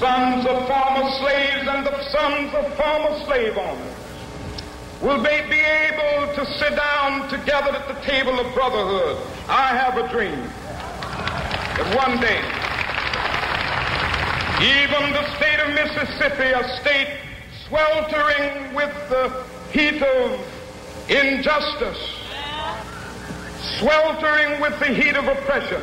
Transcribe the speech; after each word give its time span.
sons 0.00 0.46
of 0.46 0.66
former 0.66 1.10
slaves 1.18 1.68
and 1.68 1.86
the 1.86 2.02
sons 2.10 2.54
of 2.54 2.74
former 2.74 3.22
slave 3.26 3.58
owners 3.58 3.94
will 5.02 5.22
they 5.22 5.42
be 5.50 5.60
able 5.60 6.34
to 6.34 6.46
sit 6.58 6.74
down 6.74 7.28
together 7.28 7.70
at 7.70 7.86
the 7.86 8.00
table 8.10 8.40
of 8.40 8.54
brotherhood. 8.54 9.18
I 9.46 9.76
have 9.76 9.98
a 9.98 10.08
dream 10.08 10.40
that 11.76 11.96
one 11.96 12.18
day, 12.18 12.40
even 14.64 15.12
the 15.12 15.36
state 15.36 15.60
of 15.60 15.68
Mississippi, 15.74 16.48
a 16.48 16.80
state 16.80 17.18
sweltering 17.68 18.74
with 18.74 18.94
the 19.10 19.44
heat 19.70 20.02
of 20.02 20.40
injustice, 21.10 22.16
sweltering 23.78 24.60
with 24.62 24.78
the 24.78 24.94
heat 24.94 25.16
of 25.16 25.28
oppression, 25.28 25.82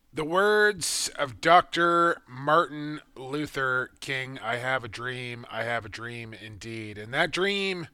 The 0.13 0.25
words 0.25 1.09
of 1.17 1.39
Dr. 1.39 2.17
Martin 2.27 2.99
Luther 3.15 3.91
King 4.01 4.39
I 4.43 4.57
have 4.57 4.83
a 4.83 4.89
dream, 4.89 5.45
I 5.49 5.63
have 5.63 5.85
a 5.85 5.89
dream 5.89 6.33
indeed. 6.33 6.97
And 6.97 7.13
that 7.13 7.31
dream 7.31 7.87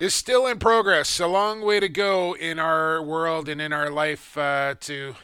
is 0.00 0.12
still 0.12 0.44
in 0.44 0.58
progress. 0.58 1.20
A 1.20 1.28
long 1.28 1.62
way 1.62 1.78
to 1.78 1.88
go 1.88 2.34
in 2.34 2.58
our 2.58 3.00
world 3.00 3.48
and 3.48 3.60
in 3.60 3.72
our 3.72 3.90
life 3.90 4.36
uh, 4.36 4.74
to 4.80 5.14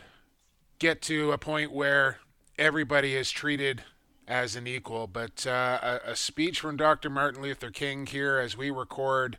get 0.78 1.02
to 1.02 1.32
a 1.32 1.38
point 1.38 1.72
where 1.72 2.18
everybody 2.56 3.16
is 3.16 3.32
treated 3.32 3.82
as 4.28 4.54
an 4.54 4.68
equal. 4.68 5.08
But 5.08 5.44
uh, 5.44 5.98
a, 6.06 6.12
a 6.12 6.16
speech 6.16 6.60
from 6.60 6.76
Dr. 6.76 7.10
Martin 7.10 7.42
Luther 7.42 7.72
King 7.72 8.06
here 8.06 8.38
as 8.38 8.56
we 8.56 8.70
record 8.70 9.38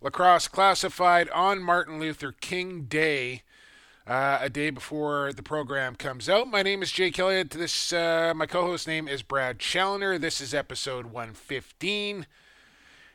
Lacrosse 0.00 0.48
Classified 0.48 1.28
on 1.28 1.62
Martin 1.62 2.00
Luther 2.00 2.32
King 2.32 2.84
Day 2.84 3.42
uh, 4.06 4.38
a 4.40 4.48
day 4.48 4.70
before 4.70 5.32
the 5.32 5.42
program 5.42 5.94
comes 5.94 6.28
out. 6.28 6.48
My 6.48 6.62
name 6.62 6.82
is 6.82 6.90
Jake 6.90 7.18
Elliott. 7.18 7.50
This 7.50 7.92
uh, 7.92 8.32
my 8.34 8.46
co-host 8.46 8.86
name 8.86 9.08
is 9.08 9.22
Brad 9.22 9.58
Challoner. 9.58 10.18
This 10.18 10.40
is 10.40 10.54
episode 10.54 11.06
115, 11.06 12.26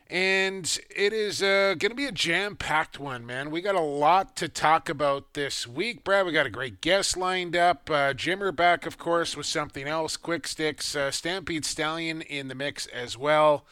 and 0.09 0.79
it 0.95 1.13
is 1.13 1.41
uh, 1.41 1.75
going 1.77 1.91
to 1.91 1.95
be 1.95 2.05
a 2.05 2.11
jam-packed 2.11 2.99
one, 2.99 3.25
man. 3.25 3.51
We 3.51 3.61
got 3.61 3.75
a 3.75 3.81
lot 3.81 4.35
to 4.37 4.47
talk 4.47 4.87
about 4.87 5.33
this 5.33 5.67
week, 5.67 6.03
Brad. 6.03 6.25
We 6.25 6.31
got 6.31 6.45
a 6.45 6.51
great 6.51 6.81
guest 6.81 7.17
lined 7.17 7.55
up. 7.55 7.89
Uh, 7.89 8.13
Jimmer 8.13 8.55
back, 8.55 8.85
of 8.85 8.97
course, 8.97 9.35
with 9.35 9.47
something 9.47 9.87
else. 9.87 10.17
Quick 10.17 10.47
sticks, 10.47 10.95
uh, 10.95 11.11
Stampede 11.11 11.65
Stallion 11.65 12.21
in 12.21 12.47
the 12.47 12.55
mix 12.55 12.85
as 12.87 13.17
well. 13.17 13.65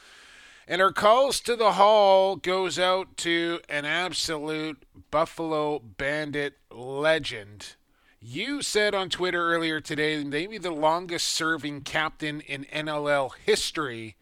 And 0.68 0.81
our 0.81 0.94
calls 0.94 1.41
to 1.41 1.56
the 1.56 1.74
hall 1.74 2.38
goes 2.38 2.79
out 2.79 3.18
to 3.18 3.59
an 3.68 3.84
absolute 3.85 4.84
Buffalo 5.12 5.79
Bandit 5.79 6.53
legend. 6.72 7.75
You 8.22 8.62
said 8.62 8.96
on 8.96 9.09
Twitter 9.09 9.53
earlier 9.53 9.81
today, 9.81 10.24
maybe 10.24 10.57
the 10.57 10.72
longest 10.72 11.28
serving 11.28 11.81
captain 11.81 12.40
in 12.40 12.63
NLL 12.66 13.31
history, 13.46 14.16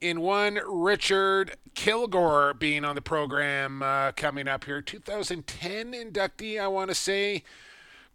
in 0.00 0.20
one 0.20 0.60
Richard 0.68 1.56
Kilgour 1.74 2.56
being 2.56 2.84
on 2.84 2.94
the 2.94 3.02
program 3.02 3.82
uh, 3.82 4.12
coming 4.12 4.46
up 4.46 4.64
here. 4.64 4.80
2010 4.80 5.92
inductee, 5.92 6.60
I 6.60 6.68
want 6.68 6.90
to 6.90 6.94
say 6.94 7.42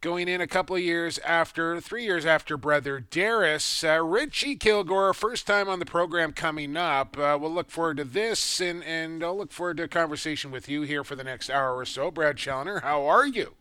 going 0.01 0.27
in 0.27 0.41
a 0.41 0.47
couple 0.47 0.75
of 0.75 0.81
years 0.81 1.19
after, 1.19 1.79
three 1.79 2.03
years 2.03 2.25
after 2.25 2.57
brother 2.57 2.99
Darris. 2.99 3.87
Uh, 3.87 4.03
Richie 4.03 4.57
Kilgour, 4.57 5.13
first 5.13 5.45
time 5.45 5.69
on 5.69 5.77
the 5.77 5.85
program 5.85 6.33
coming 6.33 6.75
up. 6.75 7.17
Uh, 7.17 7.37
we'll 7.39 7.53
look 7.53 7.69
forward 7.69 7.97
to 7.97 8.03
this, 8.03 8.59
and, 8.59 8.83
and 8.83 9.23
I'll 9.23 9.37
look 9.37 9.51
forward 9.51 9.77
to 9.77 9.83
a 9.83 9.87
conversation 9.87 10.49
with 10.49 10.67
you 10.67 10.81
here 10.81 11.03
for 11.03 11.15
the 11.15 11.23
next 11.23 11.51
hour 11.51 11.77
or 11.77 11.85
so. 11.85 12.09
Brad 12.09 12.37
Challoner, 12.37 12.79
how 12.79 13.05
are 13.05 13.27
you? 13.27 13.53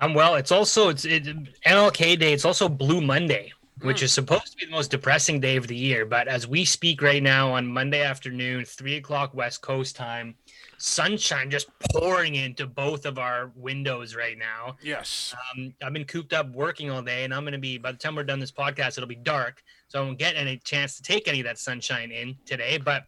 I'm 0.00 0.14
well. 0.14 0.34
It's 0.34 0.50
also 0.50 0.88
it's 0.88 1.04
it, 1.04 1.24
NLK 1.64 2.18
Day. 2.18 2.32
It's 2.32 2.46
also 2.46 2.68
Blue 2.68 3.00
Monday, 3.00 3.52
which 3.82 4.02
is 4.02 4.12
supposed 4.12 4.52
to 4.52 4.56
be 4.56 4.64
the 4.64 4.72
most 4.72 4.90
depressing 4.90 5.38
day 5.38 5.56
of 5.56 5.68
the 5.68 5.76
year. 5.76 6.06
But 6.06 6.26
as 6.26 6.48
we 6.48 6.64
speak 6.64 7.02
right 7.02 7.22
now 7.22 7.52
on 7.52 7.66
Monday 7.68 8.02
afternoon, 8.02 8.64
three 8.64 8.96
o'clock 8.96 9.34
West 9.34 9.60
Coast 9.60 9.94
time, 9.94 10.34
sunshine 10.82 11.48
just 11.48 11.68
pouring 11.92 12.34
into 12.34 12.66
both 12.66 13.06
of 13.06 13.16
our 13.16 13.52
windows 13.54 14.16
right 14.16 14.36
now. 14.36 14.76
Yes. 14.82 15.32
Um, 15.54 15.72
I've 15.80 15.92
been 15.92 16.04
cooped 16.04 16.32
up 16.32 16.50
working 16.52 16.90
all 16.90 17.02
day, 17.02 17.22
and 17.22 17.32
I'm 17.32 17.44
going 17.44 17.52
to 17.52 17.58
be 17.58 17.78
by 17.78 17.92
the 17.92 17.98
time 17.98 18.16
we're 18.16 18.24
done 18.24 18.40
this 18.40 18.50
podcast, 18.50 18.98
it'll 18.98 19.06
be 19.06 19.14
dark, 19.14 19.62
so 19.86 20.00
I 20.00 20.04
won't 20.04 20.18
get 20.18 20.34
any 20.34 20.56
chance 20.58 20.96
to 20.96 21.02
take 21.02 21.28
any 21.28 21.38
of 21.38 21.46
that 21.46 21.58
sunshine 21.58 22.10
in 22.10 22.36
today. 22.44 22.78
But 22.78 23.04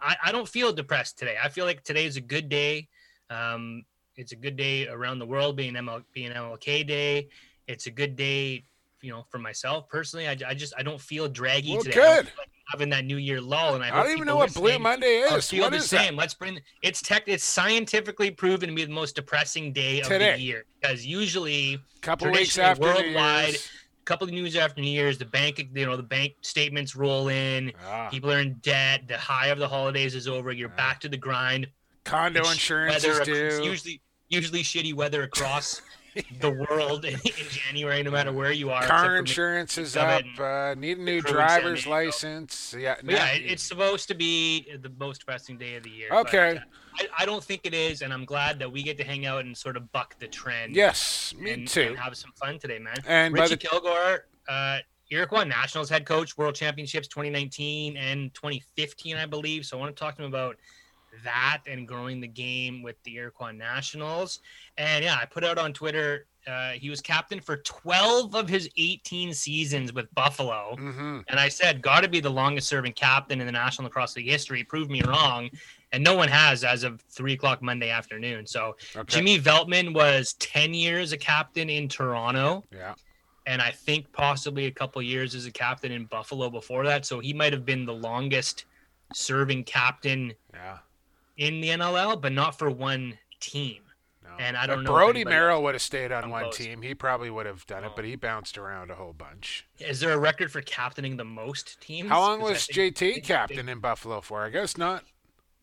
I, 0.00 0.16
I 0.24 0.32
don't 0.32 0.48
feel 0.48 0.72
depressed 0.72 1.16
today. 1.16 1.36
I 1.42 1.48
feel 1.48 1.64
like 1.64 1.84
today 1.84 2.06
is 2.06 2.16
a 2.16 2.20
good 2.20 2.48
day. 2.48 2.88
Um, 3.30 3.84
it's 4.16 4.32
a 4.32 4.36
good 4.36 4.56
day 4.56 4.88
around 4.88 5.20
the 5.20 5.26
world, 5.26 5.54
being 5.56 5.74
ML, 5.74 6.02
being 6.12 6.32
MLK 6.32 6.86
Day. 6.86 7.28
It's 7.68 7.86
a 7.86 7.92
good 7.92 8.16
day, 8.16 8.64
you 9.02 9.10
know, 9.10 9.26
for 9.30 9.38
myself 9.38 9.88
personally. 9.88 10.26
I, 10.28 10.36
I 10.46 10.54
just 10.54 10.72
I 10.78 10.82
don't 10.82 11.00
feel 11.00 11.28
draggy 11.28 11.74
Well, 11.74 11.82
today. 11.82 11.94
Good. 11.96 12.24
like 12.38 12.48
having 12.70 12.88
that 12.90 13.04
New 13.04 13.16
Year 13.18 13.40
lull, 13.40 13.74
and 13.74 13.84
I, 13.84 13.88
I 13.88 14.02
don't 14.02 14.12
even 14.12 14.26
know 14.26 14.36
what 14.36 14.54
Blue 14.54 14.78
Monday 14.78 15.06
is. 15.18 15.50
feel 15.50 15.62
What 15.64 15.70
the 15.72 15.76
is 15.78 15.90
that? 15.90 16.14
Let's 16.14 16.34
bring 16.34 16.60
it's 16.80 17.02
tech. 17.02 17.24
It's 17.26 17.44
scientifically 17.44 18.30
proven 18.30 18.68
to 18.70 18.74
be 18.74 18.84
the 18.84 18.92
most 18.92 19.14
depressing 19.16 19.72
day 19.72 20.00
of 20.00 20.06
Today. 20.08 20.36
the 20.36 20.40
year 20.40 20.64
because 20.80 21.04
usually 21.04 21.78
Couple 22.00 22.30
weeks 22.30 22.56
after 22.58 22.82
New 22.82 22.88
worldwide, 22.88 23.56
couple 24.04 24.26
of 24.26 24.32
news 24.32 24.56
after 24.56 24.80
New 24.80 24.90
Year's, 24.90 25.18
the 25.18 25.24
bank, 25.24 25.58
you 25.74 25.86
know, 25.86 25.96
the 25.96 26.02
bank 26.02 26.34
statements 26.40 26.96
roll 26.96 27.28
in. 27.28 27.72
Ah, 27.84 28.08
People 28.10 28.32
are 28.32 28.38
in 28.40 28.54
debt. 28.62 29.06
The 29.08 29.18
high 29.18 29.48
of 29.48 29.58
the 29.58 29.68
holidays 29.68 30.14
is 30.14 30.26
over. 30.28 30.50
You're 30.52 30.70
Ah. 30.72 30.76
back 30.76 31.00
to 31.00 31.08
the 31.08 31.16
grind. 31.16 31.68
condo 32.04 32.40
It's 32.40 32.52
insurance 32.52 33.04
is 33.04 33.20
ac- 33.20 33.24
due. 33.32 33.64
Usually, 33.64 34.00
usually 34.28 34.62
shitty 34.62 34.94
weather 34.94 35.22
across 35.24 35.82
the 36.40 36.50
world 36.50 37.04
in, 37.04 37.14
in 37.14 37.48
January, 37.50 38.02
no 38.02 38.10
matter 38.10 38.32
where 38.32 38.52
you 38.52 38.70
are. 38.70 38.82
Car 38.82 39.16
insurance 39.16 39.78
is 39.78 39.96
up. 39.96 40.22
Uh, 40.38 40.74
need 40.76 40.98
a 40.98 41.02
new 41.02 41.22
crew 41.22 41.40
in 41.40 41.48
San 41.48 41.60
driver's 41.60 41.86
license. 41.86 42.74
Yeah. 42.78 42.96
But 43.02 43.14
yeah, 43.14 43.28
it- 43.32 43.42
it's 43.46 43.62
supposed 43.62 44.08
to 44.08 44.14
be 44.14 44.66
the 44.82 44.90
most 44.98 45.18
depressing 45.20 45.58
day 45.58 45.76
of 45.76 45.82
the 45.84 45.90
year. 45.90 46.08
but, 46.10 46.26
Okay. 46.28 46.56
uh, 46.58 46.60
I, 46.98 47.06
I 47.20 47.26
don't 47.26 47.42
think 47.42 47.62
it 47.64 47.72
is, 47.72 48.02
and 48.02 48.12
I'm 48.12 48.24
glad 48.26 48.58
that 48.58 48.70
we 48.70 48.82
get 48.82 48.98
to 48.98 49.04
hang 49.04 49.24
out 49.24 49.44
and 49.44 49.56
sort 49.56 49.76
of 49.78 49.90
buck 49.92 50.18
the 50.18 50.28
trend. 50.28 50.76
yes, 50.76 51.34
me 51.38 51.52
and, 51.52 51.66
too. 51.68 51.80
and 51.82 51.98
have 51.98 52.14
some 52.16 52.32
fun 52.32 52.58
today, 52.58 52.78
man. 52.78 52.96
And 53.06 53.32
Richie 53.32 53.54
the 53.54 53.66
Kilgour, 53.66 54.18
uh, 54.48 54.78
Iroquois 55.10 55.44
Nationals 55.44 55.88
head 55.88 56.04
coach, 56.04 56.36
World 56.36 56.54
Championships 56.54 57.08
2019 57.08 57.96
and 57.96 58.32
2015, 58.34 59.16
I 59.16 59.24
believe. 59.26 59.64
So 59.64 59.76
I 59.78 59.80
want 59.80 59.94
to 59.96 59.98
talk 60.00 60.16
to 60.16 60.22
him 60.22 60.28
about 60.28 60.56
that 61.24 61.60
and 61.66 61.86
growing 61.86 62.20
the 62.20 62.28
game 62.28 62.82
with 62.82 63.02
the 63.04 63.16
Iroquois 63.16 63.52
Nationals. 63.52 64.40
And 64.78 65.04
yeah, 65.04 65.18
I 65.20 65.26
put 65.26 65.44
out 65.44 65.58
on 65.58 65.72
Twitter 65.72 66.26
uh, 66.46 66.70
he 66.70 66.90
was 66.90 67.00
captain 67.00 67.40
for 67.40 67.58
12 67.58 68.34
of 68.34 68.48
his 68.48 68.68
18 68.76 69.32
seasons 69.32 69.92
with 69.92 70.12
Buffalo. 70.14 70.76
Mm-hmm. 70.78 71.20
And 71.28 71.38
I 71.38 71.48
said, 71.48 71.82
got 71.82 72.02
to 72.02 72.08
be 72.08 72.20
the 72.20 72.30
longest 72.30 72.68
serving 72.68 72.92
captain 72.94 73.40
in 73.40 73.46
the 73.46 73.52
National 73.52 73.84
Lacrosse 73.84 74.16
League 74.16 74.28
history. 74.28 74.64
Prove 74.64 74.90
me 74.90 75.02
wrong. 75.02 75.50
And 75.92 76.02
no 76.02 76.16
one 76.16 76.28
has 76.28 76.64
as 76.64 76.82
of 76.82 77.00
three 77.02 77.34
o'clock 77.34 77.62
Monday 77.62 77.90
afternoon. 77.90 78.46
So 78.46 78.76
Okay. 78.96 79.04
Jimmy 79.06 79.38
Veltman 79.38 79.94
was 79.94 80.32
10 80.34 80.74
years 80.74 81.12
a 81.12 81.16
captain 81.16 81.70
in 81.70 81.88
Toronto. 81.88 82.64
Yeah. 82.72 82.94
And 83.46 83.62
I 83.62 83.70
think 83.70 84.10
possibly 84.12 84.66
a 84.66 84.70
couple 84.70 85.00
years 85.02 85.34
as 85.34 85.46
a 85.46 85.50
captain 85.50 85.92
in 85.92 86.06
Buffalo 86.06 86.50
before 86.50 86.84
that. 86.86 87.06
So 87.06 87.20
he 87.20 87.32
might 87.32 87.52
have 87.52 87.64
been 87.64 87.84
the 87.84 87.94
longest 87.94 88.64
serving 89.14 89.64
captain 89.64 90.32
Yeah. 90.52 90.78
In 91.42 91.60
the 91.60 91.68
NLL, 91.68 92.20
but 92.20 92.32
not 92.32 92.58
for 92.58 92.70
one 92.70 93.18
team. 93.40 93.82
No. 94.22 94.30
And 94.38 94.56
I 94.56 94.66
don't 94.66 94.84
know 94.84 94.92
Brody 94.92 95.24
Merrill 95.24 95.62
would 95.64 95.74
have 95.74 95.82
stayed 95.82 96.12
on 96.12 96.22
come 96.22 96.30
one 96.30 96.42
close. 96.44 96.56
team. 96.56 96.80
He 96.82 96.94
probably 96.94 97.30
would 97.30 97.46
have 97.46 97.66
done 97.66 97.82
it, 97.84 97.88
Oh. 97.88 97.92
but 97.96 98.04
he 98.04 98.14
bounced 98.16 98.56
around 98.56 98.90
a 98.90 98.94
whole 98.94 99.12
bunch. 99.12 99.66
Is 99.78 99.98
there 100.00 100.12
a 100.12 100.18
record 100.18 100.52
for 100.52 100.62
captaining 100.62 101.16
the 101.16 101.24
most 101.24 101.80
teams? 101.80 102.08
How 102.08 102.20
long 102.20 102.40
was 102.40 102.64
think- 102.66 102.94
JT 102.96 103.20
captain 103.24 103.68
in 103.68 103.80
Buffalo 103.80 104.20
for? 104.20 104.44
I 104.44 104.50
guess 104.50 104.76
not. 104.78 105.04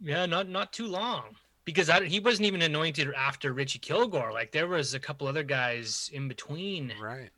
Yeah, 0.01 0.25
not 0.25 0.49
not 0.49 0.73
too 0.73 0.87
long. 0.87 1.35
Because 1.65 1.89
I, 1.89 2.03
he 2.05 2.19
wasn't 2.19 2.47
even 2.47 2.61
anointed 2.61 3.13
after 3.13 3.53
Richie 3.53 3.79
Kilgour. 3.79 4.33
Like 4.33 4.51
there 4.51 4.67
was 4.67 4.93
a 4.93 4.99
couple 4.99 5.27
other 5.27 5.43
guys 5.43 6.09
in 6.13 6.27
between 6.27 6.93
Right. 6.99 7.29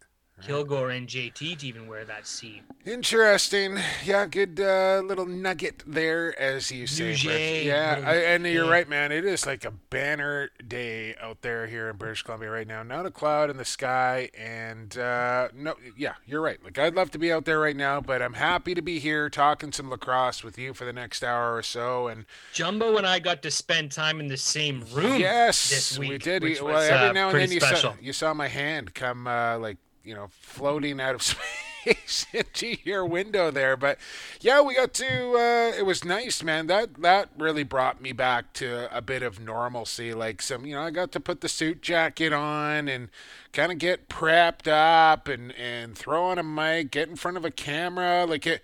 Kilgour 0.41 0.95
and 0.95 1.07
JT 1.07 1.57
to 1.59 1.67
even 1.67 1.87
wear 1.87 2.03
that 2.05 2.27
C. 2.27 2.61
Interesting. 2.85 3.77
Yeah, 4.03 4.25
good 4.25 4.59
uh, 4.59 5.01
little 5.05 5.25
nugget 5.25 5.83
there, 5.85 6.39
as 6.39 6.71
you 6.71 6.87
say. 6.87 7.65
Yeah. 7.65 8.01
I, 8.05 8.15
and 8.15 8.45
you're 8.45 8.65
Yeah. 8.65 8.71
right, 8.71 8.89
man. 8.89 9.11
It 9.11 9.25
is 9.25 9.45
like 9.45 9.65
a 9.65 9.71
banner 9.71 10.49
day 10.67 11.15
out 11.21 11.41
there 11.41 11.67
here 11.67 11.89
in 11.89 11.97
British 11.97 12.23
Columbia 12.23 12.49
right 12.49 12.67
now. 12.67 12.83
Not 12.83 13.05
a 13.05 13.11
cloud 13.11 13.49
in 13.49 13.57
the 13.57 13.65
sky, 13.65 14.29
and 14.37 14.97
uh, 14.97 15.49
no, 15.53 15.75
yeah, 15.97 16.13
you're 16.25 16.41
right. 16.41 16.63
Like 16.63 16.77
I'd 16.79 16.95
love 16.95 17.11
to 17.11 17.19
be 17.19 17.31
out 17.31 17.45
there 17.45 17.59
right 17.59 17.75
now, 17.75 18.01
but 18.01 18.21
I'm 18.21 18.33
happy 18.33 18.73
to 18.73 18.81
be 18.81 18.99
here 18.99 19.29
talking 19.29 19.71
some 19.71 19.89
lacrosse 19.89 20.43
with 20.43 20.57
you 20.57 20.73
for 20.73 20.85
the 20.85 20.93
next 20.93 21.23
hour 21.23 21.55
or 21.55 21.63
so. 21.63 22.07
And 22.07 22.25
Jumbo 22.53 22.97
and 22.97 23.05
I 23.05 23.19
got 23.19 23.41
to 23.43 23.51
spend 23.51 23.91
time 23.91 24.19
in 24.19 24.27
the 24.27 24.37
same 24.37 24.83
room. 24.91 25.19
yes, 25.19 25.69
this 25.69 25.99
week, 25.99 26.09
we 26.09 26.17
did. 26.17 26.43
which 26.43 26.61
well, 26.61 26.73
was, 26.75 26.89
every 26.89 27.09
uh, 27.09 27.11
now 27.13 27.29
and 27.29 27.39
then 27.39 27.51
you 27.51 27.59
saw 27.59 27.67
special. 27.67 27.95
you 28.01 28.13
saw 28.13 28.33
my 28.33 28.47
hand 28.47 28.93
come 28.93 29.27
uh, 29.27 29.57
like 29.57 29.77
you 30.03 30.13
know 30.13 30.27
floating 30.31 30.99
out 30.99 31.15
of 31.15 31.21
space 31.83 32.25
into 32.33 32.77
your 32.83 33.05
window 33.05 33.51
there. 33.51 33.75
But 33.75 33.97
yeah, 34.39 34.61
we 34.61 34.75
got 34.75 34.93
to. 34.95 35.33
Uh, 35.33 35.77
it 35.77 35.85
was 35.85 36.03
nice, 36.03 36.43
man. 36.43 36.67
That 36.67 37.01
that 37.01 37.29
really 37.37 37.63
brought 37.63 38.01
me 38.01 38.11
back 38.11 38.53
to 38.53 38.95
a 38.95 39.01
bit 39.01 39.23
of 39.23 39.39
normalcy. 39.39 40.13
Like 40.13 40.41
some, 40.41 40.65
you 40.65 40.75
know, 40.75 40.81
I 40.81 40.91
got 40.91 41.11
to 41.13 41.19
put 41.19 41.41
the 41.41 41.49
suit 41.49 41.81
jacket 41.81 42.33
on 42.33 42.87
and 42.87 43.09
kind 43.53 43.71
of 43.71 43.77
get 43.77 44.09
prepped 44.09 44.67
up 44.67 45.27
and 45.27 45.53
and 45.55 45.97
throw 45.97 46.25
on 46.25 46.37
a 46.37 46.43
mic, 46.43 46.91
get 46.91 47.09
in 47.09 47.15
front 47.15 47.37
of 47.37 47.45
a 47.45 47.51
camera, 47.51 48.25
like 48.25 48.45
it. 48.47 48.61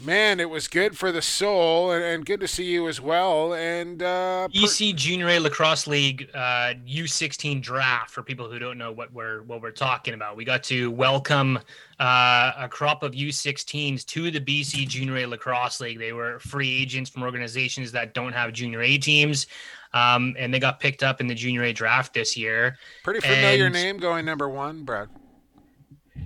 Man, 0.00 0.38
it 0.38 0.48
was 0.48 0.68
good 0.68 0.96
for 0.96 1.10
the 1.10 1.20
soul, 1.20 1.90
and, 1.90 2.04
and 2.04 2.24
good 2.24 2.38
to 2.40 2.46
see 2.46 2.64
you 2.66 2.86
as 2.86 3.00
well. 3.00 3.54
And 3.54 4.00
uh, 4.00 4.46
per- 4.46 4.52
BC 4.54 4.94
Junior 4.94 5.28
A 5.28 5.40
Lacrosse 5.40 5.88
League 5.88 6.30
uh, 6.34 6.74
U16 6.88 7.60
draft 7.60 8.10
for 8.10 8.22
people 8.22 8.48
who 8.48 8.60
don't 8.60 8.78
know 8.78 8.92
what 8.92 9.12
we're 9.12 9.42
what 9.42 9.60
we're 9.60 9.72
talking 9.72 10.14
about. 10.14 10.36
We 10.36 10.44
got 10.44 10.62
to 10.64 10.92
welcome 10.92 11.58
uh, 11.98 12.52
a 12.56 12.68
crop 12.70 13.02
of 13.02 13.10
U16s 13.10 14.06
to 14.06 14.30
the 14.30 14.40
BC 14.40 14.86
Junior 14.86 15.16
A 15.16 15.26
Lacrosse 15.26 15.80
League. 15.80 15.98
They 15.98 16.12
were 16.12 16.38
free 16.38 16.80
agents 16.80 17.10
from 17.10 17.24
organizations 17.24 17.90
that 17.90 18.14
don't 18.14 18.32
have 18.32 18.52
Junior 18.52 18.82
A 18.82 18.98
teams, 18.98 19.48
um, 19.94 20.36
and 20.38 20.54
they 20.54 20.60
got 20.60 20.78
picked 20.78 21.02
up 21.02 21.20
in 21.20 21.26
the 21.26 21.34
Junior 21.34 21.64
A 21.64 21.72
draft 21.72 22.14
this 22.14 22.36
year. 22.36 22.78
pretty 23.02 23.18
familiar 23.20 23.66
and- 23.66 23.74
name 23.74 23.96
going 23.98 24.24
number 24.24 24.48
one, 24.48 24.84
Brad. 24.84 25.08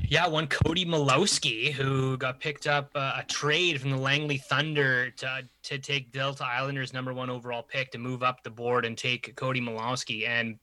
Yeah, 0.08 0.26
one 0.26 0.46
Cody 0.46 0.84
Malawsky, 0.84 1.72
who 1.72 2.18
got 2.18 2.38
picked 2.38 2.66
up 2.66 2.90
uh, 2.94 3.14
a 3.18 3.24
trade 3.24 3.80
from 3.80 3.90
the 3.90 3.96
Langley 3.96 4.36
Thunder 4.36 5.10
to, 5.10 5.48
to 5.62 5.78
take 5.78 6.12
Delta 6.12 6.44
Islanders' 6.44 6.92
number 6.92 7.14
one 7.14 7.30
overall 7.30 7.62
pick 7.62 7.90
to 7.92 7.98
move 7.98 8.22
up 8.22 8.42
the 8.42 8.50
board 8.50 8.84
and 8.84 8.96
take 8.96 9.34
Cody 9.36 9.60
Malawsky. 9.60 10.28
And 10.28 10.58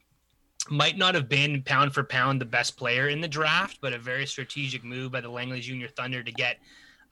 might 0.70 0.98
not 0.98 1.16
have 1.16 1.28
been 1.28 1.64
pound 1.64 1.94
for 1.94 2.04
pound 2.04 2.40
the 2.40 2.46
best 2.46 2.78
player 2.78 3.10
in 3.10 3.22
the 3.22 3.28
draft, 3.28 3.80
but 3.81 3.94
a 3.94 3.98
very 3.98 4.26
strategic 4.26 4.84
move 4.84 5.12
by 5.12 5.22
the 5.22 5.30
Langley 5.30 5.62
Junior 5.62 5.88
Thunder 5.88 6.22
to 6.22 6.31
get 6.31 6.58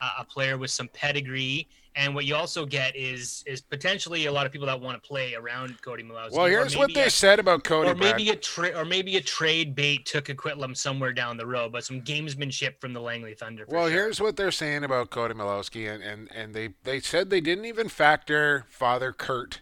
uh, 0.00 0.10
a 0.18 0.24
player 0.24 0.58
with 0.58 0.70
some 0.70 0.88
pedigree. 0.88 1.68
And 1.96 2.14
what 2.14 2.24
you 2.24 2.36
also 2.36 2.64
get 2.64 2.94
is 2.94 3.42
is 3.46 3.60
potentially 3.60 4.26
a 4.26 4.32
lot 4.32 4.46
of 4.46 4.52
people 4.52 4.66
that 4.66 4.80
want 4.80 5.02
to 5.02 5.06
play 5.06 5.34
around 5.34 5.80
Cody 5.82 6.04
Malawsky. 6.04 6.32
Well, 6.32 6.46
here's 6.46 6.76
what 6.76 6.94
they 6.94 7.06
a- 7.06 7.10
said 7.10 7.40
about 7.40 7.64
Cody. 7.64 7.90
or 7.90 7.94
maybe 7.94 8.26
Brad. 8.26 8.36
a 8.36 8.40
tra- 8.40 8.78
or 8.78 8.84
maybe 8.84 9.16
a 9.16 9.20
trade 9.20 9.74
bait 9.74 10.06
to 10.06 10.22
Coquitlam 10.22 10.76
somewhere 10.76 11.12
down 11.12 11.36
the 11.36 11.46
road, 11.46 11.72
but 11.72 11.84
some 11.84 12.00
gamesmanship 12.02 12.80
from 12.80 12.92
the 12.92 13.00
Langley 13.00 13.34
Thunder. 13.34 13.64
Well, 13.68 13.84
sure. 13.86 13.90
here's 13.90 14.20
what 14.20 14.36
they're 14.36 14.52
saying 14.52 14.84
about 14.84 15.10
Cody 15.10 15.34
Malawsky, 15.34 15.92
and, 15.92 16.02
and, 16.02 16.28
and 16.32 16.54
they, 16.54 16.70
they 16.84 17.00
said 17.00 17.30
they 17.30 17.40
didn't 17.40 17.64
even 17.64 17.88
factor 17.88 18.64
Father 18.68 19.12
Kurt, 19.12 19.60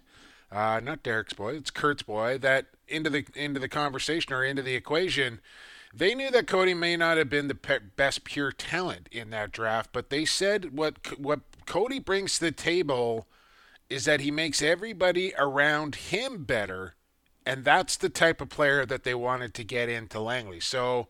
uh, 0.53 0.81
not 0.83 1.03
Derek's 1.03 1.33
boy, 1.33 1.55
it's 1.55 1.71
Kurt's 1.71 2.03
boy, 2.03 2.39
that 2.39 2.67
into 2.89 3.11
the 3.11 3.25
into 3.35 3.59
the 3.59 3.69
conversation 3.69 4.33
or 4.33 4.45
into 4.45 4.63
the 4.63 4.75
equation. 4.75 5.41
They 5.97 6.15
knew 6.15 6.31
that 6.31 6.47
Cody 6.47 6.75
may 6.75 6.95
not 6.95 7.17
have 7.17 7.31
been 7.31 7.49
the 7.49 7.55
pe- 7.55 7.79
best 7.97 8.23
pure 8.25 8.53
talent 8.53 9.09
in 9.11 9.31
that 9.31 9.51
draft, 9.51 9.91
but 9.95 10.11
they 10.11 10.27
said 10.27 10.77
what 10.77 11.19
what 11.19 11.41
Cody 11.65 11.99
brings 11.99 12.35
to 12.35 12.45
the 12.45 12.53
table 12.53 13.27
is 13.89 14.05
that 14.05 14.21
he 14.21 14.31
makes 14.31 14.61
everybody 14.61 15.33
around 15.39 15.95
him 15.95 16.45
better, 16.45 16.97
and 17.47 17.65
that's 17.65 17.97
the 17.97 18.11
type 18.11 18.43
of 18.43 18.51
player 18.51 18.85
that 18.85 19.05
they 19.05 19.15
wanted 19.15 19.55
to 19.55 19.65
get 19.65 19.89
into 19.89 20.21
Langley. 20.21 20.61
So. 20.61 21.09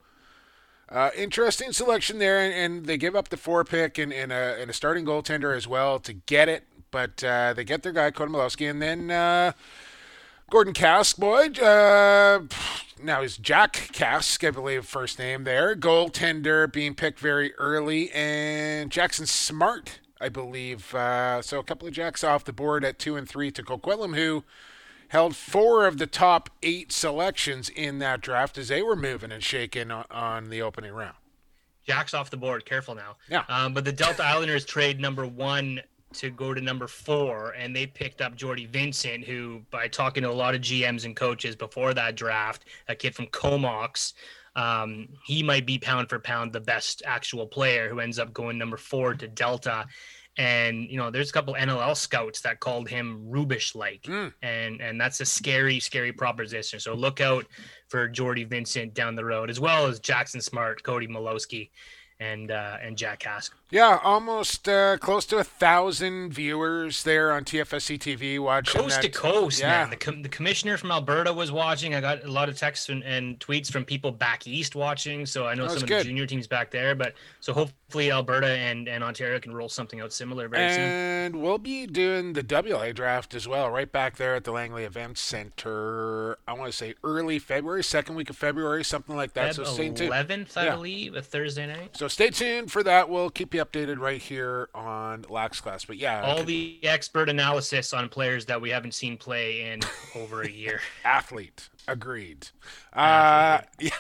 Uh, 0.89 1.11
interesting 1.17 1.73
selection 1.73 2.21
there, 2.21 2.39
and, 2.39 2.55
and 2.55 2.87
they 2.87 2.97
give 2.97 3.17
up 3.17 3.29
the 3.29 3.37
four 3.37 3.65
pick 3.65 3.99
and, 3.99 4.13
and, 4.13 4.31
a, 4.31 4.57
and 4.61 4.71
a 4.71 4.73
starting 4.73 5.05
goaltender 5.05 5.53
as 5.57 5.67
well 5.67 5.99
to 5.99 6.13
get 6.13 6.49
it. 6.49 6.63
But 6.93 7.25
uh, 7.25 7.55
they 7.55 7.65
get 7.65 7.83
their 7.83 7.91
guy, 7.91 8.13
Cody 8.13 8.31
Malawsky, 8.31 8.71
and 8.71 8.81
then 8.81 9.11
uh, 9.11 9.51
Gordon 10.49 10.75
Kask, 10.75 11.17
boy. 11.17 11.47
Uh, 11.61 12.43
now 13.03 13.23
he's 13.23 13.37
Jack 13.37 13.73
Kask, 13.93 14.45
I 14.45 14.53
believe, 14.53 14.87
first 14.87 15.19
name 15.19 15.43
there. 15.43 15.75
Goaltender 15.75 16.73
being 16.73 16.95
picked 16.95 17.19
very 17.19 17.53
early, 17.57 18.13
and 18.13 18.93
Jackson 18.93 19.27
Smart, 19.27 19.99
I 20.21 20.29
believe. 20.29 20.95
Uh, 20.95 21.43
so 21.43 21.59
a 21.59 21.65
couple 21.65 21.89
of 21.89 21.95
Jacks 21.95 22.23
off 22.23 22.45
the 22.45 22.53
board 22.53 22.85
at 22.85 23.01
two 23.01 23.17
and 23.17 23.29
three 23.29 23.51
to 23.51 23.63
Coquitlam, 23.63 24.15
who 24.15 24.45
held 25.09 25.35
four 25.35 25.85
of 25.85 25.99
the 25.99 26.07
top 26.07 26.49
eight 26.63 26.93
selections 26.93 27.69
in 27.69 27.99
that 27.99 28.21
draft 28.21 28.57
as 28.57 28.69
they 28.69 28.83
were 28.83 28.97
moving 28.97 29.33
and 29.33 29.43
shaking 29.43 29.91
on, 29.91 30.05
on 30.13 30.49
the 30.49 30.63
opening 30.63 30.93
round. 30.93 31.17
Jack's 31.85 32.15
off 32.15 32.31
the 32.31 32.37
board. 32.37 32.65
Careful 32.65 32.95
now. 32.95 33.17
Yeah. 33.29 33.43
Um, 33.49 33.75
but 33.75 33.85
the 33.85 33.93
Delta 33.93 34.23
Islanders 34.25 34.65
trade 34.67 35.01
number 35.01 35.27
one 35.27 35.81
to 36.17 36.31
go 36.31 36.53
to 36.55 36.61
number 36.61 36.87
four, 36.87 37.51
and 37.53 37.75
they 37.75 37.87
picked 37.87 38.21
up 38.21 38.35
Jordy 38.37 38.67
Vincent, 38.67 39.25
who, 39.25 39.63
by 39.71 39.89
talking 39.89 40.23
to 40.23 40.31
a 40.31 40.33
lot 40.33 40.55
of 40.55 40.61
GMs 40.61 41.05
and 41.05 41.15
coaches 41.17 41.55
before 41.57 41.95
that 41.95 42.17
draft, 42.17 42.65
a 42.89 42.95
kid 42.95 43.15
from 43.15 43.27
Comox, 43.27 44.13
um, 44.55 45.09
he 45.25 45.43
might 45.43 45.67
be 45.67 45.79
pound 45.79 46.09
for 46.09 46.19
pound 46.19 46.53
the 46.53 46.61
best 46.61 47.03
actual 47.05 47.47
player 47.47 47.89
who 47.89 48.01
ends 48.01 48.19
up 48.19 48.33
going 48.33 48.57
number 48.59 48.77
four 48.79 49.15
to 49.15 49.29
Delta. 49.29 49.87
And 50.39 50.91
you 50.91 50.99
know, 50.99 51.11
there's 51.11 51.31
a 51.31 51.33
couple 51.33 51.55
NLL 51.55 51.97
scouts 51.97 52.43
that 52.43 52.61
called 52.61 52.89
him 52.89 53.27
Rubish 53.31 53.75
like, 53.75 54.03
Mm. 54.03 54.33
and 54.43 54.81
and 54.83 55.01
that's 55.01 55.21
a 55.21 55.25
scary, 55.27 55.81
scary 55.81 56.13
proposition. 56.13 56.79
So 56.79 56.95
look 56.95 57.21
out 57.23 57.47
for 57.89 58.07
Jordy 58.09 58.45
Vincent 58.45 58.93
down 58.93 59.15
the 59.15 59.25
road, 59.25 59.49
as 59.49 59.59
well 59.61 59.87
as 59.87 59.99
Jackson 59.99 60.41
Smart, 60.43 60.83
Cody 60.83 61.07
Malawsky, 61.07 61.71
and 62.21 62.51
uh, 62.51 62.77
and 62.83 62.99
Jack 62.99 63.21
Kask. 63.21 63.51
Yeah, 63.69 63.99
almost 64.05 64.69
uh, 64.69 64.97
close 64.99 65.27
to 65.27 65.39
a 65.39 65.45
thousand 65.45 66.33
viewers 66.33 67.03
there 67.03 67.33
on 67.33 67.45
TFSC 67.45 67.99
TV 67.99 68.39
watching 68.39 68.81
Coast 68.81 69.03
to 69.03 69.09
coast, 69.09 69.59
yeah. 69.61 69.81
man. 69.83 69.91
The, 69.91 69.97
com- 69.97 70.23
the 70.23 70.29
commissioner 70.29 70.77
from 70.77 70.93
Alberta 70.93 71.33
was 71.33 71.51
watching. 71.51 71.93
I 71.93 72.01
got 72.01 72.23
a 72.25 72.31
lot 72.31 72.49
of 72.49 72.57
texts 72.57 72.89
and, 72.91 73.03
and 73.03 73.41
tweets 73.41 73.71
from 73.73 73.85
people 73.85 74.13
back 74.13 74.47
east 74.47 74.77
watching. 74.77 75.27
So 75.27 75.49
I 75.49 75.55
know 75.55 75.65
That 75.65 75.73
some 75.75 75.83
of 75.83 75.89
good. 75.89 76.01
the 76.03 76.05
junior 76.05 76.27
teams 76.27 76.47
back 76.47 76.71
there. 76.71 76.95
But 76.95 77.15
so 77.41 77.53
hopefully 77.53 78.13
Alberta 78.13 78.47
and, 78.47 78.87
and 78.89 79.03
Ontario 79.03 79.41
can 79.41 79.53
roll 79.53 79.69
something 79.69 80.01
out 80.01 80.13
similar 80.13 80.47
very 80.47 80.73
soon. 80.73 80.81
And 80.85 81.43
we'll 81.43 81.59
be 81.59 81.87
doing 81.89 82.35
the 82.35 82.45
WLA 82.45 82.95
draft 82.95 83.35
as 83.35 83.49
well, 83.49 83.69
right 83.69 83.91
back 83.91 84.17
there 84.17 84.37
at 84.37 84.45
the 84.45 84.53
Langley 84.53 84.85
Event 84.85 85.19
Center. 85.19 86.39
I 86.47 86.53
want 86.53 86.71
to 86.71 86.77
say 86.77 86.95
early 87.03 87.41
February, 87.41 87.83
second 87.83 88.15
week 88.15 88.31
of 88.31 88.37
February, 88.37 88.85
something 88.85 89.17
like 89.17 89.33
that. 89.33 89.57
so 89.57 89.65
stay 89.65 89.91
tuned. 89.91 90.13
11th, 90.13 90.57
I 90.57 90.67
Yeah. 90.67 90.75
believe, 90.77 91.17
a 91.17 91.23
Thursday 91.23 91.67
night. 91.67 91.97
So 91.97 92.07
stay 92.07 92.31
tuned 92.31 92.71
for 92.71 92.85
that. 92.85 93.09
We'll 93.11 93.29
keep 93.31 93.56
you 93.57 93.65
updated 93.65 93.99
right 93.99 94.21
here 94.21 94.69
on 94.75 95.25
Lax 95.29 95.61
Class. 95.61 95.85
But 95.85 95.97
yeah, 95.97 96.23
All 96.23 96.45
the 96.45 96.79
expert 96.83 97.29
analysis 97.29 97.93
on 97.93 98.09
players 98.09 98.47
that 98.47 98.61
we 98.61 98.71
haven't 98.71 98.95
seen 98.95 99.17
play 99.17 99.73
in 99.73 99.81
over 100.15 100.43
a 100.43 100.51
year. 100.51 100.81
athlete 101.05 101.69
agreed. 101.89 102.49
Uh, 102.93 103.61
yeah. 103.81 103.91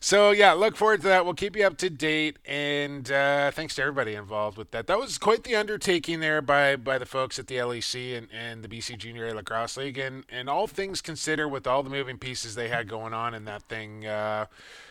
So 0.00 0.30
yeah, 0.30 0.52
look 0.52 0.76
forward 0.76 1.02
to 1.02 1.08
that. 1.08 1.24
We'll 1.24 1.34
keep 1.34 1.56
you 1.56 1.66
up 1.66 1.76
to 1.78 1.90
date, 1.90 2.38
and 2.46 3.10
uh, 3.10 3.50
thanks 3.50 3.74
to 3.76 3.82
everybody 3.82 4.14
involved 4.14 4.58
with 4.58 4.70
that. 4.72 4.86
That 4.86 4.98
was 4.98 5.18
quite 5.18 5.44
the 5.44 5.56
undertaking 5.56 6.20
there 6.20 6.42
by 6.42 6.76
by 6.76 6.98
the 6.98 7.06
folks 7.06 7.38
at 7.38 7.46
the 7.46 7.56
LEC 7.56 8.16
and, 8.16 8.28
and 8.32 8.62
the 8.62 8.68
BC 8.68 8.98
Junior 8.98 9.28
A 9.28 9.34
Lacrosse 9.34 9.76
League, 9.76 9.98
and 9.98 10.24
and 10.28 10.48
all 10.48 10.66
things 10.66 11.00
considered, 11.00 11.48
with 11.48 11.66
all 11.66 11.82
the 11.82 11.90
moving 11.90 12.18
pieces 12.18 12.54
they 12.54 12.68
had 12.68 12.88
going 12.88 13.14
on 13.14 13.34
in 13.34 13.44
that 13.46 13.62
thing. 13.62 14.06
Uh, 14.06 14.46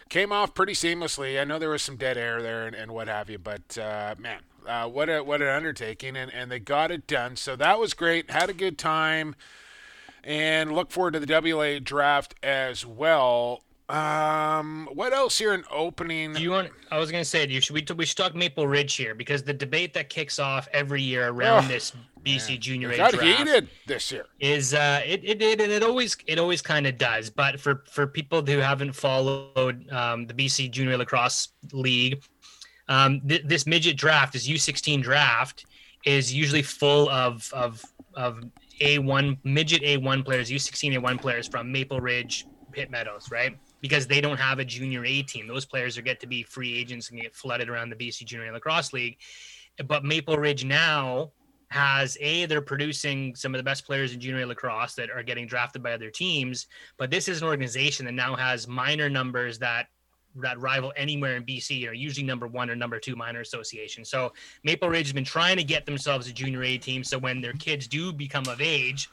came 0.10 0.32
off 0.32 0.54
pretty 0.54 0.74
seamlessly. 0.74 1.40
I 1.40 1.44
know 1.44 1.60
there 1.60 1.70
was 1.70 1.82
some 1.82 1.98
dead 1.98 2.18
air 2.18 2.42
there 2.42 2.68
and, 2.68 2.76
and 2.76 2.92
what 2.92 3.08
have 3.08 3.30
you, 3.30 3.40
but 3.40 3.78
uh, 3.78 4.16
man, 4.20 4.42
uh, 4.68 4.88
what 4.88 5.10
a 5.10 5.24
what 5.24 5.42
an 5.42 5.48
undertaking, 5.48 6.16
and, 6.16 6.34
and 6.34 6.52
they 6.52 6.60
got 6.60 6.92
it 6.92 7.08
done. 7.08 7.36
So 7.36 7.56
that 7.56 7.80
was 7.80 7.94
great. 7.94 8.32
Had 8.32 8.50
a 8.50 8.54
good 8.54 8.78
time, 8.78 9.36
and 10.24 10.74
look 10.74 10.92
forward 10.92 11.14
to 11.14 11.20
the 11.20 11.56
WA 11.56 11.80
draft 11.80 12.36
as 12.44 12.86
well. 12.86 13.62
Um, 13.88 14.90
what 14.94 15.14
else 15.14 15.38
here 15.38 15.54
in 15.54 15.64
opening? 15.72 16.34
Do 16.34 16.42
you 16.42 16.50
want? 16.52 16.72
I 16.92 16.98
was 16.98 17.12
gonna 17.12 17.24
say, 17.24 17.46
do 17.46 17.54
you 17.54 17.62
should 17.62 17.76
we 17.76 17.86
we 17.96 18.06
should 18.06 18.18
talk 18.18 18.34
Maple 18.34 18.68
Ridge 18.68 18.96
here 18.96 19.14
because 19.14 19.44
the 19.44 19.54
debate 19.54 19.94
that 19.94 20.10
kicks 20.10 20.40
off 20.40 20.68
every 20.74 21.04
year 21.04 21.30
around 21.30 21.66
Oh, 21.66 21.68
this 21.68 21.94
BC 22.24 22.50
Man, 22.50 22.62
Junior 22.62 22.92
A 22.92 22.96
draft 22.96 23.22
heated 23.22 23.70
this 23.86 24.12
year. 24.12 24.26
is 24.40 24.74
uh 24.74 25.02
it, 25.06 25.22
it 25.24 25.38
did 25.38 25.62
and 25.62 25.72
it 25.72 25.84
always 25.84 26.18
it 26.26 26.40
always 26.40 26.64
kind 26.64 26.88
of 26.88 26.98
does 26.98 27.30
but 27.30 27.60
for 27.60 27.84
for 27.92 28.08
people 28.08 28.44
who 28.44 28.58
haven't 28.58 28.94
followed 28.94 29.88
um, 29.92 30.26
the 30.26 30.34
bc 30.34 30.72
junior 30.72 30.98
lacrosse 30.98 31.50
league 31.72 32.24
um, 32.88 33.22
th- 33.28 33.44
this 33.46 33.68
midget 33.68 33.96
draft 33.98 34.34
is 34.34 34.48
u16 34.48 35.04
draft 35.04 35.68
is 36.06 36.34
usually 36.34 36.64
full 36.64 37.08
of 37.10 37.48
of 37.54 37.84
of 38.16 38.44
a1 38.82 39.38
midget 39.44 39.84
a1 39.84 40.26
players 40.26 40.50
u16 40.50 40.98
a1 41.00 41.22
players 41.22 41.48
from 41.48 41.72
maple 41.72 42.02
ridge 42.02 42.48
pit 42.72 42.90
meadows 42.90 43.30
right 43.30 43.56
because 43.86 44.08
they 44.08 44.20
don't 44.20 44.40
have 44.40 44.58
a 44.58 44.66
junior 44.66 45.06
a 45.06 45.22
team 45.22 45.48
those 45.48 45.64
players 45.64 45.96
are 45.96 46.02
get 46.02 46.20
to 46.20 46.26
be 46.26 46.42
free 46.42 46.76
agents 46.76 47.12
and 47.12 47.22
get 47.22 47.36
flooded 47.36 47.70
around 47.70 47.92
the 47.92 47.96
bc 47.96 48.26
junior 48.26 48.52
lacrosse 48.52 48.94
league 48.94 49.16
but 49.88 50.04
maple 50.04 50.38
ridge 50.38 50.66
now 50.66 51.32
has 51.70 52.18
a 52.20 52.48
they're 52.48 52.62
producing 52.62 53.36
some 53.36 53.54
of 53.54 53.60
the 53.60 53.64
best 53.64 53.86
players 53.86 54.12
in 54.12 54.20
junior 54.20 54.48
lacrosse 54.48 54.96
that 54.96 55.12
are 55.12 55.22
getting 55.22 55.46
drafted 55.46 55.84
by 55.84 55.94
other 55.94 56.10
teams 56.10 56.66
but 56.98 57.12
this 57.12 57.28
is 57.28 57.44
an 57.44 57.48
organization 57.48 58.08
that 58.08 58.14
now 58.14 58.36
has 58.36 58.68
minor 58.68 59.08
numbers 59.08 59.60
that 59.60 59.86
that 60.38 60.60
rival 60.60 60.92
anywhere 60.98 61.38
in 61.38 61.44
BC 61.44 61.88
are 61.88 61.94
usually 61.94 62.26
number 62.26 62.46
one 62.46 62.70
or 62.70 62.76
number 62.76 63.00
two 63.00 63.16
minor 63.16 63.40
association. 63.40 64.04
So 64.04 64.34
Maple 64.66 64.90
Ridge 64.90 65.06
has 65.06 65.14
been 65.14 65.24
trying 65.24 65.56
to 65.56 65.64
get 65.64 65.86
themselves 65.86 66.28
a 66.28 66.34
junior 66.34 66.62
A 66.64 66.78
team. 66.78 67.06
So 67.06 67.18
when 67.18 67.40
their 67.40 67.54
kids 67.54 67.88
do 67.88 68.12
become 68.12 68.46
of 68.48 68.60
age, 68.60 69.10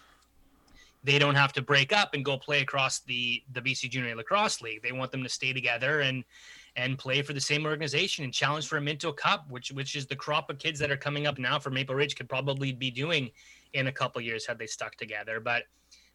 they 1.05 1.19
don't 1.19 1.35
have 1.35 1.53
to 1.55 1.63
break 1.63 1.93
up 1.93 2.15
and 2.15 2.25
go 2.25 2.37
play 2.39 2.61
across 2.61 3.01
the 3.01 3.43
the 3.53 3.61
BC 3.61 3.91
Junior 3.91 4.15
Lacrosse 4.15 4.61
League. 4.61 4.83
They 4.83 4.93
want 4.93 5.11
them 5.11 5.23
to 5.23 5.29
stay 5.29 5.53
together 5.53 6.01
and 6.01 6.25
and 6.77 6.99
play 6.99 7.21
for 7.23 7.33
the 7.33 7.41
same 7.41 7.67
organization 7.67 8.25
and 8.25 8.33
challenge 8.33 8.67
for 8.67 8.79
a 8.79 8.81
Minto 8.81 9.13
Cup, 9.13 9.47
which 9.51 9.73
which 9.73 9.97
is 9.97 10.07
the 10.07 10.17
crop 10.17 10.49
of 10.51 10.59
kids 10.59 10.79
that 10.79 10.91
are 10.91 10.97
coming 10.97 11.27
up 11.27 11.39
now 11.39 11.59
for 11.59 11.71
Maple 11.71 11.95
Ridge 11.95 12.17
could 12.17 12.29
probably 12.29 12.73
be 12.73 12.91
doing 12.91 13.31
in 13.73 13.87
a 13.89 13.93
couple 13.93 14.21
years 14.21 14.47
had 14.47 14.59
they 14.59 14.67
stuck 14.67 14.95
together. 14.97 15.41
But 15.41 15.65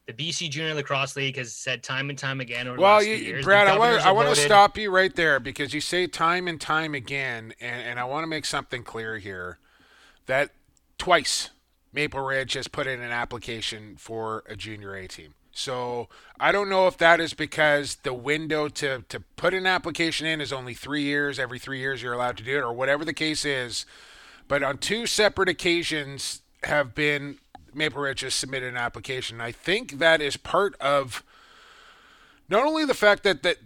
the 0.08 0.14
BC 0.14 0.50
Junior 0.50 0.74
Lacrosse 0.74 1.18
League 1.18 1.36
has 1.38 1.54
said 1.54 1.84
time 1.84 2.10
and 2.10 2.18
time 2.18 2.40
again 2.40 2.68
over 2.68 2.78
the 2.78 2.82
Well, 2.82 2.96
last 2.96 3.08
you, 3.08 3.16
years. 3.16 3.44
the 3.44 3.46
Brad, 3.46 3.68
I 3.68 3.78
want 3.78 4.06
I 4.06 4.12
want 4.12 4.30
to 4.30 4.36
stop 4.36 4.78
you 4.78 4.90
right 4.90 5.14
there 5.14 5.40
because 5.40 5.74
you 5.74 5.82
say 5.82 6.08
time 6.08 6.48
and 6.48 6.62
time 6.62 6.96
again, 6.96 7.54
and, 7.60 7.82
and 7.82 8.00
I 8.00 8.06
want 8.06 8.24
to 8.24 8.28
make 8.28 8.46
something 8.46 8.84
clear 8.84 9.18
here 9.18 9.60
that 10.28 10.52
twice 10.98 11.50
Maple 11.94 12.22
Ridge 12.22 12.54
has 12.54 12.68
put 12.68 12.88
in 12.88 13.02
an 13.02 13.12
application 13.12 13.96
for 13.98 14.44
a 14.48 14.56
junior 14.56 14.96
A 14.96 15.08
team. 15.08 15.34
So 15.52 16.08
I 16.40 16.52
don't 16.52 16.70
know 16.70 16.88
if 16.88 16.98
that 16.98 17.20
is 17.20 17.34
because 17.34 17.96
the 18.04 18.14
window 18.14 18.68
to, 18.70 19.04
to 19.10 19.20
put 19.38 19.56
an 19.56 19.66
application 19.66 20.28
in 20.28 20.40
is 20.40 20.54
only 20.54 20.76
three 20.76 21.02
years. 21.02 21.40
Every 21.40 21.58
three 21.58 21.80
years 21.80 22.04
you're 22.04 22.14
allowed 22.14 22.38
to 22.38 22.44
do 22.44 22.58
it, 22.58 22.62
or 22.62 22.74
whatever 22.74 23.04
the 23.04 23.14
case 23.14 23.44
is. 23.44 23.86
But 24.48 24.62
on 24.62 24.78
two 24.78 25.08
separate 25.08 25.50
occasions 25.50 26.42
have 26.64 26.94
been 26.94 27.40
Maple 27.74 28.02
Ridge 28.02 28.22
has 28.22 28.34
submitted 28.34 28.70
an 28.70 28.78
application. 28.78 29.42
I 29.42 29.52
think 29.52 30.00
that 30.00 30.22
is 30.22 30.38
part 30.38 30.76
of 30.80 31.24
not 32.50 32.66
only 32.66 32.86
the 32.86 32.94
fact 32.94 33.24
that 33.24 33.44
that 33.44 33.58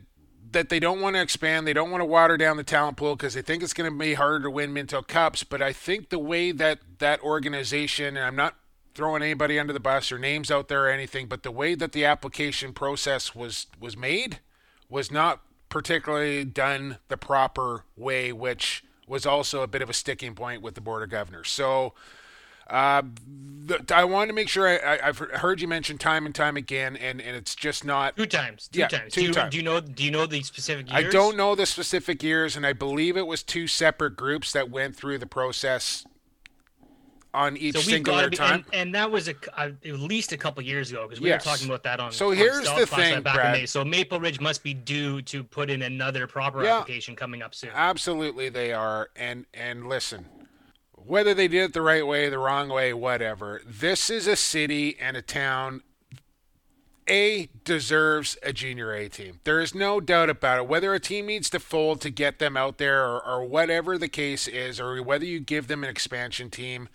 that 0.51 0.69
they 0.69 0.79
don't 0.79 1.01
want 1.01 1.15
to 1.15 1.21
expand, 1.21 1.65
they 1.65 1.73
don't 1.73 1.91
want 1.91 2.01
to 2.01 2.05
water 2.05 2.37
down 2.37 2.57
the 2.57 2.63
talent 2.63 2.97
pool 2.97 3.15
because 3.15 3.33
they 3.33 3.41
think 3.41 3.63
it's 3.63 3.73
going 3.73 3.91
to 3.91 3.97
be 3.97 4.15
harder 4.15 4.43
to 4.43 4.51
win 4.51 4.73
Minto 4.73 5.01
Cups. 5.01 5.43
But 5.43 5.61
I 5.61 5.73
think 5.73 6.09
the 6.09 6.19
way 6.19 6.51
that 6.51 6.79
that 6.99 7.21
organization, 7.21 8.17
and 8.17 8.25
I'm 8.25 8.35
not 8.35 8.55
throwing 8.93 9.23
anybody 9.23 9.59
under 9.59 9.71
the 9.71 9.79
bus 9.79 10.11
or 10.11 10.19
names 10.19 10.51
out 10.51 10.67
there 10.67 10.85
or 10.85 10.89
anything, 10.89 11.27
but 11.27 11.43
the 11.43 11.51
way 11.51 11.75
that 11.75 11.93
the 11.93 12.05
application 12.05 12.73
process 12.73 13.33
was 13.33 13.67
was 13.79 13.95
made 13.95 14.39
was 14.89 15.11
not 15.11 15.41
particularly 15.69 16.43
done 16.43 16.97
the 17.07 17.15
proper 17.15 17.85
way, 17.95 18.33
which 18.33 18.83
was 19.07 19.25
also 19.25 19.61
a 19.61 19.67
bit 19.67 19.81
of 19.81 19.89
a 19.89 19.93
sticking 19.93 20.35
point 20.35 20.61
with 20.61 20.75
the 20.75 20.81
board 20.81 21.03
of 21.03 21.09
governors. 21.09 21.49
So. 21.49 21.93
Uh, 22.71 23.03
the, 23.63 23.83
I 23.95 24.05
wanted 24.05 24.27
to 24.27 24.33
make 24.33 24.49
sure 24.49 24.67
I, 24.67 24.77
I, 24.77 25.07
I've 25.09 25.17
heard 25.17 25.61
you 25.61 25.67
mention 25.67 25.97
time 25.97 26.25
and 26.25 26.33
time 26.33 26.57
again, 26.57 26.95
and, 26.95 27.21
and 27.21 27.35
it's 27.35 27.53
just 27.53 27.85
not 27.85 28.17
Two 28.17 28.25
times. 28.25 28.69
Two 28.71 28.79
Yeah, 28.79 28.87
times. 28.87 29.13
two 29.13 29.21
do, 29.21 29.27
you, 29.27 29.33
times. 29.33 29.51
do 29.51 29.57
you 29.57 29.63
know? 29.63 29.79
Do 29.81 30.03
you 30.03 30.11
know 30.11 30.25
the 30.25 30.41
specific 30.41 30.91
years? 30.91 31.05
I 31.05 31.09
don't 31.09 31.37
know 31.37 31.53
the 31.53 31.65
specific 31.65 32.23
years, 32.23 32.55
and 32.55 32.65
I 32.65 32.73
believe 32.73 33.17
it 33.17 33.27
was 33.27 33.43
two 33.43 33.67
separate 33.67 34.15
groups 34.15 34.51
that 34.53 34.69
went 34.71 34.95
through 34.95 35.19
the 35.19 35.27
process 35.27 36.05
on 37.33 37.55
each 37.55 37.75
So 37.75 37.81
singular 37.81 38.29
be, 38.29 38.35
time. 38.35 38.65
and, 38.73 38.87
and 38.87 38.95
that 38.95 39.09
was 39.09 39.29
a, 39.29 39.35
a, 39.57 39.67
at 39.67 39.99
least 39.99 40.31
a 40.33 40.37
couple 40.37 40.61
years 40.63 40.91
ago 40.91 41.03
because 41.07 41.21
we 41.21 41.29
Yes. 41.29 41.45
were 41.45 41.51
talking 41.51 41.67
about 41.67 41.83
that 41.83 41.99
on. 41.99 42.11
So 42.11 42.31
on 42.31 42.35
here's 42.37 42.69
the 42.73 42.85
thing, 42.85 43.21
back 43.21 43.35
Brad. 43.35 43.55
in 43.55 43.61
May. 43.61 43.65
So 43.65 43.85
Maple 43.85 44.19
Ridge 44.19 44.41
must 44.41 44.63
be 44.63 44.73
due 44.73 45.21
to 45.23 45.43
put 45.43 45.69
in 45.69 45.83
another 45.83 46.27
proper 46.27 46.63
Yeah. 46.63 46.79
application 46.79 47.15
coming 47.15 47.41
up 47.41 47.55
soon. 47.55 47.69
Absolutely, 47.73 48.49
they 48.49 48.73
are. 48.73 49.09
And 49.15 49.45
and 49.53 49.87
listen, 49.87 50.25
whether 51.05 51.33
they 51.33 51.47
did 51.47 51.63
it 51.63 51.73
the 51.73 51.81
right 51.81 52.05
way, 52.05 52.29
the 52.29 52.39
wrong 52.39 52.69
way, 52.69 52.93
whatever. 52.93 53.61
This 53.65 54.09
is 54.09 54.27
a 54.27 54.35
city 54.35 54.97
and 54.99 55.17
a 55.17 55.21
town. 55.21 55.81
A 57.09 57.49
deserves 57.65 58.37
a 58.43 58.53
junior 58.53 58.93
A 58.93 59.09
team. 59.09 59.39
There 59.43 59.59
is 59.59 59.75
no 59.75 59.99
doubt 59.99 60.29
about 60.29 60.59
it. 60.59 60.67
Whether 60.67 60.93
a 60.93 60.99
team 60.99 61.25
needs 61.25 61.49
to 61.49 61.59
fold 61.59 61.99
to 62.01 62.09
get 62.09 62.39
them 62.39 62.55
out 62.55 62.77
there 62.77 63.03
or, 63.03 63.25
or 63.25 63.43
whatever 63.43 63.97
the 63.97 64.07
case 64.07 64.47
is, 64.47 64.79
or 64.79 65.01
whether 65.01 65.25
you 65.25 65.39
give 65.39 65.67
them 65.67 65.83
an 65.83 65.89
expansion 65.89 66.49
team, 66.49 66.87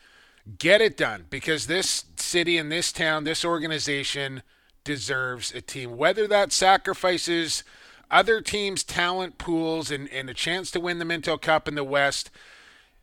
get 0.59 0.81
it 0.81 0.97
done 0.97 1.27
because 1.29 1.67
this 1.67 2.05
city 2.17 2.57
and 2.57 2.71
this 2.71 2.93
town, 2.93 3.25
this 3.25 3.45
organization 3.45 4.43
deserves 4.85 5.53
a 5.53 5.61
team. 5.61 5.97
Whether 5.97 6.27
that 6.29 6.53
sacrifices 6.53 7.65
other 8.11 8.41
teams' 8.41 8.85
talent 8.85 9.37
pools 9.37 9.91
and, 9.91 10.09
and 10.11 10.31
a 10.31 10.35
chance 10.35 10.71
to 10.71 10.81
win 10.81 10.99
the 10.99 11.05
Minto 11.05 11.37
Cup 11.37 11.67
in 11.67 11.75
the 11.75 11.85
West, 11.85 12.31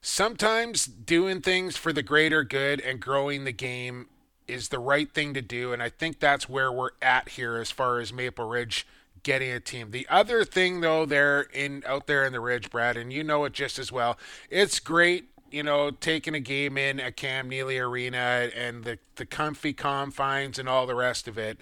sometimes 0.03 0.85
doing 0.85 1.41
things 1.41 1.77
for 1.77 1.93
the 1.93 2.03
greater 2.03 2.43
good 2.43 2.81
and 2.81 2.99
growing 2.99 3.45
the 3.45 3.53
game 3.53 4.07
is 4.47 4.67
the 4.67 4.77
right 4.77 5.11
thing 5.11 5.33
to 5.33 5.41
do. 5.41 5.71
And 5.71 5.81
I 5.81 5.89
think 5.89 6.19
that's 6.19 6.49
where 6.49 6.71
we're 6.71 6.91
at 7.01 7.29
here 7.29 7.55
as 7.55 7.71
far 7.71 7.99
as 7.99 8.11
Maple 8.11 8.45
Ridge 8.45 8.85
getting 9.23 9.49
a 9.49 9.61
team. 9.61 9.91
The 9.91 10.05
other 10.09 10.43
thing 10.43 10.81
though, 10.81 11.05
there 11.05 11.41
in 11.53 11.83
out 11.87 12.05
there 12.07 12.25
in 12.25 12.33
the 12.33 12.41
Ridge, 12.41 12.69
Brad, 12.69 12.97
and 12.97 13.11
you 13.11 13.23
know 13.23 13.45
it 13.45 13.53
just 13.53 13.79
as 13.79 13.91
well. 13.91 14.19
It's 14.49 14.81
great, 14.81 15.29
you 15.49 15.63
know, 15.63 15.89
taking 15.89 16.35
a 16.35 16.41
game 16.41 16.77
in 16.77 16.99
at 16.99 17.15
Cam 17.15 17.47
Neely 17.47 17.79
Arena 17.79 18.49
and 18.53 18.83
the 18.83 18.99
the 19.15 19.25
comfy 19.25 19.71
confines 19.71 20.59
and 20.59 20.67
all 20.67 20.85
the 20.85 20.95
rest 20.95 21.29
of 21.29 21.37
it. 21.37 21.61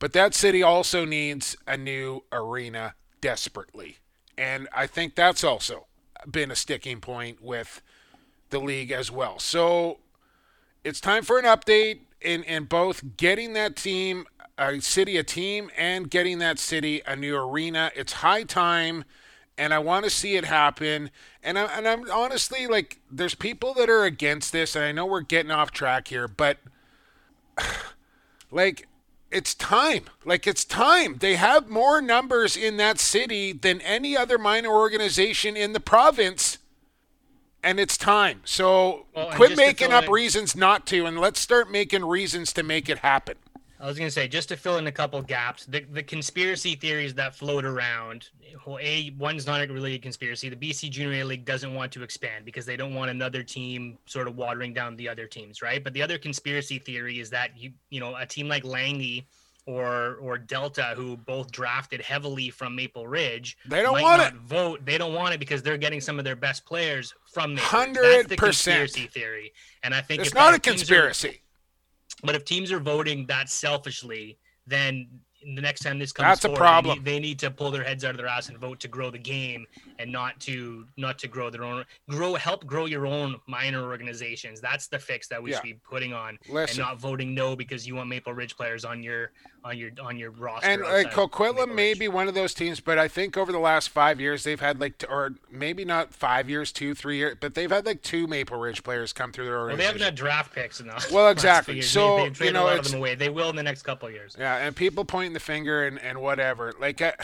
But 0.00 0.12
that 0.14 0.34
city 0.34 0.64
also 0.64 1.04
needs 1.04 1.56
a 1.68 1.76
new 1.76 2.24
arena 2.32 2.96
desperately. 3.20 3.98
And 4.36 4.66
I 4.74 4.88
think 4.88 5.14
that's 5.14 5.44
also 5.44 5.86
been 6.30 6.50
a 6.50 6.56
sticking 6.56 7.00
point 7.00 7.42
with 7.42 7.82
the 8.50 8.58
league 8.60 8.90
as 8.90 9.10
well. 9.10 9.38
So 9.38 9.98
it's 10.84 11.00
time 11.00 11.22
for 11.22 11.38
an 11.38 11.44
update 11.44 12.00
in, 12.20 12.44
in 12.44 12.64
both 12.64 13.16
getting 13.16 13.52
that 13.54 13.76
team, 13.76 14.26
a 14.58 14.80
city 14.80 15.16
a 15.16 15.24
team, 15.24 15.70
and 15.76 16.10
getting 16.10 16.38
that 16.38 16.58
city 16.58 17.02
a 17.06 17.16
new 17.16 17.36
arena. 17.36 17.90
It's 17.96 18.14
high 18.14 18.44
time, 18.44 19.04
and 19.58 19.74
I 19.74 19.78
want 19.78 20.04
to 20.04 20.10
see 20.10 20.36
it 20.36 20.44
happen. 20.44 21.10
And, 21.42 21.58
I, 21.58 21.64
and 21.76 21.88
I'm 21.88 22.10
honestly 22.10 22.66
like, 22.66 23.00
there's 23.10 23.34
people 23.34 23.74
that 23.74 23.90
are 23.90 24.04
against 24.04 24.52
this, 24.52 24.76
and 24.76 24.84
I 24.84 24.92
know 24.92 25.06
we're 25.06 25.20
getting 25.20 25.50
off 25.50 25.70
track 25.70 26.08
here, 26.08 26.28
but 26.28 26.58
like, 28.50 28.86
it's 29.32 29.54
time. 29.54 30.04
Like, 30.24 30.46
it's 30.46 30.64
time. 30.64 31.16
They 31.18 31.36
have 31.36 31.68
more 31.68 32.00
numbers 32.00 32.56
in 32.56 32.76
that 32.76 33.00
city 33.00 33.52
than 33.52 33.80
any 33.80 34.16
other 34.16 34.38
minor 34.38 34.70
organization 34.70 35.56
in 35.56 35.72
the 35.72 35.80
province 35.80 36.58
and 37.62 37.78
it's 37.78 37.96
time. 37.96 38.40
So 38.44 39.06
Well, 39.14 39.30
quit 39.30 39.56
making 39.56 39.92
up 39.92 40.04
in- 40.04 40.10
reasons 40.10 40.56
not 40.56 40.86
to, 40.88 41.06
and 41.06 41.20
let's 41.20 41.38
start 41.40 41.70
making 41.70 42.04
reasons 42.04 42.52
to 42.54 42.62
make 42.62 42.88
it 42.88 42.98
happen. 42.98 43.36
I 43.82 43.86
was 43.86 43.98
gonna 43.98 44.12
say 44.12 44.28
just 44.28 44.48
to 44.50 44.56
fill 44.56 44.78
in 44.78 44.86
a 44.86 44.92
couple 44.92 45.20
gaps, 45.22 45.66
the 45.66 45.80
the 45.80 46.02
conspiracy 46.04 46.76
theories 46.76 47.14
that 47.14 47.34
float 47.34 47.64
around. 47.64 48.28
Well, 48.64 48.78
a 48.80 49.10
one's 49.18 49.44
not 49.46 49.68
really 49.70 49.94
a 49.94 49.98
conspiracy. 49.98 50.48
The 50.48 50.56
BC 50.56 50.88
Junior 50.88 51.22
A 51.22 51.24
League 51.24 51.44
doesn't 51.44 51.74
want 51.74 51.90
to 51.92 52.02
expand 52.04 52.44
because 52.44 52.64
they 52.64 52.76
don't 52.76 52.94
want 52.94 53.10
another 53.10 53.42
team 53.42 53.98
sort 54.06 54.28
of 54.28 54.36
watering 54.36 54.72
down 54.72 54.94
the 54.96 55.08
other 55.08 55.26
teams, 55.26 55.60
right? 55.62 55.82
But 55.82 55.94
the 55.94 56.02
other 56.02 56.16
conspiracy 56.16 56.78
theory 56.78 57.18
is 57.18 57.28
that 57.30 57.58
you 57.58 57.72
you 57.90 57.98
know 57.98 58.14
a 58.14 58.24
team 58.24 58.46
like 58.48 58.64
Langley 58.64 59.26
or 59.66 60.14
or 60.20 60.38
Delta, 60.38 60.92
who 60.96 61.16
both 61.16 61.50
drafted 61.50 62.00
heavily 62.02 62.50
from 62.50 62.76
Maple 62.76 63.06
Ridge, 63.08 63.56
They 63.66 63.82
don't 63.82 64.00
want 64.00 64.22
it. 64.22 64.34
Vote. 64.42 64.84
They 64.84 64.96
don't 64.98 65.14
want 65.14 65.34
it 65.34 65.38
because 65.40 65.60
they're 65.62 65.76
getting 65.76 66.00
some 66.00 66.18
of 66.20 66.24
their 66.24 66.36
best 66.36 66.64
players 66.66 67.14
from 67.32 67.54
Maple 67.54 67.80
the 67.94 68.36
100%. 68.36 68.38
conspiracy 68.38 69.06
theory, 69.08 69.52
and 69.82 69.92
I 69.94 70.00
think 70.02 70.22
It's 70.22 70.34
not 70.34 70.54
a 70.54 70.58
teams 70.60 70.82
are- 70.82 70.84
conspiracy. 70.84 71.40
But 72.22 72.34
if 72.34 72.44
teams 72.44 72.70
are 72.72 72.80
voting 72.80 73.26
that 73.26 73.48
selfishly, 73.48 74.38
then 74.66 75.08
the 75.54 75.60
next 75.60 75.80
time 75.80 75.98
this 75.98 76.12
comes 76.12 76.26
That's 76.26 76.44
a 76.44 76.48
problem. 76.50 77.02
They 77.02 77.12
need, 77.12 77.16
they 77.16 77.20
need 77.20 77.38
to 77.40 77.50
pull 77.50 77.70
their 77.70 77.82
heads 77.84 78.04
out 78.04 78.10
of 78.12 78.16
their 78.16 78.26
ass 78.26 78.48
and 78.48 78.58
vote 78.58 78.80
to 78.80 78.88
grow 78.88 79.10
the 79.10 79.18
game 79.18 79.66
and 79.98 80.10
not 80.10 80.38
to 80.40 80.86
not 80.96 81.18
to 81.20 81.28
grow 81.28 81.50
their 81.50 81.64
own 81.64 81.84
grow 82.08 82.34
help 82.34 82.66
grow 82.66 82.86
your 82.86 83.06
own 83.06 83.36
minor 83.46 83.82
organizations. 83.84 84.60
That's 84.60 84.88
the 84.88 84.98
fix 84.98 85.28
that 85.28 85.42
we 85.42 85.50
Yeah. 85.50 85.56
should 85.56 85.62
be 85.64 85.74
putting 85.88 86.12
on 86.12 86.38
and 86.48 86.78
not 86.78 86.98
voting 86.98 87.34
no 87.34 87.56
because 87.56 87.86
you 87.86 87.94
want 87.96 88.08
Maple 88.08 88.32
Ridge 88.32 88.56
players 88.56 88.84
on 88.84 89.02
your 89.02 89.32
on 89.64 89.78
your 89.78 89.90
on 90.02 90.18
your 90.18 90.30
roster. 90.32 90.66
And 90.68 90.82
uh, 90.82 91.08
of 91.08 91.30
Coquitlam 91.30 91.74
may 91.74 91.94
be 91.94 92.08
one 92.08 92.26
of 92.28 92.34
those 92.34 92.52
teams, 92.54 92.80
but 92.80 92.98
I 92.98 93.06
think 93.08 93.36
over 93.36 93.52
the 93.52 93.58
last 93.60 93.90
five 93.90 94.20
years 94.20 94.42
they've 94.42 94.58
had 94.60 94.80
like, 94.80 95.04
or 95.08 95.34
maybe 95.50 95.84
not 95.84 96.12
five 96.12 96.50
years, 96.50 96.72
two, 96.72 96.94
three 96.94 97.18
years, 97.18 97.36
but 97.40 97.54
they've 97.54 97.70
had 97.70 97.86
like 97.86 98.02
two 98.02 98.26
Maple 98.26 98.58
Ridge 98.58 98.82
players 98.82 99.12
come 99.12 99.30
through 99.30 99.44
their 99.44 99.66
Well, 99.66 99.76
they 99.76 99.84
haven't 99.84 100.02
had 100.02 100.14
draft 100.16 100.52
picks 100.52 100.80
enough. 100.80 101.10
Well, 101.12 101.28
exactly. 101.30 101.80
So, 101.80 102.28
they, 102.30 102.46
you 102.46 102.52
know, 102.52 102.64
a 102.64 102.64
lot 102.64 102.72
of 102.72 102.78
it's- 102.80 102.90
them 102.90 102.98
away. 103.00 103.14
They 103.14 103.28
will 103.28 103.50
in 103.50 103.56
the 103.56 103.62
next 103.62 103.82
couple 103.82 104.08
of 104.08 104.14
years. 104.14 104.34
Yeah, 104.38 104.56
and 104.56 104.74
people 104.74 105.04
pointing 105.32 105.34
the 105.34 105.40
finger 105.40 105.84
and, 105.84 105.98
and 106.00 106.20
whatever. 106.20 106.72
Like, 106.78 107.00
I, 107.00 107.14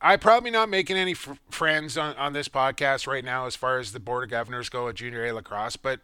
I'm 0.00 0.18
probably 0.18 0.50
not 0.50 0.68
making 0.68 0.96
any 0.96 1.12
f- 1.12 1.38
friends 1.50 1.96
on, 1.96 2.14
on 2.16 2.32
this 2.32 2.48
podcast 2.48 3.06
right 3.06 3.24
now 3.24 3.46
as 3.46 3.56
far 3.56 3.78
as 3.78 3.92
the 3.92 4.00
board 4.00 4.24
of 4.24 4.30
governors 4.30 4.68
go 4.68 4.88
at 4.88 4.96
junior 4.96 5.24
A 5.24 5.32
lacrosse, 5.32 5.76
but 5.76 6.00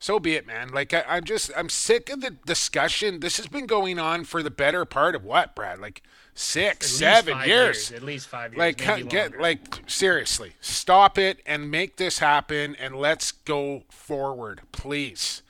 so 0.00 0.20
be 0.20 0.34
it, 0.34 0.46
man. 0.46 0.68
Like, 0.68 0.94
I, 0.94 1.04
I'm 1.08 1.24
just 1.24 1.50
I'm 1.56 1.68
sick 1.68 2.08
of 2.08 2.20
the 2.20 2.30
discussion. 2.30 3.20
This 3.20 3.36
has 3.36 3.48
been 3.48 3.66
going 3.66 3.98
on 3.98 4.24
for 4.24 4.42
the 4.44 4.50
better 4.50 4.84
part 4.84 5.16
of 5.16 5.24
what, 5.24 5.56
Brad? 5.56 5.80
Like 5.80 6.02
six, 6.34 6.88
seven 6.88 7.34
five 7.34 7.46
years. 7.48 7.90
At 7.90 8.04
least 8.04 8.28
five 8.28 8.52
years. 8.54 8.58
Like, 8.58 9.08
get 9.08 9.40
like 9.40 9.82
seriously, 9.88 10.52
stop 10.60 11.18
it 11.18 11.40
and 11.46 11.68
make 11.68 11.96
this 11.96 12.20
happen, 12.20 12.76
and 12.76 12.94
let's 12.94 13.32
go 13.32 13.82
forward, 13.88 14.60
please. 14.70 15.42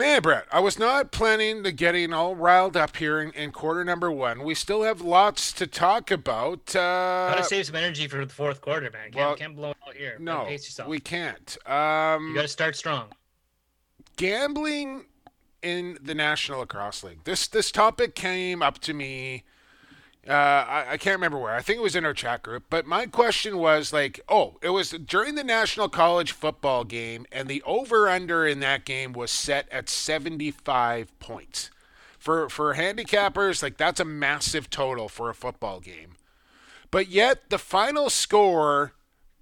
Man, 0.00 0.22
Brett, 0.22 0.46
I 0.50 0.60
was 0.60 0.78
not 0.78 1.12
planning 1.12 1.62
to 1.62 1.70
getting 1.72 2.14
all 2.14 2.34
riled 2.34 2.74
up 2.74 2.96
here 2.96 3.20
in, 3.20 3.32
in 3.32 3.52
quarter 3.52 3.84
number 3.84 4.10
one. 4.10 4.42
We 4.42 4.54
still 4.54 4.82
have 4.82 5.02
lots 5.02 5.52
to 5.52 5.66
talk 5.66 6.10
about. 6.10 6.74
Uh, 6.74 7.28
Gotta 7.34 7.44
save 7.44 7.66
some 7.66 7.76
energy 7.76 8.08
for 8.08 8.24
the 8.24 8.32
fourth 8.32 8.62
quarter, 8.62 8.90
man. 8.90 9.12
Can't, 9.12 9.16
well, 9.16 9.36
can't 9.36 9.54
blow 9.54 9.72
it 9.72 9.76
out 9.86 9.94
here. 9.94 10.16
No, 10.18 10.46
pace 10.46 10.64
yourself. 10.64 10.88
we 10.88 11.00
can't. 11.00 11.58
Um, 11.66 12.28
you 12.28 12.34
gotta 12.34 12.48
start 12.48 12.76
strong. 12.76 13.08
gambling 14.16 15.04
in 15.60 15.98
the 16.00 16.14
National 16.14 16.60
Lacrosse 16.60 17.04
League. 17.04 17.24
This 17.24 17.46
this 17.46 17.70
topic 17.70 18.14
came 18.14 18.62
up 18.62 18.78
to 18.78 18.94
me. 18.94 19.44
Uh, 20.28 20.32
I, 20.32 20.86
I 20.90 20.96
can't 20.98 21.16
remember 21.16 21.38
where. 21.38 21.54
I 21.54 21.62
think 21.62 21.78
it 21.78 21.82
was 21.82 21.96
in 21.96 22.04
our 22.04 22.12
chat 22.12 22.42
group. 22.42 22.64
But 22.68 22.86
my 22.86 23.06
question 23.06 23.56
was 23.56 23.92
like, 23.92 24.20
oh, 24.28 24.58
it 24.62 24.70
was 24.70 24.90
during 24.90 25.34
the 25.34 25.44
National 25.44 25.88
College 25.88 26.32
Football 26.32 26.84
game, 26.84 27.26
and 27.32 27.48
the 27.48 27.62
over 27.62 28.08
under 28.08 28.46
in 28.46 28.60
that 28.60 28.84
game 28.84 29.12
was 29.12 29.30
set 29.30 29.66
at 29.70 29.88
seventy 29.88 30.50
five 30.50 31.18
points. 31.20 31.70
For 32.18 32.50
for 32.50 32.74
handicappers, 32.74 33.62
like 33.62 33.78
that's 33.78 34.00
a 34.00 34.04
massive 34.04 34.68
total 34.68 35.08
for 35.08 35.30
a 35.30 35.34
football 35.34 35.80
game. 35.80 36.16
But 36.90 37.08
yet 37.08 37.48
the 37.48 37.58
final 37.58 38.10
score 38.10 38.92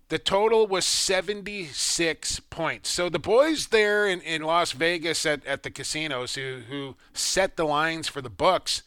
the 0.08 0.18
total 0.18 0.66
was 0.66 0.87
76 0.87 2.40
points. 2.40 2.88
So 2.88 3.08
the 3.08 3.18
boys 3.18 3.66
there 3.66 4.08
in, 4.08 4.20
in 4.23 4.42
Las 4.42 4.73
Vegas 4.73 5.26
at, 5.26 5.44
at 5.44 5.62
the 5.62 5.70
casinos 5.70 6.35
who, 6.35 6.61
who 6.68 6.97
set 7.12 7.56
the 7.56 7.64
lines 7.64 8.08
for 8.08 8.23
the 8.23 8.30
books, 8.30 8.82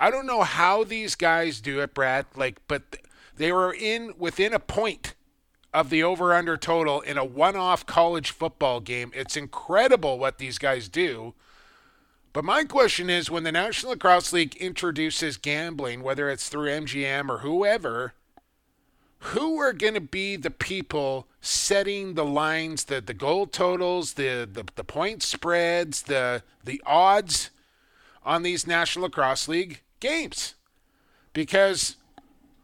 I 0.00 0.10
don't 0.10 0.26
know 0.26 0.42
how 0.42 0.82
these 0.82 1.14
guys 1.14 1.60
do 1.60 1.80
it, 1.80 1.92
Brad. 1.92 2.24
Like, 2.34 2.62
but 2.66 2.96
they 3.36 3.52
were 3.52 3.72
in 3.72 4.14
within 4.18 4.54
a 4.54 4.58
point 4.58 5.14
of 5.74 5.90
the 5.90 6.02
over 6.02 6.32
under 6.32 6.56
total 6.56 7.02
in 7.02 7.18
a 7.18 7.24
one 7.24 7.54
off 7.54 7.84
college 7.84 8.30
football 8.30 8.80
game. 8.80 9.12
It's 9.14 9.36
incredible 9.36 10.18
what 10.18 10.38
these 10.38 10.56
guys 10.56 10.88
do. 10.88 11.34
But 12.32 12.44
my 12.44 12.64
question 12.64 13.10
is 13.10 13.30
when 13.30 13.42
the 13.42 13.52
National 13.52 13.92
Lacrosse 13.92 14.32
League 14.32 14.56
introduces 14.56 15.36
gambling, 15.36 16.02
whether 16.02 16.30
it's 16.30 16.48
through 16.48 16.70
MGM 16.70 17.28
or 17.28 17.38
whoever, 17.38 18.14
who 19.18 19.58
are 19.58 19.74
going 19.74 19.94
to 19.94 20.00
be 20.00 20.36
the 20.36 20.50
people 20.50 21.26
setting 21.42 22.14
the 22.14 22.24
lines, 22.24 22.84
the, 22.84 23.02
the 23.02 23.12
goal 23.12 23.46
totals, 23.46 24.14
the, 24.14 24.48
the, 24.50 24.64
the 24.76 24.84
point 24.84 25.22
spreads, 25.22 26.02
the, 26.02 26.42
the 26.64 26.80
odds 26.86 27.50
on 28.24 28.42
these 28.42 28.66
National 28.66 29.04
Lacrosse 29.04 29.46
League 29.46 29.82
games? 30.00 30.54
Because 31.32 31.96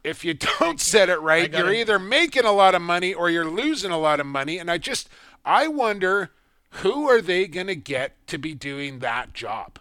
if 0.03 0.25
you 0.25 0.33
don't 0.59 0.81
set 0.81 1.09
it 1.09 1.21
right, 1.21 1.51
you're 1.51 1.73
either 1.73 1.99
making 1.99 2.45
a 2.45 2.51
lot 2.51 2.75
of 2.75 2.81
money 2.81 3.13
or 3.13 3.29
you're 3.29 3.49
losing 3.49 3.91
a 3.91 3.97
lot 3.97 4.19
of 4.19 4.25
money. 4.25 4.57
And 4.57 4.69
I 4.69 4.77
just, 4.77 5.09
I 5.45 5.67
wonder 5.67 6.31
who 6.69 7.07
are 7.07 7.21
they 7.21 7.47
going 7.47 7.67
to 7.67 7.75
get 7.75 8.15
to 8.27 8.37
be 8.37 8.53
doing 8.53 8.99
that 8.99 9.33
job? 9.33 9.79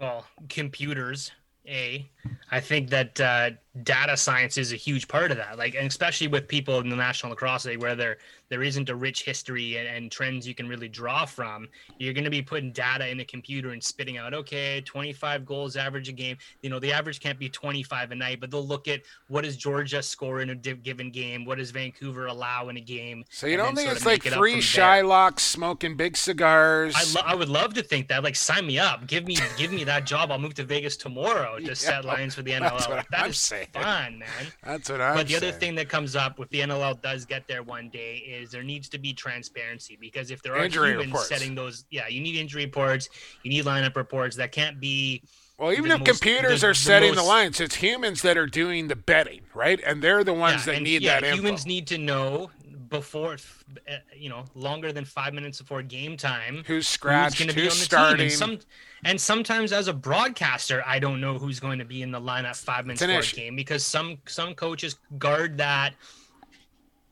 Well, 0.00 0.26
computers. 0.48 1.32
A, 1.66 2.08
I 2.50 2.60
think 2.60 2.90
that 2.90 3.20
uh, 3.20 3.50
data 3.84 4.16
science 4.16 4.58
is 4.58 4.72
a 4.72 4.76
huge 4.76 5.08
part 5.08 5.30
of 5.30 5.36
that. 5.36 5.58
Like, 5.58 5.74
and 5.74 5.86
especially 5.86 6.28
with 6.28 6.48
people 6.48 6.80
in 6.80 6.88
the 6.88 6.96
National 6.96 7.30
Lacrosse 7.30 7.66
League, 7.66 7.80
where 7.80 7.96
there 7.96 8.18
there 8.48 8.62
isn't 8.62 8.88
a 8.88 8.94
rich 8.94 9.24
history 9.24 9.76
and, 9.76 9.86
and 9.88 10.10
trends 10.10 10.46
you 10.46 10.54
can 10.54 10.68
really 10.68 10.88
draw 10.88 11.24
from. 11.24 11.68
You're 11.98 12.14
going 12.14 12.24
to 12.24 12.30
be 12.30 12.42
putting 12.42 12.72
data 12.72 13.08
in 13.08 13.20
a 13.20 13.24
computer 13.24 13.70
and 13.70 13.82
spitting 13.82 14.16
out, 14.16 14.34
okay, 14.34 14.80
25 14.82 15.44
goals 15.44 15.76
average 15.76 16.08
a 16.08 16.12
game. 16.12 16.36
You 16.62 16.70
know, 16.70 16.78
the 16.78 16.92
average 16.92 17.20
can't 17.20 17.38
be 17.38 17.48
25 17.48 18.10
a 18.10 18.14
night, 18.14 18.40
but 18.40 18.50
they'll 18.50 18.66
look 18.66 18.88
at 18.88 19.02
what 19.28 19.44
does 19.44 19.56
Georgia 19.56 20.02
score 20.02 20.40
in 20.40 20.50
a 20.50 20.54
given 20.54 21.10
game, 21.10 21.44
what 21.44 21.58
does 21.58 21.70
Vancouver 21.70 22.26
allow 22.26 22.68
in 22.68 22.76
a 22.76 22.80
game. 22.80 23.24
So 23.30 23.46
you 23.46 23.56
don't 23.56 23.74
think 23.74 23.90
it's 23.90 24.06
like 24.06 24.26
it 24.26 24.32
three. 24.32 24.56
Shylocks 24.58 25.40
smoking 25.40 25.96
big 25.96 26.16
cigars? 26.16 26.94
I, 26.96 27.04
lo- 27.14 27.26
I 27.26 27.34
would 27.34 27.48
love 27.48 27.74
to 27.74 27.82
think 27.82 28.08
that. 28.08 28.24
Like, 28.24 28.36
sign 28.36 28.66
me 28.66 28.78
up. 28.78 29.06
Give 29.06 29.26
me, 29.26 29.36
give 29.56 29.72
me 29.72 29.84
that 29.84 30.06
job. 30.06 30.30
I'll 30.30 30.38
move 30.38 30.54
to 30.54 30.64
Vegas 30.64 30.96
tomorrow 30.96 31.58
to 31.58 31.74
set 31.76 32.04
lines 32.04 32.34
for 32.34 32.42
the 32.42 32.52
NLL. 32.52 32.70
that's 32.70 32.88
what 32.88 33.06
that 33.10 33.24
I'm 33.24 33.30
is 33.30 33.38
saying. 33.38 33.67
Fun, 33.72 34.18
man. 34.18 34.28
That's 34.64 34.90
what 34.90 35.00
I'm 35.00 35.16
but 35.16 35.28
the 35.28 35.36
other 35.36 35.52
thing 35.52 35.74
that 35.76 35.88
comes 35.88 36.16
up 36.16 36.38
if 36.40 36.48
the 36.50 36.60
NLL 36.60 37.00
does 37.02 37.24
get 37.24 37.46
there 37.48 37.62
one 37.62 37.88
day 37.90 38.16
is 38.16 38.50
there 38.50 38.62
needs 38.62 38.88
to 38.90 38.98
be 38.98 39.12
transparency 39.12 39.96
because 40.00 40.30
if 40.30 40.42
there 40.42 40.54
are 40.56 40.64
Injury 40.64 40.90
humans 40.92 41.06
reports. 41.08 41.28
setting 41.28 41.54
those, 41.54 41.84
yeah, 41.90 42.08
you 42.08 42.20
need 42.20 42.36
injury 42.36 42.64
reports, 42.64 43.08
you 43.42 43.50
need 43.50 43.64
lineup 43.64 43.96
reports. 43.96 44.36
That 44.36 44.52
can't 44.52 44.80
be. 44.80 45.22
Well, 45.58 45.72
even 45.72 45.90
if 45.90 45.98
most- 46.00 46.06
computers 46.20 46.60
the- 46.60 46.68
are 46.68 46.70
the 46.70 46.74
setting 46.76 47.10
the 47.10 47.16
most- 47.16 47.26
lines, 47.26 47.60
it's 47.60 47.74
humans 47.76 48.22
that 48.22 48.36
are 48.36 48.46
doing 48.46 48.86
the 48.88 48.94
betting, 48.96 49.40
right? 49.54 49.80
And 49.84 50.00
they're 50.02 50.22
the 50.22 50.32
ones 50.32 50.60
yeah, 50.62 50.66
that 50.66 50.74
and 50.76 50.84
need 50.84 51.02
yeah, 51.02 51.20
that 51.20 51.24
info. 51.26 51.36
humans 51.36 51.66
need 51.66 51.86
to 51.88 51.98
know 51.98 52.50
before, 52.88 53.36
uh, 53.90 53.96
you 54.16 54.28
know, 54.28 54.44
longer 54.54 54.92
than 54.92 55.04
five 55.04 55.34
minutes 55.34 55.60
before 55.60 55.82
game 55.82 56.16
time. 56.16 56.62
who's 56.66 56.86
scratched, 56.86 57.40
who's, 57.40 57.54
team. 57.54 57.70
starting. 57.70 58.22
And, 58.22 58.32
some, 58.32 58.58
and 59.04 59.20
sometimes 59.20 59.72
as 59.72 59.88
a 59.88 59.92
broadcaster, 59.92 60.82
I 60.86 60.98
don't 60.98 61.20
know 61.20 61.38
who's 61.38 61.60
going 61.60 61.78
to 61.78 61.84
be 61.84 62.02
in 62.02 62.10
the 62.10 62.20
lineup 62.20 62.56
five 62.56 62.86
minutes 62.86 63.02
before 63.02 63.20
a 63.20 63.26
game 63.26 63.56
because 63.56 63.84
some 63.84 64.18
some 64.26 64.54
coaches 64.54 64.96
guard 65.18 65.58
that. 65.58 65.94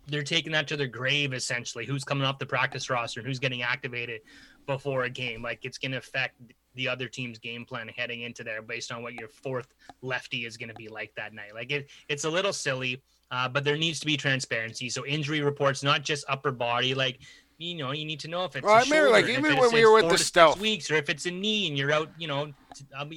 They're 0.09 0.23
taking 0.23 0.53
that 0.53 0.69
to 0.69 0.77
their 0.77 0.87
grave 0.87 1.33
essentially. 1.33 1.85
Who's 1.85 2.05
coming 2.05 2.25
off 2.25 2.39
the 2.39 2.47
practice 2.47 2.89
roster 2.89 3.19
and 3.19 3.27
who's 3.27 3.41
getting 3.41 3.63
activated 3.63 4.21
before 4.65 5.03
a 5.03 5.11
game? 5.11 5.43
Like 5.43 5.65
it's 5.65 5.79
going 5.79 5.91
to 5.91 5.99
affect 5.99 6.41
the 6.77 6.87
other 6.87 7.09
team's 7.09 7.39
game 7.39 7.65
plan 7.65 7.89
heading 7.89 8.23
into 8.23 8.45
there 8.45 8.63
based 8.63 8.93
on 8.93 9.03
what 9.03 9.15
your 9.15 9.29
fourth 9.29 9.75
lefty 10.03 10.47
is 10.47 10.57
going 10.57 10.69
to 10.69 10.75
be 10.75 10.89
like 10.89 11.13
that 11.17 11.35
night. 11.35 11.55
Like 11.55 11.73
it, 11.73 11.89
it's 12.09 12.25
a 12.25 12.31
little 12.31 12.53
silly, 12.53 13.03
uh, 13.31 13.49
but 13.49 13.65
there 13.65 13.77
needs 13.77 14.01
to 14.01 14.07
be 14.07 14.17
transparency. 14.17 14.89
So 14.89 15.05
injury 15.07 15.41
reports, 15.41 15.83
not 15.83 16.03
just 16.03 16.25
upper 16.29 16.53
body, 16.53 16.95
like 16.95 17.19
you 17.59 17.75
know, 17.75 17.93
you 17.93 18.05
need 18.05 18.21
to 18.21 18.29
know 18.29 18.45
if 18.45 18.55
it's. 18.55 18.65
Well, 18.65 18.75
I 18.75 18.83
remember, 18.83 19.11
like, 19.11 19.27
shoulder, 19.27 19.49
even 19.49 19.59
when 19.59 19.73
we 19.73 19.85
were 19.87 19.95
with 19.95 20.11
the 20.11 20.19
stealth. 20.19 20.61
weeks, 20.61 20.91
or 20.91 20.95
if 20.95 21.09
it's 21.09 21.25
a 21.27 21.31
knee 21.31 21.69
and 21.69 21.79
you're 21.79 21.91
out, 21.91 22.11
you 22.19 22.29
know, 22.29 22.53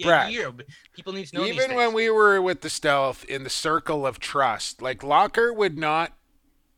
Brad, 0.02 0.32
year. 0.32 0.52
People 0.94 1.14
need 1.14 1.28
to 1.28 1.38
know. 1.38 1.46
even 1.46 1.76
when 1.76 1.94
we 1.94 2.10
were 2.10 2.42
with 2.42 2.62
the 2.62 2.70
stealth 2.70 3.26
in 3.26 3.44
the 3.44 3.50
circle 3.50 4.08
of 4.08 4.20
trust, 4.20 4.82
like 4.82 5.04
Locker 5.04 5.52
would 5.52 5.78
not, 5.78 6.14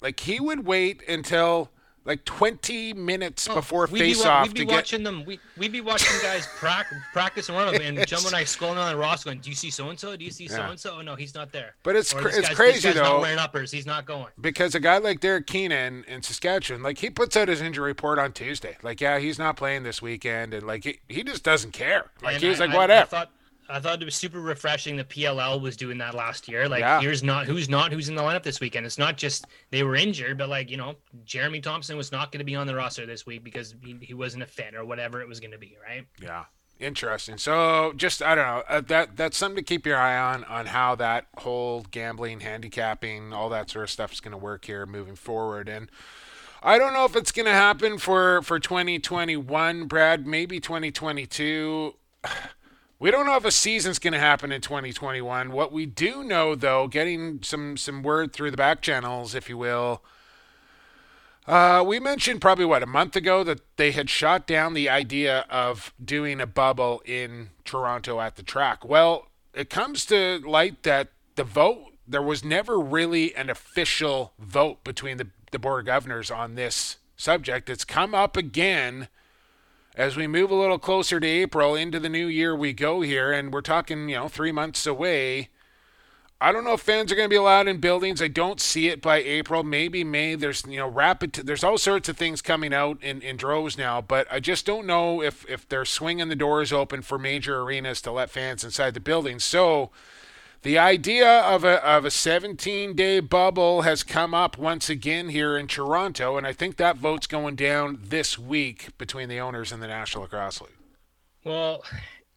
like 0.01 0.21
he 0.21 0.39
would 0.39 0.65
wait 0.65 1.07
until 1.07 1.69
like 2.03 2.25
20 2.25 2.93
minutes 2.93 3.47
Oh, 3.49 3.55
before 3.55 3.85
face 3.87 4.25
off 4.25 4.47
we'd 4.47 4.53
be 4.55 4.59
to 4.61 4.65
get. 4.65 4.73
watching 4.73 5.03
them. 5.03 5.23
We, 5.23 5.39
we'd 5.57 5.71
be 5.71 5.81
watching 5.81 6.09
guys 6.23 6.47
prac- 6.55 6.87
practice 7.13 7.47
and 7.49 7.57
run, 7.57 7.79
and 7.81 8.07
Jumbo 8.07 8.27
and 8.27 8.35
I 8.35 8.43
scrolling 8.43 8.77
on 8.77 8.91
the 8.91 8.97
roster 8.97 9.25
going, 9.25 9.39
"Do 9.39 9.49
you 9.49 9.55
see 9.55 9.69
so 9.69 9.89
and 9.89 9.99
so? 9.99 10.15
Do 10.15 10.25
you 10.25 10.31
see 10.31 10.47
so 10.47 10.61
and 10.63 10.79
so? 10.79 10.95
Oh 10.97 11.01
no, 11.01 11.15
he's 11.15 11.35
not 11.35 11.51
there." 11.51 11.75
But 11.83 11.95
it's 11.95 12.13
this 12.13 12.25
it's 12.37 12.47
guy's- 12.47 12.55
crazy, 12.55 12.91
though. 12.91 13.03
Not 13.03 13.21
wearing 13.21 13.37
uppers, 13.39 13.71
he's 13.71 13.85
not 13.85 14.05
going. 14.05 14.27
because 14.39 14.73
a 14.75 14.79
guy 14.79 14.97
like 14.97 15.19
Derek 15.19 15.45
Keenan 15.47 16.03
in 16.07 16.21
Saskatchewan, 16.23 16.81
like 16.81 16.97
he 16.97 17.09
puts 17.09 17.37
out 17.37 17.47
his 17.47 17.61
injury 17.61 17.87
report 17.89 18.17
on 18.19 18.31
Tuesday. 18.33 18.77
Like, 18.81 18.99
yeah, 18.99 19.19
he's 19.19 19.37
not 19.37 19.55
playing 19.55 19.83
this 19.83 20.01
weekend, 20.01 20.53
and 20.53 20.65
like 20.65 20.83
he, 20.83 20.99
he 21.07 21.23
just 21.23 21.43
doesn't 21.43 21.71
care. 21.71 22.09
Like 22.23 22.35
And 22.35 22.43
he's 22.43 22.59
I- 22.59 22.65
like, 22.65 22.73
I- 22.75 22.77
whatever. 22.77 23.01
I 23.01 23.05
thought 23.19 23.31
I 23.71 23.79
thought 23.79 24.01
it 24.01 24.05
was 24.05 24.15
super 24.15 24.39
refreshing. 24.39 24.95
The 24.97 25.03
PLL 25.03 25.61
was 25.61 25.77
doing 25.77 25.97
that 25.99 26.13
last 26.13 26.47
year. 26.47 26.67
Like, 26.67 26.81
Yeah. 26.81 26.99
here's 26.99 27.23
not 27.23 27.45
who's 27.45 27.69
not 27.69 27.91
who's 27.91 28.09
in 28.09 28.15
the 28.15 28.21
lineup 28.21 28.43
this 28.43 28.59
weekend. 28.59 28.85
It's 28.85 28.97
not 28.97 29.17
just 29.17 29.45
they 29.69 29.83
were 29.83 29.95
injured, 29.95 30.37
but 30.37 30.49
like 30.49 30.69
you 30.69 30.77
know, 30.77 30.95
Jeremy 31.25 31.61
Thompson 31.61 31.97
was 31.97 32.11
not 32.11 32.31
going 32.31 32.39
to 32.39 32.45
be 32.45 32.55
on 32.55 32.67
the 32.67 32.75
roster 32.75 33.05
this 33.05 33.25
week 33.25 33.43
because 33.43 33.73
he, 33.81 33.97
he 34.01 34.13
wasn't 34.13 34.43
a 34.43 34.47
fit 34.47 34.75
or 34.75 34.83
whatever 34.85 35.21
it 35.21 35.27
was 35.27 35.39
going 35.39 35.51
to 35.51 35.57
be, 35.57 35.77
right? 35.87 36.05
Yeah. 36.21 36.45
Interesting. 36.79 37.37
So 37.37 37.93
just 37.95 38.23
I 38.23 38.33
don't 38.33 38.45
know 38.45 38.63
uh, 38.67 38.81
that 38.81 39.15
that's 39.15 39.37
something 39.37 39.57
to 39.57 39.63
keep 39.63 39.85
your 39.85 39.97
eye 39.97 40.17
on 40.17 40.43
on 40.45 40.65
how 40.65 40.95
that 40.95 41.27
whole 41.37 41.85
gambling, 41.91 42.39
handicapping, 42.39 43.33
all 43.33 43.49
that 43.49 43.69
sort 43.69 43.83
of 43.83 43.89
stuff 43.91 44.11
is 44.11 44.19
going 44.19 44.31
to 44.31 44.37
work 44.37 44.65
here 44.65 44.87
moving 44.87 45.15
forward. 45.15 45.69
And 45.69 45.91
I 46.63 46.79
don't 46.79 46.93
know 46.93 47.05
if 47.05 47.15
it's 47.15 47.31
going 47.31 47.45
to 47.45 47.51
happen 47.51 47.99
for 47.99 48.41
for 48.41 48.59
2021, 48.59 49.85
Brad. 49.85 50.25
Maybe 50.25 50.59
2022. 50.59 51.95
We 53.01 53.09
don't 53.09 53.25
know 53.25 53.35
if 53.35 53.45
a 53.45 53.51
season's 53.51 53.97
going 53.97 54.13
to 54.13 54.19
happen 54.19 54.51
in 54.51 54.61
2021. 54.61 55.51
What 55.51 55.71
we 55.71 55.87
do 55.87 56.23
know, 56.23 56.53
though, 56.53 56.87
getting 56.87 57.41
some 57.41 57.75
some 57.75 58.03
word 58.03 58.31
through 58.31 58.51
the 58.51 58.57
back 58.57 58.79
channels, 58.81 59.33
if 59.33 59.49
you 59.49 59.57
will. 59.57 60.03
Uh, 61.47 61.83
we 61.83 61.99
mentioned 61.99 62.41
probably 62.41 62.63
what 62.63 62.83
a 62.83 62.85
month 62.85 63.15
ago 63.15 63.43
that 63.43 63.59
they 63.77 63.89
had 63.89 64.07
shot 64.07 64.45
down 64.45 64.75
the 64.75 64.87
idea 64.87 65.47
of 65.49 65.95
doing 66.03 66.39
a 66.39 66.45
bubble 66.45 67.01
in 67.03 67.49
Toronto 67.65 68.19
at 68.19 68.35
the 68.35 68.43
track. 68.43 68.85
Well, 68.85 69.29
it 69.51 69.71
comes 69.71 70.05
to 70.05 70.37
light 70.45 70.83
that 70.83 71.07
the 71.37 71.43
vote 71.43 71.93
there 72.07 72.21
was 72.21 72.43
never 72.43 72.79
really 72.79 73.33
an 73.33 73.49
official 73.49 74.33
vote 74.37 74.83
between 74.83 75.17
the 75.17 75.29
the 75.49 75.57
board 75.57 75.79
of 75.79 75.85
governors 75.87 76.29
on 76.29 76.53
this 76.53 76.97
subject. 77.17 77.67
It's 77.67 77.83
come 77.83 78.13
up 78.13 78.37
again 78.37 79.07
as 79.95 80.15
we 80.15 80.27
move 80.27 80.51
a 80.51 80.55
little 80.55 80.79
closer 80.79 81.19
to 81.19 81.27
April 81.27 81.75
into 81.75 81.99
the 81.99 82.09
new 82.09 82.27
year 82.27 82.55
we 82.55 82.73
go 82.73 83.01
here 83.01 83.31
and 83.31 83.53
we're 83.53 83.61
talking, 83.61 84.09
you 84.09 84.15
know, 84.15 84.27
3 84.27 84.51
months 84.51 84.85
away. 84.85 85.49
I 86.43 86.51
don't 86.51 86.63
know 86.63 86.73
if 86.73 86.81
fans 86.81 87.11
are 87.11 87.15
going 87.15 87.27
to 87.27 87.33
be 87.33 87.35
allowed 87.35 87.67
in 87.67 87.77
buildings. 87.77 88.19
I 88.19 88.27
don't 88.27 88.59
see 88.59 88.87
it 88.87 88.99
by 88.99 89.17
April, 89.17 89.63
maybe 89.63 90.03
May. 90.03 90.33
There's, 90.33 90.65
you 90.65 90.77
know, 90.77 90.87
rapid 90.87 91.33
there's 91.33 91.63
all 91.63 91.77
sorts 91.77 92.09
of 92.09 92.17
things 92.17 92.41
coming 92.41 92.73
out 92.73 93.03
in 93.03 93.21
in 93.21 93.37
droves 93.37 93.77
now, 93.77 94.01
but 94.01 94.25
I 94.31 94.39
just 94.39 94.65
don't 94.65 94.87
know 94.87 95.21
if 95.21 95.47
if 95.47 95.69
they're 95.69 95.85
swinging 95.85 96.29
the 96.29 96.35
doors 96.35 96.73
open 96.73 97.03
for 97.03 97.19
major 97.19 97.61
arenas 97.61 98.01
to 98.01 98.11
let 98.11 98.31
fans 98.31 98.63
inside 98.63 98.95
the 98.95 98.99
buildings. 98.99 99.43
So, 99.43 99.91
the 100.63 100.77
idea 100.77 101.27
of 101.41 101.63
a 101.63 101.83
of 101.85 102.05
a 102.05 102.11
17 102.11 102.95
day 102.95 103.19
bubble 103.19 103.81
has 103.81 104.03
come 104.03 104.33
up 104.33 104.57
once 104.57 104.89
again 104.89 105.29
here 105.29 105.57
in 105.57 105.67
Toronto, 105.67 106.37
and 106.37 106.45
I 106.45 106.53
think 106.53 106.77
that 106.77 106.97
vote's 106.97 107.27
going 107.27 107.55
down 107.55 107.99
this 108.03 108.37
week 108.37 108.89
between 108.97 109.29
the 109.29 109.39
owners 109.39 109.71
and 109.71 109.81
the 109.81 109.87
National 109.87 110.23
Lacrosse 110.23 110.61
League. 110.61 110.71
Well, 111.43 111.83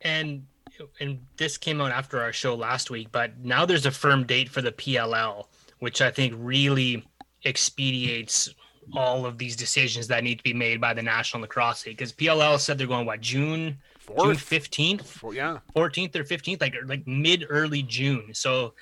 and 0.01 0.47
and 1.01 1.21
this 1.37 1.57
came 1.57 1.81
out 1.81 1.93
after 1.93 2.21
our 2.21 2.33
show 2.33 2.55
last 2.55 2.91
week, 2.91 3.09
but 3.13 3.39
now 3.39 3.67
there's 3.67 3.87
a 3.87 3.91
firm 3.91 4.25
date 4.25 4.49
for 4.49 4.63
the 4.63 4.73
PLL, 4.73 5.47
which 5.79 6.01
I 6.01 6.11
think 6.11 6.35
really 6.37 7.07
expedites 7.45 8.55
all 8.93 9.25
of 9.25 9.39
these 9.39 9.57
decisions 9.57 10.09
that 10.09 10.25
need 10.25 10.39
to 10.39 10.45
be 10.45 10.53
made 10.53 10.81
by 10.81 10.95
the 10.95 11.03
National 11.03 11.43
Lacrosse 11.43 11.87
League. 11.87 11.97
Because 11.97 12.13
PLL 12.13 12.59
said 12.59 12.79
they're 12.79 12.87
going 12.87 13.07
what 13.07 13.21
June. 13.21 13.79
June 14.19 14.37
fifteenth, 14.37 15.23
yeah, 15.33 15.59
fourteenth 15.75 16.14
or 16.17 16.25
fifteenth, 16.25 16.61
like 16.61 16.75
er, 16.75 16.87
like 16.87 17.07
mid 17.07 17.47
early 17.49 17.83
June. 17.83 18.31
So, 18.33 18.75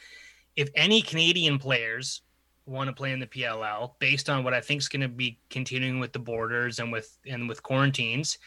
if 0.56 0.68
any 0.74 1.02
Canadian 1.02 1.58
players 1.58 2.22
want 2.66 2.88
to 2.88 2.94
play 2.94 3.12
in 3.12 3.20
the 3.20 3.26
PLL, 3.26 3.92
based 3.98 4.30
on 4.30 4.44
what 4.44 4.54
I 4.54 4.60
think 4.60 4.80
is 4.80 4.88
going 4.88 5.02
to 5.02 5.08
be 5.08 5.38
continuing 5.50 6.00
with 6.00 6.12
the 6.12 6.18
borders 6.18 6.78
and 6.78 6.92
with 6.92 7.18
and 7.26 7.48
with 7.48 7.62
quarantines, 7.62 8.38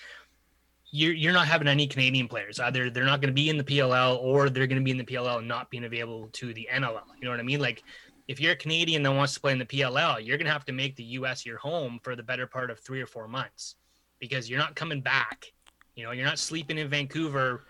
you're 0.91 1.13
you're 1.13 1.33
not 1.33 1.47
having 1.47 1.67
any 1.67 1.87
Canadian 1.87 2.27
players. 2.27 2.59
Either 2.59 2.89
they're 2.89 3.05
not 3.05 3.21
going 3.21 3.33
to 3.33 3.33
be 3.33 3.49
in 3.49 3.57
the 3.57 3.63
PLL 3.63 4.17
or 4.21 4.49
they're 4.49 4.67
going 4.67 4.79
to 4.79 4.83
be 4.83 4.91
in 4.91 4.97
the 4.97 5.03
PLL 5.03 5.39
and 5.39 5.47
not 5.47 5.69
being 5.69 5.85
available 5.85 6.29
to 6.33 6.53
the 6.53 6.67
NLL. 6.71 7.03
You 7.19 7.25
know 7.25 7.31
what 7.31 7.39
I 7.39 7.43
mean? 7.43 7.59
Like 7.59 7.83
if 8.27 8.39
you're 8.39 8.53
a 8.53 8.57
Canadian 8.57 9.03
that 9.03 9.11
wants 9.11 9.33
to 9.35 9.39
play 9.39 9.51
in 9.51 9.59
the 9.59 9.65
PLL, 9.65 10.25
you're 10.25 10.37
going 10.37 10.47
to 10.47 10.51
have 10.51 10.65
to 10.65 10.71
make 10.71 10.95
the 10.95 11.03
US 11.03 11.45
your 11.45 11.57
home 11.57 11.99
for 12.01 12.15
the 12.15 12.23
better 12.23 12.47
part 12.47 12.71
of 12.71 12.79
3 12.79 13.01
or 13.01 13.05
4 13.05 13.27
months 13.27 13.75
because 14.19 14.49
you're 14.49 14.59
not 14.59 14.75
coming 14.75 15.01
back 15.01 15.51
you 15.95 16.03
know, 16.03 16.11
you're 16.11 16.25
not 16.25 16.39
sleeping 16.39 16.77
in 16.77 16.89
Vancouver 16.89 17.63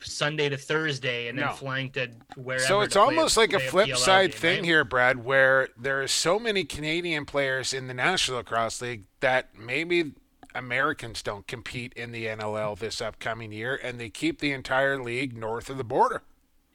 Sunday 0.00 0.48
to 0.48 0.56
Thursday 0.56 1.28
and 1.28 1.38
then 1.38 1.46
no. 1.46 1.52
flying 1.52 1.90
to 1.90 2.08
wherever. 2.36 2.64
So 2.64 2.80
it's 2.80 2.96
almost 2.96 3.36
like 3.36 3.52
a 3.52 3.60
flip 3.60 3.96
side 3.96 4.30
game, 4.32 4.40
thing 4.40 4.56
right? 4.58 4.64
here, 4.64 4.84
Brad, 4.84 5.24
where 5.24 5.68
there 5.76 6.02
are 6.02 6.08
so 6.08 6.38
many 6.38 6.64
Canadian 6.64 7.24
players 7.24 7.72
in 7.72 7.88
the 7.88 7.94
National 7.94 8.38
Lacrosse 8.38 8.80
League 8.80 9.04
that 9.20 9.58
maybe 9.58 10.12
Americans 10.54 11.22
don't 11.22 11.46
compete 11.46 11.92
in 11.94 12.12
the 12.12 12.26
NLL 12.26 12.78
this 12.78 13.00
upcoming 13.00 13.52
year, 13.52 13.78
and 13.82 13.98
they 13.98 14.08
keep 14.08 14.40
the 14.40 14.52
entire 14.52 15.02
league 15.02 15.36
north 15.36 15.68
of 15.68 15.76
the 15.76 15.84
border. 15.84 16.22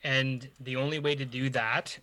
And 0.04 0.50
the 0.60 0.76
only 0.76 1.00
way 1.00 1.16
to 1.16 1.26
do 1.26 1.50
that 1.50 1.98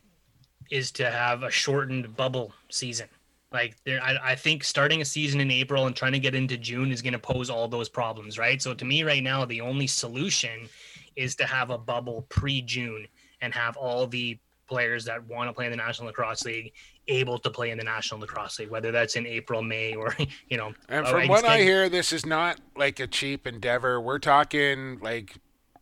is 0.71 0.91
to 0.93 1.11
have 1.11 1.43
a 1.43 1.51
shortened 1.51 2.17
bubble 2.17 2.53
season. 2.71 3.09
Like 3.53 3.77
there, 3.85 4.03
I, 4.03 4.33
I 4.33 4.35
think 4.37 4.63
starting 4.63 5.01
a 5.01 5.05
season 5.05 5.41
in 5.41 5.51
April 5.51 5.87
and 5.87 5.97
trying 5.97 6.13
to 6.13 6.21
get 6.21 6.35
into 6.35 6.57
June 6.57 6.93
is 6.93 7.03
going 7.03 7.15
to 7.15 7.19
pose 7.19 7.51
all 7.51 7.67
those 7.67 7.89
problems, 7.89 8.39
right? 8.39 8.63
So 8.63 8.75
to 8.75 8.85
me, 8.85 9.03
right 9.03 9.23
now, 9.23 9.45
the 9.45 9.61
only 9.61 9.87
solution 9.87 10.69
is 11.17 11.35
to 11.37 11.47
have 11.47 11.71
a 11.71 11.79
bubble 11.79 12.27
pre-June 12.29 13.07
and 13.41 13.53
have 13.53 13.77
all 13.77 14.07
the 14.07 14.39
players 14.69 15.05
that 15.05 15.27
want 15.27 15.49
to 15.49 15.53
play 15.53 15.65
in 15.67 15.73
the 15.73 15.77
National 15.77 16.07
Lacrosse 16.07 16.45
League 16.45 16.73
able 17.09 17.39
to 17.39 17.51
play 17.51 17.71
in 17.71 17.79
the 17.79 17.85
National 17.85 18.21
Lacrosse 18.21 18.61
League, 18.61 18.71
whether 18.71 18.93
that's 18.93 19.17
in 19.17 19.27
April, 19.27 19.63
May, 19.63 19.95
or 19.97 20.17
you 20.49 20.57
know. 20.57 20.73
And 20.89 21.07
from 21.07 21.23
I 21.23 21.27
what 21.27 21.45
I 21.45 21.59
hear, 21.59 21.89
this 21.89 22.13
is 22.13 22.25
not 22.25 22.61
like 22.77 23.01
a 23.01 23.07
cheap 23.07 23.47
endeavor. 23.47 24.01
We're 24.01 24.19
talking 24.19 25.01
like 25.01 25.35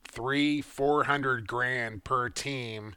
three, 0.05 0.63
four 0.63 1.05
hundred 1.05 1.47
grand 1.47 2.05
per 2.05 2.29
team 2.31 2.95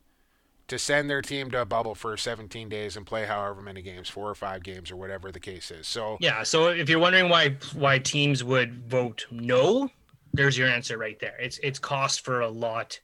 to 0.72 0.80
send 0.80 1.10
their 1.10 1.22
team 1.22 1.52
to 1.52 1.62
a 1.62 1.66
bubble 1.66 1.94
for 1.94 2.16
17 2.16 2.70
days 2.70 2.96
and 2.96 3.06
play 3.06 3.26
however 3.26 3.62
many 3.62 3.82
games, 3.82 4.08
four 4.08 4.30
or 4.30 4.36
five 4.36 4.64
games 4.64 4.90
or 4.90 4.96
whatever 4.96 5.30
the 5.30 5.40
case 5.40 5.70
is. 5.70 5.86
So 5.86 6.16
yeah, 6.22 6.44
so 6.44 6.70
if 6.70 6.88
you're 6.88 6.98
wondering 6.98 7.28
why 7.28 7.58
why 7.74 8.00
teams 8.00 8.42
would 8.42 8.90
vote 8.90 9.26
no, 9.30 9.90
there's 10.32 10.58
your 10.58 10.70
answer 10.70 10.98
right 10.98 11.20
there. 11.20 11.36
It's 11.42 11.58
it's 11.58 11.78
cost 11.78 12.24
for 12.24 12.40
a 12.40 12.48
lot 12.48 12.98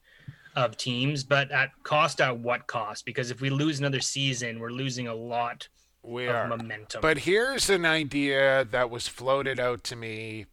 of 0.56 0.78
teams, 0.78 1.24
but 1.24 1.50
at 1.50 1.70
cost 1.82 2.22
at 2.22 2.38
what 2.38 2.66
cost? 2.66 3.04
Because 3.04 3.30
if 3.30 3.42
we 3.42 3.50
lose 3.50 3.80
another 3.80 4.00
season, 4.00 4.60
we're 4.60 4.70
losing 4.70 5.06
a 5.06 5.14
lot 5.14 5.68
we 6.02 6.26
of 6.26 6.34
are. 6.34 6.48
momentum. 6.48 7.02
But 7.02 7.18
here's 7.18 7.68
an 7.68 7.84
idea 7.84 8.64
that 8.64 8.88
was 8.88 9.08
floated 9.08 9.60
out 9.60 9.84
to 9.84 9.96
me. 9.96 10.46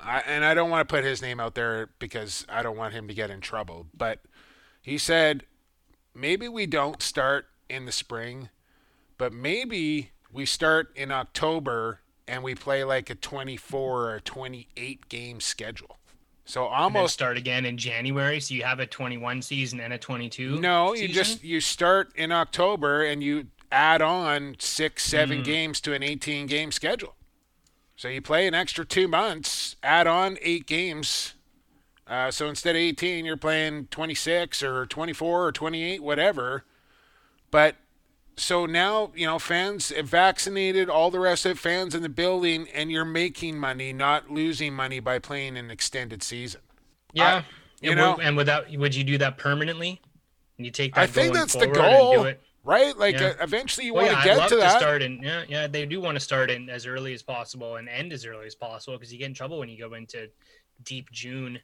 I, 0.00 0.24
and 0.26 0.44
I 0.44 0.54
don't 0.54 0.70
want 0.70 0.88
to 0.88 0.92
put 0.92 1.04
his 1.04 1.22
name 1.22 1.38
out 1.38 1.54
there 1.54 1.90
because 2.00 2.44
I 2.48 2.64
don't 2.64 2.76
want 2.76 2.94
him 2.94 3.06
to 3.06 3.14
get 3.14 3.30
in 3.30 3.40
trouble. 3.40 3.86
But 3.96 4.22
he 4.82 4.98
said 4.98 5.44
maybe 6.16 6.48
we 6.48 6.66
don't 6.66 7.02
start 7.02 7.46
in 7.68 7.84
the 7.84 7.92
spring, 7.92 8.48
but 9.18 9.32
maybe 9.32 10.10
we 10.32 10.46
start 10.46 10.90
in 10.96 11.10
October 11.12 12.00
and 12.26 12.42
we 12.42 12.54
play 12.54 12.84
like 12.84 13.10
a 13.10 13.14
24 13.14 14.10
or 14.10 14.20
28 14.20 15.08
game 15.08 15.40
schedule. 15.40 15.96
So 16.44 16.64
almost 16.64 17.14
start 17.14 17.36
again 17.36 17.64
in 17.64 17.76
January. 17.76 18.40
So 18.40 18.54
you 18.54 18.62
have 18.62 18.78
a 18.78 18.86
21 18.86 19.42
season 19.42 19.80
and 19.80 19.92
a 19.92 19.98
22. 19.98 20.60
No, 20.60 20.94
season? 20.94 21.08
you 21.08 21.14
just 21.14 21.44
you 21.44 21.60
start 21.60 22.12
in 22.14 22.30
October 22.30 23.04
and 23.04 23.22
you 23.22 23.48
add 23.72 24.00
on 24.00 24.56
six, 24.58 25.04
seven 25.04 25.40
mm. 25.40 25.44
games 25.44 25.80
to 25.82 25.92
an 25.92 26.02
18 26.02 26.46
game 26.46 26.70
schedule. 26.70 27.14
So 27.96 28.08
you 28.08 28.22
play 28.22 28.46
an 28.46 28.54
extra 28.54 28.84
two 28.84 29.08
months, 29.08 29.76
add 29.82 30.06
on 30.06 30.38
eight 30.40 30.66
games 30.66 31.34
uh, 32.08 32.30
so 32.30 32.48
instead 32.48 32.76
of 32.76 32.80
18, 32.80 33.24
you're 33.24 33.36
playing 33.36 33.88
26 33.90 34.62
or 34.62 34.86
24 34.86 35.46
or 35.46 35.52
28, 35.52 36.02
whatever. 36.02 36.64
But 37.50 37.76
so 38.36 38.66
now, 38.66 39.12
you 39.14 39.26
know, 39.26 39.38
fans 39.38 39.88
have 39.90 40.08
vaccinated, 40.08 40.88
all 40.88 41.10
the 41.10 41.18
rest 41.18 41.46
of 41.46 41.58
fans 41.58 41.94
in 41.94 42.02
the 42.02 42.08
building, 42.08 42.68
and 42.72 42.90
you're 42.90 43.04
making 43.04 43.58
money, 43.58 43.92
not 43.92 44.30
losing 44.30 44.74
money 44.74 45.00
by 45.00 45.18
playing 45.18 45.56
an 45.56 45.70
extended 45.70 46.22
season. 46.22 46.60
Yeah. 47.12 47.36
I, 47.36 47.44
you 47.80 47.90
and 47.90 47.98
know, 47.98 48.16
and 48.16 48.36
without, 48.36 48.70
would 48.76 48.94
you 48.94 49.04
do 49.04 49.18
that 49.18 49.36
permanently? 49.36 50.00
And 50.58 50.64
you 50.64 50.72
take 50.72 50.94
that 50.94 51.02
I 51.02 51.06
think 51.06 51.34
that's 51.34 51.54
the 51.54 51.66
goal. 51.66 52.32
Right, 52.62 52.98
like 52.98 53.20
yeah. 53.20 53.28
uh, 53.28 53.44
eventually 53.44 53.86
you 53.86 53.94
well, 53.94 54.06
want 54.06 54.26
yeah, 54.26 54.34
to 54.34 54.40
get 54.40 54.48
to 54.48 54.56
that. 54.56 54.72
To 54.72 54.78
start 54.80 55.00
in, 55.00 55.20
yeah, 55.22 55.44
yeah, 55.48 55.68
they 55.68 55.86
do 55.86 56.00
want 56.00 56.16
to 56.16 56.20
start 56.20 56.50
in 56.50 56.68
as 56.68 56.84
early 56.84 57.14
as 57.14 57.22
possible 57.22 57.76
and 57.76 57.88
end 57.88 58.12
as 58.12 58.26
early 58.26 58.44
as 58.44 58.56
possible 58.56 58.98
because 58.98 59.12
you 59.12 59.20
get 59.20 59.26
in 59.26 59.34
trouble 59.34 59.60
when 59.60 59.68
you 59.68 59.78
go 59.78 59.94
into 59.94 60.28
deep 60.82 61.08
June 61.12 61.60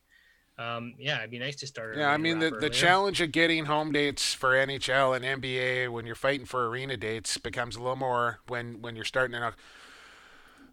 um, 0.58 0.94
yeah, 0.98 1.18
it'd 1.18 1.30
be 1.30 1.38
nice 1.38 1.56
to 1.56 1.66
start. 1.66 1.96
Yeah, 1.96 2.10
I 2.10 2.18
mean 2.18 2.38
the, 2.38 2.50
the 2.50 2.68
challenge 2.68 3.20
of 3.20 3.32
getting 3.32 3.64
home 3.64 3.90
dates 3.90 4.34
for 4.34 4.50
NHL 4.52 5.16
and 5.16 5.42
NBA 5.42 5.90
when 5.90 6.04
you're 6.04 6.14
fighting 6.14 6.44
for 6.44 6.68
arena 6.68 6.96
dates 6.96 7.38
becomes 7.38 7.76
a 7.76 7.80
little 7.80 7.96
more 7.96 8.40
when 8.48 8.82
when 8.82 8.94
you're 8.94 9.04
starting 9.04 9.40
to. 9.40 9.54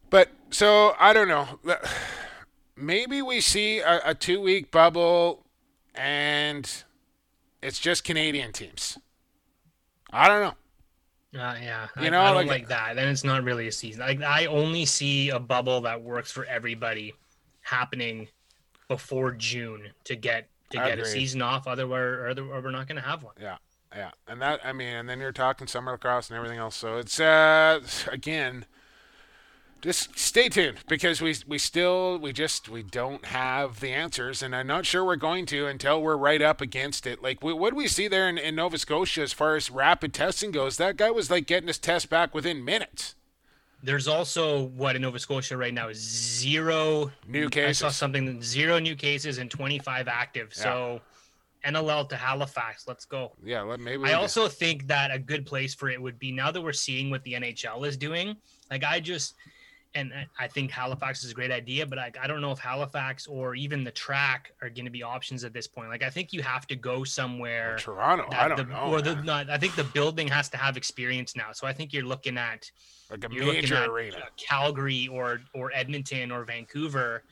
But 0.10 0.30
so 0.50 0.96
I 1.00 1.14
don't 1.14 1.28
know. 1.28 1.60
Maybe 2.76 3.22
we 3.22 3.42
see 3.42 3.80
a, 3.80 4.02
a 4.06 4.16
two 4.16 4.42
week 4.42 4.70
bubble, 4.70 5.46
and 5.96 6.70
it's 7.62 7.80
just 7.80 8.04
Canadian 8.04 8.52
teams. 8.52 8.98
I 10.12 10.28
don't 10.28 10.42
know. 10.42 11.40
Uh, 11.40 11.56
yeah, 11.62 11.88
you 12.00 12.08
I, 12.08 12.10
know, 12.10 12.22
I 12.22 12.28
don't 12.28 12.36
like, 12.36 12.48
like 12.48 12.68
that. 12.70 12.96
Then 12.96 13.08
it's 13.08 13.24
not 13.24 13.44
really 13.44 13.68
a 13.68 13.72
season. 13.72 14.02
Like 14.02 14.22
I 14.22 14.48
only 14.48 14.86
see 14.86 15.30
a 15.30 15.40
bubble 15.40 15.82
that 15.82 16.02
works 16.02 16.32
for 16.32 16.44
everybody 16.46 17.14
happening 17.62 18.28
before 18.90 19.32
June 19.32 19.92
to 20.04 20.16
get 20.18 20.50
to 20.72 20.78
get 20.78 21.00
a 21.00 21.06
season 21.06 21.42
off. 21.42 21.66
Otherwise, 21.66 22.02
or, 22.02 22.28
or 22.30 22.62
we're 22.62 22.72
not 22.72 22.88
going 22.88 23.02
to 23.02 23.08
have 23.08 23.24
one. 23.24 23.36
Yeah, 23.40 23.56
yeah, 23.96 24.12
and 24.28 24.42
that 24.42 24.60
I 24.66 24.74
mean, 24.74 24.94
and 24.94 25.08
then 25.08 25.22
you're 25.22 25.32
talking 25.32 25.68
summer 25.68 25.94
lacrosse 25.94 26.30
and 26.30 26.36
everything 26.36 26.60
else. 26.60 26.76
So 26.76 26.98
it's 26.98 27.22
uh 27.22 27.80
again, 28.12 28.66
just 29.82 30.18
stay 30.20 30.50
tuned 30.50 30.80
because 30.88 31.22
we 31.22 31.36
we 31.48 31.58
still 31.58 32.18
we 32.18 32.34
just 32.34 32.68
we 32.68 32.84
don't 32.84 33.26
have 33.26 33.80
the 33.80 33.92
answers 33.92 34.44
and 34.44 34.56
i'm 34.56 34.68
not 34.68 34.86
sure 34.86 35.06
we're 35.06 35.16
going 35.16 35.46
to 35.46 35.68
until 35.68 36.02
we're 36.02 36.18
right 36.18 36.42
up 36.42 36.60
against 36.60 37.08
it 37.08 37.22
like 37.22 37.42
we, 37.42 37.54
what 37.54 37.72
do 37.72 37.76
we 37.78 37.88
see 37.88 38.08
there 38.08 38.28
in, 38.28 38.38
in 38.38 38.56
nova 38.56 38.78
scotia 38.78 39.22
as 39.22 39.32
far 39.32 39.56
as 39.56 39.72
rapid 39.72 40.14
testing 40.14 40.52
goes 40.52 40.78
that 40.78 40.98
guy 40.98 41.10
was 41.10 41.32
like 41.32 41.48
getting 41.48 41.68
his 41.68 41.80
test 41.80 42.10
back 42.10 42.34
within 42.36 42.64
minutes 42.64 43.16
There's 43.82 44.08
also 44.08 44.64
what 44.76 44.96
in 44.96 45.02
Nova 45.02 45.20
Scotia 45.20 45.56
right 45.56 45.74
now 45.74 45.88
is 45.90 45.98
zero 46.00 47.12
New 47.28 47.50
cases. 47.50 47.84
I 47.84 47.88
saw 47.88 47.92
something 47.92 48.42
zero 48.42 48.80
new 48.80 48.96
cases 48.96 49.38
and 49.38 49.50
25 49.50 50.08
active. 50.08 50.54
So 50.54 51.02
NLL 51.66 52.08
to 52.10 52.16
Halifax, 52.16 52.88
let's 52.88 53.06
go. 53.06 53.34
yeah 53.44 53.62
let, 53.62 53.80
maybe 53.80 54.04
I 54.06 54.14
also 54.14 54.48
think 54.48 54.88
that 54.88 55.12
a 55.12 55.20
good 55.20 55.46
place 55.46 55.74
for 55.74 55.90
it 55.90 56.02
would 56.02 56.20
be 56.20 56.32
now 56.32 56.52
that 56.52 56.62
we're 56.62 56.74
seeing 56.74 57.10
what 57.10 57.24
the 57.24 57.34
NHL 57.34 57.86
is 57.86 57.98
doing. 57.98 58.36
Like 58.72 58.84
I 58.84 59.00
just, 59.00 59.36
and 59.96 60.14
I- 60.38 60.48
think 60.48 60.72
Halifax 60.72 61.24
is 61.24 61.32
a 61.32 61.34
great 61.34 61.52
idea, 61.52 61.86
but 61.86 62.00
I, 62.00 62.12
I 62.22 62.28
don't 62.28 62.42
know 62.42 62.52
if 62.52 62.60
Halifax 62.60 63.28
or 63.28 63.56
even 63.56 63.84
the 63.84 63.92
track 63.92 64.52
are 64.62 64.70
going 64.70 64.86
to 64.86 64.92
be 64.92 65.04
options 65.04 65.44
at 65.44 65.54
this 65.54 65.68
point. 65.68 65.90
Like 65.90 66.04
I 66.04 66.10
think 66.10 66.34
you 66.34 66.42
have 66.42 66.68
to 66.68 66.76
go 66.76 67.04
somewhere. 67.04 67.78
toronto 67.78 68.28
i 68.32 68.48
don't 68.48 68.58
the, 68.58 68.64
know 68.66 68.92
Or 68.92 69.02
the, 69.02 69.16
not, 69.16 69.50
I 69.50 69.58
think 69.58 69.76
the 69.76 69.84
building 69.84 70.28
has 70.28 70.50
to 70.50 70.58
have 70.58 70.78
experience 70.78 71.36
now. 71.36 71.52
So 71.54 71.68
I 71.68 71.74
think 71.74 71.94
you're 71.94 72.06
looking 72.06 72.38
at 72.38 72.70
like 73.10 73.24
a 73.24 73.30
major 73.30 73.76
at 73.76 73.90
arena 73.90 74.18
uh, 74.18 74.22
Calgary 74.38 75.08
or 75.08 75.42
or 75.54 75.72
Edmonton 75.74 76.32
or 76.32 76.44
Vancouver 76.44 77.24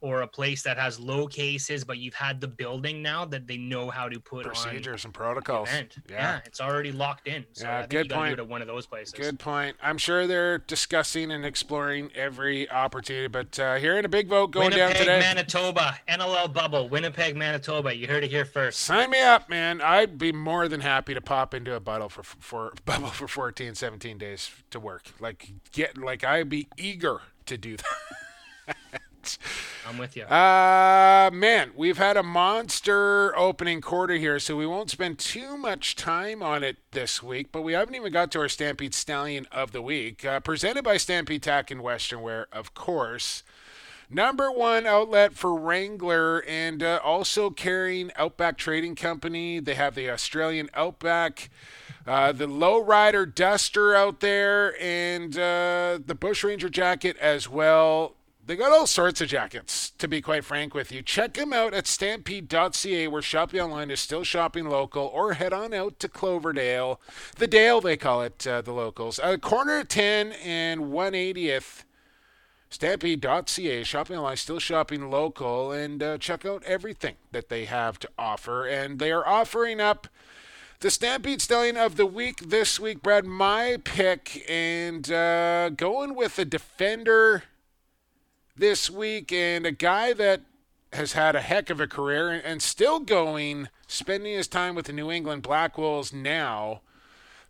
or 0.00 0.22
a 0.22 0.26
place 0.26 0.62
that 0.62 0.78
has 0.78 1.00
low 1.00 1.26
cases, 1.26 1.84
but 1.84 1.98
you've 1.98 2.14
had 2.14 2.40
the 2.40 2.48
building 2.48 3.02
now 3.02 3.24
that 3.24 3.46
they 3.46 3.56
know 3.56 3.88
how 3.88 4.08
to 4.08 4.20
put 4.20 4.46
on 4.46 4.52
procedures 4.52 5.04
and 5.04 5.14
protocols 5.14 5.68
yeah. 5.72 5.82
Yeah. 6.08 6.40
it's 6.44 6.60
already 6.60 6.92
locked 6.92 7.28
in. 7.28 7.46
So 7.52 7.66
Yeah, 7.66 7.86
good 7.86 8.10
point. 8.10 8.38
it 8.38 8.46
one 8.46 8.60
of 8.60 8.68
those 8.68 8.86
places. 8.86 9.14
Good 9.14 9.38
point. 9.38 9.76
I'm 9.82 9.98
sure 9.98 10.26
they're 10.26 10.58
discussing 10.58 11.30
and 11.30 11.44
exploring 11.44 12.10
every 12.14 12.70
opportunity, 12.70 13.28
but 13.28 13.58
uh, 13.58 13.76
hearing 13.76 14.04
a 14.04 14.08
big 14.08 14.28
vote 14.28 14.48
going 14.48 14.70
Winnipeg, 14.70 14.96
down 14.96 14.96
today. 14.96 15.18
Manitoba, 15.20 15.98
NLL 16.08 16.52
bubble, 16.52 16.88
Winnipeg, 16.88 17.36
Manitoba. 17.36 17.94
You 17.94 18.06
heard 18.06 18.24
it 18.24 18.30
here 18.30 18.44
first. 18.44 18.80
Sign 18.80 19.10
me 19.10 19.20
up, 19.22 19.48
man. 19.48 19.80
I'd 19.80 20.18
be 20.18 20.32
more 20.32 20.68
than 20.68 20.80
happy 20.80 21.14
to 21.14 21.20
pop 21.20 21.54
into 21.54 21.74
a 21.74 21.80
bubble 21.80 22.08
for, 22.08 22.22
for 22.22 22.72
bubble 22.84 23.08
for 23.08 23.26
14, 23.26 23.74
17 23.74 24.18
days 24.18 24.50
to 24.70 24.78
work. 24.80 25.04
Like 25.20 25.52
get 25.72 25.96
like 25.96 26.22
I'd 26.22 26.48
be 26.48 26.68
eager 26.76 27.20
to 27.46 27.56
do 27.56 27.76
that. 27.76 27.86
I'm 29.88 29.98
with 29.98 30.16
you. 30.16 30.24
Uh 30.24 31.30
man, 31.32 31.72
we've 31.76 31.98
had 31.98 32.16
a 32.16 32.22
monster 32.22 33.36
opening 33.36 33.80
quarter 33.80 34.14
here, 34.14 34.38
so 34.38 34.56
we 34.56 34.66
won't 34.66 34.90
spend 34.90 35.18
too 35.18 35.56
much 35.56 35.96
time 35.96 36.42
on 36.42 36.62
it 36.62 36.76
this 36.92 37.22
week. 37.22 37.52
But 37.52 37.62
we 37.62 37.72
haven't 37.72 37.94
even 37.94 38.12
got 38.12 38.30
to 38.32 38.40
our 38.40 38.48
Stampede 38.48 38.94
Stallion 38.94 39.46
of 39.52 39.72
the 39.72 39.82
week, 39.82 40.24
uh, 40.24 40.40
presented 40.40 40.84
by 40.84 40.96
Stampede 40.96 41.42
Tack 41.42 41.70
and 41.70 41.82
Western 41.82 42.22
Wear, 42.22 42.46
of 42.52 42.74
course. 42.74 43.42
Number 44.08 44.52
one 44.52 44.86
outlet 44.86 45.34
for 45.34 45.54
Wrangler 45.56 46.44
and 46.46 46.80
uh, 46.80 47.00
also 47.02 47.50
carrying 47.50 48.12
Outback 48.14 48.56
Trading 48.56 48.94
Company. 48.94 49.58
They 49.58 49.74
have 49.74 49.96
the 49.96 50.10
Australian 50.10 50.70
Outback, 50.74 51.50
uh, 52.06 52.30
the 52.30 52.46
Lowrider 52.46 53.32
Duster 53.32 53.96
out 53.96 54.20
there, 54.20 54.80
and 54.80 55.36
uh, 55.36 55.98
the 56.04 56.14
Bush 56.14 56.44
Ranger 56.44 56.68
jacket 56.68 57.16
as 57.16 57.48
well. 57.48 58.15
They 58.46 58.54
got 58.54 58.70
all 58.70 58.86
sorts 58.86 59.20
of 59.20 59.26
jackets, 59.26 59.90
to 59.98 60.06
be 60.06 60.22
quite 60.22 60.44
frank 60.44 60.72
with 60.72 60.92
you. 60.92 61.02
Check 61.02 61.34
them 61.34 61.52
out 61.52 61.74
at 61.74 61.88
stampede.ca, 61.88 63.08
where 63.08 63.22
shopping 63.22 63.60
online 63.60 63.90
is 63.90 63.98
still 63.98 64.22
shopping 64.22 64.68
local, 64.68 65.06
or 65.06 65.32
head 65.32 65.52
on 65.52 65.74
out 65.74 65.98
to 65.98 66.08
Cloverdale. 66.08 67.00
The 67.38 67.48
Dale, 67.48 67.80
they 67.80 67.96
call 67.96 68.22
it, 68.22 68.46
uh, 68.46 68.62
the 68.62 68.72
locals. 68.72 69.18
Uh, 69.18 69.36
corner 69.38 69.82
10 69.82 70.30
and 70.44 70.82
180th. 70.82 71.82
Stampede.ca, 72.70 73.82
shopping 73.82 74.16
online, 74.16 74.36
still 74.36 74.60
shopping 74.60 75.10
local, 75.10 75.72
and 75.72 76.00
uh, 76.00 76.18
check 76.18 76.46
out 76.46 76.62
everything 76.62 77.16
that 77.32 77.48
they 77.48 77.64
have 77.64 77.98
to 77.98 78.08
offer. 78.16 78.64
And 78.64 79.00
they 79.00 79.10
are 79.10 79.26
offering 79.26 79.80
up 79.80 80.06
the 80.80 80.90
Stampede 80.90 81.42
Stallion 81.42 81.76
of 81.76 81.96
the 81.96 82.06
week 82.06 82.48
this 82.48 82.78
week, 82.78 83.02
Brad. 83.02 83.24
My 83.24 83.78
pick, 83.82 84.44
and 84.48 85.10
uh, 85.10 85.70
going 85.70 86.14
with 86.14 86.38
a 86.38 86.44
defender 86.44 87.42
this 88.56 88.90
week, 88.90 89.32
and 89.32 89.66
a 89.66 89.72
guy 89.72 90.12
that 90.12 90.42
has 90.92 91.12
had 91.12 91.36
a 91.36 91.40
heck 91.40 91.70
of 91.70 91.80
a 91.80 91.86
career 91.86 92.30
and, 92.30 92.62
still 92.62 93.00
going, 93.00 93.68
spending 93.86 94.34
his 94.34 94.48
time 94.48 94.74
with 94.74 94.86
the 94.86 94.92
New 94.92 95.10
England 95.10 95.42
Black 95.42 95.76
Wolves 95.76 96.12
now. 96.12 96.80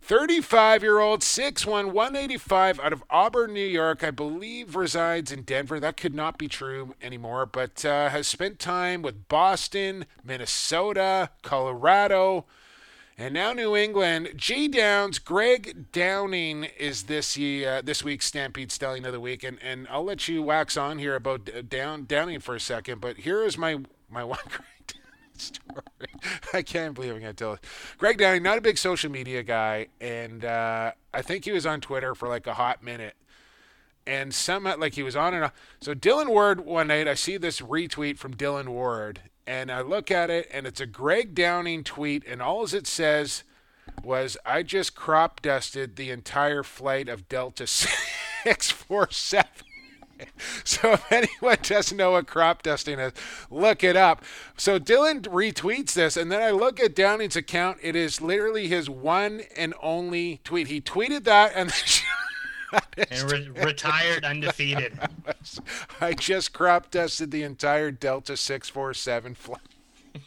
35 0.01 0.83
year 0.83 0.99
old, 0.99 1.21
6'1, 1.21 1.91
185 1.91 2.79
out 2.79 2.93
of 2.93 3.03
Auburn, 3.09 3.53
New 3.53 3.65
York. 3.65 4.03
I 4.03 4.11
believe 4.11 4.75
resides 4.75 5.31
in 5.31 5.41
Denver. 5.41 5.79
That 5.79 5.97
could 5.97 6.15
not 6.15 6.37
be 6.37 6.47
true 6.47 6.95
anymore, 7.01 7.45
but 7.45 7.83
uh, 7.83 8.09
has 8.09 8.27
spent 8.27 8.59
time 8.59 9.01
with 9.01 9.27
Boston, 9.27 10.05
Minnesota, 10.23 11.31
Colorado, 11.41 12.45
and 13.17 13.33
now 13.33 13.51
New 13.51 13.75
England. 13.75 14.29
G 14.35 14.67
Downs, 14.67 15.17
Greg 15.17 15.91
Downing 15.91 16.65
is 16.77 17.03
this 17.03 17.37
uh, 17.37 17.81
this 17.83 18.03
week's 18.03 18.27
Stampede 18.27 18.71
Stallion 18.71 19.05
of 19.05 19.13
the 19.13 19.19
Week, 19.19 19.43
and, 19.43 19.57
and 19.61 19.87
I'll 19.89 20.03
let 20.03 20.27
you 20.27 20.43
wax 20.43 20.77
on 20.77 20.99
here 20.99 21.15
about 21.15 21.49
Down 21.67 22.05
Downing 22.05 22.39
for 22.39 22.55
a 22.55 22.59
second. 22.59 23.01
But 23.01 23.17
here 23.17 23.43
is 23.43 23.57
my 23.57 23.79
my 24.09 24.23
one 24.23 24.39
Greg 24.47 24.63
story. 25.35 25.81
I 26.53 26.61
can't 26.61 26.93
believe 26.93 27.13
I'm 27.13 27.19
gonna 27.19 27.33
tell 27.33 27.53
it. 27.53 27.63
Greg 27.97 28.19
Downing, 28.19 28.43
not 28.43 28.59
a 28.59 28.61
big 28.61 28.77
social 28.77 29.11
media 29.11 29.41
guy, 29.41 29.87
and 29.99 30.45
uh, 30.45 30.91
I 31.13 31.21
think 31.23 31.45
he 31.45 31.51
was 31.51 31.65
on 31.65 31.81
Twitter 31.81 32.13
for 32.13 32.27
like 32.27 32.45
a 32.45 32.53
hot 32.53 32.83
minute. 32.83 33.15
And 34.05 34.33
somehow, 34.33 34.77
like 34.77 34.93
he 34.93 35.03
was 35.03 35.17
on 35.17 35.33
and 35.33 35.43
off. 35.43 35.53
So 35.81 35.93
Dylan 35.93 36.29
Ward 36.29 36.61
one 36.61 36.87
night, 36.87 37.09
I 37.09 37.13
see 37.13 37.35
this 37.35 37.59
retweet 37.59 38.17
from 38.17 38.35
Dylan 38.35 38.69
Ward, 38.69 39.19
and 39.47 39.71
I 39.71 39.81
look 39.81 40.11
at 40.11 40.29
it, 40.29 40.47
and 40.51 40.67
it's 40.67 40.81
a 40.81 40.85
Greg 40.85 41.33
Downing 41.33 41.83
tweet, 41.83 42.23
and 42.27 42.41
all 42.41 42.65
it 42.65 42.85
says 42.85 43.43
was, 44.03 44.37
"I 44.45 44.61
just 44.61 44.93
crop 44.95 45.41
dusted 45.41 45.95
the 45.95 46.11
entire 46.11 46.63
flight 46.63 47.07
of 47.07 47.29
Delta 47.29 47.65
six 48.43 48.69
four 48.69 49.09
seven. 49.09 49.49
So 50.63 50.93
if 50.93 51.11
anyone 51.11 51.57
doesn't 51.61 51.95
know 51.95 52.11
what 52.11 52.25
crop 52.25 52.63
dusting 52.63 52.99
is, 52.99 53.13
look 53.51 53.83
it 53.83 53.95
up. 53.95 54.23
So 54.57 54.79
Dylan 54.79 55.21
retweets 55.21 55.93
this, 55.93 56.17
and 56.17 56.31
then 56.31 56.41
I 56.41 56.49
look 56.49 56.79
at 56.79 56.95
Downing's 56.95 57.35
account. 57.35 57.77
It 57.83 57.95
is 57.95 58.19
literally 58.19 58.67
his 58.67 58.89
one 58.89 59.43
and 59.55 59.73
only 59.81 60.41
tweet. 60.43 60.67
He 60.67 60.81
tweeted 60.81 61.23
that, 61.25 61.51
and 61.55 61.71
and 62.97 63.31
re- 63.31 63.49
retired 63.63 64.25
undefeated. 64.25 64.97
I 66.01 66.13
just 66.13 66.53
crop 66.53 66.91
dusted 66.91 67.31
the 67.31 67.43
entire 67.43 67.91
Delta 67.91 68.37
647 68.37 69.35
flight. 69.35 69.61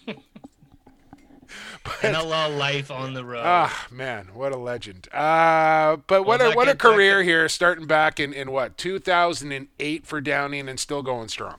NLL 1.85 2.57
life 2.57 2.91
on 2.91 3.15
the 3.15 3.25
road. 3.25 3.43
Ah, 3.45 3.87
man, 3.91 4.29
what 4.35 4.53
a 4.53 4.57
legend. 4.57 5.09
Uh, 5.13 5.97
but 6.07 6.25
what 6.25 6.41
Well, 6.41 6.53
a 6.53 6.55
what 6.55 6.69
a 6.69 6.73
back 6.73 6.79
career 6.79 7.23
here, 7.23 7.49
starting 7.49 7.87
back 7.87 8.21
in, 8.21 8.33
in 8.33 8.53
what 8.53 8.77
2008 8.77 10.07
for 10.07 10.21
Downing 10.21 10.69
and 10.69 10.79
still 10.79 11.03
going 11.03 11.29
strong. 11.29 11.57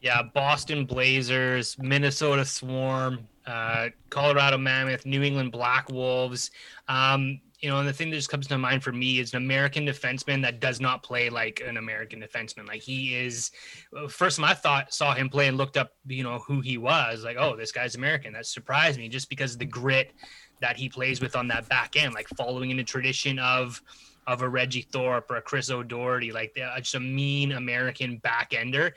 Yeah, 0.00 0.22
Boston 0.22 0.84
Blazers, 0.84 1.78
Minnesota 1.78 2.44
Swarm, 2.44 3.26
uh, 3.46 3.88
Colorado 4.10 4.58
Mammoth, 4.58 5.06
New 5.06 5.22
England 5.22 5.50
Black 5.50 5.90
Wolves. 5.90 6.50
Um, 6.88 7.40
you 7.64 7.70
know, 7.70 7.78
and 7.78 7.88
the 7.88 7.94
thing 7.94 8.10
that 8.10 8.16
just 8.16 8.28
comes 8.28 8.46
to 8.46 8.58
mind 8.58 8.82
for 8.82 8.92
me 8.92 9.20
is 9.20 9.32
an 9.32 9.38
American 9.38 9.86
defenseman 9.86 10.42
that 10.42 10.60
does 10.60 10.82
not 10.82 11.02
play 11.02 11.30
like 11.30 11.62
an 11.66 11.78
American 11.78 12.20
defenseman. 12.20 12.68
Like 12.68 12.82
he 12.82 13.16
is. 13.16 13.52
Uh, 13.96 14.06
first 14.06 14.36
time 14.36 14.44
I 14.44 14.52
thought 14.52 14.92
saw 14.92 15.14
him 15.14 15.30
play 15.30 15.48
and 15.48 15.56
looked 15.56 15.78
up, 15.78 15.92
you 16.06 16.22
know, 16.22 16.40
who 16.40 16.60
he 16.60 16.76
was. 16.76 17.24
Like, 17.24 17.38
oh, 17.40 17.56
this 17.56 17.72
guy's 17.72 17.94
American. 17.94 18.34
That 18.34 18.44
surprised 18.44 18.98
me 18.98 19.08
just 19.08 19.30
because 19.30 19.54
of 19.54 19.60
the 19.60 19.64
grit 19.64 20.12
that 20.60 20.76
he 20.76 20.90
plays 20.90 21.22
with 21.22 21.36
on 21.36 21.48
that 21.48 21.66
back 21.70 21.96
end, 21.96 22.12
like 22.12 22.28
following 22.36 22.70
in 22.70 22.76
the 22.76 22.84
tradition 22.84 23.38
of 23.38 23.80
of 24.26 24.42
a 24.42 24.48
Reggie 24.48 24.82
Thorpe 24.82 25.30
or 25.30 25.36
a 25.36 25.42
Chris 25.42 25.70
O'Doherty, 25.70 26.32
like 26.32 26.54
just 26.76 26.94
a 26.96 27.00
mean 27.00 27.52
American 27.52 28.18
back 28.18 28.52
ender 28.52 28.92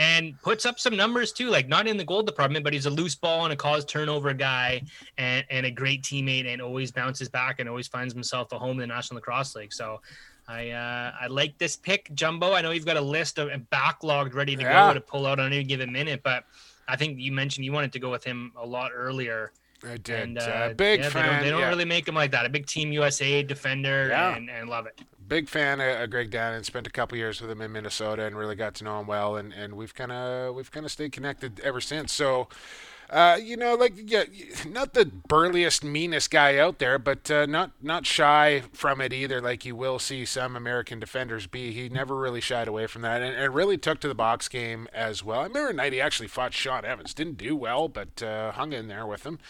and 0.00 0.40
puts 0.40 0.64
up 0.64 0.80
some 0.80 0.96
numbers 0.96 1.30
too, 1.30 1.50
like 1.50 1.68
not 1.68 1.86
in 1.86 1.98
the 1.98 2.04
goal 2.04 2.22
department, 2.22 2.64
but 2.64 2.72
he's 2.72 2.86
a 2.86 2.90
loose 2.90 3.14
ball 3.14 3.44
and 3.44 3.52
a 3.52 3.56
cause 3.56 3.84
turnover 3.84 4.32
guy 4.32 4.82
and, 5.18 5.44
and 5.50 5.66
a 5.66 5.70
great 5.70 6.02
teammate 6.02 6.46
and 6.46 6.62
always 6.62 6.90
bounces 6.90 7.28
back 7.28 7.60
and 7.60 7.68
always 7.68 7.86
finds 7.86 8.14
himself 8.14 8.50
a 8.52 8.58
home 8.58 8.72
in 8.72 8.78
the 8.78 8.86
National 8.86 9.16
Lacrosse 9.16 9.54
League. 9.56 9.74
So 9.74 10.00
I 10.48 10.70
uh, 10.70 11.12
I 11.20 11.26
like 11.26 11.58
this 11.58 11.76
pick, 11.76 12.10
Jumbo. 12.14 12.54
I 12.54 12.62
know 12.62 12.70
you've 12.70 12.86
got 12.86 12.96
a 12.96 13.00
list 13.02 13.38
of 13.38 13.50
backlogged 13.70 14.32
ready 14.34 14.56
to 14.56 14.62
Yeah. 14.62 14.88
go 14.88 14.94
to 14.94 15.00
pull 15.02 15.26
out 15.26 15.38
on 15.38 15.52
any 15.52 15.64
given 15.64 15.92
minute, 15.92 16.22
but 16.24 16.44
I 16.88 16.96
think 16.96 17.18
you 17.20 17.30
mentioned 17.30 17.66
you 17.66 17.72
wanted 17.72 17.92
to 17.92 17.98
go 17.98 18.10
with 18.10 18.24
him 18.24 18.52
a 18.56 18.66
lot 18.66 18.92
earlier. 18.94 19.52
I 19.84 19.96
did. 19.96 20.20
And 20.20 20.38
uh, 20.38 20.42
uh, 20.42 20.72
big 20.74 21.00
yeah, 21.00 21.08
fan. 21.08 21.22
They 21.24 21.30
don't, 21.32 21.42
they 21.44 21.50
don't 21.50 21.60
yeah. 21.60 21.68
really 21.68 21.84
make 21.84 22.06
him 22.06 22.14
like 22.14 22.30
that. 22.32 22.46
A 22.46 22.48
big 22.48 22.66
Team 22.66 22.92
USA 22.92 23.42
defender 23.42 24.08
Yeah. 24.08 24.36
and, 24.36 24.50
and 24.50 24.68
love 24.68 24.86
it. 24.86 25.00
big 25.26 25.48
fan 25.48 25.80
of, 25.80 26.10
Greg 26.10 26.30
Downing. 26.30 26.62
Spent 26.64 26.86
a 26.86 26.90
couple 26.90 27.16
years 27.16 27.40
with 27.40 27.50
him 27.50 27.60
in 27.60 27.72
Minnesota 27.72 28.24
and 28.24 28.36
really 28.36 28.56
got 28.56 28.74
to 28.76 28.84
know 28.84 29.00
him 29.00 29.06
well. 29.06 29.36
And, 29.36 29.52
and 29.52 29.74
we've 29.74 29.94
kind 29.94 30.12
of 30.12 30.54
we've 30.54 30.70
kind 30.70 30.84
of 30.84 30.92
stayed 30.92 31.12
connected 31.12 31.60
ever 31.60 31.80
since. 31.80 32.12
So 32.12 32.48
Uh, 33.10 33.36
you 33.42 33.56
know, 33.56 33.74
like 33.74 33.94
yeah, 33.96 34.22
not 34.68 34.94
the 34.94 35.04
burliest, 35.04 35.82
meanest 35.82 36.30
guy 36.30 36.58
out 36.58 36.78
there, 36.78 36.96
but 36.96 37.28
uh, 37.28 37.44
not 37.44 37.72
not 37.82 38.06
shy 38.06 38.62
from 38.72 39.00
it 39.00 39.12
either. 39.12 39.40
Like 39.40 39.64
you 39.64 39.74
will 39.74 39.98
see 39.98 40.24
some 40.24 40.54
American 40.54 41.00
defenders 41.00 41.48
be. 41.48 41.72
He 41.72 41.88
never 41.88 42.16
really 42.16 42.40
shied 42.40 42.68
away 42.68 42.86
from 42.86 43.02
that, 43.02 43.20
and, 43.20 43.34
and 43.34 43.52
really 43.52 43.76
took 43.76 43.98
to 44.00 44.08
the 44.08 44.14
box 44.14 44.46
game 44.46 44.86
as 44.92 45.24
well. 45.24 45.40
I 45.40 45.44
remember 45.44 45.70
a 45.70 45.72
night 45.72 45.92
he 45.92 46.00
actually 46.00 46.28
fought 46.28 46.54
Sean 46.54 46.84
Evans. 46.84 47.12
Didn't 47.12 47.36
do 47.36 47.56
well, 47.56 47.88
but 47.88 48.22
uh, 48.22 48.52
hung 48.52 48.72
in 48.72 48.86
there 48.86 49.06
with 49.06 49.24
him 49.24 49.40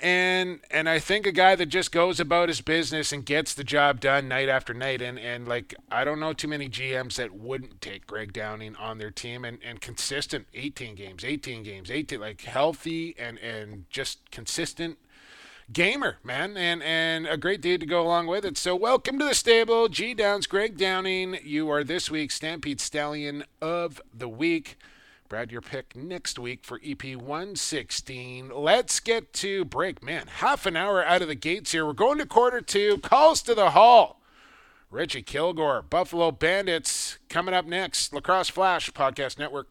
and 0.00 0.60
and 0.70 0.88
I 0.88 0.98
think 0.98 1.26
a 1.26 1.32
guy 1.32 1.54
that 1.56 1.66
just 1.66 1.90
goes 1.90 2.20
about 2.20 2.48
his 2.48 2.60
business 2.60 3.12
and 3.12 3.24
gets 3.24 3.54
the 3.54 3.64
job 3.64 4.00
done 4.00 4.28
night 4.28 4.48
after 4.48 4.72
night 4.72 5.02
and 5.02 5.18
and 5.18 5.48
like 5.48 5.74
I 5.90 6.04
don't 6.04 6.20
know 6.20 6.32
too 6.32 6.48
many 6.48 6.68
GMs 6.68 7.16
that 7.16 7.34
wouldn't 7.34 7.80
take 7.80 8.06
Greg 8.06 8.32
Downing 8.32 8.76
on 8.76 8.98
their 8.98 9.10
team 9.10 9.44
and 9.44 9.58
and 9.64 9.80
consistent 9.80 10.46
18 10.54 10.94
games 10.94 11.24
18 11.24 11.62
games 11.62 11.90
18 11.90 12.20
like 12.20 12.42
healthy 12.42 13.14
and 13.18 13.38
and 13.38 13.86
just 13.90 14.30
consistent 14.30 14.98
gamer, 15.72 16.16
man, 16.24 16.56
and 16.56 16.82
and 16.82 17.26
a 17.26 17.36
great 17.36 17.60
dude 17.60 17.80
to 17.80 17.86
go 17.86 18.02
along 18.02 18.26
with 18.26 18.44
it. 18.44 18.56
So 18.56 18.74
welcome 18.74 19.18
to 19.18 19.24
the 19.24 19.34
stable, 19.34 19.88
G 19.88 20.14
Downs, 20.14 20.46
Greg 20.46 20.76
Downing. 20.76 21.38
You 21.42 21.70
are 21.70 21.84
this 21.84 22.10
week's 22.10 22.34
Stampede 22.36 22.80
Stallion 22.80 23.44
of 23.60 24.00
the 24.14 24.28
week. 24.28 24.78
Brad, 25.28 25.52
your 25.52 25.60
pick 25.60 25.94
next 25.94 26.38
week 26.38 26.64
for 26.64 26.80
EP 26.82 27.04
116. 27.14 28.50
Let's 28.54 28.98
get 28.98 29.34
to 29.34 29.66
break. 29.66 30.02
Man, 30.02 30.26
half 30.26 30.64
an 30.64 30.74
hour 30.74 31.04
out 31.04 31.20
of 31.20 31.28
the 31.28 31.34
gates 31.34 31.72
here. 31.72 31.84
We're 31.84 31.92
going 31.92 32.16
to 32.16 32.24
quarter 32.24 32.62
two. 32.62 32.96
Calls 32.98 33.42
to 33.42 33.54
the 33.54 33.70
hall. 33.70 34.22
Richie 34.90 35.22
Kilgour, 35.22 35.82
Buffalo 35.90 36.30
Bandits, 36.30 37.18
coming 37.28 37.52
up 37.52 37.66
next. 37.66 38.14
Lacrosse 38.14 38.48
Flash 38.48 38.90
Podcast 38.92 39.38
Network. 39.38 39.68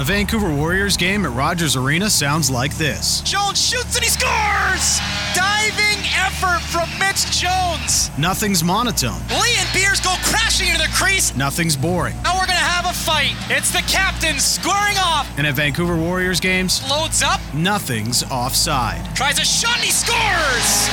A 0.00 0.02
Vancouver 0.02 0.48
Warriors 0.48 0.96
game 0.96 1.26
at 1.26 1.32
Rogers 1.32 1.76
Arena 1.76 2.08
sounds 2.08 2.50
like 2.50 2.74
this. 2.78 3.20
Jones 3.20 3.60
shoots 3.62 3.94
and 3.96 4.02
he 4.02 4.08
scores! 4.08 4.98
Diving 5.34 6.00
effort 6.16 6.62
from 6.62 6.88
Mitch 6.98 7.26
Jones. 7.38 8.10
Nothing's 8.16 8.64
monotone. 8.64 9.20
Lee 9.28 9.52
and 9.58 9.68
Beers 9.74 10.00
go 10.00 10.14
crashing 10.24 10.68
into 10.68 10.80
the 10.80 10.88
crease. 10.94 11.36
Nothing's 11.36 11.76
boring. 11.76 12.14
Now 12.22 12.32
we're 12.38 12.46
gonna 12.46 12.58
have 12.60 12.86
a 12.86 12.94
fight. 12.94 13.34
It's 13.50 13.72
the 13.72 13.82
captain 13.92 14.38
squaring 14.38 14.96
off. 14.96 15.28
And 15.36 15.46
at 15.46 15.52
Vancouver 15.52 15.94
Warriors 15.98 16.40
games, 16.40 16.82
Loads 16.88 17.22
up, 17.22 17.42
nothing's 17.52 18.22
offside. 18.30 19.14
tries 19.14 19.38
a 19.38 19.44
shot 19.44 19.76
and 19.76 19.84
he 19.84 19.90
scores! 19.90 20.88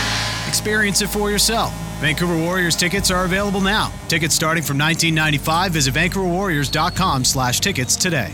Experience 0.50 1.02
it 1.02 1.08
for 1.08 1.32
yourself. 1.32 1.72
Vancouver 2.02 2.36
Warriors 2.38 2.76
tickets 2.76 3.10
are 3.10 3.24
available 3.24 3.62
now. 3.62 3.90
Tickets 4.10 4.36
starting 4.36 4.64
from 4.64 4.78
1995. 4.78 5.72
Visit 5.72 5.94
vancouverwarriors.com 5.94 7.24
slash 7.24 7.62
tickets 7.62 7.96
today. 7.96 8.34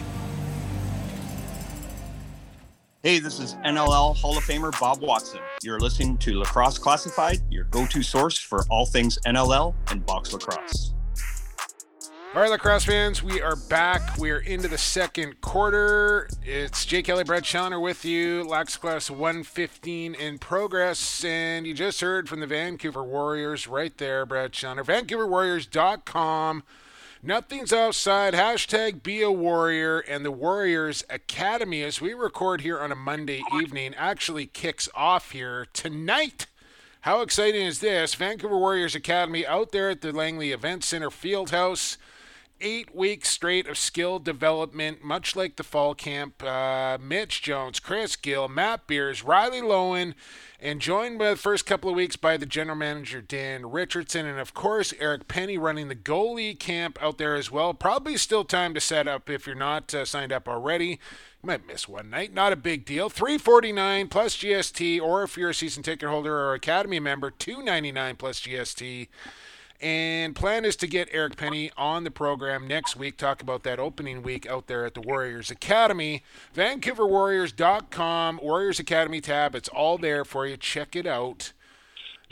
Hey, 3.05 3.19
this 3.19 3.37
is 3.37 3.55
NLL 3.65 4.15
Hall 4.15 4.37
of 4.37 4.45
Famer 4.45 4.71
Bob 4.79 5.01
Watson. 5.01 5.41
You're 5.61 5.77
listening 5.77 6.17
to 6.19 6.39
Lacrosse 6.39 6.77
Classified, 6.77 7.41
your 7.49 7.65
go 7.65 7.85
to 7.85 8.01
source 8.01 8.37
for 8.37 8.63
all 8.69 8.85
things 8.85 9.19
NLL 9.25 9.75
and 9.89 10.05
box 10.05 10.31
lacrosse. 10.31 10.93
All 12.33 12.41
right, 12.41 12.49
lacrosse 12.49 12.85
fans, 12.85 13.21
we 13.21 13.41
are 13.41 13.57
back. 13.57 14.17
We 14.17 14.31
are 14.31 14.39
into 14.39 14.69
the 14.69 14.77
second 14.77 15.41
quarter. 15.41 16.29
It's 16.45 16.85
Jay 16.85 17.03
Kelly, 17.03 17.25
Brad 17.25 17.43
Challoner 17.43 17.81
with 17.81 18.05
you. 18.05 18.45
Lax 18.45 18.77
Class 18.77 19.11
115 19.11 20.15
in 20.15 20.39
progress. 20.39 21.25
And 21.25 21.67
you 21.67 21.73
just 21.73 21.99
heard 21.99 22.29
from 22.29 22.39
the 22.39 22.47
Vancouver 22.47 23.03
Warriors 23.03 23.67
right 23.67 23.97
there, 23.97 24.25
Brad 24.25 24.53
Challoner. 24.53 24.85
VancouverWarriors.com. 24.85 26.63
Nothing's 27.25 27.71
outside. 27.71 28.33
Hashtag 28.33 29.01
be 29.01 29.21
a 29.21 29.31
warrior. 29.31 29.99
And 29.99 30.25
the 30.25 30.31
Warriors 30.31 31.05
Academy, 31.09 31.81
as 31.81 32.01
we 32.01 32.13
record 32.13 32.59
here 32.59 32.77
on 32.81 32.91
a 32.91 32.95
Monday 32.95 33.41
evening, 33.61 33.93
actually 33.95 34.45
kicks 34.45 34.89
off 34.93 35.31
here 35.31 35.67
tonight. 35.71 36.47
How 37.01 37.21
exciting 37.21 37.65
is 37.65 37.79
this? 37.79 38.13
Vancouver 38.13 38.57
Warriors 38.57 38.93
Academy 38.93 39.47
out 39.47 39.71
there 39.71 39.89
at 39.89 40.01
the 40.01 40.11
Langley 40.11 40.51
Event 40.51 40.83
Center 40.83 41.09
Fieldhouse. 41.09 41.95
Eight 42.65 42.95
weeks 42.95 43.27
straight 43.27 43.67
of 43.67 43.77
skill 43.77 44.19
development, 44.19 45.03
much 45.03 45.35
like 45.35 45.57
the 45.57 45.63
fall 45.63 45.93
camp. 45.93 46.41
Uh, 46.41 46.97
Mitch 46.97 47.41
Jones, 47.41 47.81
Chris 47.81 48.15
Gill, 48.15 48.47
Matt 48.47 48.87
Beers, 48.87 49.21
Riley 49.21 49.59
Loewen, 49.59 50.13
and 50.61 50.79
joined 50.79 51.19
by 51.19 51.31
the 51.31 51.35
first 51.35 51.65
couple 51.65 51.89
of 51.89 51.97
weeks 51.97 52.15
by 52.15 52.37
the 52.37 52.45
general 52.45 52.77
manager 52.77 53.21
Dan 53.21 53.69
Richardson, 53.69 54.25
and 54.25 54.39
of 54.39 54.53
course 54.53 54.93
Eric 54.97 55.27
Penney 55.27 55.57
running 55.57 55.89
the 55.89 55.95
goalie 55.95 56.57
camp 56.57 56.97
out 57.01 57.17
there 57.17 57.35
as 57.35 57.51
well. 57.51 57.73
Probably 57.73 58.15
still 58.15 58.45
time 58.45 58.73
to 58.75 58.79
set 58.79 59.09
up 59.09 59.29
if 59.29 59.45
you're 59.45 59.57
not 59.57 59.93
uh, 59.93 60.05
signed 60.05 60.31
up 60.31 60.47
already. 60.47 60.87
You 60.87 61.47
might 61.47 61.67
miss 61.67 61.89
one 61.89 62.09
night, 62.09 62.33
not 62.33 62.53
a 62.53 62.55
big 62.55 62.85
deal. 62.85 63.09
349 63.09 64.07
plus 64.07 64.37
GST, 64.37 65.01
or 65.01 65.23
if 65.23 65.35
you're 65.35 65.49
a 65.49 65.53
season 65.53 65.83
ticket 65.83 66.07
holder 66.07 66.33
or 66.33 66.53
Academy 66.53 67.01
member, 67.01 67.29
299 67.29 68.15
plus 68.15 68.39
GST. 68.39 69.09
And 69.83 70.33
plan 70.33 70.63
is 70.63 70.77
to 70.77 70.87
get 70.87 71.09
Eric 71.11 71.35
Penney 71.35 71.69
on 71.75 72.05
the 72.05 72.11
program 72.11 72.65
next 72.69 72.95
week. 72.95 73.17
Talk 73.17 73.41
about 73.41 73.63
that 73.63 73.79
opening 73.79 74.23
week 74.23 74.47
out 74.47 74.67
there 74.67 74.85
at 74.85 74.93
the 74.93 75.01
Warriors 75.01 75.51
Academy. 75.51 76.23
VancouverWarriors.com, 76.55 78.39
Warriors 78.41 78.79
Academy 78.79 79.19
tab. 79.19 79.55
It's 79.55 79.67
all 79.67 79.97
there 79.97 80.23
for 80.23 80.47
you. 80.47 80.55
Check 80.55 80.95
it 80.95 81.05
out. 81.05 81.51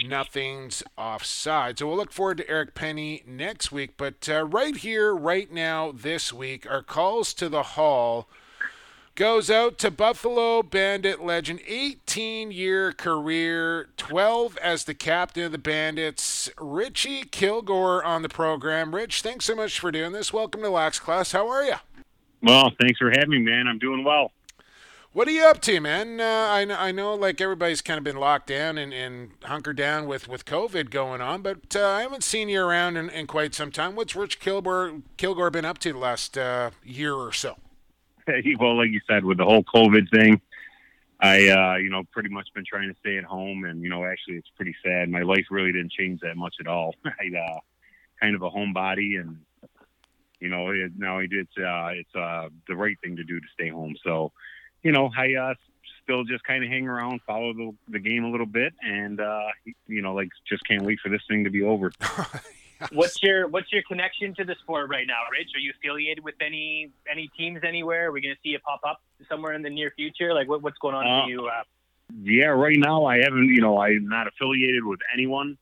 Nothing's 0.02 0.82
offside. 0.98 1.80
So 1.80 1.88
we'll 1.88 1.98
look 1.98 2.14
forward 2.14 2.38
to 2.38 2.50
Eric 2.50 2.74
Penney 2.74 3.22
next 3.28 3.70
week. 3.70 3.96
But 3.98 4.30
uh, 4.30 4.46
right 4.46 4.78
here, 4.78 5.14
right 5.14 5.52
now, 5.52 5.92
this 5.92 6.32
week, 6.32 6.66
our 6.72 6.82
calls 6.82 7.34
to 7.34 7.50
the 7.50 7.64
hall 7.64 8.30
goes 9.22 9.52
out 9.52 9.78
to 9.78 9.92
Buffalo 9.92 10.64
Bandit 10.64 11.24
legend, 11.24 11.60
18 11.68 12.52
year 12.52 12.92
career, 12.92 13.90
12 13.98 14.58
as 14.58 14.86
the 14.86 14.96
captain 14.96 15.44
of 15.44 15.52
the 15.52 15.60
Bandits. 15.60 16.50
Richie 16.58 17.26
Kilgour 17.26 18.04
on 18.04 18.24
the 18.24 18.30
program. 18.30 18.96
Rich, 18.96 19.22
thanks 19.22 19.46
so 19.46 19.54
much 19.54 19.80
for 19.80 19.92
doing 19.92 20.12
this. 20.12 20.34
Welcome 20.34 20.64
to 20.64 20.72
Lax 20.72 21.00
Class. 21.00 21.34
How 21.34 21.48
are 21.50 21.64
you? 21.64 21.76
Well, 22.42 22.72
thanks 22.82 22.98
for 22.98 23.12
having 23.12 23.30
me, 23.30 23.40
man. 23.42 23.68
I'm 23.68 23.78
doing 23.78 24.04
well. 24.04 24.32
What 25.14 25.28
are 25.28 25.32
you 25.32 25.44
up 25.44 25.62
to, 25.62 25.80
man? 25.80 26.20
Uh, 26.20 26.48
I, 26.50 26.66
know, 26.66 26.76
I 26.80 26.92
know, 26.92 27.14
like 27.14 27.40
everybody's 27.40 27.84
kind 27.84 28.00
of 28.00 28.04
been 28.04 28.18
locked 28.18 28.48
down 28.48 28.80
and, 28.80 28.92
and 28.92 29.34
hunkered 29.44 29.78
down 29.78 30.08
with, 30.08 30.28
with 30.28 30.46
COVID 30.46 30.90
going 30.90 31.22
on, 31.22 31.44
but 31.44 31.76
uh, 31.76 31.88
I 31.88 32.02
haven't 32.02 32.24
seen 32.24 32.50
you 32.50 32.64
around 32.64 32.98
in, 32.98 33.12
in 33.12 33.28
quite 33.28 33.54
some 33.54 33.72
time. 33.72 33.94
What's 33.94 34.16
Rich 34.16 34.40
Kilgour 34.40 35.04
Kilgour 35.20 35.52
been 35.52 35.66
up 35.66 35.78
to 35.78 35.94
the 35.94 36.00
last 36.00 36.40
uh, 36.40 36.72
year 36.84 37.14
or 37.14 37.32
so? 37.32 37.58
well, 38.60 38.78
like 38.78 38.90
you 38.90 39.02
said, 39.08 39.24
with 39.26 39.38
the 39.38 39.46
whole 39.46 39.64
COVID 39.64 40.10
thing, 40.12 40.42
I, 41.20 41.50
uh, 41.50 41.76
you 41.78 41.90
know, 41.90 42.04
pretty 42.12 42.30
much 42.30 42.48
been 42.54 42.66
trying 42.66 42.92
to 42.92 43.00
stay 43.00 43.18
at 43.18 43.24
home, 43.24 43.66
and 43.66 43.82
you 43.82 43.90
know, 43.90 44.04
actually, 44.06 44.38
it's 44.38 44.50
pretty 44.56 44.76
sad. 44.84 45.10
My 45.10 45.22
life 45.22 45.46
really 45.52 45.72
didn't 45.72 45.92
change 45.92 46.22
that 46.22 46.36
much 46.36 46.56
at 46.60 46.68
all. 46.68 46.96
I, 47.06 47.38
uh, 47.38 47.60
kind 48.20 48.36
of 48.36 48.42
a 48.42 48.50
homebody, 48.50 49.20
and 49.20 49.40
you 50.40 50.50
know, 50.50 50.70
it, 50.70 50.94
now 50.98 51.20
it's 51.20 51.58
uh, 51.58 51.90
it's 51.94 52.16
uh, 52.16 52.50
the 52.68 52.76
right 52.76 52.98
thing 53.04 53.18
to 53.18 53.24
do 53.24 53.40
to 53.40 53.48
stay 53.54 53.70
home. 53.70 53.96
So, 54.04 54.32
you 54.82 54.92
know, 54.92 55.12
I 55.16 55.36
uh, 55.36 55.54
still 56.04 56.24
just 56.24 56.44
kind 56.44 56.64
of 56.64 56.70
hang 56.70 56.88
around, 56.88 57.22
follow 57.28 57.54
the, 57.54 57.72
the 57.88 58.00
game 58.00 58.24
a 58.24 58.32
little 58.32 58.48
bit, 58.48 58.74
and 58.82 59.20
uh, 59.20 59.48
you 59.88 60.02
know, 60.02 60.16
like 60.16 60.30
just 60.50 60.66
can't 60.66 60.84
wait 60.84 61.00
for 61.02 61.10
this 61.10 61.22
thing 61.30 61.44
to 61.44 61.52
be 61.52 61.62
over. 61.62 61.92
What's 62.92 63.22
your 63.22 63.48
What's 63.48 63.72
your 63.72 63.84
connection 63.88 64.34
to 64.36 64.44
the 64.44 64.56
sport 64.62 64.90
right 64.90 65.08
now, 65.08 65.22
Rich? 65.32 65.50
Are 65.56 65.60
you 65.60 65.72
affiliated 65.78 66.24
with 66.24 66.36
any 66.42 66.92
any 67.10 67.30
teams 67.38 67.62
anywhere? 67.64 68.08
Are 68.08 68.12
we 68.12 68.22
going 68.22 68.34
to 68.34 68.42
see 68.42 68.50
you 68.50 68.60
pop 68.60 68.82
up 68.88 69.02
somewhere 69.30 69.54
in 69.54 69.62
the 69.62 69.70
near 69.70 69.92
future? 69.96 70.34
Like, 70.34 70.48
what, 70.48 70.62
what's 70.62 70.78
going 70.80 70.96
on 70.96 71.06
Uh, 71.06 71.26
for 71.26 71.30
you? 71.30 71.48
Uh, 71.48 71.64
Yeah, 72.22 72.48
right 72.48 72.78
now 72.78 73.06
I 73.06 73.20
haven't, 73.20 73.48
you 73.48 73.62
know, 73.62 73.80
I'm 73.80 74.08
not 74.08 74.28
affiliated 74.28 74.84
with 74.84 75.00
anyone 75.14 75.58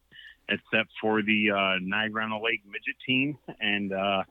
except 0.47 0.89
for 0.99 1.21
the 1.21 1.51
uh, 1.51 1.79
Niagara 1.82 2.25
Lake 2.41 2.62
midget 2.65 2.95
team. 3.05 3.38
And 3.60 3.93
uh, 3.93 4.23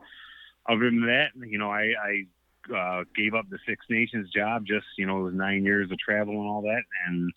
other 0.68 0.86
than 0.90 1.06
that, 1.06 1.28
you 1.36 1.58
know, 1.58 1.70
I, 1.70 1.94
I 2.02 2.74
uh, 2.74 3.04
gave 3.14 3.34
up 3.34 3.48
the 3.48 3.58
Six 3.66 3.86
Nations 3.88 4.28
job. 4.30 4.66
Just, 4.66 4.86
you 4.96 5.06
know, 5.06 5.20
it 5.20 5.22
was 5.22 5.34
nine 5.34 5.64
years 5.64 5.90
of 5.92 5.98
travel 5.98 6.34
and 6.34 6.48
all 6.48 6.62
that. 6.62 6.82
And, 7.06 7.32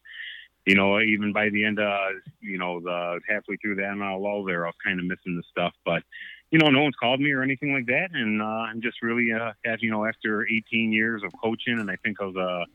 you 0.65 0.75
know, 0.75 0.99
even 0.99 1.33
by 1.33 1.49
the 1.49 1.65
end 1.65 1.79
of, 1.79 2.13
you 2.39 2.57
know, 2.57 2.79
the 2.79 3.19
halfway 3.27 3.57
through 3.57 3.75
the 3.75 3.81
NLL 3.81 4.45
there, 4.45 4.65
I 4.65 4.69
was 4.69 4.75
kind 4.83 4.99
of 4.99 5.05
missing 5.05 5.35
the 5.35 5.43
stuff. 5.49 5.73
But, 5.85 6.03
you 6.51 6.59
know, 6.59 6.69
no 6.69 6.83
one's 6.83 6.95
called 6.95 7.19
me 7.19 7.31
or 7.31 7.41
anything 7.41 7.73
like 7.73 7.87
that. 7.87 8.09
And 8.13 8.41
uh, 8.41 8.45
I'm 8.45 8.81
just 8.81 9.01
really, 9.01 9.31
uh, 9.33 9.53
have, 9.65 9.79
you 9.81 9.89
know, 9.89 10.05
after 10.05 10.45
18 10.45 10.91
years 10.91 11.23
of 11.23 11.31
coaching, 11.41 11.79
and 11.79 11.89
I 11.89 11.95
think 12.03 12.21
I 12.21 12.25
was 12.25 12.35
a 12.35 12.65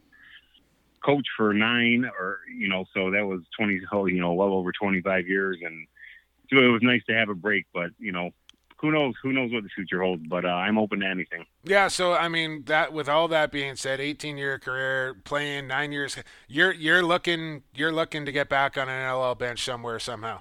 coach 1.05 1.27
for 1.37 1.55
nine 1.55 2.05
or, 2.19 2.41
you 2.53 2.69
know, 2.69 2.85
so 2.93 3.11
that 3.13 3.25
was 3.25 3.43
20, 3.57 3.81
oh, 3.93 4.07
you 4.07 4.21
know, 4.21 4.33
well 4.33 4.53
over 4.53 4.73
25 4.73 5.29
years. 5.29 5.59
And 5.63 5.87
so 6.51 6.59
it 6.59 6.69
was 6.69 6.83
nice 6.83 7.05
to 7.09 7.15
have 7.15 7.29
a 7.29 7.35
break, 7.35 7.67
but, 7.73 7.91
you 7.99 8.11
know, 8.11 8.31
who 8.79 8.93
knows? 8.93 9.15
Who 9.23 9.33
knows 9.33 9.53
what 9.53 9.63
the 9.63 9.69
future 9.71 10.03
holds? 10.03 10.23
But 10.29 10.45
uh, 10.45 10.49
I'm 10.49 10.79
open 10.79 11.01
to 11.01 11.07
anything. 11.07 11.47
Yeah, 11.65 11.89
so 11.89 12.13
I 12.15 12.29
mean 12.29 12.65
that 12.67 12.93
with 12.93 13.09
all 13.09 13.29
that 13.29 13.51
being 13.51 13.77
said, 13.77 14.01
18 14.01 14.37
year 14.37 14.59
career, 14.59 15.15
playing 15.25 15.67
9 15.69 15.93
years, 15.93 16.17
you're 16.49 16.73
you're 16.73 17.03
looking 17.03 17.63
you're 17.75 17.93
looking 17.93 18.25
to 18.27 18.33
get 18.33 18.49
back 18.49 18.77
on 18.77 18.89
an 18.89 18.95
NLL 18.95 19.39
bench 19.39 19.65
somewhere 19.65 19.99
somehow. 19.99 20.41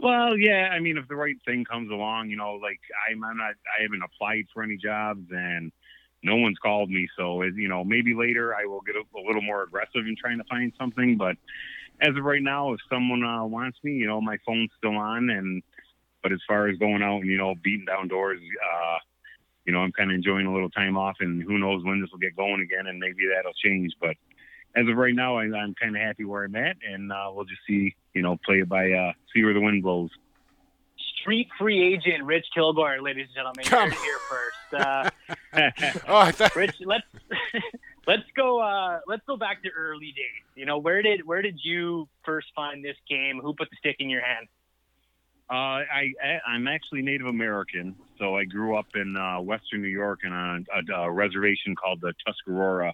Well, 0.00 0.36
yeah. 0.38 0.68
I 0.72 0.78
mean, 0.78 0.96
if 0.96 1.08
the 1.08 1.16
right 1.16 1.36
thing 1.44 1.64
comes 1.64 1.90
along, 1.90 2.30
you 2.30 2.36
know, 2.36 2.54
like 2.54 2.80
I'm, 3.10 3.24
I'm 3.24 3.36
not, 3.36 3.54
I 3.78 3.82
haven't 3.82 4.02
applied 4.02 4.46
for 4.54 4.62
any 4.62 4.76
jobs, 4.76 5.26
and 5.30 5.72
no 6.22 6.36
one's 6.36 6.58
called 6.58 6.90
me. 6.90 7.08
So 7.16 7.42
it, 7.42 7.54
you 7.56 7.68
know, 7.68 7.82
maybe 7.82 8.14
later 8.14 8.54
I 8.54 8.64
will 8.66 8.80
get 8.80 8.94
a, 8.94 9.02
a 9.18 9.22
little 9.26 9.42
more 9.42 9.64
aggressive 9.64 10.06
in 10.06 10.14
trying 10.16 10.38
to 10.38 10.44
find 10.44 10.72
something. 10.78 11.16
But 11.16 11.36
as 12.00 12.16
of 12.16 12.22
right 12.22 12.42
now, 12.42 12.72
if 12.74 12.80
someone 12.88 13.24
uh, 13.24 13.44
wants 13.44 13.78
me, 13.82 13.92
you 13.92 14.06
know, 14.06 14.20
my 14.20 14.38
phone's 14.46 14.70
still 14.78 14.96
on. 14.96 15.30
And 15.30 15.62
but 16.22 16.32
as 16.32 16.40
far 16.46 16.68
as 16.68 16.78
going 16.78 17.02
out 17.02 17.20
and 17.20 17.30
you 17.30 17.38
know 17.38 17.54
beating 17.62 17.86
down 17.86 18.08
doors, 18.08 18.40
uh, 18.40 18.98
you 19.68 19.72
know, 19.72 19.80
I'm 19.80 19.92
kind 19.92 20.10
of 20.10 20.14
enjoying 20.14 20.46
a 20.46 20.52
little 20.52 20.70
time 20.70 20.96
off, 20.96 21.16
and 21.20 21.42
who 21.42 21.58
knows 21.58 21.84
when 21.84 22.00
this 22.00 22.10
will 22.10 22.18
get 22.18 22.34
going 22.34 22.62
again, 22.62 22.86
and 22.86 22.98
maybe 22.98 23.28
that'll 23.34 23.52
change. 23.52 23.92
But 24.00 24.16
as 24.74 24.88
of 24.88 24.96
right 24.96 25.14
now, 25.14 25.36
I, 25.36 25.42
I'm 25.44 25.74
kind 25.74 25.94
of 25.94 26.00
happy 26.00 26.24
where 26.24 26.44
I'm 26.44 26.56
at, 26.56 26.76
and 26.82 27.12
uh, 27.12 27.30
we'll 27.32 27.44
just 27.44 27.60
see, 27.66 27.94
you 28.14 28.22
know, 28.22 28.38
play 28.46 28.60
it 28.60 28.68
by 28.68 28.90
uh, 28.92 29.12
see 29.34 29.44
where 29.44 29.52
the 29.52 29.60
wind 29.60 29.82
blows. 29.82 30.08
Street 31.20 31.48
free 31.58 31.94
agent 31.94 32.24
Rich 32.24 32.46
Kilgour, 32.56 33.02
ladies 33.02 33.26
and 33.26 33.34
gentlemen. 33.34 33.64
Come 33.66 33.90
You're 33.90 34.02
here 34.02 34.18
first. 34.30 34.82
Uh, 34.82 35.10
Oh, 36.08 36.16
I 36.16 36.30
thought. 36.30 36.56
Rich, 36.56 36.76
let's 36.80 37.04
let's 38.06 38.22
go. 38.34 38.60
Uh, 38.60 39.00
let's 39.06 39.22
go 39.26 39.36
back 39.36 39.62
to 39.64 39.70
early 39.76 40.12
days. 40.16 40.44
You 40.54 40.64
know, 40.64 40.78
where 40.78 41.02
did 41.02 41.26
where 41.26 41.42
did 41.42 41.58
you 41.62 42.08
first 42.24 42.48
find 42.54 42.82
this 42.84 42.96
game? 43.08 43.40
Who 43.42 43.52
put 43.52 43.68
the 43.70 43.76
stick 43.76 43.96
in 43.98 44.08
your 44.08 44.24
hand? 44.24 44.46
Uh, 45.50 45.80
I, 45.90 46.12
I'm 46.46 46.68
actually 46.68 47.00
Native 47.00 47.26
American, 47.26 47.96
so 48.18 48.36
I 48.36 48.44
grew 48.44 48.76
up 48.76 48.88
in 48.94 49.16
uh, 49.16 49.40
Western 49.40 49.80
New 49.80 49.88
York 49.88 50.20
in 50.24 50.32
a, 50.32 50.58
a, 50.74 51.04
a 51.04 51.10
reservation 51.10 51.74
called 51.74 52.02
the 52.02 52.12
Tuscarora 52.26 52.92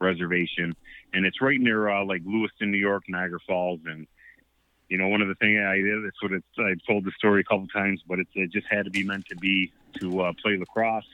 Reservation, 0.00 0.76
and 1.12 1.26
it's 1.26 1.40
right 1.40 1.58
near 1.60 1.88
uh, 1.88 2.04
like 2.04 2.22
Lewiston, 2.24 2.70
New 2.70 2.78
York, 2.78 3.02
Niagara 3.08 3.40
Falls, 3.48 3.80
and 3.84 4.06
you 4.88 4.96
know 4.96 5.08
one 5.08 5.22
of 5.22 5.28
the 5.28 5.34
things 5.34 5.58
I 5.60 5.78
did. 5.78 6.04
It's 6.04 6.22
what 6.22 6.30
it's 6.30 6.46
I've 6.56 6.86
told 6.86 7.04
the 7.04 7.10
story 7.18 7.40
a 7.40 7.44
couple 7.44 7.66
times, 7.66 8.00
but 8.06 8.20
it's, 8.20 8.30
it 8.34 8.52
just 8.52 8.68
had 8.70 8.84
to 8.84 8.92
be 8.92 9.02
meant 9.02 9.26
to 9.26 9.36
be 9.36 9.72
to 9.98 10.20
uh, 10.20 10.32
play 10.40 10.56
lacrosse. 10.56 11.04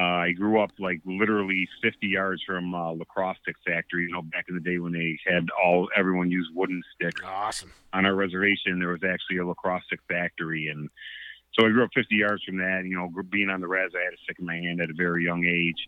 Uh, 0.00 0.24
I 0.28 0.32
grew 0.32 0.58
up 0.62 0.70
like 0.78 1.02
literally 1.04 1.68
50 1.82 2.06
yards 2.06 2.42
from 2.46 2.74
uh, 2.74 2.92
lacrosse 2.92 3.36
stick 3.42 3.56
factory. 3.66 4.04
You 4.04 4.12
know, 4.12 4.22
back 4.22 4.46
in 4.48 4.54
the 4.54 4.60
day 4.60 4.78
when 4.78 4.92
they 4.92 5.18
had 5.26 5.48
all 5.62 5.90
everyone 5.94 6.30
used 6.30 6.48
wooden 6.54 6.82
sticks 6.94 7.20
Awesome. 7.22 7.70
on 7.92 8.06
our 8.06 8.14
reservation, 8.14 8.78
there 8.78 8.88
was 8.88 9.04
actually 9.04 9.38
a 9.38 9.46
lacrosse 9.46 9.82
stick 9.88 10.00
factory, 10.08 10.68
and 10.68 10.88
so 11.52 11.66
I 11.66 11.70
grew 11.70 11.84
up 11.84 11.90
50 11.94 12.14
yards 12.14 12.42
from 12.44 12.56
that. 12.58 12.84
You 12.86 12.96
know, 12.96 13.10
being 13.30 13.50
on 13.50 13.60
the 13.60 13.68
res, 13.68 13.90
I 13.94 14.02
had 14.04 14.14
a 14.14 14.22
stick 14.24 14.38
in 14.38 14.46
my 14.46 14.56
hand 14.56 14.80
at 14.80 14.88
a 14.88 14.94
very 14.94 15.22
young 15.22 15.44
age, 15.44 15.86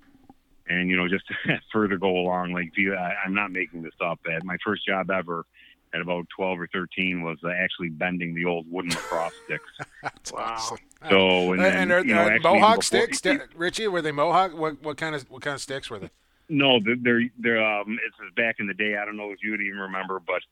and 0.69 0.91
you 0.91 0.97
know, 0.97 1.09
just 1.09 1.25
to 1.29 1.59
further 1.73 1.97
go 1.97 2.11
along, 2.11 2.53
like 2.53 2.71
I, 2.77 3.15
I'm 3.25 3.35
not 3.35 3.51
making 3.51 3.83
this 3.83 3.97
up. 4.05 4.21
At 4.31 4.45
my 4.45 4.59
first 4.63 4.85
job 4.87 5.11
ever, 5.11 5.47
at 5.95 6.01
about 6.01 6.26
12 6.36 6.61
or 6.61 6.66
13, 6.72 7.22
was 7.22 7.38
uh, 7.45 7.49
actually 7.51 7.88
bending 7.90 8.34
the 8.34 8.45
old 8.45 8.66
wooden 8.70 8.90
lacrosse 8.90 9.32
sticks. 9.45 9.64
That's 10.03 10.32
awesome. 10.32 10.78
So, 11.09 11.53
and, 11.53 11.61
Uh, 11.61 11.64
then, 11.64 11.76
and 11.76 11.93
are, 11.93 12.05
you 12.05 12.14
know, 12.14 12.22
are 12.28 12.38
Mohawk 12.40 12.76
before- 12.76 12.82
sticks, 12.82 13.20
Di- 13.20 13.38
Richie? 13.55 13.88
Were 13.88 14.03
they 14.03 14.12
Mohawk? 14.12 14.57
What 14.57 14.82
what 14.82 14.97
kind 14.97 15.14
of 15.14 15.28
what 15.30 15.43
kind 15.43 15.55
of 15.55 15.61
sticks 15.61 15.90
were 15.90 15.99
they? 15.99 16.11
No, 16.49 16.78
they're 16.80 16.97
they're, 17.01 17.22
they're 17.38 17.64
um, 17.80 17.99
it's 18.07 18.16
back 18.36 18.57
in 18.59 18.66
the 18.66 18.74
day. 18.74 18.97
I 18.97 19.05
don't 19.05 19.16
know 19.16 19.30
if 19.32 19.38
you 19.43 19.51
would 19.53 19.61
even 19.61 19.78
remember, 19.78 20.20
but 20.20 20.43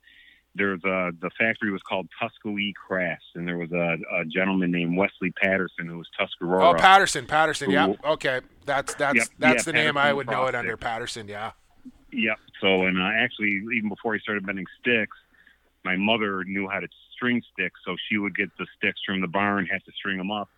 there's 0.54 0.82
a 0.84 1.12
the 1.20 1.30
factory 1.38 1.70
was 1.70 1.82
called 1.88 2.08
Tuscarora 2.20 2.72
Crafts, 2.74 3.24
and 3.34 3.46
there 3.46 3.56
was 3.58 3.70
a, 3.72 3.96
a 4.20 4.24
gentleman 4.24 4.70
named 4.72 4.96
Wesley 4.96 5.30
Patterson 5.40 5.86
who 5.86 5.98
was 5.98 6.08
Tuscarora. 6.18 6.70
Oh, 6.70 6.74
Patterson, 6.74 7.26
Patterson. 7.26 7.70
Yeah. 7.70 7.94
Okay, 8.04 8.40
that's 8.66 8.94
that's 8.94 9.16
Yep, 9.16 9.28
that's 9.38 9.66
yeah, 9.66 9.72
the 9.72 9.72
name 9.72 9.96
I 9.96 10.12
would 10.12 10.26
know 10.26 10.46
it 10.46 10.54
under. 10.54 10.72
Stick. 10.72 10.80
Patterson. 10.80 11.28
Yeah. 11.28 11.52
Yep. 12.12 12.38
So, 12.60 12.86
and 12.86 13.00
uh, 13.00 13.04
actually, 13.14 13.62
even 13.76 13.88
before 13.88 14.14
he 14.14 14.20
started 14.20 14.44
bending 14.44 14.66
sticks, 14.80 15.16
my 15.84 15.96
mother 15.96 16.44
knew 16.44 16.68
how 16.68 16.80
to 16.80 16.88
string 17.14 17.42
sticks, 17.52 17.80
so 17.84 17.96
she 18.08 18.18
would 18.18 18.36
get 18.36 18.50
the 18.58 18.66
sticks 18.76 19.00
from 19.04 19.20
the 19.20 19.28
barn, 19.28 19.66
have 19.66 19.82
to 19.84 19.92
string 19.92 20.18
them 20.18 20.30
up. 20.30 20.48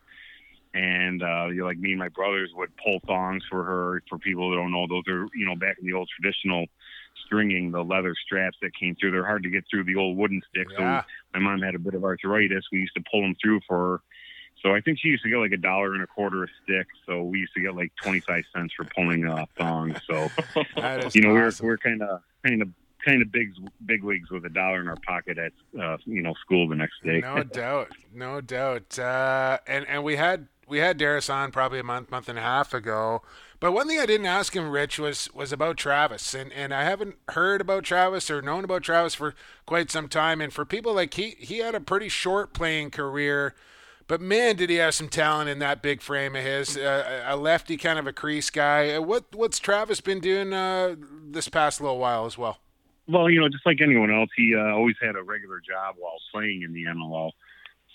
And 0.74 1.22
uh, 1.22 1.46
you 1.48 1.60
know, 1.60 1.66
like 1.66 1.78
me 1.78 1.90
and 1.90 1.98
my 1.98 2.08
brothers 2.08 2.50
would 2.54 2.70
pull 2.82 3.00
thongs 3.06 3.44
for 3.50 3.62
her. 3.62 4.02
For 4.08 4.18
people 4.18 4.50
that 4.50 4.56
don't 4.56 4.72
know, 4.72 4.86
those 4.88 5.06
are 5.08 5.26
you 5.34 5.44
know 5.44 5.54
back 5.54 5.76
in 5.78 5.86
the 5.86 5.92
old 5.92 6.08
traditional 6.08 6.66
stringing, 7.26 7.70
the 7.72 7.84
leather 7.84 8.14
straps 8.24 8.56
that 8.62 8.74
came 8.74 8.96
through. 8.96 9.10
They're 9.10 9.26
hard 9.26 9.42
to 9.42 9.50
get 9.50 9.64
through 9.70 9.84
the 9.84 9.96
old 9.96 10.16
wooden 10.16 10.40
sticks. 10.48 10.72
Yeah. 10.78 11.02
So 11.02 11.06
my 11.34 11.40
mom 11.40 11.60
had 11.60 11.74
a 11.74 11.78
bit 11.78 11.94
of 11.94 12.04
arthritis. 12.04 12.64
We 12.72 12.78
used 12.78 12.94
to 12.94 13.02
pull 13.10 13.20
them 13.20 13.36
through 13.42 13.60
for 13.68 13.76
her. 13.76 14.00
So 14.62 14.74
I 14.74 14.80
think 14.80 14.98
she 15.00 15.08
used 15.08 15.24
to 15.24 15.28
get 15.28 15.38
like 15.38 15.52
a 15.52 15.56
dollar 15.56 15.94
and 15.94 16.02
a 16.02 16.06
quarter 16.06 16.44
a 16.44 16.48
stick. 16.62 16.86
So 17.06 17.22
we 17.22 17.40
used 17.40 17.52
to 17.54 17.60
get 17.60 17.74
like 17.74 17.92
twenty 18.02 18.20
five 18.20 18.44
cents 18.54 18.72
for 18.74 18.84
pulling 18.84 19.26
uh, 19.26 19.46
thongs. 19.58 19.98
So 20.06 20.30
you 21.12 21.22
know, 21.22 21.36
awesome. 21.36 21.66
we're 21.66 21.72
we're 21.72 21.78
kind 21.78 22.02
of 22.02 22.20
kind 22.44 22.62
of 22.62 22.68
kind 23.04 23.22
of 23.22 23.30
big 23.32 23.52
big 23.86 24.04
leagues 24.04 24.30
with 24.30 24.44
a 24.44 24.48
dollar 24.48 24.80
in 24.80 24.88
our 24.88 24.96
pocket 25.06 25.38
at 25.38 25.52
uh, 25.80 25.96
you 26.04 26.22
know 26.22 26.34
school 26.40 26.68
the 26.68 26.76
next 26.76 27.02
day. 27.04 27.20
No 27.20 27.42
doubt, 27.42 27.88
no 28.12 28.40
doubt. 28.40 28.98
Uh, 28.98 29.58
and 29.66 29.86
and 29.86 30.04
we 30.04 30.16
had 30.16 30.48
we 30.68 30.78
had 30.78 30.98
Darris 30.98 31.32
on 31.32 31.50
probably 31.52 31.80
a 31.80 31.84
month, 31.84 32.10
month 32.10 32.28
and 32.28 32.38
a 32.38 32.42
half 32.42 32.72
ago. 32.72 33.22
But 33.60 33.72
one 33.72 33.86
thing 33.86 34.00
I 34.00 34.06
didn't 34.06 34.26
ask 34.26 34.54
him, 34.56 34.70
Rich, 34.70 34.98
was 34.98 35.28
was 35.34 35.52
about 35.52 35.76
Travis, 35.76 36.34
and 36.34 36.52
and 36.52 36.72
I 36.74 36.84
haven't 36.84 37.16
heard 37.28 37.60
about 37.60 37.84
Travis 37.84 38.30
or 38.30 38.42
known 38.42 38.64
about 38.64 38.82
Travis 38.82 39.14
for 39.14 39.34
quite 39.66 39.90
some 39.90 40.08
time. 40.08 40.40
And 40.40 40.52
for 40.52 40.64
people 40.64 40.94
like 40.94 41.14
he, 41.14 41.36
he 41.38 41.58
had 41.58 41.74
a 41.74 41.80
pretty 41.80 42.08
short 42.08 42.54
playing 42.54 42.90
career. 42.90 43.54
But 44.08 44.20
man, 44.20 44.56
did 44.56 44.68
he 44.68 44.76
have 44.76 44.94
some 44.94 45.08
talent 45.08 45.48
in 45.48 45.60
that 45.60 45.80
big 45.80 46.02
frame 46.02 46.34
of 46.34 46.42
his? 46.42 46.76
Uh, 46.76 47.22
a 47.24 47.36
lefty, 47.36 47.76
kind 47.76 47.98
of 48.00 48.06
a 48.06 48.12
crease 48.12 48.50
guy. 48.50 48.94
Uh, 48.94 49.00
What 49.00 49.26
what's 49.34 49.58
Travis 49.60 50.00
been 50.00 50.20
doing 50.20 50.52
uh, 50.52 50.96
this 51.30 51.48
past 51.48 51.80
little 51.80 51.98
while 51.98 52.26
as 52.26 52.36
well? 52.36 52.58
Well, 53.08 53.28
you 53.30 53.40
know, 53.40 53.48
just 53.48 53.66
like 53.66 53.80
anyone 53.80 54.12
else, 54.12 54.30
he 54.36 54.54
uh, 54.56 54.74
always 54.74 54.96
had 55.00 55.16
a 55.16 55.22
regular 55.22 55.60
job 55.60 55.96
while 55.98 56.14
playing 56.32 56.62
in 56.62 56.72
the 56.72 56.84
NLL. 56.84 57.32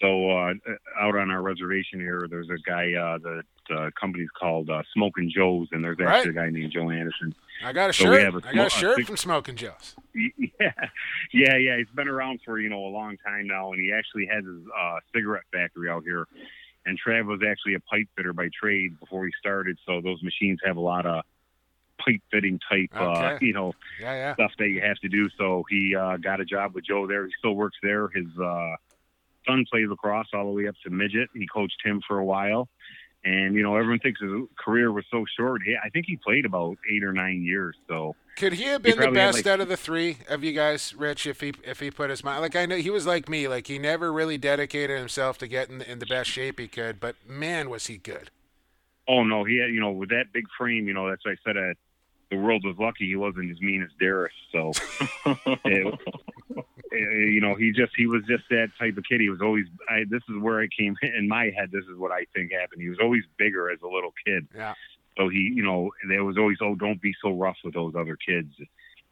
So 0.01 0.29
uh, 0.29 0.53
out 0.99 1.15
on 1.17 1.31
our 1.31 1.41
reservation 1.41 1.99
here, 1.99 2.27
there's 2.29 2.49
a 2.49 2.57
guy. 2.69 2.93
Uh, 2.93 3.17
the 3.17 3.41
the 3.69 3.91
company's 3.99 4.29
called 4.39 4.69
uh, 4.69 4.83
Smoking 4.93 5.29
Joe's, 5.33 5.67
and 5.71 5.83
there's 5.83 5.97
actually 5.99 6.29
a 6.31 6.33
guy 6.33 6.49
named 6.49 6.71
Joe 6.71 6.89
Anderson. 6.89 7.33
I 7.65 7.73
got 7.73 7.89
a 7.89 7.93
So 7.93 8.03
shirt. 8.05 8.21
a 8.33 8.47
I 8.47 8.53
got 8.53 8.55
a 8.55 8.59
smo- 8.59 8.65
a 8.65 8.69
shirt 8.69 9.05
from 9.05 9.17
Smoking 9.17 9.55
Joe's. 9.55 9.95
Yeah, 10.59 10.71
yeah, 11.33 11.55
yeah. 11.57 11.77
He's 11.77 11.89
been 11.93 12.07
around 12.07 12.39
for 12.45 12.59
you 12.59 12.69
know 12.69 12.85
a 12.85 12.89
long 12.93 13.17
time 13.17 13.47
now, 13.47 13.71
and 13.73 13.81
he 13.81 13.91
actually 13.91 14.25
has 14.27 14.43
his 14.45 14.61
uh, 14.79 14.95
cigarette 15.13 15.43
factory 15.51 15.89
out 15.89 16.03
here. 16.03 16.25
And 16.85 16.97
Trav 16.99 17.25
was 17.25 17.41
actually 17.47 17.73
a 17.75 17.79
pipe 17.81 18.07
fitter 18.15 18.33
by 18.33 18.49
trade 18.59 18.99
before 18.99 19.25
he 19.25 19.31
started, 19.39 19.77
so 19.85 19.99
those 20.01 20.21
machines 20.23 20.59
have 20.65 20.77
a 20.77 20.81
lot 20.81 21.05
of 21.05 21.23
pipe 22.03 22.21
fitting 22.31 22.59
type, 22.69 22.89
uh, 22.93 23.37
you 23.41 23.53
know, 23.53 23.73
Yeah, 23.99 24.13
yeah. 24.13 24.33
stuff 24.35 24.51
that 24.59 24.69
you 24.69 24.81
have 24.81 24.97
to 24.97 25.09
do. 25.09 25.29
So 25.37 25.63
he 25.69 25.95
uh, 25.95 26.17
got 26.17 26.39
a 26.39 26.45
job 26.45 26.73
with 26.75 26.85
Joe 26.85 27.07
there. 27.07 27.25
He 27.25 27.33
still 27.39 27.53
works 27.55 27.77
there. 27.83 28.07
His 28.09 28.27
uh, 28.41 28.75
son 29.47 29.65
plays 29.71 29.87
lacrosse 29.89 30.27
all 30.33 30.45
the 30.45 30.51
way 30.51 30.67
up 30.67 30.75
to 30.83 30.89
midget. 30.89 31.29
He 31.33 31.47
coached 31.47 31.79
him 31.83 32.01
for 32.07 32.19
a 32.19 32.25
while. 32.25 32.69
And, 33.23 33.55
you 33.55 33.63
know, 33.63 33.75
everyone 33.75 33.99
thinks 33.99 34.21
his 34.21 34.29
career 34.63 34.91
was 34.91 35.03
so 35.11 35.25
short. 35.37 35.61
He, 35.65 35.75
I 35.83 35.89
think 35.89 36.05
he 36.07 36.15
played 36.17 36.45
about 36.45 36.77
eight 36.89 37.03
or 37.03 37.11
nine 37.11 37.43
years. 37.43 37.75
So, 37.89 38.15
Could 38.37 38.53
he 38.53 38.63
have 38.65 38.85
He 38.85 38.91
been 38.93 39.01
the 39.01 39.11
best 39.11 39.37
like- 39.39 39.47
out 39.47 39.59
of 39.59 39.67
the 39.67 39.75
three 39.75 40.17
of 40.29 40.43
you 40.43 40.53
guys, 40.53 40.93
Rich? 40.95 41.27
If 41.27 41.41
he 41.41 41.51
if 41.65 41.79
he 41.81 41.91
put 41.91 42.09
his 42.09 42.23
mind, 42.23 42.41
like 42.41 42.55
I 42.55 42.65
know 42.65 42.77
he 42.77 42.89
was 42.91 43.05
like 43.05 43.27
me, 43.27 43.47
like 43.49 43.67
he 43.67 43.79
never 43.79 44.13
really 44.13 44.37
dedicated 44.37 44.97
himself 44.97 45.37
to 45.39 45.47
getting 45.47 45.81
in 45.81 45.99
the 45.99 46.05
best 46.05 46.29
shape 46.29 46.59
he 46.59 46.67
could. 46.69 46.99
But 47.01 47.15
man, 47.27 47.69
was 47.69 47.87
he 47.87 47.97
good! 47.97 48.29
oh, 49.09 49.23
no, 49.23 49.45
he 49.45 49.57
had, 49.57 49.71
you 49.73 49.79
know, 49.79 49.91
with 49.91 50.09
that 50.09 50.25
big 50.33 50.43
frame, 50.57 50.85
you 50.85 50.93
know, 50.93 51.09
that's 51.09 51.25
why 51.25 51.31
I 51.31 51.35
said 51.45 51.55
uh, 51.55 51.73
the 52.29 52.37
world 52.37 52.63
was 52.65 52.75
lucky 52.77 53.07
he 53.07 53.15
wasn't 53.15 53.49
as 53.51 53.59
mean 53.61 53.81
as 53.83 53.89
Darris. 54.01 54.29
So, 54.51 54.71
it- 55.65 55.99
uh, 56.55 56.61
you 56.93 57.41
know, 57.41 57.53
he 57.53 57.71
just 57.73 57.91
he 57.95 58.07
was 58.07 58.23
just 58.27 58.43
that 58.49 58.69
type 58.79 58.97
of 58.97 59.03
kid. 59.03 59.19
He 59.21 59.29
was 59.29 59.41
always. 59.41 59.65
I, 59.89 60.05
this 60.09 60.23
is 60.29 60.37
where 60.41 60.59
I 60.61 60.67
came 60.67 60.95
in 61.01 61.27
my 61.27 61.51
head. 61.55 61.69
This 61.71 61.83
is 61.85 61.97
what 61.97 62.11
I 62.11 62.25
think 62.33 62.51
happened. 62.51 62.81
He 62.81 62.89
was 62.89 62.97
always 63.01 63.23
bigger 63.37 63.69
as 63.69 63.79
a 63.83 63.87
little 63.87 64.13
kid. 64.25 64.47
Yeah, 64.55 64.73
So 65.17 65.27
he, 65.29 65.51
you 65.55 65.63
know, 65.63 65.91
there 66.07 66.23
was 66.23 66.37
always, 66.37 66.57
oh, 66.61 66.75
don't 66.75 67.01
be 67.01 67.13
so 67.21 67.31
rough 67.31 67.57
with 67.63 67.73
those 67.73 67.93
other 67.95 68.15
kids. 68.17 68.53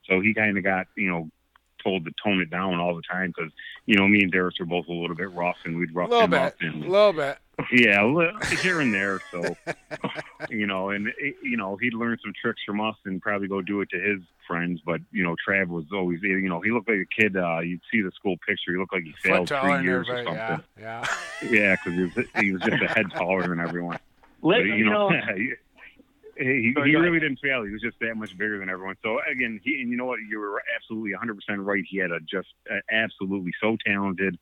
So 0.10 0.20
he 0.22 0.34
kind 0.34 0.58
of 0.58 0.64
got, 0.64 0.88
you 0.96 1.10
know, 1.12 1.30
told 1.86 2.04
to 2.06 2.12
tone 2.24 2.42
it 2.42 2.50
down 2.50 2.80
all 2.80 2.96
the 2.96 3.02
time 3.04 3.32
because, 3.36 3.52
you 3.86 3.96
know, 3.96 4.08
me 4.08 4.22
and 4.24 4.34
Darris 4.34 4.60
were 4.60 4.66
both 4.66 4.88
a 4.88 4.92
little 4.92 5.16
bit 5.16 5.32
rough 5.32 5.58
and 5.64 5.78
we'd 5.78 5.92
a 5.92 5.94
rough 5.94 6.10
little 6.10 6.24
him 6.26 6.32
bit, 6.32 6.42
up. 6.42 6.56
a 6.62 6.66
little 6.66 7.14
bit. 7.14 7.38
yeah, 7.72 8.04
a 8.04 8.06
li- 8.06 8.34
here 8.62 8.82
and 8.82 8.94
there. 8.94 9.22
So, 9.32 9.56
you 10.50 10.66
know, 10.68 10.90
and, 10.90 11.08
it- 11.20 11.36
you 11.44 11.56
know, 11.58 11.78
he'd 11.78 11.94
learn 11.94 12.18
some 12.24 12.34
tricks 12.42 12.62
from 12.66 12.82
us 12.82 12.96
and 13.06 13.22
probably 13.22 13.48
go 13.48 13.62
do 13.62 13.82
it 13.82 13.90
to 13.92 14.00
his 14.00 14.20
friends. 14.48 14.82
But, 14.86 15.00
you 15.12 15.24
know, 15.24 15.36
Trav 15.48 15.68
was 15.68 15.86
always, 15.94 16.20
you 16.22 16.50
know, 16.50 16.60
he 16.62 16.72
looked 16.72 16.90
like 16.90 16.98
a 17.00 17.22
kid. 17.22 17.38
Uh, 17.38 17.60
you'd 17.60 17.82
see 17.92 18.02
the 18.02 18.12
school 18.12 18.36
picture. 18.46 18.72
He 18.72 18.78
looked 18.78 18.94
like 18.94 19.04
he 19.04 19.14
failed 19.24 19.48
taller 19.48 19.78
three 19.78 19.86
years 19.86 20.08
or 20.10 20.18
something. 20.24 20.36
Yeah, 20.80 21.06
yeah. 21.44 21.50
Yeah, 21.50 21.76
because 21.76 21.94
he 21.94 22.02
was, 22.22 22.28
he 22.42 22.52
was 22.52 22.62
just 22.64 22.82
a 22.82 22.88
head 22.88 23.12
taller 23.16 23.48
than 23.48 23.60
everyone. 23.60 24.00
Let, 24.42 24.58
But, 24.58 24.64
you 24.66 24.86
know, 24.86 25.10
he, 25.10 25.54
he, 26.38 26.74
he 26.76 26.96
really 26.96 27.20
didn't 27.20 27.40
fail. 27.42 27.64
He 27.64 27.72
was 27.72 27.82
just 27.82 27.98
that 28.02 28.16
much 28.16 28.38
bigger 28.38 28.60
than 28.60 28.70
everyone. 28.70 28.96
So 29.04 29.20
again, 29.30 29.60
he 29.64 29.80
and 29.82 29.90
you 29.90 29.98
know 29.98 30.06
what? 30.06 30.20
You 30.30 30.40
were 30.40 30.62
absolutely 30.76 31.12
100 31.12 31.36
percent 31.36 31.60
right. 31.62 31.84
He 31.88 31.98
had 31.98 32.12
a 32.12 32.20
just 32.22 32.50
uh, 32.72 32.80
absolutely 32.92 33.52
so 33.62 33.78
talented, 33.86 34.38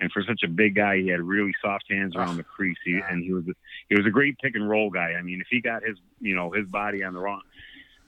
and 0.00 0.10
for 0.12 0.22
such 0.22 0.40
a 0.44 0.48
big 0.48 0.74
guy, 0.74 0.98
he 0.98 1.08
had 1.08 1.20
really 1.20 1.52
soft 1.62 1.84
hands 1.90 2.16
around 2.16 2.36
the 2.38 2.44
crease. 2.56 2.78
He, 2.84 3.00
and 3.08 3.22
he 3.22 3.32
was 3.32 3.44
he 3.88 3.94
was 3.94 4.06
a 4.06 4.10
great 4.10 4.38
pick 4.38 4.54
and 4.54 4.68
roll 4.68 4.90
guy. 4.90 5.14
I 5.18 5.22
mean, 5.22 5.40
if 5.40 5.46
he 5.50 5.60
got 5.60 5.82
his 5.82 5.96
you 6.20 6.34
know 6.34 6.50
his 6.50 6.66
body 6.66 7.04
on 7.04 7.14
the 7.14 7.20
wrong 7.20 7.42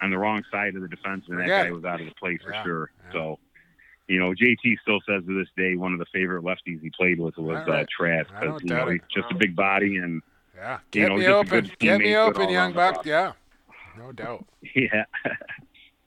on 0.02 0.10
the 0.10 0.18
wrong 0.18 0.42
side 0.50 0.74
of 0.74 0.82
the 0.82 0.88
defense, 0.88 1.24
then 1.28 1.38
that 1.38 1.44
Forget 1.44 1.66
guy 1.66 1.70
was 1.72 1.84
out 1.84 2.00
of 2.00 2.06
the 2.06 2.14
play 2.18 2.38
for 2.44 2.52
Yeah, 2.52 2.62
sure. 2.62 2.90
yeah. 3.06 3.12
So. 3.12 3.38
You 4.08 4.18
know, 4.18 4.32
JT 4.32 4.80
still 4.82 4.98
says 5.08 5.22
to 5.24 5.38
this 5.38 5.46
day 5.56 5.76
one 5.76 5.92
of 5.92 6.00
the 6.00 6.06
favorite 6.12 6.42
lefties 6.42 6.82
he 6.82 6.90
played 6.98 7.20
with 7.20 7.36
was 7.38 7.58
uh, 7.68 7.84
Trav. 7.96 8.24
I 8.34 8.42
don't 8.42 8.52
'cause, 8.54 8.62
you 8.64 8.74
know, 8.74 8.88
he's 8.88 9.02
just 9.14 9.30
a 9.30 9.36
big 9.36 9.54
body 9.54 9.98
and 9.98 10.20
Yeah, 10.60 10.78
you 10.92 11.00
get 11.00 11.08
know, 11.08 11.16
me 11.16 11.22
just 11.22 11.30
a 11.30 11.36
open, 11.36 11.64
good 11.64 11.78
get 11.78 11.98
me 12.00 12.16
open, 12.16 12.50
young 12.50 12.74
buck. 12.74 12.90
across. 12.90 13.06
Yeah, 13.06 13.32
No 13.96 14.12
doubt. 14.12 14.44
Yeah. 14.74 15.04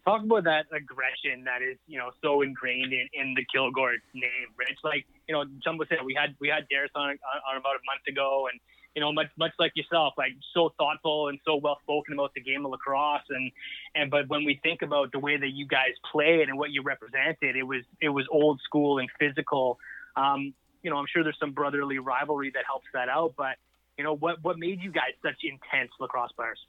Talk 0.06 0.22
about 0.24 0.44
that 0.44 0.66
aggression 0.72 1.46
that 1.46 1.62
is, 1.62 1.78
you 1.88 1.98
know, 1.98 2.12
so 2.22 2.42
ingrained 2.42 2.92
in, 2.92 3.08
in 3.14 3.34
the 3.36 3.46
Kilgour 3.56 3.96
name, 4.14 4.52
Rich. 4.58 4.78
Like, 4.84 5.08
you 5.30 5.34
know, 5.34 5.46
Jumbo 5.64 5.86
said 5.88 6.00
we 6.06 6.14
had 6.14 6.36
we 6.40 6.50
had 6.50 6.68
Darris 6.70 6.94
on, 6.94 7.12
on, 7.12 7.18
on 7.50 7.58
about 7.58 7.76
a 7.78 7.84
month 7.88 8.06
ago, 8.08 8.48
and 8.52 8.60
you 8.96 9.02
know, 9.02 9.12
much 9.12 9.28
much 9.38 9.54
like 9.58 9.72
yourself, 9.76 10.14
like 10.18 10.34
so 10.54 10.74
thoughtful 10.78 11.30
and 11.30 11.40
so 11.46 11.56
well 11.56 11.80
spoken 11.82 12.14
about 12.14 12.34
the 12.36 12.42
game 12.42 12.66
of 12.66 12.72
lacrosse, 12.72 13.24
and 13.30 13.50
and 13.96 14.12
but 14.12 14.28
when 14.28 14.44
we 14.44 14.60
think 14.62 14.82
about 14.84 15.12
the 15.14 15.20
way 15.20 15.38
that 15.38 15.50
you 15.50 15.66
guys 15.66 15.94
played 16.12 16.50
and 16.50 16.60
what 16.60 16.70
you 16.72 16.84
represented, 16.84 17.56
it 17.56 17.64
was 17.64 17.84
it 18.02 18.10
was 18.10 18.28
old 18.30 18.60
school 18.62 19.00
and 19.00 19.10
physical. 19.18 19.80
Um, 20.16 20.54
you 20.84 20.92
know, 20.92 20.98
I'm 20.98 21.08
sure 21.12 21.24
there's 21.24 21.40
some 21.40 21.54
brotherly 21.54 21.98
rivalry 21.98 22.52
that 22.54 22.66
helps 22.68 22.88
that 22.94 23.08
out, 23.10 23.34
but 23.38 23.56
you 23.98 24.04
know, 24.04 24.16
what 24.16 24.44
what 24.44 24.58
made 24.58 24.82
you 24.82 24.92
guys 24.92 25.14
such 25.22 25.44
intense 25.44 25.92
lacrosse 26.00 26.32
players? 26.34 26.60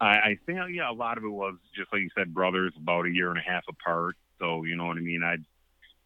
I, 0.00 0.06
I 0.06 0.38
think 0.46 0.58
yeah, 0.72 0.90
a 0.90 0.92
lot 0.92 1.18
of 1.18 1.24
it 1.24 1.28
was 1.28 1.56
just 1.76 1.92
like 1.92 2.02
you 2.02 2.10
said, 2.16 2.34
brothers, 2.34 2.72
about 2.76 3.06
a 3.06 3.10
year 3.10 3.30
and 3.30 3.38
a 3.38 3.42
half 3.42 3.64
apart. 3.68 4.16
So 4.38 4.64
you 4.64 4.76
know 4.76 4.86
what 4.86 4.96
I 4.96 5.00
mean. 5.00 5.22
I'd 5.22 5.44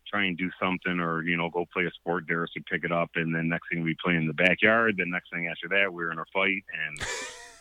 try 0.07 0.25
and 0.25 0.37
do 0.37 0.51
something, 0.61 1.01
or 1.01 1.23
you 1.23 1.37
know, 1.37 1.51
go 1.51 1.67
play 1.73 1.85
a 1.85 1.91
sport. 1.91 2.27
Darris 2.27 2.49
would 2.55 2.67
pick 2.67 2.85
it 2.85 2.93
up, 2.93 3.11
and 3.17 3.35
then 3.35 3.49
next 3.49 3.69
thing 3.71 3.83
we 3.83 3.91
would 3.91 3.99
play 3.99 4.15
in 4.15 4.27
the 4.27 4.35
backyard. 4.35 4.97
The 4.97 5.05
next 5.07 5.31
thing 5.33 5.49
after 5.49 5.69
that, 5.69 5.93
we 5.93 6.05
were 6.05 6.13
in 6.13 6.19
a 6.19 6.25
fight, 6.33 6.65
and 6.87 7.07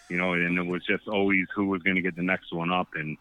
you 0.09 0.17
know, 0.17 0.33
and 0.33 0.57
it 0.57 0.65
was 0.65 0.85
just 0.85 1.07
always 1.07 1.45
who 1.55 1.67
was 1.67 1.81
going 1.83 1.95
to 1.95 2.01
get 2.01 2.15
the 2.15 2.23
next 2.23 2.53
one 2.53 2.71
up. 2.71 2.89
And 2.95 3.17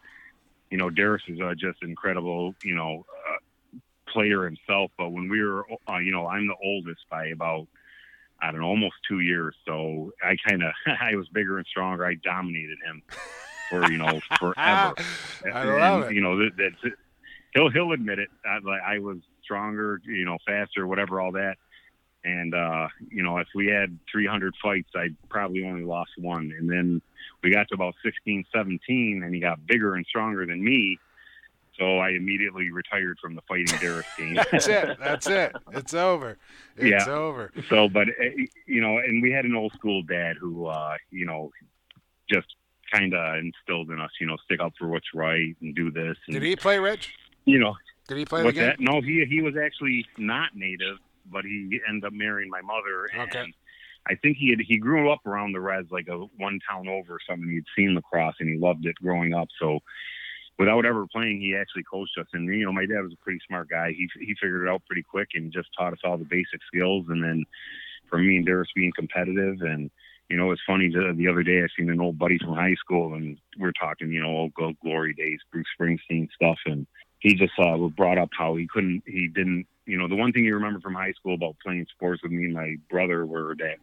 you 0.69 0.77
know, 0.77 0.89
Darris 0.89 1.27
is 1.27 1.39
uh, 1.39 1.53
just 1.55 1.83
incredible, 1.83 2.53
you 2.63 2.75
know, 2.75 3.05
uh, 3.29 3.77
player 4.11 4.45
himself. 4.45 4.91
But 4.97 5.09
when 5.09 5.29
we 5.29 5.43
were, 5.43 5.65
uh, 5.89 5.97
you 5.97 6.11
know, 6.11 6.27
I'm 6.27 6.47
the 6.47 6.55
oldest 6.63 7.01
by 7.09 7.27
about 7.27 7.67
I 8.41 8.51
don't 8.51 8.61
know, 8.61 8.67
almost 8.67 8.95
two 9.07 9.19
years. 9.19 9.55
So 9.65 10.11
I 10.23 10.35
kind 10.47 10.63
of, 10.63 10.73
I 11.01 11.15
was 11.15 11.27
bigger 11.29 11.57
and 11.57 11.67
stronger. 11.67 12.05
I 12.05 12.15
dominated 12.15 12.77
him 12.85 13.01
for, 13.69 13.89
you 13.91 13.97
know, 13.97 14.19
forever. 14.39 14.95
I 15.53 15.63
love 15.63 16.01
and, 16.03 16.11
it. 16.11 16.15
You 16.15 16.21
know, 16.21 16.37
that, 16.37 16.57
that 16.57 16.93
he'll, 17.53 17.69
he'll 17.69 17.91
admit 17.91 18.19
it. 18.19 18.29
I, 18.45 18.59
like, 18.59 18.81
I 18.85 18.99
was 18.99 19.17
stronger, 19.43 20.01
you 20.05 20.25
know, 20.25 20.37
faster, 20.45 20.85
whatever, 20.85 21.21
all 21.21 21.31
that. 21.33 21.55
And, 22.23 22.55
uh, 22.55 22.87
you 23.09 23.21
know, 23.21 23.37
if 23.37 23.47
we 23.53 23.67
had 23.67 23.99
300 24.11 24.55
fights, 24.61 24.89
I 24.95 25.09
probably 25.29 25.63
only 25.63 25.83
lost 25.83 26.11
one. 26.17 26.51
And 26.57 26.69
then 26.69 27.01
we 27.43 27.51
got 27.51 27.67
to 27.69 27.75
about 27.75 27.93
16, 28.03 28.45
17, 28.53 29.21
and 29.23 29.33
he 29.33 29.39
got 29.39 29.65
bigger 29.67 29.93
and 29.93 30.05
stronger 30.07 30.45
than 30.45 30.63
me. 30.63 30.97
So 31.77 31.97
I 31.99 32.11
immediately 32.11 32.71
retired 32.71 33.17
from 33.21 33.35
the 33.35 33.41
fighting 33.47 33.67
Darris 33.67 34.05
game. 34.17 34.35
That's 34.51 34.67
it. 34.67 34.97
That's 34.99 35.27
it. 35.27 35.53
It's 35.73 35.93
over. 35.93 36.37
It's 36.77 37.05
Yeah. 37.05 37.13
over. 37.13 37.51
So, 37.69 37.89
but 37.89 38.07
uh, 38.09 38.23
you 38.65 38.81
know, 38.81 38.97
and 38.99 39.21
we 39.21 39.31
had 39.31 39.45
an 39.45 39.55
old 39.55 39.73
school 39.73 40.01
dad 40.03 40.37
who, 40.39 40.67
uh, 40.67 40.95
you 41.11 41.25
know, 41.25 41.51
just 42.31 42.47
kind 42.93 43.13
of 43.13 43.35
instilled 43.39 43.89
in 43.89 43.99
us, 43.99 44.11
you 44.21 44.27
know, 44.27 44.37
stick 44.45 44.59
up 44.61 44.73
for 44.79 44.87
what's 44.87 45.07
right 45.13 45.55
and 45.61 45.75
do 45.75 45.91
this. 45.91 46.15
And, 46.27 46.33
Did 46.35 46.43
he 46.43 46.55
play 46.55 46.79
Rich? 46.79 47.13
You 47.45 47.59
know, 47.59 47.75
Did 48.07 48.17
he 48.19 48.25
play 48.25 48.43
the 48.43 48.53
game? 48.53 48.63
that? 48.67 48.79
No, 48.79 49.01
he 49.01 49.25
he 49.29 49.41
was 49.41 49.55
actually 49.57 50.05
not 50.17 50.55
native, 50.55 50.97
but 51.29 51.43
he 51.43 51.79
ended 51.89 52.05
up 52.05 52.13
marrying 52.13 52.49
my 52.49 52.61
mother. 52.61 53.05
And 53.13 53.21
Okay. 53.23 53.53
I 54.07 54.13
think 54.15 54.37
he 54.37 54.51
had 54.51 54.59
he 54.61 54.77
grew 54.77 55.11
up 55.11 55.25
around 55.25 55.51
the 55.53 55.59
Reds 55.59 55.89
like 55.91 56.07
a 56.07 56.17
one 56.37 56.59
town 56.69 56.87
over 56.87 57.15
or 57.15 57.19
something. 57.27 57.49
He'd 57.49 57.63
seen 57.75 57.95
lacrosse 57.95 58.35
and 58.39 58.47
he 58.49 58.55
loved 58.57 58.85
it 58.85 58.95
growing 58.95 59.33
up. 59.33 59.49
So. 59.59 59.79
Without 60.57 60.85
ever 60.85 61.05
playing, 61.07 61.41
he 61.41 61.55
actually 61.55 61.83
coached 61.83 62.17
us, 62.17 62.27
and 62.33 62.47
you 62.47 62.65
know, 62.65 62.71
my 62.71 62.85
dad 62.85 63.01
was 63.01 63.11
a 63.11 63.23
pretty 63.23 63.39
smart 63.47 63.69
guy. 63.69 63.91
He 63.91 64.09
he 64.19 64.35
figured 64.41 64.67
it 64.67 64.71
out 64.71 64.83
pretty 64.85 65.03
quick 65.03 65.29
and 65.33 65.51
just 65.51 65.69
taught 65.77 65.93
us 65.93 65.99
all 66.03 66.17
the 66.17 66.23
basic 66.23 66.61
skills. 66.67 67.05
And 67.09 67.23
then, 67.23 67.45
for 68.09 68.17
me 68.19 68.37
and 68.37 68.47
Darris 68.47 68.73
being 68.73 68.93
competitive, 68.95 69.61
and 69.61 69.91
you 70.29 70.37
know, 70.37 70.51
it's 70.51 70.61
funny. 70.65 70.89
The, 70.89 71.13
the 71.15 71.27
other 71.27 71.43
day, 71.43 71.61
I 71.61 71.67
seen 71.77 71.89
an 71.89 71.99
old 71.99 72.17
buddy 72.17 72.37
from 72.37 72.55
high 72.55 72.75
school, 72.75 73.13
and 73.13 73.37
we're 73.59 73.73
talking, 73.73 74.11
you 74.11 74.21
know, 74.21 74.29
old 74.29 74.53
glory 74.81 75.13
days, 75.13 75.39
Bruce 75.51 75.67
Springsteen 75.79 76.29
stuff, 76.33 76.57
and 76.65 76.87
he 77.19 77.33
just 77.35 77.53
uh, 77.59 77.77
brought 77.95 78.17
up 78.17 78.29
how 78.37 78.55
he 78.55 78.67
couldn't, 78.67 79.03
he 79.05 79.27
didn't, 79.27 79.65
you 79.85 79.97
know, 79.97 80.07
the 80.07 80.15
one 80.15 80.31
thing 80.31 80.45
you 80.45 80.53
remember 80.53 80.79
from 80.79 80.93
high 80.93 81.13
school 81.13 81.35
about 81.35 81.55
playing 81.63 81.85
sports 81.91 82.21
with 82.23 82.31
me 82.31 82.45
and 82.45 82.53
my 82.53 82.75
brother 82.89 83.25
were 83.25 83.55
that 83.57 83.77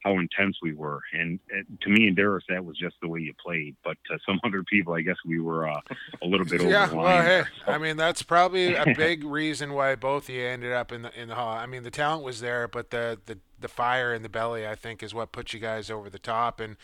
how 0.00 0.18
intense 0.18 0.56
we 0.62 0.72
were, 0.72 1.00
and 1.12 1.38
uh, 1.52 1.62
to 1.82 1.90
me 1.90 2.08
and 2.08 2.16
Darris, 2.16 2.42
that 2.48 2.64
was 2.64 2.76
just 2.76 2.96
the 3.02 3.08
way 3.08 3.20
you 3.20 3.34
played. 3.44 3.76
But 3.84 3.96
to 4.10 4.18
some 4.26 4.40
other 4.44 4.62
people, 4.62 4.94
I 4.94 5.02
guess 5.02 5.16
we 5.26 5.40
were 5.40 5.68
uh, 5.68 5.80
a 6.22 6.26
little 6.26 6.46
bit 6.46 6.60
over 6.60 6.70
Yeah, 6.70 6.86
the 6.86 6.96
well, 6.96 7.22
hey, 7.22 7.42
I 7.66 7.78
mean 7.78 7.96
that's 7.96 8.22
probably 8.22 8.74
a 8.74 8.94
big 8.96 9.24
reason 9.24 9.72
why 9.72 9.94
both 9.94 10.28
of 10.28 10.34
you 10.34 10.44
ended 10.44 10.72
up 10.72 10.92
in 10.92 11.02
the 11.02 11.20
in 11.20 11.28
the 11.28 11.34
hall. 11.34 11.52
I 11.52 11.66
mean 11.66 11.82
the 11.82 11.90
talent 11.90 12.24
was 12.24 12.40
there, 12.40 12.66
but 12.66 12.90
the 12.90 13.18
the 13.26 13.38
the 13.60 13.68
fire 13.68 14.14
in 14.14 14.22
the 14.22 14.28
belly, 14.28 14.66
I 14.66 14.74
think, 14.74 15.02
is 15.02 15.14
what 15.14 15.32
put 15.32 15.52
you 15.52 15.60
guys 15.60 15.90
over 15.90 16.08
the 16.10 16.18
top. 16.18 16.60
And 16.60 16.76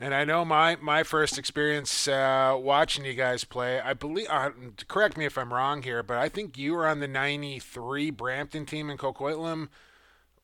and 0.00 0.14
I 0.14 0.24
know 0.24 0.44
my 0.44 0.76
my 0.76 1.02
first 1.02 1.38
experience 1.38 2.08
uh, 2.08 2.56
watching 2.58 3.04
you 3.04 3.14
guys 3.14 3.44
play, 3.44 3.80
I 3.80 3.94
believe. 3.94 4.26
Uh, 4.30 4.50
correct 4.88 5.16
me 5.16 5.24
if 5.24 5.36
I'm 5.38 5.52
wrong 5.52 5.82
here, 5.82 6.02
but 6.02 6.16
I 6.16 6.28
think 6.28 6.58
you 6.58 6.72
were 6.74 6.86
on 6.86 7.00
the 7.00 7.08
'93 7.08 8.10
Brampton 8.10 8.66
team 8.66 8.90
in 8.90 8.96
Coquitlam, 8.96 9.68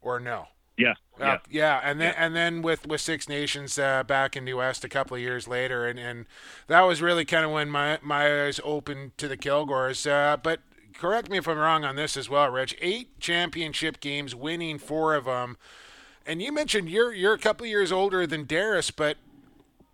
or 0.01 0.21
no? 0.21 0.49
Yeah, 0.79 0.95
Uh, 1.21 1.25
yeah. 1.25 1.39
yeah, 1.51 1.81
and 1.83 2.01
then 2.01 2.15
and 2.17 2.35
then 2.37 2.63
with 2.63 2.87
with 2.87 3.01
Six 3.01 3.29
Nations 3.29 3.79
uh, 3.79 4.05
back 4.05 4.37
in 4.37 4.45
the 4.45 4.55
West 4.55 4.85
a 4.85 4.89
couple 4.89 5.17
of 5.17 5.21
years 5.21 5.49
later, 5.49 5.87
and, 5.87 5.99
and 5.99 6.27
that 6.69 6.83
was 6.83 7.03
really 7.03 7.25
kind 7.25 7.45
of 7.45 7.51
when 7.51 7.69
my 7.69 7.99
my 8.01 8.45
eyes 8.47 8.61
opened 8.65 9.19
to 9.19 9.27
the 9.29 9.37
Kilgours. 9.37 10.07
Uh, 10.11 10.37
but 10.37 10.61
correct 10.95 11.29
me 11.31 11.39
if 11.39 11.49
I'm 11.49 11.59
wrong 11.59 11.85
on 11.85 11.97
this 11.97 12.17
as 12.17 12.29
well, 12.31 12.49
Rich. 12.51 12.77
Eight 12.81 13.19
championship 13.21 14.01
games, 14.01 14.35
winning 14.35 14.79
four 14.79 15.15
of 15.17 15.25
them, 15.25 15.57
and 16.25 16.41
you 16.41 16.53
mentioned 16.53 16.89
you're 16.89 17.13
you're 17.13 17.35
a 17.35 17.39
couple 17.39 17.65
of 17.65 17.71
years 17.71 17.91
older 17.91 18.27
than 18.27 18.47
Darris, 18.47 18.93
but 18.95 19.17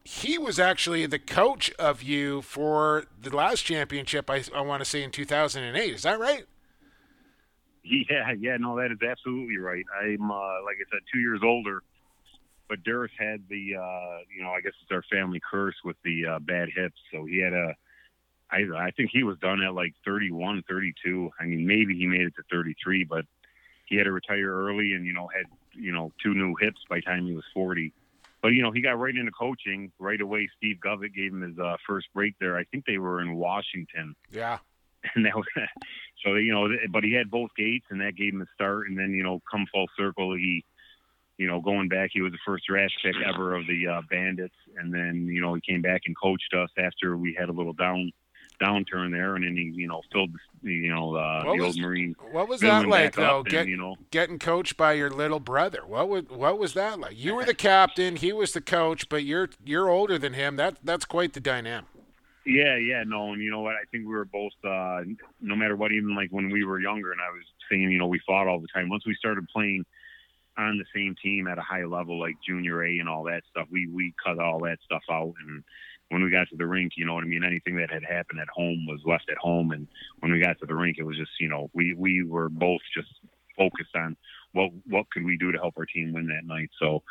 he 0.04 0.36
was 0.36 0.58
actually 0.58 1.06
the 1.06 1.18
coach 1.18 1.70
of 1.78 2.02
you 2.02 2.42
for 2.42 3.04
the 3.18 3.34
last 3.34 3.62
championship. 3.62 4.28
I 4.28 4.44
I 4.54 4.60
want 4.60 4.82
to 4.82 4.84
say 4.84 5.02
in 5.02 5.10
2008. 5.10 5.94
Is 5.94 6.02
that 6.02 6.20
right? 6.20 6.44
Yeah, 8.10 8.32
yeah, 8.38 8.56
no, 8.56 8.76
that 8.76 8.90
is 8.92 9.02
absolutely 9.06 9.58
right. 9.58 9.84
I'm, 10.02 10.30
uh, 10.30 10.62
like 10.64 10.76
I 10.76 10.88
said, 10.90 11.00
two 11.12 11.20
years 11.20 11.40
older, 11.42 11.82
but 12.68 12.82
Darris 12.82 13.10
had 13.18 13.42
the, 13.48 13.76
uh, 13.76 14.18
you 14.34 14.42
know, 14.42 14.50
I 14.50 14.62
guess 14.62 14.72
it's 14.82 14.90
our 14.90 15.04
family 15.12 15.40
curse 15.50 15.74
with 15.84 15.96
the 16.02 16.26
uh, 16.26 16.38
bad 16.38 16.70
hips. 16.74 16.98
So 17.12 17.26
he 17.26 17.40
had 17.40 17.52
a, 17.52 17.74
I, 18.50 18.86
I 18.86 18.90
think 18.92 19.10
he 19.12 19.22
was 19.22 19.38
done 19.38 19.62
at 19.62 19.74
like 19.74 19.94
31, 20.04 20.64
32. 20.66 21.30
I 21.38 21.44
mean, 21.44 21.66
maybe 21.66 21.94
he 21.96 22.06
made 22.06 22.22
it 22.22 22.34
to 22.36 22.42
33, 22.50 23.04
but 23.04 23.26
he 23.84 23.96
had 23.96 24.04
to 24.04 24.12
retire 24.12 24.50
early 24.50 24.94
and, 24.94 25.04
you 25.04 25.12
know, 25.12 25.28
had, 25.28 25.44
you 25.72 25.92
know, 25.92 26.10
two 26.22 26.34
new 26.34 26.54
hips 26.58 26.80
by 26.88 26.96
the 26.96 27.02
time 27.02 27.26
he 27.26 27.34
was 27.34 27.44
40. 27.52 27.92
But, 28.40 28.48
you 28.48 28.62
know, 28.62 28.70
he 28.70 28.80
got 28.80 28.98
right 28.98 29.14
into 29.14 29.32
coaching 29.32 29.92
right 29.98 30.20
away. 30.20 30.48
Steve 30.56 30.78
Govett 30.84 31.14
gave 31.14 31.32
him 31.32 31.42
his 31.42 31.58
uh, 31.58 31.76
first 31.86 32.06
break 32.14 32.34
there. 32.38 32.56
I 32.56 32.64
think 32.64 32.86
they 32.86 32.98
were 32.98 33.20
in 33.20 33.34
Washington 33.34 34.14
Yeah. 34.30 34.58
and 35.14 35.24
that 35.26 35.34
was 35.34 35.44
so 36.24 36.34
you 36.34 36.52
know 36.52 36.68
but 36.90 37.04
he 37.04 37.12
had 37.12 37.30
both 37.30 37.50
gates 37.56 37.86
and 37.90 38.00
that 38.00 38.16
gave 38.16 38.32
him 38.32 38.42
a 38.42 38.46
start 38.54 38.88
and 38.88 38.98
then 38.98 39.10
you 39.10 39.22
know 39.22 39.40
come 39.50 39.66
full 39.72 39.86
circle 39.96 40.34
he 40.34 40.64
you 41.36 41.46
know 41.46 41.60
going 41.60 41.88
back 41.88 42.10
he 42.12 42.20
was 42.22 42.32
the 42.32 42.38
first 42.46 42.64
draft 42.68 42.94
pick 43.02 43.14
ever 43.26 43.54
of 43.54 43.66
the 43.66 43.86
uh, 43.86 44.00
bandits 44.10 44.54
and 44.78 44.92
then 44.94 45.26
you 45.26 45.40
know 45.40 45.54
he 45.54 45.60
came 45.60 45.82
back 45.82 46.02
and 46.06 46.16
coached 46.16 46.54
us 46.54 46.70
after 46.78 47.16
we 47.16 47.34
had 47.38 47.48
a 47.48 47.52
little 47.52 47.72
down 47.72 48.10
downturn 48.62 49.10
there 49.10 49.34
and 49.34 49.44
then 49.44 49.56
he 49.56 49.72
you 49.74 49.88
know 49.88 50.00
filled 50.12 50.30
the 50.62 50.72
you 50.72 50.88
know 50.94 51.14
uh, 51.16 51.42
What 51.44 51.56
the 51.58 51.64
was- 51.64 51.76
old 51.76 51.78
marine 51.84 52.14
What 52.30 52.48
was 52.48 52.60
that 52.60 52.86
like 52.86 53.14
though? 53.16 53.42
and, 53.50 53.68
you 53.68 53.76
know 53.76 53.96
getting 54.12 54.38
coached 54.38 54.76
by 54.76 54.92
your 54.92 55.10
little 55.10 55.40
brother. 55.40 55.80
What 55.84 56.08
was 56.08 56.24
what 56.28 56.56
was 56.58 56.74
that 56.74 57.00
like? 57.00 57.14
You 57.18 57.34
were 57.34 57.44
the 57.44 57.52
captain, 57.54 58.14
he 58.16 58.32
was 58.32 58.52
the 58.52 58.60
coach, 58.60 59.08
but 59.08 59.24
you're 59.24 59.50
you're 59.64 59.88
older 59.90 60.18
than 60.18 60.34
him. 60.34 60.54
That 60.56 60.76
that's 60.84 61.04
quite 61.04 61.32
the 61.32 61.40
dynamic. 61.40 61.86
Yeah, 62.46 62.76
yeah, 62.76 63.04
no, 63.06 63.32
and 63.32 63.42
you 63.42 63.50
know 63.50 63.60
what? 63.60 63.74
I 63.74 63.84
think 63.90 64.06
we 64.06 64.14
were 64.14 64.26
both, 64.26 64.52
uh, 64.64 65.00
no 65.40 65.56
matter 65.56 65.76
what, 65.76 65.92
even 65.92 66.14
like 66.14 66.28
when 66.30 66.50
we 66.50 66.64
were 66.64 66.78
younger, 66.78 67.10
and 67.12 67.20
I 67.20 67.30
was 67.30 67.42
saying, 67.70 67.90
you 67.90 67.98
know, 67.98 68.06
we 68.06 68.20
fought 68.26 68.48
all 68.48 68.60
the 68.60 68.68
time. 68.74 68.90
Once 68.90 69.06
we 69.06 69.14
started 69.14 69.48
playing 69.48 69.84
on 70.58 70.78
the 70.78 70.84
same 70.94 71.14
team 71.22 71.48
at 71.48 71.58
a 71.58 71.62
high 71.62 71.84
level, 71.84 72.20
like 72.20 72.34
junior 72.46 72.84
A 72.84 72.98
and 72.98 73.08
all 73.08 73.24
that 73.24 73.42
stuff, 73.50 73.66
we 73.70 73.88
we 73.88 74.12
cut 74.22 74.38
all 74.38 74.60
that 74.60 74.78
stuff 74.84 75.02
out. 75.10 75.32
And 75.46 75.64
when 76.10 76.22
we 76.22 76.30
got 76.30 76.48
to 76.50 76.56
the 76.56 76.66
rink, 76.66 76.92
you 76.96 77.06
know 77.06 77.14
what 77.14 77.24
I 77.24 77.26
mean? 77.26 77.44
Anything 77.44 77.76
that 77.76 77.90
had 77.90 78.04
happened 78.04 78.40
at 78.40 78.48
home 78.48 78.86
was 78.86 79.00
left 79.06 79.30
at 79.30 79.38
home. 79.38 79.72
And 79.72 79.88
when 80.20 80.30
we 80.30 80.40
got 80.40 80.58
to 80.60 80.66
the 80.66 80.74
rink, 80.74 80.96
it 80.98 81.04
was 81.04 81.16
just, 81.16 81.32
you 81.40 81.48
know, 81.48 81.70
we 81.72 81.94
we 81.94 82.24
were 82.24 82.50
both 82.50 82.82
just 82.94 83.08
focused 83.56 83.94
on 83.96 84.16
what 84.52 84.70
what 84.86 85.10
could 85.10 85.24
we 85.24 85.38
do 85.38 85.50
to 85.50 85.58
help 85.58 85.74
our 85.78 85.86
team 85.86 86.12
win 86.12 86.26
that 86.28 86.44
night. 86.46 86.70
So 86.78 87.02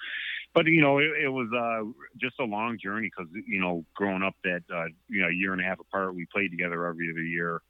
but 0.53 0.65
you 0.67 0.81
know, 0.81 0.99
it, 0.99 1.11
it 1.23 1.29
was 1.29 1.49
uh, 1.51 1.89
just 2.19 2.39
a 2.39 2.43
long 2.43 2.77
journey 2.81 3.09
because 3.09 3.31
you 3.47 3.59
know, 3.59 3.83
growing 3.95 4.23
up 4.23 4.35
that 4.43 4.61
uh, 4.73 4.85
you 5.09 5.21
know, 5.21 5.27
year 5.27 5.53
and 5.53 5.61
a 5.61 5.65
half 5.65 5.79
apart, 5.79 6.15
we 6.15 6.27
played 6.31 6.51
together 6.51 6.85
every 6.85 7.09
other 7.11 7.23
year. 7.23 7.61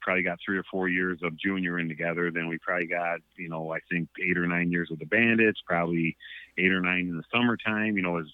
Probably 0.00 0.24
got 0.24 0.38
three 0.44 0.58
or 0.58 0.64
four 0.68 0.88
years 0.88 1.20
of 1.22 1.38
junior 1.38 1.78
in 1.78 1.88
together. 1.88 2.32
Then 2.32 2.48
we 2.48 2.58
probably 2.58 2.88
got 2.88 3.20
you 3.36 3.48
know, 3.48 3.72
I 3.72 3.78
think 3.90 4.08
eight 4.20 4.36
or 4.36 4.46
nine 4.46 4.72
years 4.72 4.88
with 4.90 4.98
the 4.98 5.06
Bandits. 5.06 5.60
Probably 5.64 6.16
eight 6.58 6.72
or 6.72 6.80
nine 6.80 7.08
in 7.08 7.16
the 7.16 7.22
summertime. 7.32 7.96
You 7.96 8.02
know, 8.02 8.18
as 8.18 8.26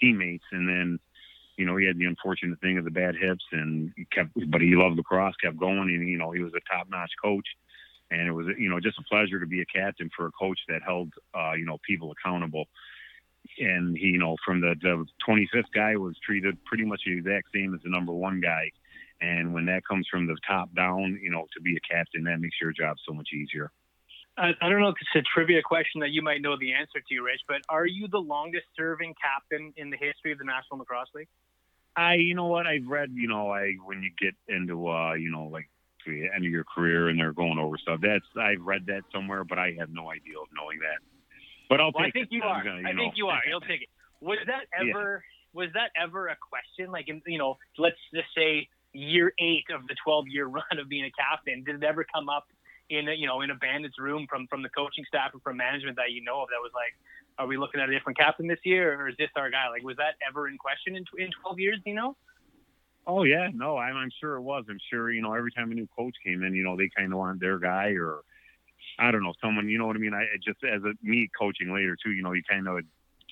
teammates, 0.00 0.44
and 0.50 0.68
then 0.68 0.98
you 1.56 1.66
know, 1.66 1.76
he 1.76 1.86
had 1.86 1.98
the 1.98 2.06
unfortunate 2.06 2.60
thing 2.60 2.78
of 2.78 2.84
the 2.84 2.90
bad 2.90 3.14
hips, 3.14 3.44
and 3.52 3.92
he 3.96 4.06
kept, 4.06 4.30
but 4.48 4.60
he 4.60 4.74
loved 4.74 4.96
lacrosse, 4.96 5.36
kept 5.36 5.58
going, 5.58 5.90
and 5.90 6.08
you 6.08 6.18
know, 6.18 6.32
he 6.32 6.40
was 6.40 6.52
a 6.54 6.74
top-notch 6.74 7.10
coach 7.22 7.46
and 8.10 8.26
it 8.26 8.32
was 8.32 8.46
you 8.58 8.68
know 8.68 8.80
just 8.80 8.98
a 8.98 9.02
pleasure 9.02 9.38
to 9.38 9.46
be 9.46 9.60
a 9.60 9.66
captain 9.66 10.10
for 10.16 10.26
a 10.26 10.32
coach 10.32 10.58
that 10.68 10.82
held 10.84 11.12
uh, 11.34 11.52
you 11.52 11.64
know 11.64 11.78
people 11.86 12.12
accountable. 12.12 12.64
And 13.58 13.96
he, 13.96 14.08
you 14.08 14.18
know, 14.18 14.36
from 14.44 14.60
the, 14.60 14.74
the 14.80 15.04
25th 15.26 15.72
guy 15.74 15.96
was 15.96 16.16
treated 16.24 16.62
pretty 16.64 16.84
much 16.84 17.02
the 17.06 17.12
exact 17.12 17.48
same 17.54 17.74
as 17.74 17.80
the 17.82 17.90
number 17.90 18.12
one 18.12 18.40
guy. 18.40 18.70
And 19.20 19.52
when 19.52 19.66
that 19.66 19.82
comes 19.86 20.06
from 20.10 20.26
the 20.26 20.36
top 20.46 20.74
down, 20.74 21.18
you 21.22 21.30
know, 21.30 21.46
to 21.54 21.60
be 21.60 21.76
a 21.76 21.94
captain, 21.94 22.24
that 22.24 22.40
makes 22.40 22.56
your 22.60 22.72
job 22.72 22.96
so 23.06 23.12
much 23.12 23.28
easier. 23.34 23.70
I, 24.38 24.52
I 24.62 24.68
don't 24.68 24.80
know 24.80 24.88
if 24.88 24.96
it's 25.00 25.26
a 25.26 25.28
trivia 25.34 25.60
question 25.62 26.00
that 26.00 26.10
you 26.10 26.22
might 26.22 26.40
know 26.40 26.56
the 26.58 26.72
answer 26.72 27.00
to, 27.06 27.20
Rich, 27.20 27.42
but 27.46 27.58
are 27.68 27.86
you 27.86 28.08
the 28.08 28.18
longest 28.18 28.66
serving 28.76 29.14
captain 29.20 29.72
in 29.76 29.90
the 29.90 29.96
history 29.98 30.32
of 30.32 30.38
the 30.38 30.44
National 30.44 30.78
Lacrosse 30.78 31.10
League? 31.14 31.28
I, 31.96 32.14
you 32.14 32.34
know 32.34 32.46
what, 32.46 32.66
I've 32.66 32.86
read, 32.86 33.10
you 33.12 33.28
know, 33.28 33.50
I 33.50 33.74
when 33.84 34.02
you 34.02 34.10
get 34.18 34.34
into, 34.48 34.88
uh, 34.88 35.14
you 35.14 35.30
know, 35.30 35.50
like 35.52 35.68
the 36.06 36.28
end 36.34 36.44
of 36.44 36.50
your 36.50 36.64
career 36.64 37.08
and 37.08 37.18
they're 37.18 37.32
going 37.32 37.58
over 37.58 37.76
stuff. 37.78 38.00
That's 38.02 38.24
I've 38.38 38.64
read 38.64 38.86
that 38.86 39.02
somewhere, 39.12 39.44
but 39.44 39.58
I 39.58 39.74
have 39.78 39.90
no 39.90 40.10
idea 40.10 40.38
of 40.40 40.48
knowing 40.54 40.78
that. 40.80 41.00
But 41.70 41.80
I'll 41.80 41.92
well, 41.94 42.04
take 42.04 42.10
I 42.16 42.18
think 42.18 42.28
it. 42.32 42.34
you 42.34 42.42
are. 42.42 42.64
Gonna, 42.64 42.80
you 42.82 42.88
I 42.88 42.92
know. 42.92 42.98
think 43.02 43.14
you 43.16 43.28
are. 43.28 43.40
You'll 43.48 43.62
take 43.62 43.82
it. 43.82 43.88
Was 44.20 44.38
that 44.46 44.66
Yeah. 44.84 44.90
ever? 44.90 45.24
Was 45.54 45.70
that 45.74 45.90
ever 46.00 46.28
a 46.28 46.36
question? 46.36 46.92
Like, 46.92 47.08
in, 47.08 47.22
you 47.26 47.38
know, 47.38 47.56
let's 47.78 47.96
just 48.12 48.28
say 48.36 48.68
year 48.92 49.32
eight 49.38 49.64
of 49.72 49.86
the 49.86 49.94
12 50.04 50.26
year 50.28 50.46
run 50.58 50.78
of 50.78 50.88
being 50.88 51.04
a 51.04 51.12
captain. 51.14 51.62
Did 51.64 51.76
it 51.76 51.84
ever 51.84 52.04
come 52.12 52.28
up 52.28 52.44
in 52.90 53.08
a, 53.08 53.14
you 53.14 53.26
know 53.28 53.40
in 53.40 53.50
a 53.50 53.54
bandit's 53.54 53.98
room 54.00 54.26
from 54.28 54.48
from 54.48 54.62
the 54.62 54.68
coaching 54.70 55.04
staff 55.06 55.30
or 55.32 55.38
from 55.40 55.56
management 55.56 55.96
that 55.96 56.10
you 56.10 56.22
know 56.24 56.42
of 56.42 56.48
that 56.48 56.58
was 56.60 56.72
like, 56.74 56.92
are 57.38 57.46
we 57.46 57.56
looking 57.56 57.80
at 57.80 57.88
a 57.88 57.92
different 57.92 58.18
captain 58.18 58.48
this 58.48 58.58
year 58.64 59.00
or 59.00 59.08
is 59.08 59.14
this 59.16 59.30
our 59.36 59.48
guy? 59.48 59.68
Like, 59.70 59.84
was 59.84 59.96
that 59.96 60.14
ever 60.28 60.48
in 60.48 60.58
question 60.58 60.96
in, 60.96 61.04
in 61.18 61.30
12 61.42 61.58
years? 61.60 61.78
You 61.86 61.94
know. 61.94 62.16
Oh 63.06 63.22
yeah, 63.22 63.48
no, 63.54 63.76
I'm, 63.78 63.96
I'm 63.96 64.10
sure 64.20 64.36
it 64.36 64.42
was. 64.42 64.64
I'm 64.68 64.78
sure 64.90 65.10
you 65.10 65.22
know 65.22 65.34
every 65.34 65.52
time 65.52 65.70
a 65.70 65.74
new 65.74 65.88
coach 65.96 66.14
came 66.24 66.42
in, 66.42 66.54
you 66.54 66.64
know 66.64 66.76
they 66.76 66.90
kind 66.94 67.12
of 67.12 67.18
want 67.18 67.38
their 67.40 67.58
guy 67.58 67.94
or 67.94 68.22
I 69.00 69.10
don't 69.10 69.22
know 69.22 69.32
someone. 69.40 69.68
You 69.68 69.78
know 69.78 69.86
what 69.86 69.96
I 69.96 69.98
mean? 69.98 70.14
I 70.14 70.26
just 70.44 70.62
as 70.62 70.82
a 70.84 70.92
me 71.02 71.28
coaching 71.38 71.72
later 71.72 71.96
too. 72.02 72.10
You 72.10 72.22
know, 72.22 72.32
you 72.32 72.42
kind 72.48 72.68
of 72.68 72.80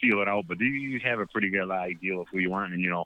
feel 0.00 0.22
it 0.22 0.28
out, 0.28 0.46
but 0.48 0.58
you- 0.60 1.00
have 1.04 1.20
a 1.20 1.26
pretty 1.26 1.50
good 1.50 1.70
idea 1.70 2.18
of 2.18 2.26
who 2.32 2.38
you 2.38 2.50
want. 2.50 2.72
And 2.72 2.82
you 2.82 2.90
know, 2.90 3.04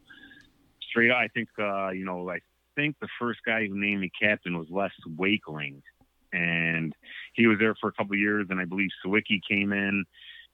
straight 0.89 1.11
up, 1.11 1.19
I 1.19 1.29
think 1.29 1.49
uh, 1.59 1.91
you 1.91 2.05
know 2.05 2.31
I 2.31 2.39
think 2.77 2.97
the 3.01 3.09
first 3.19 3.41
guy 3.45 3.67
who 3.67 3.79
named 3.79 4.01
me 4.01 4.11
captain 4.21 4.57
was 4.57 4.69
Les 4.71 4.93
Wakeling, 5.19 5.83
and 6.33 6.95
he 7.35 7.47
was 7.47 7.59
there 7.59 7.75
for 7.81 7.89
a 7.89 7.93
couple 7.93 8.15
of 8.15 8.21
years. 8.21 8.47
And 8.49 8.61
I 8.61 8.65
believe 8.65 8.91
Sawicki 9.05 9.41
came 9.49 9.73
in. 9.73 10.05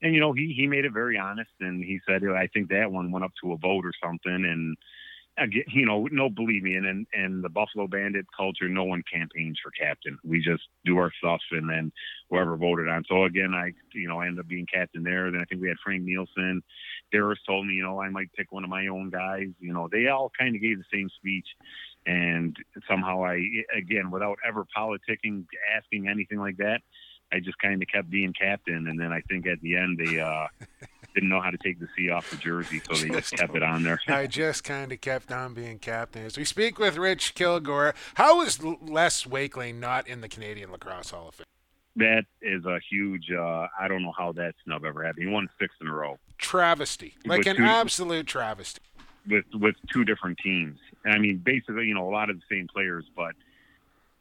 And 0.00 0.14
you 0.14 0.20
know 0.20 0.32
he 0.32 0.54
he 0.56 0.66
made 0.66 0.84
it 0.84 0.92
very 0.92 1.18
honest, 1.18 1.50
and 1.60 1.82
he 1.82 2.00
said 2.06 2.22
I 2.24 2.46
think 2.46 2.68
that 2.70 2.90
one 2.90 3.10
went 3.10 3.24
up 3.24 3.32
to 3.42 3.52
a 3.52 3.56
vote 3.56 3.84
or 3.84 3.92
something, 4.02 4.32
and 4.32 4.76
again, 5.38 5.64
you 5.68 5.86
know, 5.86 6.08
no, 6.10 6.28
believe 6.28 6.62
me, 6.62 6.74
and 6.74 6.86
in, 6.86 7.06
in 7.12 7.42
the 7.42 7.48
Buffalo 7.48 7.86
Bandit 7.86 8.26
culture, 8.36 8.68
no 8.68 8.84
one 8.84 9.02
campaigns 9.10 9.58
for 9.62 9.70
captain. 9.70 10.18
We 10.24 10.42
just 10.42 10.62
do 10.84 10.98
our 10.98 11.12
stuff, 11.18 11.40
and 11.50 11.68
then 11.68 11.92
whoever 12.30 12.56
voted 12.56 12.88
on. 12.88 13.04
So 13.08 13.24
again, 13.24 13.54
I, 13.54 13.72
you 13.94 14.08
know, 14.08 14.20
I 14.20 14.26
ended 14.26 14.40
up 14.40 14.48
being 14.48 14.66
captain 14.66 15.02
there. 15.02 15.30
Then 15.30 15.40
I 15.40 15.44
think 15.44 15.60
we 15.60 15.68
had 15.68 15.78
Frank 15.82 16.02
Nielsen. 16.02 16.62
Darris 17.12 17.36
told 17.46 17.66
me, 17.66 17.74
you 17.74 17.82
know, 17.82 18.00
I 18.00 18.08
might 18.08 18.32
pick 18.34 18.52
one 18.52 18.64
of 18.64 18.70
my 18.70 18.88
own 18.88 19.10
guys. 19.10 19.48
You 19.60 19.72
know, 19.72 19.88
they 19.90 20.08
all 20.08 20.30
kind 20.38 20.54
of 20.54 20.62
gave 20.62 20.78
the 20.78 20.84
same 20.92 21.08
speech, 21.16 21.46
and 22.06 22.56
somehow 22.88 23.24
I, 23.24 23.40
again, 23.76 24.10
without 24.10 24.38
ever 24.46 24.66
politicking, 24.76 25.46
asking 25.76 26.08
anything 26.08 26.38
like 26.38 26.56
that, 26.58 26.80
I 27.32 27.40
just 27.40 27.58
kind 27.58 27.82
of 27.82 27.88
kept 27.88 28.10
being 28.10 28.32
captain. 28.32 28.88
And 28.88 28.98
then 28.98 29.12
I 29.12 29.20
think 29.22 29.46
at 29.46 29.60
the 29.60 29.76
end 29.76 29.98
they. 29.98 30.20
uh 30.20 30.46
Didn't 31.14 31.30
know 31.30 31.40
how 31.40 31.50
to 31.50 31.56
take 31.58 31.80
the 31.80 31.88
C 31.96 32.10
off 32.10 32.30
the 32.30 32.36
jersey, 32.36 32.80
so 32.88 32.94
they 32.94 33.08
just 33.08 33.32
kept 33.32 33.56
it 33.56 33.62
on 33.62 33.82
there. 33.82 33.98
I 34.06 34.26
just 34.26 34.62
kind 34.62 34.92
of 34.92 35.00
kept 35.00 35.32
on 35.32 35.52
being 35.54 35.78
captain. 35.78 36.24
As 36.24 36.36
we 36.36 36.44
speak 36.44 36.78
with 36.78 36.96
Rich 36.96 37.34
Kilgour, 37.34 37.94
how 38.14 38.40
is 38.42 38.62
Les 38.62 39.24
Wakeling 39.26 39.80
not 39.80 40.06
in 40.06 40.20
the 40.20 40.28
Canadian 40.28 40.70
Lacrosse 40.70 41.10
Hall 41.10 41.28
of 41.28 41.34
Fame? 41.34 41.44
that 41.96 42.26
is 42.42 42.64
a 42.64 42.78
huge. 42.88 43.30
Uh, 43.36 43.66
I 43.80 43.88
don't 43.88 44.04
know 44.04 44.12
how 44.16 44.30
that 44.32 44.54
snub 44.64 44.84
ever 44.84 45.02
happened. 45.04 45.26
He 45.26 45.32
won 45.32 45.48
six 45.60 45.74
in 45.80 45.88
a 45.88 45.92
row 45.92 46.18
Travesty, 46.38 47.14
like 47.26 47.38
With 47.38 47.48
an 47.48 47.56
two- 47.56 47.64
absolute 47.64 48.26
travesty. 48.28 48.80
with 49.26 49.44
with 49.54 49.74
two 49.92 50.04
different 50.04 50.38
teams. 50.38 50.78
I 51.04 51.18
mean, 51.18 51.38
basically, 51.38 51.86
you 51.86 51.94
know, 51.94 52.08
a 52.08 52.12
lot 52.12 52.30
of 52.30 52.36
the 52.36 52.42
same 52.48 52.68
players, 52.68 53.04
but 53.16 53.34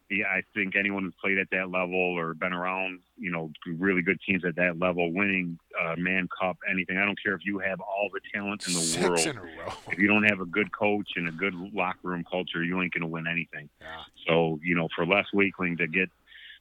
yeah, 0.09 0.25
I 0.27 0.41
think 0.53 0.75
anyone 0.75 1.03
who's 1.03 1.13
played 1.19 1.37
at 1.37 1.49
that 1.51 1.69
level 1.69 1.95
or 1.95 2.33
been 2.33 2.53
around, 2.53 2.99
you 3.17 3.29
know, 3.29 3.51
really 3.65 4.01
good 4.01 4.19
teams 4.25 4.45
at 4.45 4.55
that 4.55 4.79
level, 4.79 5.11
winning 5.11 5.59
uh, 5.81 5.95
Mann 5.97 6.29
Cup, 6.39 6.57
anything. 6.69 6.97
I 6.97 7.05
don't 7.05 7.21
care 7.21 7.33
if 7.33 7.45
you 7.45 7.59
have 7.59 7.81
all 7.81 8.09
the 8.13 8.21
talent 8.33 8.67
in 8.67 8.73
the 8.73 8.79
Six 8.79 9.03
world. 9.03 9.19
in 9.19 9.37
a 9.37 9.41
row. 9.41 9.73
If 9.91 9.99
you 9.99 10.07
don't 10.07 10.23
have 10.23 10.39
a 10.39 10.45
good 10.45 10.71
coach 10.71 11.09
and 11.17 11.27
a 11.27 11.31
good 11.31 11.53
locker 11.73 11.99
room 12.03 12.23
culture, 12.29 12.63
you 12.63 12.81
ain't 12.81 12.93
going 12.93 13.01
to 13.01 13.07
win 13.07 13.27
anything. 13.27 13.69
Yeah. 13.81 13.87
So, 14.27 14.59
you 14.63 14.75
know, 14.75 14.87
for 14.95 15.05
Les 15.05 15.25
Wakeling 15.33 15.77
to 15.77 15.87
get 15.87 16.09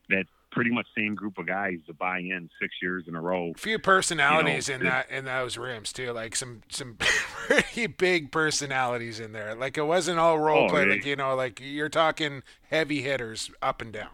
that 0.08 0.26
pretty 0.56 0.70
much 0.70 0.86
same 0.96 1.14
group 1.14 1.36
of 1.36 1.46
guys 1.46 1.74
to 1.86 1.92
buy 1.92 2.18
in 2.18 2.48
six 2.58 2.74
years 2.82 3.04
in 3.06 3.14
a 3.14 3.20
row. 3.20 3.52
A 3.54 3.58
few 3.58 3.78
personalities 3.78 4.70
in 4.70 4.80
it- 4.80 4.84
that 4.84 5.10
in 5.10 5.26
those 5.26 5.58
rooms 5.58 5.92
too, 5.92 6.12
like 6.12 6.34
some 6.34 6.62
some 6.70 6.96
pretty 6.98 7.86
big 7.86 8.32
personalities 8.32 9.20
in 9.20 9.32
there. 9.32 9.54
Like 9.54 9.76
it 9.76 9.82
wasn't 9.86 10.18
all 10.18 10.38
role 10.38 10.64
Oh, 10.64 10.68
play. 10.70 10.86
Like 10.86 11.04
you 11.04 11.14
know, 11.14 11.34
like 11.34 11.60
you're 11.62 11.90
talking 11.90 12.42
heavy 12.70 13.02
hitters 13.02 13.50
up 13.60 13.82
and 13.82 13.92
down. 13.92 14.08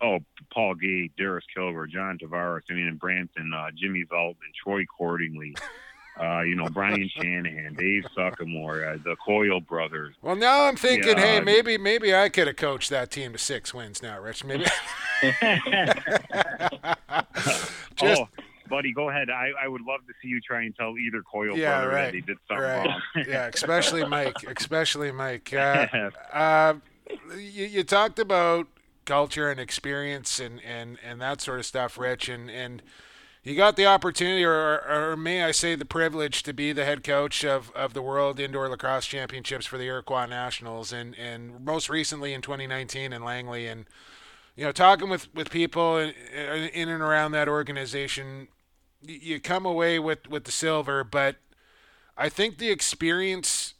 oh, 0.00 0.20
Paul 0.54 0.76
Gait, 0.76 1.12
Darris 1.18 1.40
Kilgour, 1.56 1.88
John 1.90 2.16
Tavares, 2.22 2.60
I 2.70 2.74
mean, 2.74 2.86
and 2.86 2.98
Branson, 3.00 3.52
uh, 3.52 3.70
Jimmy 3.76 4.04
Veltman, 4.04 4.36
Troy 4.62 4.84
Cordingley, 4.98 5.58
uh, 6.20 6.40
you 6.42 6.54
know, 6.54 6.68
Brian 6.68 7.08
Shanahan, 7.08 7.74
Dave 7.74 8.04
Suckamore, 8.16 8.94
uh, 8.94 8.98
the 9.04 9.16
Coyle 9.16 9.60
brothers. 9.60 10.14
Well, 10.22 10.36
now 10.36 10.64
I'm 10.64 10.76
thinking, 10.76 11.16
Yeah, 11.16 11.24
hey, 11.36 11.40
maybe 11.40 11.78
maybe 11.78 12.14
I 12.14 12.28
could 12.28 12.46
have 12.46 12.56
coached 12.56 12.90
that 12.90 13.10
team 13.10 13.32
to 13.32 13.38
six 13.38 13.72
wins 13.72 14.02
now, 14.02 14.20
Rich. 14.20 14.44
Maybe. 14.44 14.64
Just- 17.96 18.20
oh, 18.20 18.28
buddy, 18.68 18.92
go 18.92 19.08
ahead. 19.10 19.30
I, 19.30 19.50
I 19.62 19.68
would 19.68 19.82
love 19.82 20.00
to 20.06 20.12
see 20.22 20.28
you 20.28 20.40
try 20.40 20.62
and 20.62 20.74
tell 20.76 20.96
either 20.98 21.22
Coyle 21.22 21.56
Yeah, 21.56 21.80
brother 21.80 21.88
right, 21.94 22.04
that 22.06 22.12
they 22.12 22.20
did 22.20 22.38
something 22.48 22.64
right. 22.64 22.86
wrong. 22.86 23.02
yeah, 23.28 23.46
especially 23.52 24.04
Mike. 24.04 24.36
Especially 24.56 25.10
Mike. 25.12 25.52
Uh, 25.52 25.86
uh, 26.32 26.74
you, 27.36 27.64
you 27.66 27.84
talked 27.84 28.18
about 28.18 28.66
culture 29.04 29.50
and 29.50 29.58
experience 29.58 30.38
and, 30.38 30.60
and, 30.62 30.98
and 31.02 31.20
that 31.20 31.40
sort 31.40 31.58
of 31.58 31.66
stuff, 31.66 31.98
Rich, 31.98 32.28
and, 32.28 32.50
and 32.50 32.82
you 33.48 33.56
got 33.56 33.76
the 33.76 33.86
opportunity, 33.86 34.44
or, 34.44 34.82
or 34.88 35.16
may 35.16 35.42
I 35.42 35.52
say 35.52 35.74
the 35.74 35.84
privilege, 35.84 36.42
to 36.44 36.52
be 36.52 36.72
the 36.72 36.84
head 36.84 37.02
coach 37.02 37.44
of, 37.44 37.70
of 37.72 37.94
the 37.94 38.02
World 38.02 38.38
Indoor 38.38 38.68
Lacrosse 38.68 39.06
Championships 39.06 39.66
for 39.66 39.78
the 39.78 39.84
Iroquois 39.84 40.26
Nationals, 40.26 40.92
and, 40.92 41.16
and 41.18 41.64
most 41.64 41.88
recently 41.88 42.34
in 42.34 42.42
2019 42.42 43.12
in 43.12 43.24
Langley. 43.24 43.66
And, 43.66 43.86
you 44.54 44.64
know, 44.64 44.72
talking 44.72 45.08
with, 45.08 45.32
with 45.34 45.50
people 45.50 45.96
in, 45.96 46.10
in 46.10 46.88
and 46.88 47.02
around 47.02 47.32
that 47.32 47.48
organization, 47.48 48.48
you 49.00 49.40
come 49.40 49.64
away 49.64 49.98
with, 49.98 50.28
with 50.28 50.44
the 50.44 50.52
silver, 50.52 51.02
but 51.04 51.36
I 52.16 52.28
think 52.28 52.58
the 52.58 52.70
experience 52.70 53.74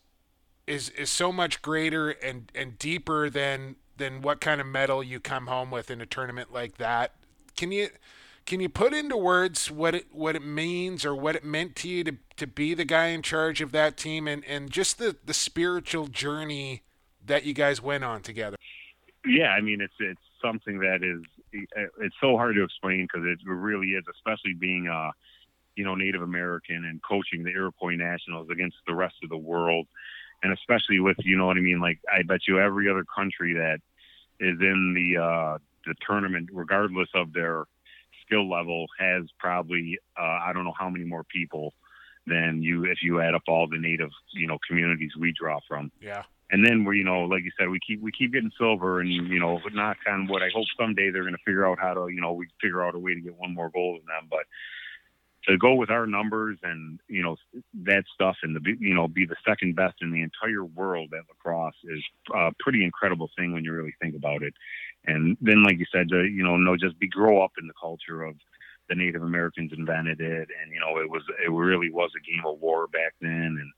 is 0.68 0.90
is 0.90 1.10
so 1.10 1.32
much 1.32 1.60
greater 1.62 2.10
and 2.10 2.52
and 2.54 2.78
deeper 2.78 3.28
than 3.28 3.76
than 3.96 4.22
what 4.22 4.40
kind 4.40 4.60
of 4.60 4.66
medal 4.66 5.02
you 5.02 5.18
come 5.18 5.48
home 5.48 5.70
with 5.70 5.90
in 5.90 6.00
a 6.00 6.06
tournament 6.06 6.52
like 6.52 6.76
that. 6.76 7.14
Can 7.56 7.72
you 7.72 7.88
can 8.48 8.60
you 8.60 8.68
put 8.68 8.94
into 8.94 9.16
words 9.16 9.70
what 9.70 9.94
it 9.94 10.06
what 10.10 10.34
it 10.34 10.42
means 10.42 11.04
or 11.04 11.14
what 11.14 11.36
it 11.36 11.44
meant 11.44 11.76
to 11.76 11.88
you 11.88 12.02
to 12.02 12.16
to 12.36 12.46
be 12.46 12.74
the 12.74 12.84
guy 12.84 13.08
in 13.08 13.22
charge 13.22 13.60
of 13.60 13.72
that 13.72 13.96
team 13.96 14.26
and 14.26 14.44
and 14.46 14.70
just 14.70 14.98
the 14.98 15.16
the 15.24 15.34
spiritual 15.34 16.06
journey 16.06 16.82
that 17.24 17.44
you 17.44 17.52
guys 17.52 17.82
went 17.82 18.02
on 18.02 18.22
together? 18.22 18.56
yeah, 19.26 19.50
I 19.50 19.60
mean, 19.60 19.80
it's 19.80 19.94
it's 20.00 20.20
something 20.42 20.80
that 20.80 21.02
is 21.02 21.22
it's 21.52 22.14
so 22.20 22.36
hard 22.36 22.54
to 22.56 22.64
explain 22.64 23.06
because 23.10 23.26
it 23.26 23.38
really 23.44 23.88
is, 23.88 24.04
especially 24.14 24.54
being 24.54 24.88
a 24.88 25.10
you 25.76 25.84
know, 25.84 25.94
Native 25.94 26.22
American 26.22 26.84
and 26.84 27.00
coaching 27.02 27.44
the 27.44 27.50
Iroquois 27.50 27.94
Nationals 27.94 28.48
against 28.50 28.76
the 28.86 28.94
rest 28.94 29.14
of 29.22 29.28
the 29.28 29.36
world, 29.36 29.86
and 30.42 30.52
especially 30.52 30.98
with 30.98 31.16
you 31.20 31.36
know 31.36 31.46
what 31.46 31.56
I 31.56 31.60
mean. 31.60 31.80
Like 31.80 32.00
I 32.12 32.22
bet 32.22 32.48
you 32.48 32.58
every 32.58 32.88
other 32.88 33.04
country 33.04 33.54
that 33.54 33.80
is 34.40 34.58
in 34.60 34.94
the 34.94 35.22
uh, 35.22 35.58
the 35.86 35.94
tournament, 36.06 36.50
regardless 36.52 37.08
of 37.14 37.32
their 37.32 37.64
skill 38.28 38.48
level, 38.48 38.86
has 38.98 39.24
probably 39.38 39.98
uh, 40.18 40.38
I 40.44 40.52
don't 40.52 40.64
know 40.64 40.74
how 40.78 40.90
many 40.90 41.04
more 41.04 41.24
people 41.24 41.72
than 42.26 42.62
you 42.62 42.84
if 42.84 42.98
you 43.02 43.20
add 43.20 43.34
up 43.34 43.42
all 43.48 43.66
the 43.68 43.78
native 43.78 44.10
you 44.32 44.46
know 44.46 44.58
communities 44.68 45.12
we 45.18 45.32
draw 45.32 45.58
from. 45.66 45.90
Yeah. 46.00 46.24
and 46.50 46.64
then 46.64 46.84
we 46.84 46.98
you 46.98 47.04
know 47.04 47.22
like 47.22 47.42
you 47.42 47.50
said 47.58 47.68
we 47.68 47.80
keep 47.84 48.02
we 48.02 48.12
keep 48.12 48.32
getting 48.32 48.52
silver 48.58 49.00
and 49.00 49.10
you 49.10 49.40
know 49.40 49.60
knock 49.72 49.96
on 50.06 50.26
wood 50.28 50.42
i 50.42 50.50
hope 50.54 50.66
someday 50.78 51.10
they're 51.10 51.22
going 51.22 51.34
to 51.34 51.44
figure 51.44 51.66
out 51.66 51.78
how 51.80 51.94
to 51.94 52.08
you 52.08 52.20
know 52.20 52.32
we 52.32 52.46
figure 52.60 52.84
out 52.84 52.94
a 52.94 52.98
way 52.98 53.14
to 53.14 53.20
get 53.20 53.36
one 53.36 53.54
more 53.54 53.70
gold 53.70 54.00
than 54.00 54.06
them. 54.06 54.28
But 54.30 54.44
to 55.48 55.56
go 55.56 55.74
with 55.74 55.90
our 55.90 56.06
numbers 56.06 56.58
and 56.62 57.00
you 57.08 57.22
know 57.22 57.36
that 57.84 58.04
stuff 58.14 58.36
and 58.42 58.54
to 58.54 58.60
be 58.60 58.76
you 58.78 58.94
know 58.94 59.08
be 59.08 59.26
the 59.26 59.36
second 59.46 59.74
best 59.74 59.96
in 60.00 60.12
the 60.12 60.22
entire 60.22 60.64
world 60.64 61.12
at 61.12 61.24
lacrosse 61.28 61.74
is 61.84 62.02
a 62.34 62.52
pretty 62.60 62.84
incredible 62.84 63.30
thing 63.36 63.52
when 63.52 63.64
you 63.64 63.72
really 63.72 63.94
think 64.00 64.14
about 64.14 64.42
it 64.42 64.52
and 65.08 65.36
then 65.40 65.62
like 65.64 65.78
you 65.78 65.86
said 65.92 66.08
to 66.10 66.24
you 66.24 66.44
know 66.44 66.56
no 66.56 66.76
just 66.76 66.98
be 66.98 67.08
grow 67.08 67.42
up 67.42 67.52
in 67.60 67.66
the 67.66 67.74
culture 67.80 68.22
of 68.22 68.36
the 68.88 68.94
Native 68.94 69.22
Americans 69.22 69.72
invented 69.76 70.20
it, 70.20 70.48
and 70.60 70.72
you 70.72 70.80
know 70.80 71.00
it 71.00 71.10
was 71.10 71.22
it 71.44 71.50
really 71.50 71.90
was 71.90 72.10
a 72.16 72.30
game 72.30 72.44
of 72.46 72.60
war 72.60 72.86
back 72.86 73.14
then, 73.20 73.58
and 73.60 73.72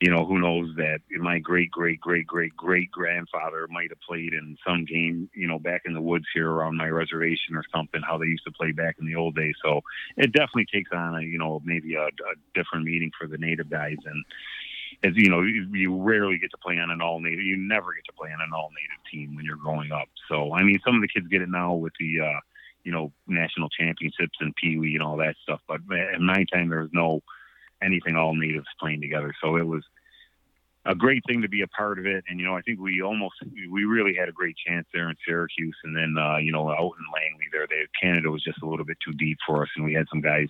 you 0.00 0.10
know, 0.10 0.26
who 0.26 0.38
knows 0.38 0.74
that 0.76 0.98
my 1.10 1.38
great 1.38 1.70
great 1.70 2.00
great 2.00 2.26
great 2.26 2.54
great 2.56 2.90
grandfather 2.90 3.66
might 3.70 3.90
have 3.90 4.00
played 4.06 4.32
in 4.32 4.56
some 4.66 4.84
game, 4.84 5.30
you 5.34 5.46
know, 5.46 5.58
back 5.58 5.82
in 5.86 5.94
the 5.94 6.00
woods 6.00 6.26
here 6.34 6.50
around 6.50 6.76
my 6.76 6.88
reservation 6.88 7.54
or 7.54 7.64
something. 7.74 8.02
How 8.06 8.18
they 8.18 8.26
used 8.26 8.44
to 8.44 8.52
play 8.52 8.72
back 8.72 8.96
in 8.98 9.06
the 9.06 9.14
old 9.14 9.36
days. 9.36 9.54
So 9.64 9.80
it 10.16 10.32
definitely 10.32 10.66
takes 10.72 10.90
on 10.92 11.16
a 11.16 11.22
you 11.22 11.38
know 11.38 11.62
maybe 11.64 11.94
a, 11.94 12.06
a 12.06 12.34
different 12.54 12.84
meaning 12.84 13.12
for 13.18 13.28
the 13.28 13.38
native 13.38 13.70
guys 13.70 13.96
and 14.04 14.24
as 15.02 15.12
you 15.16 15.28
know, 15.28 15.42
you, 15.42 15.96
rarely 15.96 16.38
get 16.38 16.50
to 16.50 16.58
play 16.58 16.78
on 16.78 16.90
an 16.90 17.00
all 17.00 17.20
native. 17.20 17.40
You 17.40 17.56
never 17.56 17.92
get 17.94 18.04
to 18.06 18.12
play 18.12 18.30
on 18.30 18.40
an 18.40 18.50
all 18.54 18.70
native 18.70 19.04
team 19.10 19.36
when 19.36 19.44
you're 19.44 19.56
growing 19.56 19.92
up. 19.92 20.08
So 20.28 20.54
I 20.54 20.62
mean, 20.62 20.80
some 20.84 20.94
of 20.94 21.02
the 21.02 21.08
kids 21.08 21.28
get 21.28 21.42
it 21.42 21.48
now 21.48 21.74
with 21.74 21.92
the 21.98 22.20
uh, 22.20 22.40
you 22.84 22.92
know 22.92 23.12
national 23.26 23.68
championships 23.70 24.38
and 24.40 24.54
Pee 24.56 24.78
Wee 24.78 24.94
and 24.94 25.02
all 25.02 25.16
that 25.18 25.36
stuff. 25.42 25.60
But 25.66 25.80
at 26.14 26.20
my 26.20 26.44
time, 26.52 26.68
there 26.68 26.80
was 26.80 26.92
no 26.92 27.22
anything 27.82 28.16
all 28.16 28.34
natives 28.34 28.66
playing 28.80 29.00
together. 29.00 29.34
So 29.42 29.56
it 29.56 29.66
was 29.66 29.84
a 30.86 30.94
great 30.94 31.22
thing 31.26 31.42
to 31.42 31.48
be 31.48 31.62
a 31.62 31.68
part 31.68 31.98
of 31.98 32.06
it. 32.06 32.24
And 32.28 32.38
you 32.38 32.46
know, 32.46 32.56
I 32.56 32.62
think 32.62 32.80
we 32.80 33.02
almost 33.02 33.36
we 33.70 33.84
really 33.84 34.14
had 34.14 34.28
a 34.28 34.32
great 34.32 34.56
chance 34.56 34.86
there 34.92 35.08
in 35.08 35.16
Syracuse, 35.26 35.76
and 35.84 35.96
then 35.96 36.16
uh, 36.18 36.36
you 36.36 36.52
know 36.52 36.70
out 36.70 36.92
in 36.98 37.04
Langley 37.12 37.46
there, 37.52 37.66
they, 37.68 37.86
Canada 38.00 38.30
was 38.30 38.42
just 38.42 38.62
a 38.62 38.66
little 38.66 38.84
bit 38.84 38.98
too 39.04 39.12
deep 39.12 39.38
for 39.46 39.62
us, 39.62 39.68
and 39.76 39.84
we 39.84 39.94
had 39.94 40.06
some 40.10 40.20
guys 40.20 40.48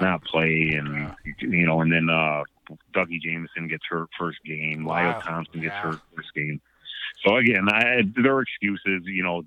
not 0.00 0.24
play, 0.24 0.74
and 0.78 0.94
yeah. 0.94 1.14
you 1.40 1.66
know, 1.66 1.80
and 1.80 1.92
then 1.92 2.08
uh, 2.08 2.44
Dougie 2.92 3.20
Jamieson 3.20 3.68
gets 3.68 3.84
hurt 3.88 4.08
first 4.18 4.38
game, 4.44 4.84
wow. 4.84 4.94
Lyle 4.94 5.20
Thompson 5.20 5.60
gets 5.60 5.72
yeah. 5.74 5.82
hurt 5.82 6.00
first 6.14 6.34
game. 6.34 6.60
So 7.24 7.36
again, 7.36 7.68
I, 7.68 8.02
there 8.16 8.34
are 8.34 8.42
excuses. 8.42 9.02
You 9.06 9.22
know, 9.22 9.42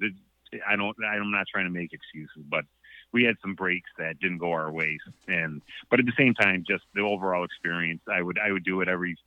I 0.68 0.76
don't. 0.76 0.96
I'm 1.04 1.32
not 1.32 1.48
trying 1.52 1.66
to 1.66 1.72
make 1.72 1.94
excuses, 1.94 2.44
but 2.50 2.66
we 3.12 3.24
had 3.24 3.36
some 3.42 3.56
breaks 3.56 3.90
that 3.98 4.20
didn't 4.20 4.38
go 4.38 4.52
our 4.52 4.72
ways, 4.72 5.00
and 5.28 5.62
but 5.90 6.00
at 6.00 6.06
the 6.06 6.14
same 6.18 6.34
time, 6.34 6.64
just 6.68 6.84
the 6.94 7.02
overall 7.02 7.44
experience, 7.44 8.02
I 8.12 8.22
would 8.22 8.40
I 8.40 8.52
would 8.52 8.64
do 8.64 8.82
it 8.82 8.88
every 8.88 9.18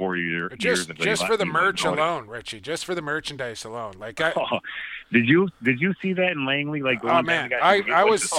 four 0.00 0.16
year, 0.16 0.48
just, 0.58 0.88
years. 0.88 0.98
Just 0.98 1.26
for 1.26 1.36
the 1.36 1.44
merch 1.44 1.84
alone, 1.84 2.26
Richie. 2.26 2.60
Just 2.60 2.86
for 2.86 2.94
the 2.94 3.02
merchandise 3.02 3.64
alone. 3.64 3.94
Like, 3.98 4.20
I, 4.20 4.32
oh, 4.36 4.60
did 5.12 5.28
you 5.28 5.48
did 5.62 5.80
you 5.80 5.92
see 6.00 6.12
that 6.12 6.32
in 6.32 6.46
Langley? 6.46 6.82
Like, 6.82 7.04
oh 7.04 7.22
man, 7.22 7.50
I, 7.60 7.82
I 7.92 8.04
was 8.04 8.30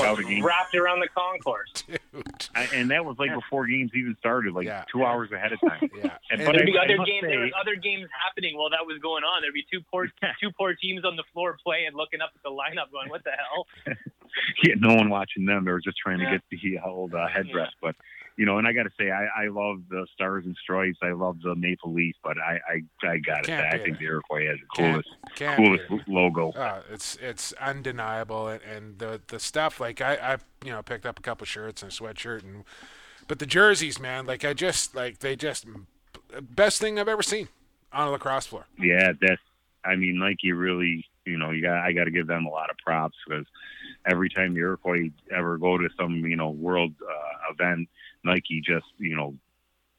wrapped 0.42 0.74
around 0.74 1.02
the 1.02 1.10
concourse. 1.10 1.84
I, 2.56 2.68
and 2.74 2.92
that 2.92 3.04
was 3.04 3.18
like 3.20 3.34
before 3.34 3.68
games 3.68 3.92
even 3.94 4.16
started, 4.20 4.54
like 4.54 4.66
yeah. 4.66 4.86
two 4.92 5.04
hours 5.04 5.32
ahead 5.32 5.52
of 5.52 5.60
time. 5.62 5.90
yeah, 5.98 6.18
and, 6.32 6.46
but 6.46 6.54
there'd 6.54 6.66
be 6.66 6.78
other 6.78 6.98
games. 6.98 7.24
Say, 7.24 7.28
there 7.28 7.40
was 7.40 7.52
other 7.60 7.76
games 7.76 8.08
happening 8.26 8.58
while 8.58 8.70
that 8.70 8.86
was 8.86 9.00
going 9.02 9.24
on. 9.24 9.42
There'd 9.42 9.54
be 9.54 9.66
two 9.72 9.82
poor 9.92 10.08
two 10.42 10.52
poor 10.58 10.74
teams 10.76 11.04
on 11.04 11.16
the 11.18 11.24
floor 11.34 11.58
playing, 11.64 11.92
looking 11.94 12.22
up 12.22 12.32
at 12.36 12.44
the 12.44 12.50
lineup, 12.50 12.92
going, 12.92 13.10
"What 13.10 13.24
the 13.24 13.32
hell?" 13.32 13.68
yeah, 14.64 14.76
no 14.78 14.96
one 14.96 15.10
watching 15.10 15.46
them. 15.46 15.66
They 15.66 15.72
were 15.72 15.82
just 15.82 15.98
trying 15.98 16.20
to 16.20 16.26
get 16.26 16.42
the 16.50 16.80
old 16.86 17.14
uh, 17.14 17.28
headdress, 17.28 17.72
but 17.82 17.96
you 18.38 18.46
know, 18.46 18.58
and 18.58 18.68
I 18.68 18.74
got 18.74 18.84
to 18.84 18.92
say, 18.98 19.12
I, 19.12 19.44
I 19.44 19.48
love 19.48 19.82
the 19.90 20.08
Stars 20.14 20.46
and 20.46 20.56
Stripes. 20.62 21.00
I 21.02 21.12
love 21.12 21.42
the 21.42 21.56
Maple 21.56 21.94
Leaf, 21.94 22.16
but 22.24 22.38
I 22.38 22.60
I, 22.68 23.08
I 23.08 23.18
got 23.18 23.44
to 23.44 23.48
say, 23.48 23.70
I 23.70 23.78
think 23.78 24.00
the 24.00 24.06
Iroquois 24.06 24.48
has 24.48 24.58
the 24.60 24.84
coolest 24.84 25.10
can't, 25.36 25.58
coolest 25.58 25.88
can't 25.88 26.08
logo. 26.08 26.52
Uh, 26.52 26.82
it's 26.92 27.18
it's 27.18 27.54
undeniable, 27.54 28.48
and, 28.48 28.62
and 28.64 29.00
the 29.00 29.22
the 29.28 29.40
stuff 29.40 29.80
like 29.80 30.02
I 30.02 30.16
I 30.16 30.38
you 30.66 30.72
know 30.72 30.82
picked 30.82 31.06
up 31.06 31.20
a 31.20 31.22
couple 31.22 31.46
shirts 31.46 31.84
and 31.84 31.92
a 31.92 31.96
sweatshirt, 31.96 32.44
and 32.44 32.64
but 33.28 33.40
the 33.40 33.46
jerseys, 33.46 34.00
man, 34.00 34.26
like 34.26 34.46
I 34.46 34.54
just 34.54 34.96
like 34.96 35.20
they 35.20 35.36
just 35.36 35.66
best 36.42 36.80
thing 36.80 37.00
I've 37.00 37.08
ever 37.08 37.24
seen 37.24 37.50
on 37.94 38.08
a 38.08 38.12
lacrosse 38.12 38.48
floor. 38.48 38.66
Yeah, 38.80 39.12
that's. 39.20 39.42
I 39.84 39.96
mean, 39.96 40.20
Nike 40.20 40.52
really, 40.52 41.08
you 41.26 41.38
know, 41.38 41.50
you 41.50 41.64
got 41.64 41.78
I 41.78 41.92
got 41.92 42.06
to 42.06 42.12
give 42.12 42.28
them 42.28 42.46
a 42.46 42.50
lot 42.50 42.70
of 42.70 42.78
props 42.78 43.18
because 43.28 43.46
every 44.06 44.30
time 44.30 44.54
the 44.54 44.60
Iroquois 44.60 45.10
ever 45.32 45.58
go 45.58 45.78
to 45.78 45.90
some 46.00 46.26
you 46.26 46.36
know 46.36 46.50
world 46.50 46.94
uh, 47.02 47.54
event 47.54 47.90
Nike 48.24 48.62
just 48.66 48.86
you 48.98 49.16
know 49.16 49.36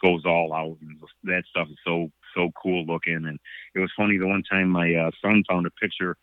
goes 0.02 0.24
all 0.26 0.52
out, 0.52 0.76
and 0.80 0.98
that 1.24 1.44
stuff 1.50 1.68
is 1.70 1.76
so 1.84 2.10
so 2.34 2.50
cool 2.60 2.84
looking. 2.84 3.24
And 3.26 3.38
it 3.74 3.78
was 3.78 3.90
funny 3.96 4.18
the 4.18 4.26
one 4.26 4.42
time 4.42 4.68
my 4.68 4.94
uh, 4.94 5.10
son 5.22 5.44
found 5.48 5.66
a 5.66 5.70
picture, 5.70 6.16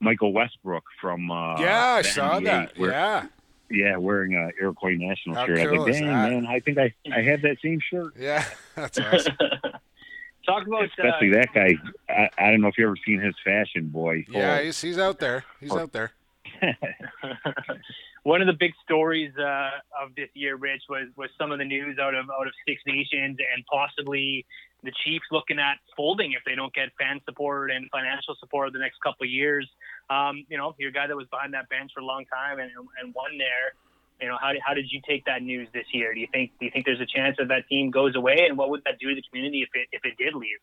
Michael 0.00 0.32
Westbrook 0.32 0.84
from 1.00 1.30
uh, 1.30 1.60
yeah, 1.60 1.94
I 1.98 2.02
saw 2.02 2.40
NBA, 2.40 2.44
that. 2.44 2.78
Where, 2.78 2.90
yeah. 2.90 3.26
Yeah, 3.68 3.96
wearing 3.96 4.36
a 4.36 4.50
Iroquois 4.60 4.94
national 4.96 5.34
How 5.34 5.46
shirt. 5.46 5.68
Cool 5.68 5.82
I 5.82 5.84
think, 5.86 5.96
dang 5.96 6.06
that? 6.06 6.30
man, 6.30 6.46
I 6.46 6.60
think 6.60 6.78
I 6.78 6.94
I 7.12 7.20
have 7.22 7.42
that 7.42 7.56
same 7.60 7.80
shirt. 7.80 8.14
Yeah, 8.16 8.44
that's 8.76 8.98
awesome. 8.98 9.36
Talk 10.46 10.64
about 10.64 10.84
especially 10.84 11.32
uh, 11.32 11.40
that 11.40 11.48
guy. 11.52 11.74
I, 12.08 12.30
I 12.38 12.50
don't 12.52 12.60
know 12.60 12.68
if 12.68 12.78
you 12.78 12.86
ever 12.86 12.94
seen 13.04 13.20
his 13.20 13.34
fashion 13.44 13.88
boy. 13.88 14.24
Yeah, 14.28 14.62
he's 14.62 14.80
he's 14.80 14.98
out 14.98 15.18
there. 15.18 15.44
He's 15.58 15.72
out 15.72 15.90
there. 15.90 16.12
One 18.22 18.40
of 18.40 18.46
the 18.46 18.56
big 18.58 18.72
stories 18.84 19.32
uh, 19.38 19.70
of 20.02 20.14
this 20.16 20.28
year, 20.34 20.56
Rich, 20.56 20.82
was 20.88 21.08
was 21.16 21.30
some 21.38 21.52
of 21.52 21.58
the 21.58 21.64
news 21.64 21.98
out 21.98 22.14
of 22.14 22.26
out 22.30 22.46
of 22.46 22.52
Six 22.66 22.82
Nations 22.86 23.38
and 23.38 23.64
possibly 23.70 24.44
the 24.82 24.92
Chiefs 25.04 25.26
looking 25.30 25.58
at 25.58 25.78
folding 25.96 26.32
if 26.32 26.42
they 26.44 26.54
don't 26.54 26.72
get 26.74 26.90
fan 26.98 27.20
support 27.24 27.70
and 27.70 27.88
financial 27.90 28.34
support 28.38 28.72
the 28.72 28.78
next 28.78 28.98
couple 29.02 29.24
of 29.24 29.30
years. 29.30 29.68
Um, 30.10 30.44
you 30.48 30.56
know, 30.56 30.74
you're 30.78 30.90
a 30.90 30.92
guy 30.92 31.06
that 31.06 31.16
was 31.16 31.26
behind 31.28 31.54
that 31.54 31.68
bench 31.68 31.90
for 31.94 32.00
a 32.00 32.04
long 32.04 32.24
time 32.26 32.58
and, 32.58 32.70
and 33.02 33.14
won 33.14 33.38
there. 33.38 33.74
You 34.20 34.28
know, 34.28 34.38
how 34.40 34.52
did, 34.52 34.62
how 34.64 34.72
did 34.74 34.86
you 34.90 35.00
take 35.06 35.24
that 35.26 35.42
news 35.42 35.68
this 35.74 35.86
year? 35.92 36.14
Do 36.14 36.20
you 36.20 36.28
think 36.32 36.52
do 36.58 36.64
you 36.64 36.70
think 36.72 36.86
there's 36.86 37.00
a 37.00 37.06
chance 37.06 37.36
that 37.38 37.48
that 37.48 37.68
team 37.68 37.90
goes 37.90 38.16
away, 38.16 38.46
and 38.48 38.56
what 38.56 38.70
would 38.70 38.82
that 38.84 38.98
do 38.98 39.10
to 39.10 39.14
the 39.14 39.22
community 39.28 39.62
if 39.62 39.68
it 39.74 39.88
if 39.92 40.04
it 40.04 40.16
did 40.16 40.34
leave? 40.34 40.58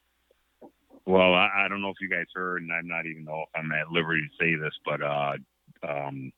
Well, 1.05 1.33
I, 1.33 1.65
I 1.65 1.67
don't 1.67 1.81
know 1.81 1.89
if 1.89 1.97
you 2.01 2.09
guys 2.09 2.25
heard, 2.33 2.61
and 2.61 2.71
I'm 2.71 2.87
not 2.87 3.05
even 3.05 3.25
know 3.25 3.43
if 3.43 3.49
I'm 3.55 3.71
at 3.73 3.91
liberty 3.91 4.21
to 4.21 4.43
say 4.43 4.55
this, 4.55 4.73
but 4.85 5.03
uh, 5.03 5.33
um, 5.87 6.31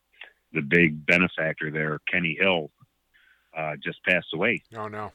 the 0.54 0.62
big 0.62 1.06
benefactor 1.06 1.72
there, 1.72 2.00
Kenny 2.12 2.36
Hill, 2.40 2.72
uh, 3.58 3.74
just 3.84 4.04
passed 4.04 4.28
away. 4.34 4.64
Oh 4.76 4.88
no. 4.88 5.12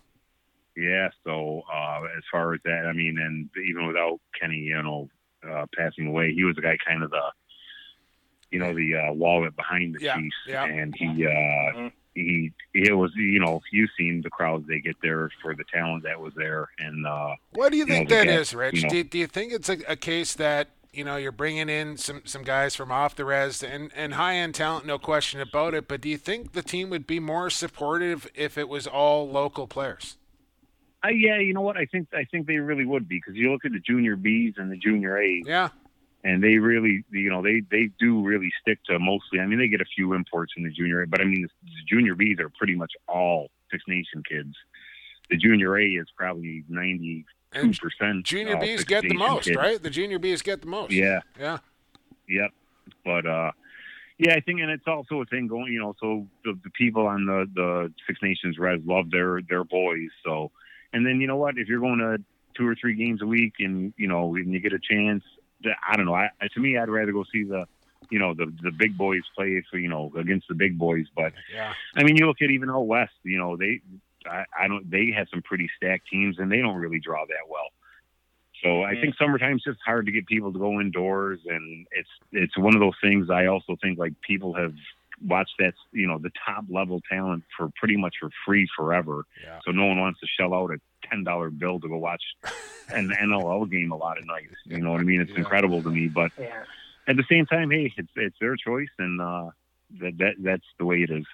Yeah. 0.76 1.09
So 1.24 1.62
uh, 1.72 2.01
as 2.16 2.22
far 2.31 2.55
as 2.55 2.61
that, 2.64 2.87
I 2.87 2.93
mean, 2.93 3.18
and 3.18 3.49
even 3.68 3.87
without 3.87 4.20
Kenny, 4.41 4.59
you 4.59 4.83
know, 4.83 5.09
uh, 5.49 5.66
passing 5.76 6.07
away, 6.07 6.33
he 6.33 6.45
was 6.45 6.57
the 6.57 6.62
guy 6.62 6.76
kind 6.87 7.03
of 7.03 7.11
the, 7.11 7.22
you 8.51 8.59
know, 8.59 8.74
the 8.74 8.95
uh, 8.97 9.12
wallet 9.12 9.55
behind 9.57 9.95
the 9.97 10.01
Yeah, 10.05 10.16
Chiefs, 10.16 10.37
yeah. 10.47 10.64
and 10.64 10.95
he. 10.97 11.26
Uh, 11.26 11.91
he 12.12 12.53
it 12.74 12.93
was 12.93 13.12
you 13.14 13.39
know 13.39 13.61
you've 13.70 13.89
seen 13.97 14.20
the 14.20 14.31
crowds 14.31 14.66
they 14.66 14.81
get 14.81 14.97
there 15.01 15.31
for 15.41 15.55
the 15.55 15.62
talent 15.72 16.03
that 16.03 16.18
was 16.20 16.33
there 16.35 16.66
and 16.81 17.07
uh 17.07 17.37
What 17.53 17.70
do 17.70 17.78
you 17.78 17.87
know, 17.87 17.95
think 17.95 18.09
the 18.09 18.14
that 18.16 18.26
guy- 18.26 18.33
is, 18.33 18.53
Rich? 18.53 18.74
you 18.74 18.83
know- 18.83 18.89
do, 18.89 18.97
you, 18.97 19.05
do 19.05 19.18
you 19.18 19.26
think 19.28 19.53
it's 19.53 19.68
a, 19.68 19.78
a 19.87 19.95
case 19.95 20.35
that 20.35 20.70
you 20.93 21.05
know 21.05 21.16
you're 21.16 21.32
bringing 21.32 21.68
in 21.68 21.97
some 21.97 22.22
some 22.24 22.43
guys 22.43 22.74
from 22.74 22.91
off 22.91 23.14
the 23.14 23.24
res 23.24 23.62
and 23.62 23.91
and 23.95 24.14
high 24.14 24.34
end 24.34 24.55
talent, 24.55 24.86
no 24.86 24.99
question 24.99 25.41
about 25.41 25.74
it. 25.74 25.88
But 25.88 26.01
do 26.01 26.09
you 26.09 26.16
think 26.16 26.53
the 26.53 26.62
team 26.62 26.91
would 26.91 27.07
be 27.07 27.20
more 27.20 27.51
supportive 27.51 28.28
if 28.34 28.59
it 28.59 28.68
was 28.68 28.86
all 28.86 29.28
local 29.28 29.66
players? 29.66 30.16
Uh, 31.03 31.09
yeah, 31.09 31.38
you 31.38 31.55
know 31.55 31.62
what? 31.62 31.76
I 31.76 31.86
think 31.86 32.09
I 32.12 32.24
think 32.24 32.47
they 32.47 32.57
really 32.57 32.84
would 32.84 33.09
be 33.09 33.16
because 33.16 33.36
you 33.36 33.51
look 33.53 33.64
at 33.64 33.72
the 33.72 33.78
junior 33.78 34.16
Bs 34.16 34.59
and 34.59 34.70
the 34.70 34.76
junior 34.76 35.18
A's, 35.18 35.45
Yeah, 35.47 35.68
and 36.24 36.43
they 36.43 36.59
really, 36.59 37.05
you 37.11 37.30
know, 37.30 37.43
they 37.43 37.62
they 37.70 37.91
do 37.99 38.22
really 38.22 38.51
stick 38.61 38.78
to 38.86 38.99
mostly. 38.99 39.41
I 39.41 39.47
mean, 39.47 39.59
they 39.59 39.68
get 39.68 39.80
a 39.80 39.86
few 39.97 40.12
imports 40.12 40.53
in 40.57 40.64
the 40.64 40.70
junior 40.70 41.03
A, 41.03 41.07
but 41.07 41.20
I 41.20 41.24
mean, 41.24 41.43
the, 41.43 41.49
the 41.64 41.84
junior 41.88 42.14
Bs 42.14 42.41
are 42.41 42.51
pretty 42.51 42.74
much 42.74 42.93
all 43.09 43.49
Six 43.70 43.84
Nation 43.88 44.22
kids. 44.28 44.55
The 45.30 45.36
junior 45.36 45.78
A 45.78 45.84
is 45.84 46.09
probably 46.16 46.64
ninety 46.68 47.24
two 47.53 47.61
and 47.61 47.78
percent. 47.78 48.24
junior 48.24 48.57
Bs 48.57 48.86
get 48.86 49.03
the 49.03 49.14
most, 49.14 49.48
right? 49.55 49.82
The 49.82 49.90
junior 49.90 50.18
Bs 50.18 50.42
get 50.44 50.61
the 50.61 50.66
most. 50.68 50.92
Yeah, 50.92 51.20
yeah. 51.38 51.59
Yep. 52.28 52.51
But 53.05 53.26
uh 53.26 53.53
yeah, 54.18 54.34
I 54.34 54.40
think 54.40 54.61
and 54.61 54.70
it's 54.70 54.86
also 54.86 55.22
a 55.22 55.24
thing 55.24 55.46
going, 55.46 55.72
you 55.72 55.78
know, 55.80 55.96
so 55.98 56.26
the, 56.44 56.59
the 56.62 56.70
people 56.70 57.07
on 57.07 57.24
the 57.26 57.46
the 57.55 57.92
Six 58.07 58.20
Nations 58.22 58.59
Res 58.59 58.80
love 58.84 59.11
their 59.11 59.40
their 59.42 59.64
boys. 59.64 60.11
So 60.24 60.51
and 60.92 61.07
then 61.07 61.20
you 61.20 61.26
know 61.26 61.36
what, 61.36 61.57
if 61.59 61.68
you're 61.68 61.80
going 61.80 61.98
to 61.98 62.18
two 62.55 62.66
or 62.66 62.74
three 62.74 62.94
games 62.94 63.22
a 63.22 63.26
week 63.26 63.55
and 63.61 63.92
you 63.96 64.09
know, 64.09 64.34
and 64.34 64.53
you 64.53 64.61
get 64.61 64.72
a 64.72 64.78
chance, 64.78 65.24
that- 65.64 65.76
I 65.88 65.96
don't 65.96 66.05
know. 66.07 66.14
I, 66.14 66.30
I 66.40 66.48
to 66.55 66.61
me 66.61 66.76
I'd 66.76 66.88
rather 66.88 67.12
go 67.12 67.24
see 67.32 67.44
the 67.44 67.66
you 68.11 68.18
know, 68.18 68.34
the 68.34 68.53
the 68.62 68.72
big 68.72 68.98
boys 68.98 69.22
play 69.36 69.62
for, 69.70 69.78
you 69.78 69.88
know, 69.88 70.12
against 70.18 70.48
the 70.48 70.55
big 70.55 70.78
boys. 70.78 71.07
But 71.16 71.32
Yeah. 71.55 71.72
I 71.96 72.03
mean 72.05 72.16
you 72.16 72.26
look 72.26 72.42
at 72.42 72.51
even 72.51 72.68
out 72.70 72.82
west, 72.86 73.12
you 73.22 73.38
know, 73.38 73.57
they 73.57 73.80
I, 74.26 74.44
I 74.58 74.68
don't 74.68 74.90
they 74.90 75.10
have 75.16 75.28
some 75.30 75.42
pretty 75.42 75.68
stacked 75.76 76.08
teams 76.10 76.38
and 76.38 76.50
they 76.50 76.58
don't 76.58 76.76
really 76.76 77.00
draw 77.00 77.24
that 77.26 77.48
well. 77.48 77.68
So 78.62 78.82
I 78.82 78.94
think 79.00 79.14
summertime's 79.16 79.62
just 79.62 79.78
hard 79.84 80.04
to 80.06 80.12
get 80.12 80.26
people 80.26 80.52
to 80.52 80.58
go 80.58 80.80
indoors, 80.80 81.40
and 81.46 81.86
it's 81.92 82.08
it's 82.32 82.58
one 82.58 82.74
of 82.74 82.80
those 82.80 82.96
things. 83.02 83.30
I 83.30 83.46
also 83.46 83.76
think 83.82 83.98
like 83.98 84.12
people 84.20 84.52
have 84.54 84.74
watched 85.26 85.54
that 85.60 85.72
you 85.92 86.06
know 86.06 86.18
the 86.18 86.30
top 86.46 86.64
level 86.68 87.00
talent 87.10 87.42
for 87.56 87.70
pretty 87.78 87.96
much 87.96 88.16
for 88.20 88.28
free 88.44 88.68
forever. 88.76 89.24
Yeah. 89.42 89.60
So 89.64 89.70
no 89.70 89.86
one 89.86 89.98
wants 89.98 90.20
to 90.20 90.26
shell 90.38 90.52
out 90.52 90.72
a 90.72 90.78
ten 91.08 91.24
dollar 91.24 91.48
bill 91.48 91.80
to 91.80 91.88
go 91.88 91.96
watch 91.96 92.22
an 92.90 93.10
NLL 93.22 93.70
game 93.70 93.92
a 93.92 93.96
lot 93.96 94.18
of 94.18 94.26
nights. 94.26 94.56
You 94.66 94.80
know 94.80 94.92
what 94.92 95.00
I 95.00 95.04
mean? 95.04 95.22
It's 95.22 95.30
Yeah. 95.30 95.38
incredible 95.38 95.82
to 95.82 95.88
me, 95.90 96.08
but 96.08 96.30
Yeah. 96.38 96.64
at 97.08 97.16
the 97.16 97.24
same 97.30 97.46
time, 97.46 97.70
hey, 97.70 97.90
it's 97.96 98.10
it's 98.14 98.36
their 98.40 98.56
choice, 98.56 98.90
and 98.98 99.22
uh, 99.22 99.50
that 100.00 100.18
that 100.18 100.34
that's 100.40 100.66
the 100.78 100.84
way 100.84 101.02
it 101.02 101.10
is. 101.10 101.24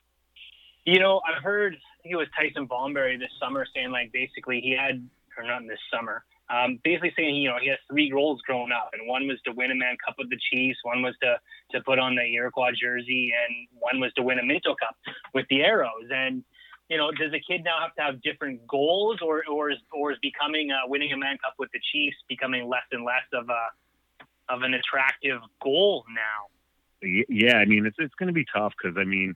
You 0.87 1.01
know, 1.01 1.21
I've 1.27 1.43
heard, 1.43 1.75
I 1.75 2.03
think 2.03 2.13
it 2.13 2.17
was 2.17 2.29
Tyson 2.39 2.67
Bomberry 2.67 3.19
this 3.19 3.31
summer 3.41 3.67
saying, 3.75 3.91
like, 3.91 4.13
basically 4.13 4.61
he 4.61 4.71
had, 4.71 5.07
or 5.37 5.45
not 5.45 5.63
this 5.69 5.81
summer, 5.93 6.25
um, 6.49 6.79
basically 6.85 7.13
saying, 7.17 7.35
you 7.35 7.49
know, 7.49 7.57
he 7.61 7.69
has 7.69 7.79
three 7.91 8.09
goals 8.09 8.41
growing 8.43 8.71
up, 8.71 8.91
and 8.93 9.09
one 9.09 9.27
was 9.27 9.39
to 9.47 9.53
win 9.53 9.73
a 9.73 9.75
Mann 9.75 9.97
Cup 10.07 10.15
with 10.17 10.31
the 10.31 10.39
Chiefs, 10.51 10.79
one 10.85 11.03
was 11.03 11.15
to, 11.23 11.41
to 11.73 11.83
put 11.83 11.99
on 11.99 12.15
the 12.15 12.23
Iroquois 12.23 12.71
jersey, 12.81 13.33
and 13.35 13.67
one 13.81 14.01
was 14.01 14.13
to 14.15 14.23
win 14.23 14.39
a 14.39 14.45
Minto 14.45 14.77
Cup 14.77 14.97
with 15.35 15.47
the 15.51 15.63
Arrows. 15.63 16.09
And 16.11 16.45
you 16.89 16.97
know, 16.97 17.11
does 17.11 17.33
the 17.33 17.41
kid 17.41 17.65
now 17.65 17.81
have 17.81 17.95
to 17.97 18.03
have 18.03 18.23
different 18.23 18.67
goals, 18.69 19.19
or 19.21 19.43
or 19.51 19.71
is 19.71 19.79
or 19.93 20.13
is 20.13 20.19
becoming 20.23 20.71
uh, 20.71 20.87
winning 20.87 21.13
a 21.13 21.17
Mann 21.17 21.37
Cup 21.39 21.55
with 21.59 21.71
the 21.73 21.81
Chiefs 21.93 22.17
becoming 22.29 22.69
less 22.69 22.87
and 22.93 23.05
less 23.05 23.27
of 23.33 23.49
a 23.49 24.53
of 24.53 24.63
an 24.63 24.75
attractive 24.75 25.41
goal 25.61 26.05
now? 26.09 27.27
Yeah, 27.29 27.57
I 27.57 27.65
mean 27.65 27.87
it's 27.87 27.97
it's 27.99 28.15
going 28.15 28.29
to 28.29 28.33
be 28.33 28.47
tough 28.55 28.73
because 28.81 28.97
I 28.97 29.05
mean, 29.05 29.35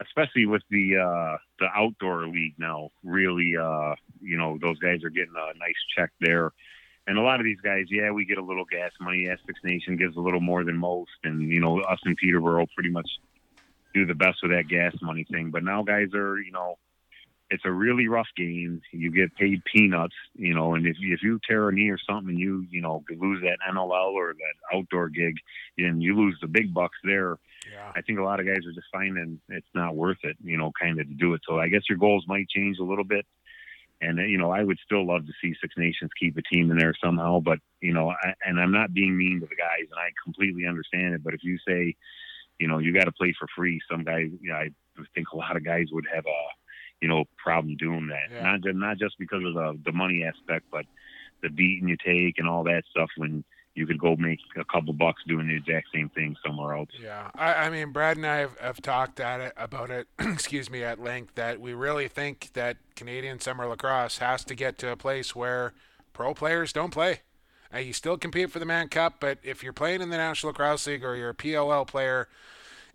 especially 0.00 0.46
with 0.46 0.62
the 0.70 0.96
uh, 0.96 1.36
the 1.58 1.66
outdoor 1.74 2.26
league 2.28 2.54
now, 2.58 2.90
really, 3.02 3.56
uh, 3.56 3.94
you 4.20 4.36
know, 4.36 4.58
those 4.60 4.78
guys 4.78 5.02
are 5.04 5.10
getting 5.10 5.34
a 5.36 5.58
nice 5.58 5.74
check 5.96 6.10
there. 6.20 6.52
And 7.06 7.16
a 7.16 7.22
lot 7.22 7.40
of 7.40 7.44
these 7.44 7.60
guys, 7.62 7.86
yeah, 7.88 8.10
we 8.10 8.26
get 8.26 8.38
a 8.38 8.44
little 8.44 8.66
gas 8.66 8.92
money. 9.00 9.24
Yeah, 9.26 9.36
Six 9.46 9.58
Nation 9.64 9.96
gives 9.96 10.16
a 10.16 10.20
little 10.20 10.40
more 10.40 10.62
than 10.64 10.76
most, 10.76 11.10
and 11.24 11.50
you 11.50 11.60
know, 11.60 11.80
us 11.80 12.00
in 12.04 12.14
Peterborough 12.16 12.66
pretty 12.74 12.90
much 12.90 13.08
do 13.94 14.04
the 14.04 14.14
best 14.14 14.38
with 14.42 14.52
that 14.52 14.68
gas 14.68 14.94
money 15.00 15.24
thing. 15.30 15.50
But 15.50 15.64
now 15.64 15.82
guys 15.82 16.08
are, 16.14 16.38
you 16.38 16.52
know, 16.52 16.76
it's 17.50 17.64
a 17.64 17.72
really 17.72 18.08
rough 18.08 18.28
game. 18.36 18.82
You 18.92 19.10
get 19.10 19.34
paid 19.36 19.62
peanuts, 19.64 20.14
you 20.34 20.54
know, 20.54 20.74
and 20.74 20.86
if 20.86 20.96
you, 21.00 21.14
if 21.14 21.22
you 21.22 21.40
tear 21.48 21.68
a 21.68 21.72
knee 21.72 21.88
or 21.88 21.98
something, 21.98 22.30
and 22.30 22.38
you 22.38 22.66
you 22.70 22.80
know 22.80 23.02
lose 23.10 23.42
that 23.42 23.58
NLL 23.72 24.12
or 24.12 24.34
that 24.34 24.76
outdoor 24.76 25.08
gig, 25.08 25.36
and 25.78 26.02
you 26.02 26.14
lose 26.16 26.36
the 26.40 26.48
big 26.48 26.74
bucks 26.74 26.98
there. 27.04 27.38
Yeah. 27.70 27.92
I 27.94 28.02
think 28.02 28.18
a 28.18 28.22
lot 28.22 28.40
of 28.40 28.46
guys 28.46 28.66
are 28.66 28.72
just 28.72 28.86
finding 28.92 29.40
it's 29.48 29.66
not 29.74 29.96
worth 29.96 30.18
it, 30.22 30.36
you 30.42 30.56
know, 30.56 30.72
kind 30.80 31.00
of 31.00 31.08
to 31.08 31.14
do 31.14 31.34
it. 31.34 31.42
So 31.46 31.58
I 31.58 31.68
guess 31.68 31.82
your 31.88 31.98
goals 31.98 32.24
might 32.26 32.48
change 32.48 32.78
a 32.78 32.84
little 32.84 33.04
bit. 33.04 33.26
And 34.00 34.20
uh, 34.20 34.22
you 34.22 34.38
know, 34.38 34.52
I 34.52 34.62
would 34.62 34.78
still 34.84 35.06
love 35.06 35.26
to 35.26 35.32
see 35.42 35.54
Six 35.60 35.74
Nations 35.76 36.10
keep 36.18 36.36
a 36.36 36.42
team 36.42 36.70
in 36.70 36.78
there 36.78 36.94
somehow. 37.02 37.40
But 37.40 37.58
you 37.80 37.92
know, 37.92 38.10
I, 38.10 38.34
and 38.44 38.60
I'm 38.60 38.72
not 38.72 38.94
being 38.94 39.16
mean 39.16 39.40
to 39.40 39.46
the 39.46 39.56
guys, 39.56 39.88
and 39.90 39.98
I 39.98 40.10
completely 40.24 40.66
understand 40.66 41.14
it. 41.14 41.24
But 41.24 41.34
if 41.34 41.42
you 41.42 41.58
say, 41.66 41.96
you 42.58 42.68
know, 42.68 42.78
you 42.78 42.94
got 42.94 43.04
to 43.04 43.12
play 43.12 43.34
for 43.38 43.48
free, 43.56 43.80
some 43.90 44.04
guys, 44.04 44.28
you 44.40 44.50
know, 44.50 44.56
I 44.56 44.70
think 45.14 45.28
a 45.32 45.36
lot 45.36 45.56
of 45.56 45.64
guys 45.64 45.86
would 45.90 46.06
have 46.14 46.26
a 46.26 46.48
you 47.00 47.08
know, 47.08 47.24
problem 47.36 47.76
doing 47.76 48.08
that. 48.08 48.34
Yeah. 48.34 48.42
Not 48.42 48.60
just, 48.62 48.76
not 48.76 48.98
just 48.98 49.18
because 49.18 49.42
of 49.44 49.54
the 49.54 49.78
the 49.84 49.92
money 49.92 50.24
aspect, 50.24 50.66
but 50.70 50.84
the 51.42 51.48
beating 51.48 51.88
you 51.88 51.96
take 52.04 52.38
and 52.38 52.48
all 52.48 52.64
that 52.64 52.82
stuff. 52.90 53.10
When 53.16 53.44
you 53.78 53.86
could 53.86 54.00
go 54.00 54.16
make 54.16 54.40
a 54.56 54.64
couple 54.64 54.92
bucks 54.92 55.22
doing 55.26 55.46
the 55.46 55.54
exact 55.54 55.86
same 55.94 56.08
thing 56.10 56.36
somewhere 56.44 56.76
else. 56.76 56.88
Yeah, 57.00 57.30
I, 57.36 57.54
I 57.54 57.70
mean, 57.70 57.92
Brad 57.92 58.16
and 58.16 58.26
I 58.26 58.38
have, 58.38 58.58
have 58.58 58.82
talked 58.82 59.20
at 59.20 59.40
it 59.40 59.52
about 59.56 59.90
it. 59.90 60.08
excuse 60.18 60.68
me, 60.68 60.82
at 60.82 61.00
length 61.00 61.36
that 61.36 61.60
we 61.60 61.72
really 61.72 62.08
think 62.08 62.50
that 62.54 62.76
Canadian 62.96 63.38
summer 63.38 63.66
lacrosse 63.66 64.18
has 64.18 64.44
to 64.44 64.54
get 64.56 64.78
to 64.78 64.90
a 64.90 64.96
place 64.96 65.36
where 65.36 65.72
pro 66.12 66.34
players 66.34 66.72
don't 66.72 66.90
play. 66.90 67.20
Uh, 67.72 67.78
you 67.78 67.92
still 67.92 68.18
compete 68.18 68.50
for 68.50 68.58
the 68.58 68.64
Mann 68.64 68.88
Cup, 68.88 69.16
but 69.20 69.38
if 69.42 69.62
you're 69.62 69.72
playing 69.72 70.00
in 70.00 70.10
the 70.10 70.16
National 70.16 70.50
Lacrosse 70.50 70.86
League 70.86 71.04
or 71.04 71.14
you're 71.14 71.30
a 71.30 71.34
PLL 71.34 71.86
player, 71.86 72.28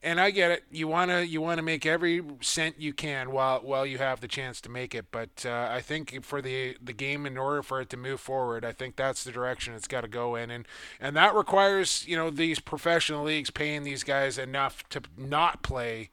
and 0.03 0.19
I 0.19 0.31
get 0.31 0.51
it, 0.51 0.63
you 0.69 0.87
wanna 0.87 1.21
you 1.21 1.41
wanna 1.41 1.61
make 1.61 1.85
every 1.85 2.21
cent 2.41 2.79
you 2.79 2.93
can 2.93 3.31
while 3.31 3.61
while 3.61 3.85
you 3.85 3.97
have 3.99 4.19
the 4.19 4.27
chance 4.27 4.59
to 4.61 4.69
make 4.69 4.93
it. 4.93 5.05
But 5.11 5.45
uh, 5.45 5.69
I 5.71 5.81
think 5.81 6.23
for 6.23 6.41
the 6.41 6.77
the 6.83 6.93
game, 6.93 7.25
in 7.25 7.37
order 7.37 7.63
for 7.63 7.79
it 7.81 7.89
to 7.91 7.97
move 7.97 8.19
forward, 8.19 8.65
I 8.65 8.73
think 8.73 8.97
that's 8.97 9.23
the 9.23 9.31
direction 9.31 9.73
it's 9.73 9.87
got 9.87 10.01
to 10.01 10.09
go 10.09 10.35
in, 10.35 10.51
and 10.51 10.67
and 10.99 11.15
that 11.15 11.33
requires 11.33 12.05
you 12.07 12.17
know 12.17 12.29
these 12.29 12.59
professional 12.59 13.23
leagues 13.23 13.49
paying 13.49 13.83
these 13.83 14.03
guys 14.03 14.37
enough 14.37 14.87
to 14.89 15.01
not 15.17 15.63
play 15.63 16.09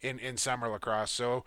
in 0.00 0.18
in 0.20 0.36
summer 0.36 0.68
lacrosse. 0.68 1.10
So 1.10 1.44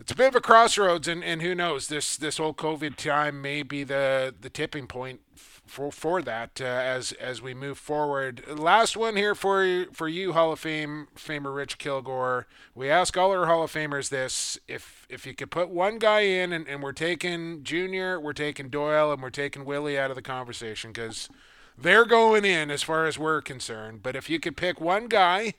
it's 0.00 0.12
a 0.12 0.16
bit 0.16 0.28
of 0.28 0.36
a 0.36 0.40
crossroads, 0.40 1.08
and, 1.08 1.24
and 1.24 1.42
who 1.42 1.54
knows 1.54 1.88
this 1.88 2.16
this 2.16 2.38
whole 2.38 2.54
COVID 2.54 2.96
time 2.96 3.42
may 3.42 3.64
be 3.64 3.82
the 3.82 4.34
the 4.40 4.50
tipping 4.50 4.86
point 4.86 5.20
for 5.68 5.92
for 5.92 6.22
that 6.22 6.60
uh, 6.60 6.64
as 6.64 7.12
as 7.12 7.40
we 7.40 7.54
move 7.54 7.78
forward. 7.78 8.42
Last 8.48 8.96
one 8.96 9.16
here 9.16 9.34
for 9.34 9.64
you, 9.64 9.86
for 9.92 10.08
you, 10.08 10.32
Hall 10.32 10.52
of 10.52 10.60
Fame 10.60 11.08
famer 11.16 11.54
Rich 11.54 11.78
Kilgour. 11.78 12.44
We 12.74 12.90
ask 12.90 13.16
all 13.16 13.30
our 13.30 13.46
Hall 13.46 13.62
of 13.62 13.72
Famers 13.72 14.08
this: 14.08 14.58
if 14.66 15.06
if 15.08 15.26
you 15.26 15.34
could 15.34 15.50
put 15.50 15.68
one 15.68 15.98
guy 15.98 16.20
in, 16.20 16.52
and, 16.52 16.66
and 16.66 16.82
we're 16.82 16.92
taking 16.92 17.62
Junior, 17.62 18.18
we're 18.20 18.32
taking 18.32 18.68
Doyle, 18.68 19.12
and 19.12 19.22
we're 19.22 19.30
taking 19.30 19.64
Willie 19.64 19.98
out 19.98 20.10
of 20.10 20.16
the 20.16 20.22
conversation 20.22 20.92
because 20.92 21.28
they're 21.76 22.06
going 22.06 22.44
in 22.44 22.70
as 22.70 22.82
far 22.82 23.06
as 23.06 23.18
we're 23.18 23.40
concerned. 23.40 24.02
But 24.02 24.16
if 24.16 24.28
you 24.28 24.40
could 24.40 24.56
pick 24.56 24.80
one 24.80 25.06
guy 25.06 25.54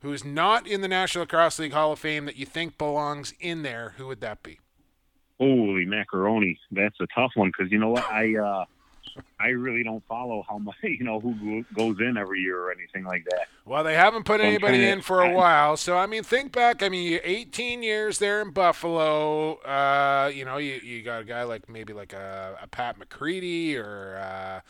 who's 0.00 0.24
not 0.24 0.66
in 0.66 0.80
the 0.80 0.88
National 0.88 1.22
Lacrosse 1.22 1.58
League 1.58 1.72
Hall 1.72 1.92
of 1.92 1.98
Fame 1.98 2.24
that 2.24 2.36
you 2.36 2.46
think 2.46 2.78
belongs 2.78 3.34
in 3.40 3.62
there, 3.62 3.94
who 3.96 4.06
would 4.06 4.20
that 4.20 4.42
be? 4.42 4.58
Holy 5.38 5.86
macaroni! 5.86 6.58
That's 6.70 6.98
a 7.00 7.06
tough 7.14 7.32
one 7.34 7.48
because 7.48 7.72
you 7.72 7.78
know 7.78 7.88
what 7.88 8.04
I 8.10 8.36
uh, 8.36 8.64
I 9.38 9.48
really 9.48 9.82
don't 9.82 10.04
follow 10.06 10.44
how 10.48 10.58
much 10.58 10.76
you 10.82 11.04
know 11.04 11.20
who 11.20 11.64
goes 11.74 11.98
in 12.00 12.16
every 12.16 12.40
year 12.40 12.58
or 12.58 12.72
anything 12.72 13.04
like 13.04 13.24
that. 13.30 13.48
Well, 13.64 13.84
they 13.84 13.94
haven't 13.94 14.24
put 14.24 14.40
I'm 14.40 14.46
anybody 14.46 14.84
in 14.84 15.00
for 15.00 15.22
a 15.22 15.32
while, 15.32 15.76
so 15.76 15.96
I 15.96 16.06
mean, 16.06 16.22
think 16.22 16.52
back. 16.52 16.82
I 16.82 16.88
mean, 16.88 17.12
you 17.12 17.20
18 17.22 17.82
years 17.82 18.18
there 18.18 18.42
in 18.42 18.50
Buffalo. 18.50 19.54
Uh, 19.58 20.30
you 20.34 20.44
know, 20.44 20.56
you, 20.58 20.74
you 20.82 21.02
got 21.02 21.22
a 21.22 21.24
guy 21.24 21.42
like 21.44 21.68
maybe 21.68 21.92
like 21.92 22.12
a, 22.12 22.58
a 22.62 22.66
Pat 22.66 22.98
McCready 22.98 23.76
or 23.76 24.16
uh, 24.16 24.60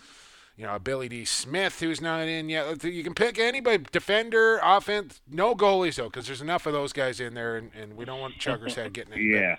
you 0.56 0.66
know 0.66 0.74
a 0.74 0.80
Billy 0.80 1.08
D. 1.08 1.24
Smith 1.24 1.80
who's 1.80 2.00
not 2.00 2.28
in 2.28 2.48
yet. 2.48 2.84
You 2.84 3.02
can 3.02 3.14
pick 3.14 3.38
anybody, 3.38 3.84
defender, 3.90 4.60
offense. 4.62 5.20
No 5.30 5.54
goalies 5.54 5.96
though, 5.96 6.04
because 6.04 6.26
there's 6.26 6.42
enough 6.42 6.66
of 6.66 6.72
those 6.72 6.92
guys 6.92 7.20
in 7.20 7.34
there, 7.34 7.56
and, 7.56 7.70
and 7.74 7.96
we 7.96 8.04
don't 8.04 8.20
want 8.20 8.34
Chugger's 8.38 8.74
head 8.74 8.92
getting 8.92 9.14
in. 9.14 9.20
Yeah, 9.30 9.56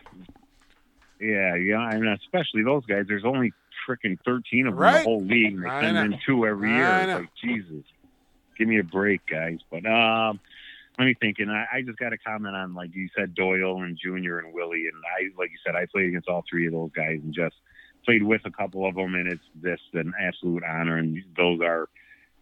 yeah, 1.19 1.55
yeah. 1.55 1.89
and 1.91 2.07
especially 2.07 2.63
those 2.63 2.85
guys. 2.85 3.05
There's 3.07 3.25
only 3.25 3.53
freaking 3.87 4.17
13 4.25 4.67
of 4.67 4.73
them 4.73 4.79
Right. 4.81 4.97
the 4.99 5.03
whole 5.03 5.21
league, 5.23 5.53
and 5.53 5.63
they 5.63 5.69
send 5.69 5.97
in 6.13 6.19
two 6.25 6.45
every 6.45 6.69
year. 6.69 6.85
It's 7.01 7.19
like 7.21 7.29
Jesus, 7.43 7.83
give 8.57 8.67
me 8.67 8.79
a 8.79 8.83
break, 8.83 9.21
guys. 9.25 9.59
But 9.69 9.85
um, 9.85 10.39
let 10.99 11.05
me 11.05 11.13
think. 11.19 11.39
And 11.39 11.51
I, 11.51 11.65
I 11.73 11.81
just 11.81 11.97
got 11.99 12.09
to 12.09 12.17
comment 12.17 12.55
on 12.55 12.73
like 12.73 12.93
you 12.95 13.09
said, 13.17 13.33
Doyle 13.35 13.81
and 13.83 13.97
Junior 14.01 14.39
and 14.39 14.53
Willie, 14.53 14.87
and 14.87 15.01
I 15.17 15.29
like 15.39 15.51
you 15.51 15.57
said, 15.65 15.75
I 15.75 15.85
played 15.85 16.09
against 16.09 16.27
all 16.29 16.43
three 16.49 16.67
of 16.67 16.73
those 16.73 16.91
guys 16.95 17.19
and 17.23 17.33
just 17.33 17.55
played 18.05 18.23
with 18.23 18.41
a 18.45 18.51
couple 18.51 18.85
of 18.87 18.95
them, 18.95 19.15
and 19.15 19.31
it's 19.31 19.43
just 19.63 19.93
an 19.93 20.13
absolute 20.19 20.63
honor. 20.63 20.97
And 20.97 21.17
those 21.37 21.59
are 21.61 21.87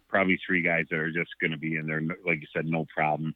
probably 0.07 0.39
three 0.45 0.61
guys 0.61 0.85
that 0.89 0.97
are 0.99 1.11
just 1.11 1.31
going 1.39 1.51
to 1.51 1.57
be 1.57 1.75
in 1.75 1.85
there, 1.85 2.01
like 2.25 2.41
you 2.41 2.47
said, 2.53 2.65
no 2.65 2.85
problem. 2.93 3.35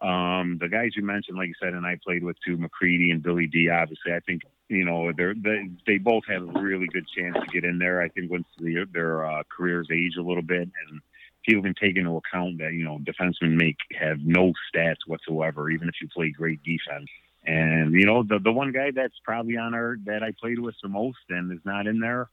Um, 0.00 0.58
the 0.60 0.68
guys 0.68 0.92
you 0.96 1.02
mentioned, 1.04 1.36
like 1.38 1.48
you 1.48 1.54
said, 1.60 1.74
and 1.74 1.84
I 1.86 1.98
played 2.04 2.22
with 2.24 2.36
too, 2.46 2.56
McCready 2.56 3.10
and 3.10 3.22
Billy 3.22 3.46
D. 3.46 3.68
Obviously, 3.68 4.12
I 4.12 4.20
think 4.20 4.42
you 4.68 4.84
know 4.84 5.12
they're 5.16 5.34
they, 5.34 5.70
they 5.86 5.98
both 5.98 6.24
have 6.28 6.42
a 6.42 6.60
really 6.60 6.86
good 6.86 7.06
chance 7.16 7.34
to 7.34 7.46
get 7.52 7.64
in 7.64 7.78
there. 7.78 8.02
I 8.02 8.08
think 8.08 8.30
once 8.30 8.46
the, 8.58 8.86
their 8.92 9.26
uh, 9.26 9.42
careers 9.48 9.88
age 9.92 10.16
a 10.18 10.22
little 10.22 10.42
bit, 10.42 10.62
and 10.62 11.00
people 11.44 11.62
can 11.62 11.74
take 11.74 11.96
into 11.96 12.16
account 12.16 12.58
that 12.58 12.72
you 12.72 12.84
know 12.84 12.98
defensemen 12.98 13.56
make 13.56 13.76
have 13.98 14.18
no 14.20 14.52
stats 14.74 15.06
whatsoever, 15.06 15.70
even 15.70 15.88
if 15.88 15.94
you 16.00 16.08
play 16.14 16.30
great 16.30 16.62
defense. 16.62 17.08
And 17.46 17.94
you 17.94 18.04
know 18.04 18.22
the 18.22 18.38
the 18.38 18.52
one 18.52 18.72
guy 18.72 18.90
that's 18.94 19.18
probably 19.24 19.56
on 19.56 19.74
our 19.74 19.96
that 20.04 20.22
I 20.22 20.32
played 20.38 20.58
with 20.58 20.74
the 20.82 20.88
most 20.88 21.18
and 21.30 21.50
is 21.52 21.64
not 21.64 21.86
in 21.86 22.00
there, 22.00 22.28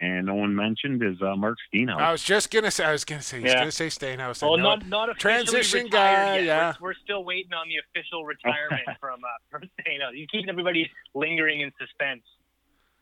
and 0.00 0.26
no 0.26 0.34
one 0.34 0.54
mentioned 0.54 1.02
is 1.02 1.20
uh, 1.22 1.34
Mark 1.36 1.56
Steenhuis. 1.72 1.96
I 1.98 2.12
was 2.12 2.22
just 2.22 2.50
gonna 2.50 2.70
say. 2.70 2.84
I 2.84 2.92
was 2.92 3.04
gonna 3.04 3.22
say. 3.22 3.40
He's 3.40 3.46
Yeah. 3.52 3.58
gonna 3.60 3.70
say 3.72 3.86
Steenhuis. 3.88 4.42
Well, 4.42 4.56
No, 4.56 4.62
not 4.76 4.86
not 4.86 5.08
officially 5.10 5.44
transition 5.44 5.86
guy, 5.88 6.36
yet. 6.36 6.44
yeah. 6.44 6.74
We're, 6.80 6.90
we're 6.90 6.94
still 7.04 7.24
waiting 7.24 7.52
on 7.52 7.66
the 7.68 7.76
official 7.78 8.24
retirement 8.34 8.88
from 9.00 9.20
uh, 9.24 9.28
from 9.50 9.62
Stano. 9.80 10.16
You 10.16 10.26
keeping 10.30 10.48
everybody 10.48 10.90
lingering 11.14 11.60
in 11.60 11.72
suspense. 11.78 12.22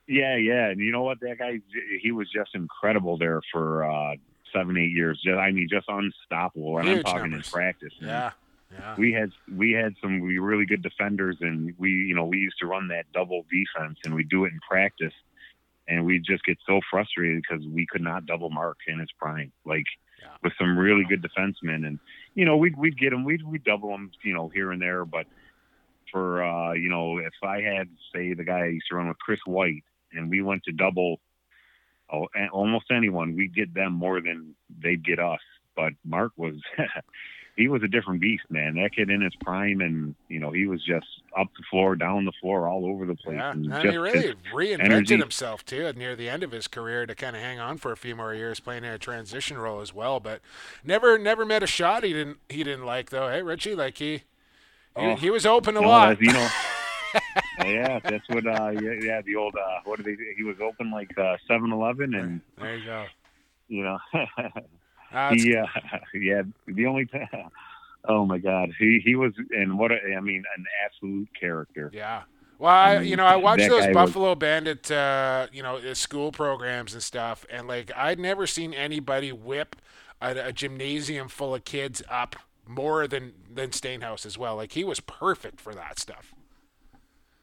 Yeah, 0.08 0.36
yeah, 0.36 0.68
and 0.68 0.80
you 0.80 0.92
know 0.92 1.02
what? 1.02 1.18
That 1.20 1.38
guy, 1.38 1.58
he 2.00 2.12
was 2.12 2.30
just 2.30 2.54
incredible 2.54 3.18
there 3.18 3.40
for 3.52 3.84
uh, 3.90 4.14
seven, 4.52 4.76
eight 4.76 4.92
years. 4.92 5.20
Just, 5.24 5.36
I 5.36 5.50
mean, 5.50 5.66
just 5.68 5.88
unstoppable. 5.88 6.78
And 6.78 6.88
I'm 6.88 7.02
talking 7.02 7.30
numbers. 7.32 7.48
in 7.48 7.52
practice. 7.52 7.92
man. 8.00 8.08
Yeah. 8.10 8.30
Yeah. 8.72 8.94
we 8.98 9.12
had 9.12 9.30
we 9.54 9.70
had 9.72 9.94
some 10.02 10.20
really 10.22 10.66
good 10.66 10.82
defenders, 10.82 11.36
and 11.40 11.72
we 11.78 11.90
you 11.90 12.14
know 12.16 12.24
we 12.24 12.38
used 12.38 12.58
to 12.60 12.66
run 12.66 12.88
that 12.88 13.06
double 13.12 13.44
defense, 13.50 13.98
and 14.04 14.12
we 14.14 14.24
do 14.24 14.44
it 14.44 14.52
in 14.52 14.58
practice, 14.68 15.12
and 15.88 16.04
we 16.04 16.18
just 16.18 16.44
get 16.44 16.58
so 16.66 16.80
frustrated 16.90 17.42
because 17.42 17.64
we 17.66 17.86
could 17.86 18.02
not 18.02 18.26
double 18.26 18.50
mark 18.50 18.78
in 18.86 18.98
his 18.98 19.10
prime, 19.18 19.52
like 19.64 19.84
Yeah. 20.20 20.28
with 20.42 20.52
some 20.58 20.78
really 20.78 21.04
good 21.04 21.22
defensemen, 21.22 21.86
and 21.86 21.98
you 22.34 22.44
know 22.44 22.56
we'd 22.56 22.76
we'd 22.76 22.98
get 22.98 23.10
them, 23.10 23.24
we'd 23.24 23.42
we'd 23.44 23.64
double 23.64 23.90
them, 23.90 24.10
you 24.22 24.34
know 24.34 24.48
here 24.48 24.72
and 24.72 24.80
there, 24.82 25.04
but 25.04 25.26
for 26.10 26.42
uh, 26.44 26.72
you 26.72 26.88
know 26.88 27.18
if 27.18 27.34
I 27.42 27.60
had 27.60 27.88
say 28.14 28.32
the 28.34 28.44
guy 28.44 28.60
I 28.60 28.66
used 28.66 28.86
to 28.90 28.96
run 28.96 29.08
with 29.08 29.18
Chris 29.18 29.40
White, 29.46 29.84
and 30.12 30.30
we 30.30 30.42
went 30.42 30.64
to 30.64 30.72
double. 30.72 31.20
Oh, 32.08 32.28
almost 32.52 32.92
anyone, 32.92 33.34
we'd 33.34 33.52
get 33.52 33.74
them 33.74 33.92
more 33.92 34.20
than 34.20 34.54
they'd 34.80 35.04
get 35.04 35.18
us. 35.18 35.40
But 35.74 35.92
Mark 36.04 36.30
was 36.36 36.54
he 37.56 37.68
was 37.68 37.82
a 37.82 37.88
different 37.88 38.20
beast, 38.20 38.44
man. 38.50 38.74
That 38.74 38.94
kid 38.94 39.08
in 39.10 39.20
his 39.22 39.34
prime, 39.42 39.80
and 39.80 40.14
you 40.28 40.38
know 40.38 40.50
he 40.50 40.66
was 40.66 40.82
just 40.84 41.06
up 41.38 41.48
the 41.56 41.62
floor, 41.70 41.96
down 41.96 42.24
the 42.24 42.32
floor, 42.40 42.68
all 42.68 42.84
over 42.86 43.06
the 43.06 43.14
place. 43.14 43.36
Yeah, 43.38 43.50
and 43.52 43.72
and 43.72 43.90
he 43.90 43.96
really 43.96 44.34
reinvented 44.54 44.80
energy. 44.84 45.16
himself 45.16 45.64
too 45.64 45.90
near 45.94 46.14
the 46.16 46.28
end 46.28 46.42
of 46.42 46.52
his 46.52 46.68
career 46.68 47.06
to 47.06 47.14
kind 47.14 47.34
of 47.36 47.42
hang 47.42 47.58
on 47.58 47.78
for 47.78 47.92
a 47.92 47.96
few 47.96 48.14
more 48.14 48.34
years, 48.34 48.60
playing 48.60 48.84
in 48.84 48.90
a 48.92 48.98
transition 48.98 49.56
role 49.58 49.80
as 49.80 49.94
well. 49.94 50.20
But 50.20 50.40
never, 50.84 51.18
never 51.18 51.44
met 51.44 51.62
a 51.62 51.66
shot 51.66 52.04
he 52.04 52.12
didn't 52.12 52.38
he 52.48 52.62
didn't 52.64 52.84
like 52.86 53.10
though. 53.10 53.28
Hey, 53.28 53.42
Richie, 53.42 53.74
like 53.74 53.98
he 53.98 54.12
he, 54.18 54.22
Oh. 54.96 55.16
he 55.16 55.30
was 55.30 55.44
open 55.46 55.76
a 55.76 55.80
No, 55.80 55.88
lot. 55.88 56.20
you 56.20 56.32
know. 56.32 56.48
yeah, 57.64 57.98
that's 58.00 58.28
what. 58.28 58.46
Uh, 58.46 58.70
yeah, 58.82 58.92
yeah, 59.00 59.20
the 59.22 59.36
old. 59.36 59.54
Uh, 59.54 59.80
what 59.84 60.02
did 60.02 60.18
they? 60.18 60.34
He 60.36 60.42
was 60.42 60.56
open 60.60 60.90
like 60.90 61.10
uh, 61.18 61.36
7-Eleven, 61.48 62.14
and 62.14 62.40
there 62.58 62.76
you 62.76 62.84
go. 62.84 63.04
you 63.68 63.82
know, 63.84 63.98
Uh, 65.12 65.16
Uh, 65.16 65.34
yeah, 66.14 66.42
the 66.66 66.86
only. 66.86 67.06
time. 67.06 67.28
Oh 68.08 68.24
my 68.24 68.38
God, 68.38 68.70
he 68.78 69.00
he 69.04 69.16
was, 69.16 69.32
and 69.50 69.76
what 69.76 69.90
a, 69.90 69.96
I 70.16 70.20
mean, 70.20 70.44
an 70.56 70.64
absolute 70.84 71.28
character. 71.38 71.90
Yeah. 71.92 72.22
Well, 72.56 72.70
I, 72.72 73.00
you 73.00 73.16
know, 73.16 73.24
I 73.26 73.34
watched 73.34 73.68
those 73.68 73.80
guy 73.80 73.88
was- 73.88 73.94
Buffalo 73.94 74.36
Bandit, 74.36 74.88
uh, 74.92 75.48
you 75.52 75.60
know, 75.60 75.78
uh, 75.78 75.92
school 75.92 76.30
programs 76.30 76.94
and 76.94 77.02
stuff, 77.02 77.44
and 77.50 77.66
like 77.66 77.90
I'd 77.96 78.20
never 78.20 78.46
seen 78.46 78.72
anybody 78.72 79.32
whip 79.32 79.74
a, 80.20 80.36
a 80.38 80.52
gymnasium 80.52 81.26
full 81.26 81.52
of 81.56 81.64
kids 81.64 82.00
up 82.08 82.36
more 82.64 83.08
than 83.08 83.32
than 83.52 83.70
Steenhuis 83.70 84.24
as 84.24 84.38
well. 84.38 84.54
Like 84.54 84.70
he 84.70 84.84
was 84.84 85.00
perfect 85.00 85.60
for 85.60 85.74
that 85.74 85.98
stuff. 85.98 86.32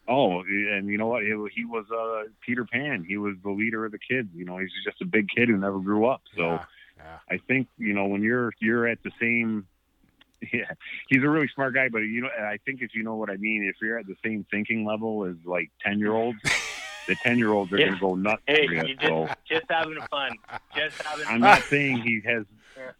Oh, 0.08 0.42
and 0.44 0.88
you 0.88 0.98
know 0.98 1.08
what? 1.08 1.24
He, 1.24 1.30
he 1.56 1.66
was 1.66 1.86
uh, 1.92 2.30
Peter 2.46 2.66
Pan. 2.66 3.06
He 3.08 3.18
was 3.18 3.36
the 3.44 3.52
leader 3.52 3.86
of 3.86 3.92
the 3.92 4.00
kids. 4.00 4.30
You 4.34 4.46
know, 4.46 4.58
he's 4.60 4.72
just 4.86 5.02
a 5.02 5.06
big 5.06 5.28
kid 5.30 5.50
who 5.50 5.58
never 5.58 5.80
grew 5.80 6.06
up. 6.08 6.22
So 6.38 6.42
Yeah, 6.44 6.66
yeah. 7.04 7.18
I 7.30 7.40
think 7.48 7.68
you 7.78 7.94
know 7.94 8.06
when 8.06 8.22
you're 8.24 8.54
you're 8.60 8.88
at 8.88 9.00
the 9.04 9.12
same. 9.20 9.68
Yeah, 10.52 10.66
he's 11.08 11.24
a 11.24 11.30
really 11.30 11.48
smart 11.56 11.74
guy, 11.74 11.88
but 11.88 12.00
you 12.00 12.20
know, 12.22 12.28
I 12.28 12.58
think 12.66 12.82
if 12.82 12.94
you 12.94 13.02
know 13.02 13.16
what 13.16 13.30
I 13.30 13.38
mean, 13.38 13.64
if 13.64 13.78
you're 13.82 13.98
at 13.98 14.06
the 14.08 14.16
same 14.26 14.46
thinking 14.52 14.84
level 14.86 15.24
as 15.24 15.36
like 15.46 15.72
ten 15.82 16.00
year 16.00 16.14
olds, 16.14 16.38
the 17.08 17.16
ten 17.26 17.38
year 17.38 17.54
olds 17.54 17.72
are 17.72 17.78
Yeah. 17.78 17.86
going 17.86 17.96
to 17.96 18.02
go 18.02 18.16
nuts. 18.16 18.42
Hey, 18.46 18.68
for 18.68 18.74
you 18.74 18.82
you. 18.88 18.96
just 18.96 19.08
So 19.08 19.30
just 19.48 19.66
having 19.70 19.98
fun, 20.12 20.38
just 20.76 20.96
having 21.06 21.26
I'm 21.28 21.40
fun. 21.40 21.40
not 21.40 21.64
saying 21.70 22.02
he 22.04 22.20
has. 22.26 22.44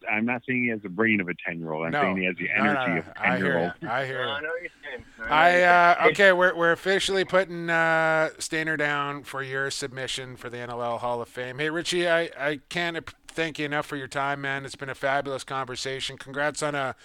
I'm 0.10 0.26
not 0.26 0.44
saying 0.48 0.64
he 0.64 0.70
has 0.70 0.82
the 0.84 0.88
brain 0.90 1.20
of 1.20 1.28
a 1.28 1.34
ten 1.46 1.60
year 1.60 1.74
old. 1.74 1.86
I'm 1.86 1.92
No, 1.92 2.02
saying 2.02 2.18
he 2.18 2.24
has 2.28 2.36
the 2.38 2.48
no, 2.58 2.64
no, 2.64 2.70
energy 2.80 2.92
no. 2.94 3.00
of 3.00 3.08
a 3.10 3.14
I 3.20 3.24
ten 3.32 3.38
year 3.40 3.48
hear 3.48 3.58
old. 3.58 3.72
you. 3.82 3.90
I 3.90 4.06
hear 4.06 4.22
I 4.24 4.36
you. 4.38 4.42
know 4.44 4.50
you're 4.62 4.70
saying. 4.82 5.06
I 5.30 5.62
uh, 5.64 6.08
okay, 6.12 6.32
we're 6.32 6.56
we're 6.56 6.72
officially 6.72 7.26
putting 7.26 7.70
uh, 7.70 8.30
Stainer 8.40 8.78
down 8.78 9.24
for 9.24 9.44
your 9.44 9.70
submission 9.70 10.38
for 10.38 10.50
the 10.50 10.58
NLL 10.58 11.00
Hall 11.00 11.22
of 11.22 11.28
Fame. 11.28 11.60
Hey 11.60 11.70
Richie, 11.70 12.08
I 12.08 12.30
I 12.40 12.62
can't 12.70 12.96
ap- 12.96 13.16
thank 13.34 13.60
you 13.60 13.66
enough 13.66 13.86
for 13.86 13.96
your 13.96 14.08
time, 14.08 14.42
man. 14.42 14.66
It's 14.66 14.76
been 14.76 14.90
a 14.90 14.96
fabulous 14.96 15.44
conversation. 15.44 16.18
Congrats 16.18 16.64
on 16.64 16.76
a 16.76 16.96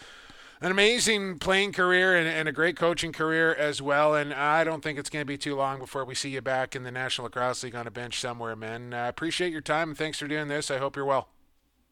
an 0.61 0.73
amazing 0.73 1.39
playing 1.39 1.73
career 1.73 2.17
and, 2.17 2.27
and 2.27 2.49
a 2.49 2.53
great 2.53 2.77
coaching 2.77 3.13
career 3.13 3.55
as 3.55 3.81
well. 3.81 4.15
And 4.15 4.35
I 4.35 4.65
don't 4.65 4.83
think 4.83 4.99
it's 4.99 5.09
going 5.09 5.21
to 5.23 5.27
be 5.27 5.39
too 5.39 5.55
long 5.55 5.79
before 5.79 6.05
we 6.05 6.15
see 6.15 6.31
you 6.31 6.41
back 6.41 6.75
in 6.75 6.83
the 6.83 6.91
National 6.91 7.27
Lacrosse 7.27 7.63
League 7.63 7.77
on 7.77 7.87
a 7.87 7.91
bench 7.93 8.19
somewhere, 8.19 8.57
man. 8.57 8.93
Uh, 8.93 9.07
appreciate 9.09 9.53
your 9.53 9.61
time 9.61 9.91
and 9.91 9.99
thanks 9.99 10.19
for 10.19 10.27
doing 10.27 10.49
this. 10.49 10.71
I 10.71 10.79
hope 10.79 10.97
you're 10.97 11.05
well. 11.05 11.29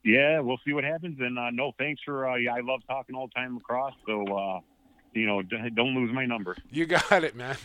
Yeah, 0.04 0.40
we'll 0.40 0.60
see 0.64 0.72
what 0.72 0.84
happens. 0.84 1.18
And 1.20 1.38
uh, 1.38 1.50
no, 1.50 1.72
thanks 1.78 2.00
for. 2.04 2.28
Uh, 2.28 2.36
yeah, 2.36 2.54
I 2.54 2.60
love 2.60 2.80
talking 2.88 3.14
old 3.16 3.32
time 3.34 3.54
lacrosse. 3.54 3.94
So 4.06 4.24
uh, 4.24 4.60
you 5.16 5.26
know, 5.26 5.42
don't 5.42 5.94
lose 5.94 6.12
my 6.12 6.26
number. 6.26 6.56
You 6.70 6.86
got 6.86 7.24
it, 7.24 7.34
man. 7.34 7.56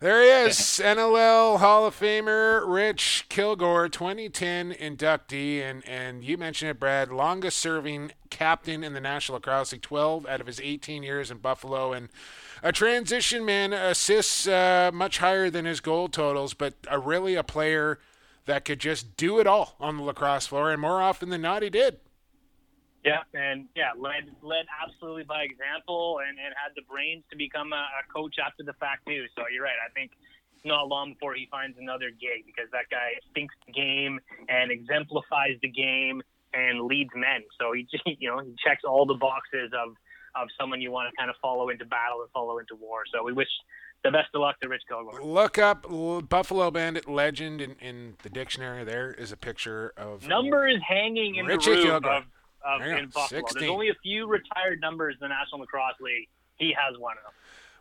There 0.00 0.22
he 0.22 0.48
is, 0.48 0.56
NLL 0.82 1.58
Hall 1.58 1.86
of 1.86 1.98
Famer 1.98 2.62
Rich 2.66 3.26
Kilgour, 3.28 3.90
2010 3.90 4.72
inductee, 4.72 5.60
and 5.60 5.86
and 5.86 6.24
you 6.24 6.38
mentioned 6.38 6.70
it, 6.70 6.80
Brad, 6.80 7.10
longest 7.10 7.58
serving 7.58 8.12
captain 8.30 8.82
in 8.82 8.94
the 8.94 9.00
National 9.00 9.36
Lacrosse 9.36 9.72
League, 9.72 9.82
12 9.82 10.26
out 10.26 10.40
of 10.40 10.46
his 10.46 10.60
18 10.60 11.02
years 11.02 11.30
in 11.30 11.38
Buffalo, 11.38 11.92
and 11.92 12.08
a 12.62 12.72
transition 12.72 13.44
man, 13.44 13.72
assists 13.72 14.46
uh, 14.46 14.90
much 14.92 15.18
higher 15.18 15.50
than 15.50 15.64
his 15.64 15.80
goal 15.80 16.08
totals, 16.08 16.54
but 16.54 16.74
a 16.88 16.98
really 16.98 17.34
a 17.34 17.42
player 17.42 17.98
that 18.46 18.64
could 18.64 18.80
just 18.80 19.16
do 19.16 19.38
it 19.38 19.46
all 19.46 19.76
on 19.80 19.96
the 19.96 20.02
lacrosse 20.02 20.46
floor, 20.46 20.70
and 20.70 20.80
more 20.80 21.02
often 21.02 21.28
than 21.28 21.42
not, 21.42 21.62
he 21.62 21.70
did. 21.70 21.98
Yeah, 23.04 23.24
and 23.32 23.66
yeah, 23.74 23.96
led 23.96 24.28
led 24.42 24.66
absolutely 24.68 25.24
by 25.24 25.42
example, 25.42 26.20
and, 26.20 26.36
and 26.38 26.52
had 26.52 26.76
the 26.76 26.82
brains 26.82 27.24
to 27.30 27.36
become 27.36 27.72
a, 27.72 27.84
a 28.00 28.04
coach 28.12 28.36
after 28.36 28.62
the 28.62 28.74
fact 28.74 29.06
too. 29.06 29.24
So 29.36 29.44
you're 29.52 29.64
right. 29.64 29.80
I 29.80 29.90
think 29.92 30.12
not 30.64 30.88
long 30.88 31.14
before 31.14 31.34
he 31.34 31.48
finds 31.50 31.78
another 31.78 32.10
gig 32.10 32.44
because 32.44 32.70
that 32.72 32.90
guy 32.90 33.16
thinks 33.32 33.54
the 33.66 33.72
game 33.72 34.20
and 34.48 34.70
exemplifies 34.70 35.56
the 35.62 35.68
game 35.68 36.20
and 36.52 36.82
leads 36.82 37.10
men. 37.14 37.40
So 37.58 37.72
he 37.72 37.88
you 38.20 38.28
know 38.28 38.40
he 38.40 38.54
checks 38.62 38.82
all 38.84 39.06
the 39.06 39.14
boxes 39.14 39.72
of 39.72 39.96
of 40.36 40.48
someone 40.60 40.80
you 40.80 40.90
want 40.90 41.10
to 41.10 41.16
kind 41.16 41.30
of 41.30 41.36
follow 41.42 41.70
into 41.70 41.84
battle 41.84 42.20
and 42.22 42.30
follow 42.30 42.58
into 42.58 42.76
war. 42.76 43.02
So 43.12 43.24
we 43.24 43.32
wish 43.32 43.48
the 44.04 44.10
best 44.10 44.28
of 44.34 44.40
luck 44.40 44.60
to 44.60 44.68
Rich 44.68 44.82
Kilgour. 44.90 45.24
Look 45.24 45.58
up 45.58 45.86
Buffalo 46.28 46.70
Bandit 46.70 47.08
legend 47.08 47.60
in, 47.60 47.76
in 47.80 48.16
the 48.22 48.30
dictionary. 48.30 48.84
There 48.84 49.12
is 49.12 49.32
a 49.32 49.36
picture 49.36 49.92
of 49.96 50.26
Number 50.26 50.68
is 50.68 50.80
hanging 50.86 51.36
in 51.36 51.46
Richie 51.46 51.70
the 51.70 51.76
room 51.76 52.02
Kilgour. 52.02 52.18
of, 52.18 52.24
of 52.64 52.80
There 52.80 52.96
in 52.96 53.06
go, 53.06 53.10
Buffalo. 53.14 53.40
16. 53.40 53.60
There's 53.60 53.70
only 53.70 53.88
a 53.88 53.94
few 54.02 54.26
retired 54.26 54.80
numbers 54.80 55.14
in 55.20 55.24
the 55.24 55.28
National 55.28 55.60
Lacrosse 55.60 56.00
League. 56.00 56.28
He 56.56 56.74
has 56.78 56.98
one 56.98 57.16
of 57.16 57.24
them. 57.24 57.32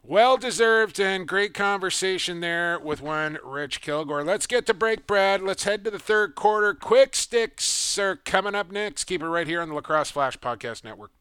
Well 0.01 0.37
deserved 0.37 0.99
and 0.99 1.27
great 1.27 1.53
conversation 1.53 2.39
there 2.39 2.79
with 2.79 3.01
one 3.01 3.37
Rich 3.43 3.81
Kilgour. 3.81 4.25
Let's 4.25 4.47
get 4.47 4.65
to 4.67 4.73
break, 4.73 5.05
Brad. 5.05 5.41
Let's 5.41 5.65
head 5.65 5.83
to 5.83 5.91
the 5.91 5.99
third 5.99 6.35
quarter. 6.35 6.73
Quick 6.73 7.15
sticks 7.15 7.99
are 7.99 8.15
coming 8.15 8.55
up 8.55 8.71
next. 8.71 9.03
Keep 9.03 9.21
it 9.21 9.27
right 9.27 9.45
here 9.45 9.61
on 9.61 9.67
the 9.67 9.75
Lacrosse 9.75 10.09
Flash 10.09 10.37
Podcast 10.37 10.85
Network. 10.85 11.11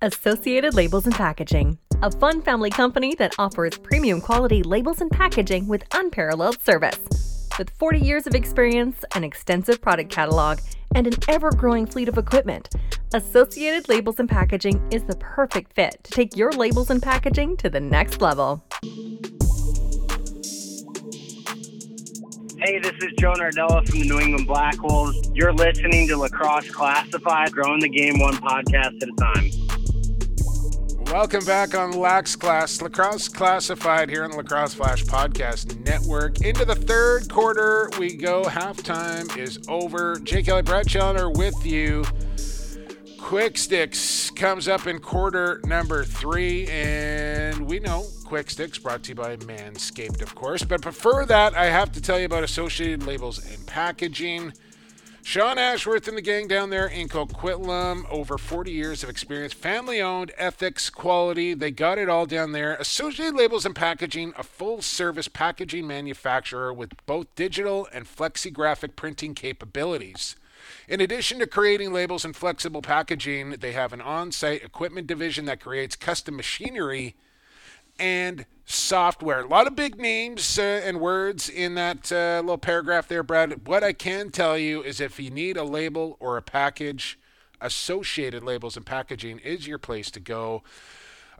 Associated 0.00 0.74
Labels 0.74 1.06
and 1.06 1.14
Packaging, 1.14 1.78
a 2.02 2.10
fun 2.10 2.40
family 2.42 2.70
company 2.70 3.14
that 3.16 3.34
offers 3.38 3.76
premium 3.78 4.20
quality 4.20 4.62
labels 4.62 5.00
and 5.00 5.10
packaging 5.10 5.68
with 5.68 5.84
unparalleled 5.94 6.60
service. 6.62 6.98
With 7.58 7.70
40 7.70 8.00
years 8.00 8.26
of 8.26 8.34
experience, 8.34 9.04
an 9.14 9.24
extensive 9.24 9.80
product 9.80 10.10
catalog, 10.10 10.58
and 10.96 11.06
an 11.06 11.14
ever 11.28 11.52
growing 11.52 11.84
fleet 11.84 12.08
of 12.08 12.16
equipment, 12.16 12.70
Associated 13.12 13.86
Labels 13.86 14.18
and 14.18 14.28
Packaging 14.28 14.82
is 14.90 15.04
the 15.04 15.14
perfect 15.16 15.74
fit 15.74 16.02
to 16.02 16.10
take 16.10 16.34
your 16.34 16.50
labels 16.52 16.88
and 16.88 17.02
packaging 17.02 17.54
to 17.58 17.68
the 17.68 17.78
next 17.78 18.22
level. 18.22 18.64
Hey, 22.58 22.78
this 22.78 22.94
is 23.02 23.12
Joe 23.18 23.34
Nardella 23.34 23.86
from 23.86 24.00
the 24.00 24.08
New 24.08 24.18
England 24.18 24.46
Black 24.46 24.82
Wolves. 24.82 25.30
You're 25.34 25.52
listening 25.52 26.08
to 26.08 26.16
Lacrosse 26.16 26.70
Classified, 26.70 27.52
growing 27.52 27.80
the 27.80 27.90
game 27.90 28.18
one 28.18 28.34
podcast 28.36 29.02
at 29.02 29.08
a 29.08 29.16
time. 29.18 29.65
Welcome 31.06 31.44
back 31.44 31.74
on 31.74 31.92
Lax 31.92 32.34
Class, 32.34 32.82
Lacrosse 32.82 33.28
Classified 33.28 34.10
here 34.10 34.24
on 34.24 34.32
the 34.32 34.36
Lacrosse 34.36 34.74
Flash 34.74 35.04
Podcast 35.04 35.78
Network. 35.86 36.40
Into 36.42 36.64
the 36.64 36.74
third 36.74 37.30
quarter 37.30 37.88
we 37.98 38.16
go. 38.16 38.42
Halftime 38.42 39.34
is 39.38 39.58
over. 39.68 40.16
Jake 40.16 40.46
Kelly, 40.46 40.62
Brad 40.62 40.86
Challoner 40.88 41.30
with 41.30 41.64
you. 41.64 42.04
Quick 43.18 43.56
Sticks 43.56 44.30
comes 44.30 44.68
up 44.68 44.86
in 44.86 44.98
quarter 44.98 45.60
number 45.64 46.04
three, 46.04 46.66
and 46.68 47.66
we 47.66 47.78
know 47.78 48.04
Quick 48.24 48.50
Sticks 48.50 48.76
brought 48.76 49.04
to 49.04 49.10
you 49.10 49.14
by 49.14 49.36
Manscaped, 49.36 50.22
of 50.22 50.34
course. 50.34 50.64
But 50.64 50.82
before 50.82 51.24
that, 51.26 51.54
I 51.54 51.66
have 51.66 51.92
to 51.92 52.00
tell 52.00 52.18
you 52.18 52.26
about 52.26 52.44
Associated 52.44 53.04
Labels 53.04 53.38
and 53.50 53.64
Packaging. 53.66 54.52
Sean 55.26 55.58
Ashworth 55.58 56.06
and 56.06 56.16
the 56.16 56.22
gang 56.22 56.46
down 56.46 56.70
there 56.70 56.86
in 56.86 57.08
Coquitlam, 57.08 58.08
over 58.08 58.38
40 58.38 58.70
years 58.70 59.02
of 59.02 59.10
experience, 59.10 59.52
family 59.52 60.00
owned, 60.00 60.30
ethics, 60.36 60.88
quality. 60.88 61.52
They 61.52 61.72
got 61.72 61.98
it 61.98 62.08
all 62.08 62.26
down 62.26 62.52
there. 62.52 62.76
Associated 62.76 63.34
Labels 63.34 63.66
and 63.66 63.74
Packaging, 63.74 64.34
a 64.38 64.44
full 64.44 64.82
service 64.82 65.26
packaging 65.26 65.84
manufacturer 65.84 66.72
with 66.72 66.92
both 67.06 67.34
digital 67.34 67.88
and 67.92 68.06
flexi-graphic 68.06 68.94
printing 68.94 69.34
capabilities. 69.34 70.36
In 70.88 71.00
addition 71.00 71.40
to 71.40 71.48
creating 71.48 71.92
labels 71.92 72.24
and 72.24 72.36
flexible 72.36 72.80
packaging, 72.80 73.56
they 73.58 73.72
have 73.72 73.92
an 73.92 74.00
on 74.00 74.30
site 74.30 74.62
equipment 74.62 75.08
division 75.08 75.44
that 75.46 75.58
creates 75.58 75.96
custom 75.96 76.36
machinery 76.36 77.16
and 77.98 78.46
software. 78.66 79.40
A 79.40 79.46
lot 79.46 79.66
of 79.66 79.74
big 79.74 79.98
names 79.98 80.58
uh, 80.58 80.82
and 80.84 81.00
words 81.00 81.48
in 81.48 81.74
that 81.76 82.12
uh, 82.12 82.40
little 82.40 82.58
paragraph 82.58 83.08
there, 83.08 83.22
Brad. 83.22 83.66
What 83.66 83.82
I 83.82 83.94
can 83.94 84.30
tell 84.30 84.58
you 84.58 84.82
is 84.82 85.00
if 85.00 85.18
you 85.18 85.30
need 85.30 85.56
a 85.56 85.64
label 85.64 86.18
or 86.20 86.36
a 86.36 86.42
package, 86.42 87.18
Associated 87.60 88.42
Labels 88.42 88.76
and 88.76 88.84
Packaging 88.84 89.38
is 89.38 89.66
your 89.66 89.78
place 89.78 90.10
to 90.10 90.20
go. 90.20 90.62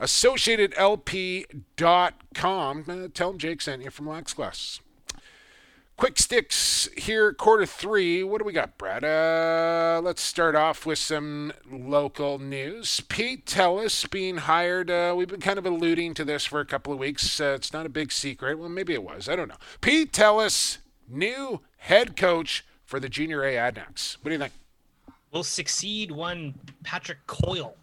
AssociatedLP.com. 0.00 2.84
Uh, 2.88 3.08
tell 3.12 3.30
them 3.30 3.38
Jake 3.38 3.60
sent 3.60 3.82
you 3.82 3.90
from 3.90 4.08
Lax 4.08 4.32
Glass. 4.32 4.80
Quick 5.96 6.18
sticks 6.18 6.90
here, 6.94 7.32
quarter 7.32 7.64
three. 7.64 8.22
What 8.22 8.38
do 8.38 8.44
we 8.44 8.52
got, 8.52 8.76
Brad? 8.76 9.02
Uh, 9.02 9.98
let's 10.04 10.20
start 10.20 10.54
off 10.54 10.84
with 10.84 10.98
some 10.98 11.54
local 11.70 12.38
news. 12.38 13.00
Pete 13.08 13.46
Tellis 13.46 14.08
being 14.10 14.36
hired. 14.36 14.90
Uh, 14.90 15.14
we've 15.16 15.28
been 15.28 15.40
kind 15.40 15.58
of 15.58 15.64
alluding 15.64 16.12
to 16.12 16.22
this 16.22 16.44
for 16.44 16.60
a 16.60 16.66
couple 16.66 16.92
of 16.92 16.98
weeks. 16.98 17.40
Uh, 17.40 17.54
it's 17.56 17.72
not 17.72 17.86
a 17.86 17.88
big 17.88 18.12
secret. 18.12 18.58
Well, 18.58 18.68
maybe 18.68 18.92
it 18.92 19.02
was. 19.02 19.26
I 19.26 19.36
don't 19.36 19.48
know. 19.48 19.56
Pete 19.80 20.12
Tellis, 20.12 20.78
new 21.08 21.62
head 21.78 22.14
coach 22.14 22.66
for 22.84 23.00
the 23.00 23.08
Junior 23.08 23.42
A 23.42 23.54
Adanacs. 23.54 24.18
What 24.20 24.28
do 24.28 24.32
you 24.32 24.38
think? 24.38 24.52
Will 25.32 25.44
succeed 25.44 26.10
one 26.12 26.52
Patrick 26.84 27.26
Coyle. 27.26 27.74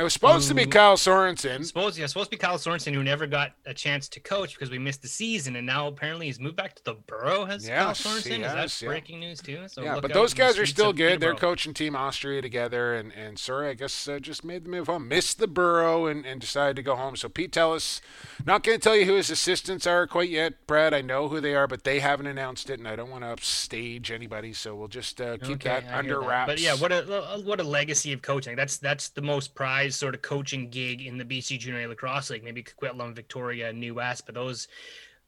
It 0.00 0.02
was 0.04 0.14
supposed 0.14 0.48
to 0.48 0.54
be 0.54 0.62
Um, 0.62 0.70
Kyle 0.70 0.96
Sorensen. 0.96 1.62
Supposed, 1.62 1.98
yeah, 1.98 2.06
supposed 2.06 2.30
to 2.30 2.36
be 2.36 2.40
Kyle 2.40 2.56
Sorensen, 2.56 2.94
who 2.94 3.02
never 3.02 3.26
got 3.26 3.52
a 3.66 3.74
chance 3.74 4.08
to 4.08 4.20
coach 4.20 4.54
because 4.54 4.70
we 4.70 4.78
missed 4.78 5.02
the 5.02 5.08
season, 5.08 5.56
and 5.56 5.66
now 5.66 5.88
apparently 5.88 6.24
he's 6.24 6.40
moved 6.40 6.56
back 6.56 6.74
to 6.76 6.84
the 6.84 6.94
Borough. 6.94 7.44
Has 7.44 7.68
Kyle 7.68 7.90
Sorensen? 7.92 8.36
he 8.38 8.42
Is 8.42 8.52
that 8.52 8.82
yeah. 8.82 8.88
breaking 8.88 9.20
news 9.20 9.42
too? 9.42 9.68
So 9.68 9.82
yeah, 9.82 10.00
but 10.00 10.14
those 10.14 10.32
guys 10.32 10.58
are 10.58 10.64
still 10.64 10.94
good. 10.94 11.20
They're 11.20 11.34
coaching 11.34 11.74
Team 11.74 11.94
Austria 11.94 12.40
together, 12.40 12.94
and 12.94 13.12
and 13.12 13.38
Sorry, 13.38 13.68
I 13.68 13.74
guess 13.74 14.08
uh, 14.08 14.18
just 14.20 14.42
made 14.42 14.64
the 14.64 14.70
move 14.70 14.86
home. 14.86 15.06
Missed 15.06 15.38
the 15.38 15.46
Borough 15.46 16.06
and, 16.06 16.24
and 16.24 16.40
decided 16.40 16.76
to 16.76 16.82
go 16.82 16.96
home. 16.96 17.14
So 17.14 17.28
Pete 17.28 17.52
Tellis, 17.52 18.00
not 18.46 18.62
going 18.62 18.78
to 18.78 18.82
tell 18.82 18.96
you 18.96 19.04
who 19.04 19.16
his 19.16 19.28
assistants 19.28 19.86
are 19.86 20.06
quite 20.06 20.30
yet, 20.30 20.66
Brad. 20.66 20.94
I 20.94 21.02
know 21.02 21.28
who 21.28 21.42
they 21.42 21.54
are, 21.54 21.66
but 21.66 21.84
they 21.84 22.00
haven't 22.00 22.26
announced 22.26 22.70
it, 22.70 22.78
and 22.78 22.88
I 22.88 22.96
don't 22.96 23.10
want 23.10 23.24
to 23.24 23.28
upstage 23.28 24.10
anybody. 24.10 24.54
So 24.54 24.74
we'll 24.74 24.88
just 24.88 25.20
uh, 25.20 25.36
keep 25.36 25.56
Okay, 25.56 25.68
that 25.68 25.84
I 25.92 25.98
under 25.98 26.20
that. 26.20 26.26
wraps. 26.26 26.52
But 26.52 26.60
yeah, 26.60 26.74
what 26.76 26.90
a 26.90 27.42
what 27.44 27.60
a 27.60 27.64
legacy 27.64 28.14
of 28.14 28.22
coaching. 28.22 28.56
That's 28.56 28.78
that's 28.78 29.10
the 29.10 29.20
most 29.20 29.54
pride 29.54 29.89
surprise 29.90 29.96
sort 29.96 30.14
of 30.14 30.22
coaching 30.22 30.68
gig 30.70 31.02
in 31.02 31.18
the 31.18 31.24
BC 31.24 31.58
Junior 31.58 31.86
Lacrosse 31.88 32.30
League. 32.30 32.44
Maybe 32.44 32.62
Coquitlam, 32.62 33.14
Victoria, 33.14 33.72
New 33.72 33.94
West, 33.94 34.26
but 34.26 34.34
those, 34.34 34.68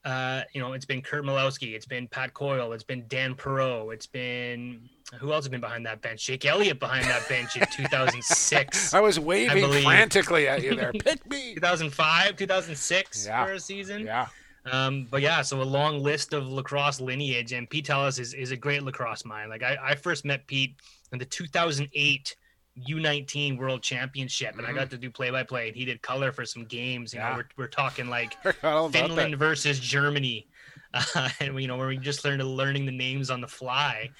uh, 0.04 0.42
you 0.52 0.60
know, 0.60 0.72
it's 0.72 0.84
been 0.84 1.02
Kurt 1.02 1.24
Malawsky, 1.24 1.74
it's 1.74 1.86
been 1.86 2.08
Pat 2.08 2.34
Coyle, 2.34 2.72
it's 2.72 2.84
been 2.84 3.04
Dan 3.08 3.34
Perot, 3.34 3.92
it's 3.92 4.06
been 4.06 4.88
who 5.20 5.32
else 5.32 5.44
has 5.44 5.50
been 5.50 5.60
behind 5.60 5.84
that 5.84 6.00
bench? 6.00 6.24
Jake 6.24 6.46
Elliott 6.46 6.80
behind 6.80 7.04
that 7.04 7.28
bench 7.28 7.56
in 7.56 7.66
2006. 7.70 8.94
I 8.94 9.00
was 9.00 9.20
waving 9.20 9.62
believe. 9.62 9.84
frantically 9.84 10.48
at 10.48 10.62
you 10.62 10.74
there. 10.74 10.90
Pick 10.98 11.28
me. 11.28 11.54
2005, 11.54 12.36
2006 12.36 13.26
Yeah. 13.26 13.44
for 13.44 13.52
a 13.52 13.60
season. 13.60 14.06
Yeah. 14.06 14.26
Um, 14.64 15.06
but 15.10 15.20
yeah, 15.20 15.42
so 15.42 15.60
a 15.60 15.64
long 15.64 16.02
list 16.02 16.32
of 16.32 16.46
lacrosse 16.46 17.00
lineage, 17.00 17.52
and 17.52 17.68
Pete 17.68 17.86
Tellis 17.88 18.18
is, 18.20 18.32
is 18.32 18.52
a 18.52 18.56
great 18.56 18.82
lacrosse 18.84 19.24
mind. 19.24 19.50
Like 19.50 19.62
I, 19.62 19.76
I 19.82 19.94
first 19.96 20.24
met 20.24 20.46
Pete 20.46 20.76
in 21.12 21.18
the 21.18 21.24
2008 21.26 22.36
U19 22.88 23.58
World 23.58 23.82
Championship, 23.82 24.56
and 24.56 24.66
I 24.66 24.72
got 24.72 24.90
to 24.90 24.98
do 24.98 25.10
play 25.10 25.30
by 25.30 25.42
play, 25.42 25.68
and 25.68 25.76
he 25.76 25.84
did 25.84 26.00
color 26.02 26.32
for 26.32 26.44
some 26.44 26.64
games. 26.64 27.12
You 27.12 27.20
Mm-hmm. 27.20 27.28
Yeah. 27.28 27.30
know, 27.36 27.42
we're, 27.56 27.64
we're 27.64 27.68
talking 27.68 28.08
like 28.08 28.40
Forgot 28.42 28.64
all 28.64 28.86
about 28.86 28.92
Finland 29.06 29.36
versus 29.36 29.78
Germany, 29.78 30.46
uh, 30.94 31.28
and 31.40 31.60
you 31.60 31.68
know 31.68 31.76
where 31.76 31.88
we 31.88 31.98
just 31.98 32.24
learned 32.24 32.42
learning 32.42 32.86
the 32.86 32.92
names 32.92 33.30
on 33.30 33.40
the 33.40 33.48
fly. 33.48 34.10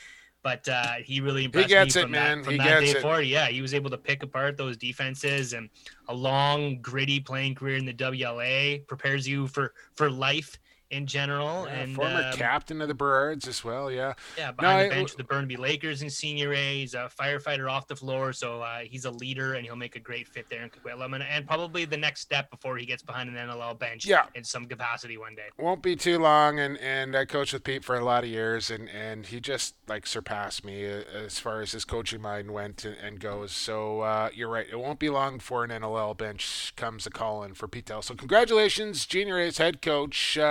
But 0.43 0.69
uh, 0.69 0.95
he 1.05 1.21
really 1.21 1.45
impressed 1.45 1.69
gets 1.69 1.95
me 1.95 2.01
it, 2.01 2.05
from 2.05 2.11
man. 2.11 2.39
that, 2.39 2.45
from 2.45 2.53
He 2.55 2.59
that 2.59 2.81
day 2.81 2.91
it. 2.91 3.01
forward. 3.01 3.23
Yeah, 3.23 3.47
he 3.47 3.63
was 3.63 3.75
able 3.75 3.91
to 3.91 3.97
pick 3.99 4.23
apart 4.25 4.57
those 4.57 4.77
defenses, 4.77 5.53
and 5.53 5.71
a 6.09 6.15
long, 6.15 6.81
gritty 6.83 7.21
playing 7.21 7.55
career 7.55 7.77
in 7.77 7.87
the 7.87 7.95
WLA 7.95 8.87
prepares 8.89 9.27
you 9.27 9.47
for 9.47 9.73
for 9.95 10.11
life 10.11 10.59
in 10.93 11.07
general. 11.07 11.67
Yeah, 11.67 11.81
and 11.81 11.95
former 11.97 12.23
um, 12.31 12.37
captain 12.37 12.81
of 12.81 12.87
the 12.89 12.95
Birds 12.95 13.49
as 13.49 13.65
well. 13.65 13.91
Yeah. 13.91 14.15
yeah, 14.39 14.47
No, 14.49 14.53
behind 14.53 14.79
I- 14.79 14.83
the 14.85 14.95
bench 14.95 15.11
with 15.11 15.19
the 15.19 15.25
Burnaby 15.25 15.57
Lakers 15.57 16.03
in 16.03 16.11
Senior 16.11 16.53
A. 16.53 16.81
He's 16.81 16.95
a 16.95 17.11
firefighter 17.21 17.71
off 17.71 17.89
the 17.89 17.97
floor, 17.97 18.33
so 18.33 18.61
uh, 18.63 18.81
he's 18.81 19.05
a 19.05 19.11
leader, 19.11 19.55
and 19.55 19.65
he'll 19.67 19.75
make 19.77 19.97
a 19.97 20.01
great 20.01 20.29
fit 20.29 20.47
there 20.49 20.63
in 20.63 20.71
Coquitlam, 20.71 21.15
and, 21.15 21.25
and 21.25 21.47
probably 21.47 21.85
the 21.85 21.97
next 21.97 22.21
step 22.21 22.51
before 22.51 22.77
he 22.77 22.87
gets 22.87 23.03
behind 23.03 23.29
an 23.29 23.37
NLL 23.37 23.79
bench 23.79 24.07
Yeah. 24.07 24.27
in 24.35 24.45
some 24.45 24.67
capacity 24.67 25.17
one 25.17 25.35
day. 25.35 25.49
won't 25.59 25.83
be 25.83 25.97
too 25.97 26.19
long 26.19 26.59
and 26.61 26.77
and 26.79 27.17
I 27.17 27.25
coached 27.25 27.53
with 27.53 27.65
Pete 27.65 27.85
for 27.85 27.97
a 27.97 28.05
lot 28.05 28.23
of 28.25 28.31
years 28.31 28.71
and 28.71 28.89
and 28.91 29.27
he 29.27 29.41
just 29.41 29.75
like 29.89 30.07
surpassed 30.07 30.65
me 30.65 30.85
uh, 30.87 31.03
as 31.25 31.39
far 31.39 31.61
as 31.63 31.73
his 31.73 31.85
coaching 31.85 32.21
mind 32.21 32.51
went 32.53 32.85
and, 32.85 32.97
and 32.97 33.19
goes 33.21 33.53
so 33.53 34.01
uh, 34.01 34.29
you're 34.35 34.49
right 34.49 34.67
it 34.71 34.79
won't 34.79 34.99
be 34.99 35.09
long 35.09 35.39
before 35.39 35.65
an 35.65 35.71
NLL 35.71 36.17
bench 36.17 36.73
comes 36.77 37.07
a 37.07 37.11
call 37.11 37.43
in 37.43 37.55
for 37.55 37.67
Pete 37.69 37.87
Tell 37.87 38.03
so 38.03 38.15
congratulations 38.15 39.07
Junior 39.07 39.39
A's 39.39 39.59
head 39.59 39.81
coach 39.83 40.37
uh, 40.37 40.43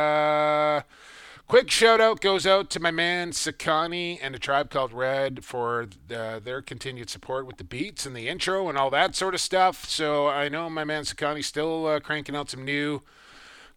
Quick 1.51 1.69
shout 1.69 1.99
out 1.99 2.21
goes 2.21 2.47
out 2.47 2.69
to 2.69 2.79
my 2.79 2.91
man 2.91 3.31
Sakani 3.31 4.17
and 4.21 4.33
a 4.33 4.39
tribe 4.39 4.69
called 4.69 4.93
Red 4.93 5.43
for 5.43 5.85
the, 6.07 6.41
their 6.41 6.61
continued 6.61 7.09
support 7.09 7.45
with 7.45 7.57
the 7.57 7.65
beats 7.65 8.05
and 8.05 8.15
the 8.15 8.29
intro 8.29 8.69
and 8.69 8.77
all 8.77 8.89
that 8.91 9.17
sort 9.17 9.33
of 9.33 9.41
stuff. 9.41 9.83
So 9.83 10.29
I 10.29 10.47
know 10.47 10.69
my 10.69 10.85
man 10.85 11.03
Sakani's 11.03 11.47
still 11.47 11.87
uh, 11.87 11.99
cranking 11.99 12.37
out 12.37 12.49
some 12.49 12.63
new 12.63 13.01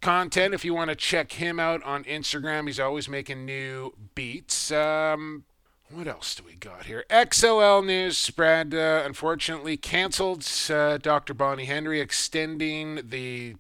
content. 0.01 0.55
If 0.55 0.65
you 0.65 0.73
want 0.73 0.91
to 0.91 0.95
check 0.95 1.33
him 1.33 1.59
out 1.59 1.83
on 1.83 2.05
Instagram, 2.05 2.69
he's 2.69 2.79
always 2.79 3.09
making 3.09 3.45
new 3.45 3.93
beats. 4.15 4.71
Um, 4.71 5.43
what 5.91 6.07
else 6.07 6.37
do 6.37 6.45
we 6.45 6.55
got 6.55 6.87
here? 6.87 7.05
XLL 7.11 7.85
news 7.85 8.17
spread 8.17 8.73
uh, 8.73 9.03
unfortunately 9.05 9.77
canceled. 9.77 10.49
Uh, 10.71 10.99
Dr. 10.99 11.35
Bonnie 11.35 11.65
Henry 11.65 12.01
extending 12.01 13.01
the 13.09 13.57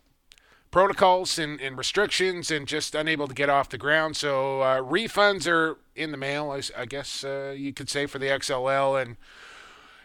protocols 0.74 1.38
and, 1.38 1.60
and 1.60 1.78
restrictions 1.78 2.50
and 2.50 2.66
just 2.66 2.96
unable 2.96 3.28
to 3.28 3.32
get 3.32 3.48
off 3.48 3.68
the 3.68 3.78
ground. 3.78 4.16
So 4.16 4.60
uh, 4.60 4.80
refunds 4.80 5.46
are 5.46 5.78
in 5.94 6.10
the 6.10 6.16
mail, 6.16 6.50
I 6.76 6.84
guess 6.84 7.22
uh, 7.22 7.54
you 7.56 7.72
could 7.72 7.88
say, 7.88 8.06
for 8.06 8.18
the 8.18 8.26
XLL. 8.26 9.00
And 9.00 9.16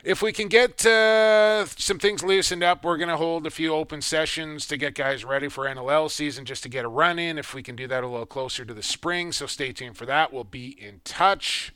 if 0.03 0.21
we 0.21 0.31
can 0.31 0.47
get 0.47 0.85
uh, 0.85 1.65
some 1.65 1.97
things 1.97 2.21
loosened 2.23 2.61
up, 2.61 2.85
we're 2.85 2.97
going 2.97 3.09
to 3.09 3.17
hold 3.17 3.47
a 3.47 3.49
few 3.49 3.73
open 3.73 4.03
sessions 4.03 4.67
to 4.67 4.77
get 4.77 4.93
guys 4.93 5.25
ready 5.25 5.49
for 5.49 5.65
NLL 5.65 6.07
season 6.11 6.45
just 6.45 6.61
to 6.61 6.69
get 6.69 6.85
a 6.85 6.87
run 6.87 7.17
in. 7.17 7.39
If 7.39 7.55
we 7.55 7.63
can 7.63 7.75
do 7.75 7.87
that 7.87 8.03
a 8.03 8.07
little 8.07 8.27
closer 8.27 8.63
to 8.63 8.73
the 8.75 8.83
spring, 8.83 9.31
so 9.31 9.47
stay 9.47 9.73
tuned 9.73 9.97
for 9.97 10.05
that. 10.05 10.31
We'll 10.31 10.43
be 10.43 10.79
in 10.79 11.01
touch. 11.03 11.73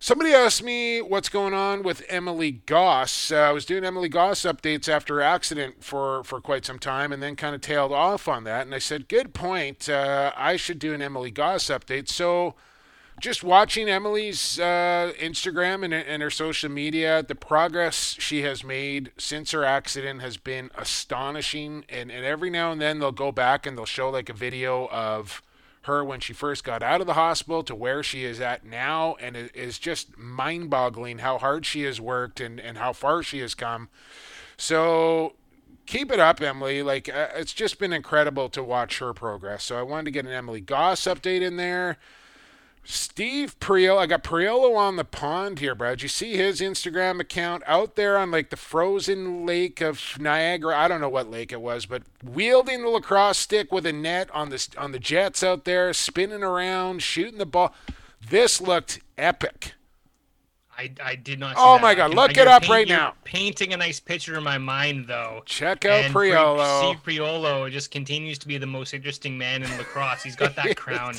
Somebody 0.00 0.32
asked 0.32 0.62
me 0.62 1.02
what's 1.02 1.28
going 1.28 1.54
on 1.54 1.82
with 1.82 2.04
Emily 2.08 2.52
Goss. 2.52 3.32
Uh, 3.32 3.36
I 3.36 3.50
was 3.50 3.64
doing 3.64 3.84
Emily 3.84 4.08
Goss 4.08 4.42
updates 4.42 4.88
after 4.88 5.16
her 5.16 5.22
accident 5.22 5.82
for, 5.82 6.22
for 6.22 6.40
quite 6.40 6.64
some 6.64 6.78
time 6.78 7.12
and 7.12 7.20
then 7.20 7.34
kind 7.34 7.52
of 7.52 7.60
tailed 7.60 7.90
off 7.90 8.28
on 8.28 8.44
that. 8.44 8.64
And 8.64 8.72
I 8.72 8.78
said, 8.78 9.08
Good 9.08 9.34
point. 9.34 9.88
Uh, 9.88 10.32
I 10.36 10.54
should 10.54 10.78
do 10.78 10.94
an 10.94 11.02
Emily 11.02 11.32
Goss 11.32 11.64
update. 11.64 12.08
So 12.08 12.54
just 13.20 13.42
watching 13.42 13.88
Emily's 13.88 14.60
uh, 14.60 15.12
Instagram 15.18 15.84
and, 15.84 15.92
and 15.92 16.22
her 16.22 16.30
social 16.30 16.70
media, 16.70 17.24
the 17.26 17.34
progress 17.34 18.14
she 18.20 18.42
has 18.42 18.62
made 18.62 19.10
since 19.18 19.50
her 19.50 19.64
accident 19.64 20.20
has 20.20 20.36
been 20.36 20.70
astonishing. 20.78 21.84
And, 21.88 22.12
and 22.12 22.24
every 22.24 22.50
now 22.50 22.70
and 22.70 22.80
then 22.80 23.00
they'll 23.00 23.10
go 23.10 23.32
back 23.32 23.66
and 23.66 23.76
they'll 23.76 23.84
show 23.84 24.10
like 24.10 24.28
a 24.28 24.34
video 24.34 24.86
of 24.92 25.42
her 25.88 26.04
when 26.04 26.20
she 26.20 26.32
first 26.32 26.62
got 26.62 26.82
out 26.82 27.00
of 27.00 27.08
the 27.08 27.14
hospital 27.14 27.64
to 27.64 27.74
where 27.74 28.04
she 28.04 28.24
is 28.24 28.40
at 28.40 28.64
now. 28.64 29.16
And 29.20 29.36
it 29.36 29.54
is 29.54 29.78
just 29.78 30.16
mind 30.16 30.70
boggling 30.70 31.18
how 31.18 31.38
hard 31.38 31.66
she 31.66 31.82
has 31.82 32.00
worked 32.00 32.40
and, 32.40 32.60
and 32.60 32.78
how 32.78 32.92
far 32.92 33.24
she 33.24 33.40
has 33.40 33.56
come. 33.56 33.88
So 34.56 35.34
keep 35.86 36.12
it 36.12 36.20
up, 36.20 36.40
Emily. 36.40 36.82
Like 36.82 37.08
uh, 37.08 37.28
it's 37.34 37.52
just 37.52 37.80
been 37.80 37.92
incredible 37.92 38.48
to 38.50 38.62
watch 38.62 39.00
her 39.00 39.12
progress. 39.12 39.64
So 39.64 39.76
I 39.76 39.82
wanted 39.82 40.04
to 40.04 40.10
get 40.12 40.26
an 40.26 40.32
Emily 40.32 40.60
Goss 40.60 41.02
update 41.02 41.42
in 41.42 41.56
there. 41.56 41.98
Steve 42.90 43.60
Priolo, 43.60 43.98
I 43.98 44.06
got 44.06 44.24
Priolo 44.24 44.74
on 44.74 44.96
the 44.96 45.04
pond 45.04 45.58
here, 45.58 45.74
bro. 45.74 45.90
Did 45.90 46.04
You 46.04 46.08
see 46.08 46.38
his 46.38 46.62
Instagram 46.62 47.20
account 47.20 47.62
out 47.66 47.96
there 47.96 48.16
on 48.16 48.30
like 48.30 48.48
the 48.48 48.56
frozen 48.56 49.44
lake 49.44 49.82
of 49.82 50.16
Niagara. 50.18 50.74
I 50.74 50.88
don't 50.88 51.02
know 51.02 51.10
what 51.10 51.30
lake 51.30 51.52
it 51.52 51.60
was, 51.60 51.84
but 51.84 52.04
wielding 52.24 52.80
the 52.80 52.88
lacrosse 52.88 53.36
stick 53.36 53.70
with 53.70 53.84
a 53.84 53.92
net 53.92 54.30
on 54.32 54.48
the 54.48 54.66
on 54.78 54.92
the 54.92 54.98
jets 54.98 55.42
out 55.42 55.66
there, 55.66 55.92
spinning 55.92 56.42
around, 56.42 57.02
shooting 57.02 57.36
the 57.36 57.44
ball. 57.44 57.74
This 58.26 58.58
looked 58.58 59.00
epic. 59.18 59.74
I, 60.78 60.92
I 61.04 61.14
did 61.16 61.40
not. 61.40 61.56
See 61.56 61.62
Oh 61.64 61.78
my 61.80 61.94
God, 61.96 62.08
can- 62.10 62.16
look 62.16 62.36
it 62.36 62.46
up 62.46 62.62
paint- 62.62 62.70
right 62.72 62.88
now. 62.88 63.14
Painting 63.24 63.72
a 63.74 63.76
nice 63.76 63.98
picture 63.98 64.36
in 64.38 64.44
my 64.44 64.58
mind, 64.58 65.06
though. 65.08 65.42
Check 65.44 65.84
out 65.84 66.04
And 66.04 66.12
Pri- 66.12 66.30
Priolo. 66.30 66.78
Steve 66.92 67.02
Priolo 67.02 67.68
just 67.70 67.90
continues 67.90 68.38
to 68.38 68.46
be 68.46 68.58
the 68.58 68.66
most 68.66 68.94
interesting 68.94 69.36
man 69.36 69.64
in 69.64 69.76
lacrosse. 69.76 70.22
He's 70.22 70.36
got 70.36 70.54
that 70.62 70.76
crown 70.76 71.14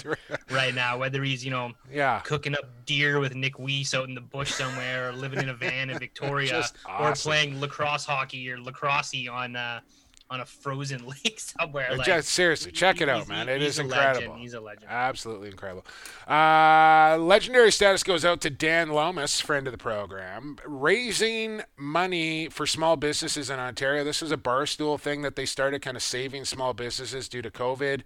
right 0.50 0.74
now. 0.74 0.98
Whether 0.98 1.22
he's 1.24 1.44
you 1.44 1.52
know 1.52 1.74
Yeah. 1.92 2.22
cooking 2.22 2.54
up 2.54 2.66
deer 2.86 3.20
with 3.20 3.36
Nick 3.36 3.60
Weiss 3.60 3.94
out 3.94 4.08
in 4.08 4.16
the 4.16 4.22
bush 4.22 4.52
somewhere, 4.54 5.10
or 5.10 5.12
living 5.12 5.40
in 5.40 5.50
a 5.50 5.54
van 5.54 5.90
in 5.90 6.00
Victoria, 6.08 6.48
Just 6.50 6.76
or 7.00 7.14
playing 7.14 7.60
lacrosse 7.60 8.06
hockey 8.06 8.50
or 8.50 8.60
lacrosse 8.60 9.14
on 9.30 9.56
uh, 9.58 9.82
on 10.30 10.42
a 10.42 10.46
frozen 10.46 11.06
lake 11.26 11.40
somewhere. 11.40 11.96
Like, 11.96 12.06
Just 12.06 12.30
seriously, 12.30 12.72
check 12.72 13.02
it 13.02 13.10
out, 13.10 13.28
man. 13.28 13.50
It 13.50 13.62
is 13.62 13.80
incredible. 13.80 14.28
legend. 14.28 14.42
He's 14.42 14.54
a 14.54 14.60
legend. 14.62 14.86
Absolutely 14.90 15.50
incredible. 15.50 15.86
Uh, 16.28 17.18
legendary 17.20 17.72
status 17.72 18.04
goes 18.04 18.24
out 18.24 18.42
to 18.42 18.50
Dan 18.50 18.90
Lomas, 18.90 19.42
friend 19.42 19.68
of 19.68 19.72
the 19.72 19.78
program, 19.78 20.58
raising 20.66 21.62
money 21.78 22.50
for 22.50 22.66
small 22.68 22.96
businesses 22.96 23.50
in 23.50 23.60
Ontario. 23.60 24.04
This 24.04 24.22
is 24.22 24.32
a 24.32 24.38
barstool 24.38 25.00
thing 25.00 25.22
that 25.24 25.36
they 25.36 25.46
started, 25.46 25.82
kind 25.82 25.98
of 25.98 26.04
saving 26.04 26.46
small 26.46 26.74
businesses 26.74 27.28
due 27.28 27.42
to 27.42 27.50
COVID. 27.50 28.02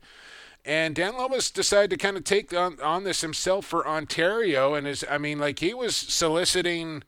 And 0.66 0.96
Dan 0.96 1.18
Lomas 1.18 1.52
decided 1.52 1.90
to 1.90 1.98
kind 1.98 2.16
of 2.16 2.24
take 2.24 2.54
on, 2.54 2.80
on 2.80 3.04
this 3.04 3.20
himself 3.20 3.66
for 3.66 3.86
Ontario, 3.86 4.76
and 4.76 4.88
is 4.88 5.04
I 5.10 5.18
mean, 5.18 5.38
like 5.38 5.60
he 5.60 5.74
was 5.74 5.94
soliciting 5.94 7.04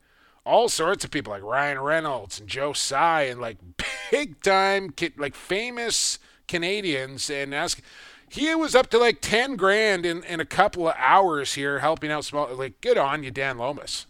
all 0.45 0.69
sorts 0.69 1.03
of 1.03 1.11
people 1.11 1.31
like 1.33 1.43
Ryan 1.43 1.79
Reynolds 1.79 2.39
and 2.39 2.47
Joe 2.47 2.73
Tsai 2.73 3.23
and 3.23 3.41
like 3.41 3.57
big 4.11 4.41
time, 4.41 4.93
like 5.17 5.35
famous 5.35 6.19
Canadians, 6.47 7.29
and 7.29 7.53
ask. 7.53 7.81
He 8.27 8.53
was 8.55 8.75
up 8.75 8.89
to 8.89 8.97
like 8.97 9.21
ten 9.21 9.55
grand 9.55 10.05
in, 10.05 10.23
in 10.23 10.39
a 10.39 10.45
couple 10.45 10.87
of 10.87 10.95
hours 10.97 11.53
here, 11.53 11.79
helping 11.79 12.11
out 12.11 12.25
small. 12.25 12.53
Like, 12.53 12.81
good 12.81 12.97
on 12.97 13.23
you, 13.23 13.31
Dan 13.31 13.57
Lomas. 13.57 14.07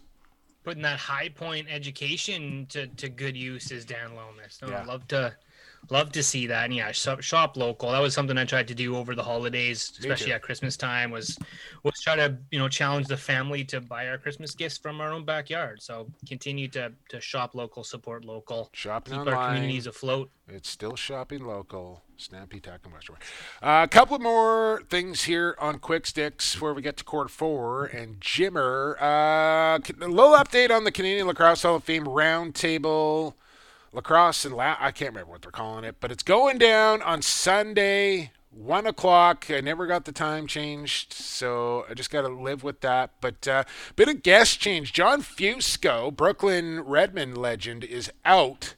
putting 0.64 0.82
that 0.82 0.98
high 0.98 1.28
point 1.28 1.68
education 1.70 2.66
to, 2.70 2.86
to 2.88 3.08
good 3.08 3.36
use 3.36 3.70
is 3.70 3.84
Dan 3.84 4.14
Lomas. 4.16 4.58
Oh, 4.62 4.66
no, 4.66 4.72
Yeah. 4.72 4.80
I'd 4.80 4.86
love 4.86 5.06
to 5.08 5.34
love 5.90 6.12
to 6.12 6.22
see 6.22 6.46
that. 6.46 6.64
And 6.64 6.74
yeah, 6.74 6.92
shop, 6.92 7.20
shop 7.22 7.56
local. 7.56 7.90
That 7.90 8.00
was 8.00 8.14
something 8.14 8.36
I 8.36 8.44
tried 8.44 8.68
to 8.68 8.74
do 8.74 8.96
over 8.96 9.14
the 9.14 9.22
holidays, 9.22 9.92
especially 9.98 10.32
at 10.32 10.42
Christmas 10.42 10.76
time. 10.76 11.10
Was 11.10 11.38
was 11.82 11.94
try 12.02 12.16
to 12.16 12.36
you 12.50 12.58
know 12.58 12.68
challenge 12.68 13.06
the 13.06 13.16
family 13.16 13.64
to 13.64 13.80
buy 13.80 14.08
our 14.08 14.18
Christmas 14.18 14.54
gifts 14.54 14.78
from 14.78 15.00
our 15.00 15.12
own 15.12 15.24
backyard. 15.24 15.82
So 15.82 16.08
continue 16.28 16.68
to 16.68 16.92
to 17.10 17.20
shop 17.20 17.54
local, 17.54 17.84
support 17.84 18.24
local, 18.24 18.70
Shopping 18.72 19.12
keep 19.12 19.20
online. 19.20 19.34
our 19.34 19.48
communities 19.48 19.86
afloat. 19.86 20.30
It's 20.48 20.68
still 20.68 20.96
shopping 20.96 21.44
local. 21.44 22.02
Stampede 22.18 22.62
Tack 22.62 22.80
and 22.84 22.94
Western. 22.94 23.16
Uh, 23.62 23.82
a 23.84 23.88
couple 23.88 24.18
more 24.18 24.82
things 24.88 25.24
here 25.24 25.54
on 25.58 25.78
Quick 25.78 26.06
Sticks 26.06 26.54
before 26.54 26.72
we 26.72 26.80
get 26.80 26.96
to 26.96 27.04
quarter 27.04 27.28
four. 27.28 27.84
And 27.84 28.20
Jimmer, 28.20 28.96
uh, 29.00 29.78
a 29.78 30.08
little 30.08 30.32
update 30.34 30.70
on 30.70 30.84
the 30.84 30.92
Canadian 30.92 31.26
Lacrosse 31.26 31.62
Hall 31.62 31.74
of 31.74 31.84
Fame 31.84 32.04
Roundtable 32.04 33.34
Lacrosse 33.96 34.44
and 34.44 34.54
La- 34.54 34.76
I 34.78 34.92
can't 34.92 35.12
remember 35.12 35.32
what 35.32 35.42
they're 35.42 35.50
calling 35.50 35.82
it, 35.82 35.96
but 36.00 36.12
it's 36.12 36.22
going 36.22 36.58
down 36.58 37.00
on 37.00 37.22
Sunday, 37.22 38.30
one 38.50 38.86
o'clock. 38.86 39.46
I 39.48 39.62
never 39.62 39.86
got 39.86 40.04
the 40.04 40.12
time 40.12 40.46
changed, 40.46 41.14
so 41.14 41.86
I 41.88 41.94
just 41.94 42.10
got 42.10 42.20
to 42.20 42.28
live 42.28 42.62
with 42.62 42.82
that. 42.82 43.12
But 43.22 43.48
uh, 43.48 43.64
bit 43.96 44.08
of 44.08 44.22
guest 44.22 44.60
change. 44.60 44.92
John 44.92 45.22
Fusco, 45.22 46.14
Brooklin 46.14 46.80
Redmen 46.80 47.34
legend, 47.34 47.84
is 47.84 48.12
out 48.22 48.74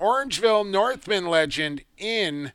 Orangeville 0.00 0.68
Northmen 0.68 1.26
legend 1.26 1.84
in 1.96 2.52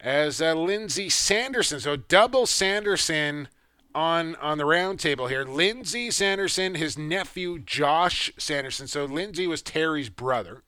as 0.00 0.42
uh, 0.42 0.54
Lindsay 0.54 1.08
Sanderson. 1.08 1.78
So 1.78 1.94
double 1.94 2.46
Sanderson 2.46 3.46
on 3.94 4.34
on 4.36 4.58
the 4.58 4.66
round 4.66 4.98
table 4.98 5.28
here. 5.28 5.44
Lindsay 5.44 6.10
Sanderson, 6.10 6.74
his 6.74 6.98
nephew 6.98 7.60
Josh 7.60 8.32
Sanderson. 8.38 8.88
So 8.88 9.04
Lindsay 9.04 9.46
was 9.46 9.62
Terry's 9.62 10.08
brother. 10.08 10.64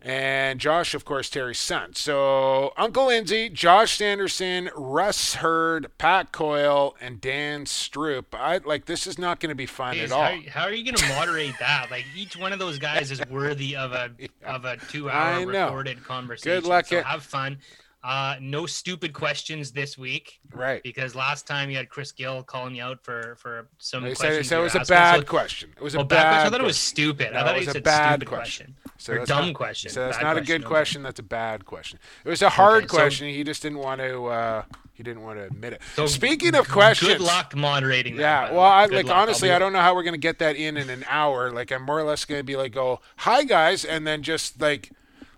And 0.00 0.60
Josh, 0.60 0.94
of 0.94 1.04
course, 1.04 1.28
Terry's 1.28 1.58
son. 1.58 1.94
So 1.94 2.72
Uncle 2.76 3.06
Lindsay, 3.06 3.48
Josh 3.48 3.98
Sanderson, 3.98 4.70
Russ 4.76 5.34
Hurd, 5.34 5.90
Pat 5.98 6.30
Coyle, 6.32 6.96
and 7.00 7.20
Dan 7.20 7.64
Stroup. 7.64 8.26
I 8.32 8.58
like 8.58 8.84
this 8.84 9.06
is 9.06 9.18
not 9.18 9.40
going 9.40 9.50
to 9.50 9.56
be 9.56 9.66
fun 9.66 9.96
Jeez, 9.96 10.04
at 10.04 10.12
all. 10.12 10.24
How, 10.24 10.40
how 10.50 10.62
are 10.62 10.72
you 10.72 10.84
going 10.84 10.96
to 10.96 11.08
moderate 11.08 11.54
that? 11.58 11.90
Like 11.90 12.04
each 12.16 12.36
one 12.36 12.52
of 12.52 12.58
those 12.58 12.78
guys 12.78 13.10
is 13.10 13.20
worthy 13.28 13.76
of 13.76 13.92
a 13.92 14.10
of 14.44 14.64
a 14.64 14.76
two 14.76 15.10
hour 15.10 15.44
recorded 15.44 16.04
conversation. 16.04 16.60
Good 16.60 16.68
luck 16.68 16.86
So 16.86 17.02
have 17.02 17.22
fun. 17.22 17.58
Uh, 18.04 18.36
no 18.40 18.64
stupid 18.64 19.12
questions 19.12 19.72
this 19.72 19.98
week. 19.98 20.38
Right. 20.52 20.80
Because 20.84 21.16
last 21.16 21.48
time 21.48 21.68
you 21.68 21.76
had 21.76 21.88
Chris 21.88 22.12
Gill 22.12 22.44
calling 22.44 22.76
you 22.76 22.82
out 22.84 23.02
for 23.02 23.34
for 23.40 23.68
some 23.78 24.04
They 24.04 24.14
questions. 24.14 24.48
said 24.48 24.60
it 24.60 24.62
was 24.62 24.74
a 24.76 24.80
bad 24.84 25.20
So- 25.20 25.24
question. 25.24 25.74
It 25.76 25.82
was 25.82 25.94
a 25.96 25.98
Oh, 26.00 26.04
bad. 26.04 26.22
question? 26.22 26.46
I 26.46 26.50
thought 26.50 26.60
it 26.60 26.64
was 26.66 26.78
stupid. 26.78 27.32
No, 27.32 27.40
I 27.40 27.42
thought 27.44 27.56
it 27.58 27.66
was 27.66 27.74
a 27.76 27.80
bad 27.80 28.10
stupid 28.20 28.28
question. 28.28 28.76
So 28.98 29.14
or 29.14 29.26
dumb 29.26 29.46
not- 29.46 29.54
question. 29.54 29.90
So 29.90 30.04
that's 30.06 30.16
Bad 30.16 30.22
not 30.22 30.30
a 30.30 30.40
question, 30.40 30.46
good 30.46 30.64
okay. 30.64 30.68
question. 30.68 31.02
That's 31.02 31.18
a 31.18 31.22
bad 31.24 31.64
question. 31.66 31.98
It 32.24 32.28
was 32.28 32.40
a 32.42 32.48
hard 32.50 32.84
Okay, 32.84 32.88
so- 32.88 32.96
question. 32.98 33.28
he 33.28 33.42
just 33.42 33.62
didn't 33.62 33.78
want 33.78 34.00
to. 34.00 34.26
Uh, 34.26 34.62
he 34.94 35.02
didn't 35.02 35.22
want 35.22 35.38
to 35.38 35.44
admit 35.44 35.72
it. 35.74 35.82
So 35.94 36.06
Speaking 36.06 36.54
of 36.56 36.68
questions, 36.68 37.12
Good 37.12 37.20
luck 37.20 37.54
moderating 37.56 38.16
that. 38.16 38.50
Yeah, 38.50 38.52
well. 38.52 38.62
I 38.62 38.86
like 38.86 39.06
luck. 39.06 39.16
Honestly, 39.16 39.48
be- 39.48 39.52
I 39.52 39.58
don't 39.58 39.72
know 39.72 39.80
how 39.80 39.94
we're 39.94 40.02
gonna 40.04 40.18
get 40.18 40.38
that 40.40 40.54
in 40.56 40.76
in 40.76 40.88
an 40.90 41.04
hour. 41.08 41.50
Like, 41.50 41.70
I'm 41.72 41.82
more 41.82 41.98
or 41.98 42.04
less 42.04 42.24
gonna 42.24 42.42
be 42.44 42.56
like, 42.56 42.72
go, 42.72 43.00
hi 43.18 43.42
guys, 43.44 43.84
and 43.84 44.06
then 44.06 44.22
just 44.22 44.60
like 44.60 44.90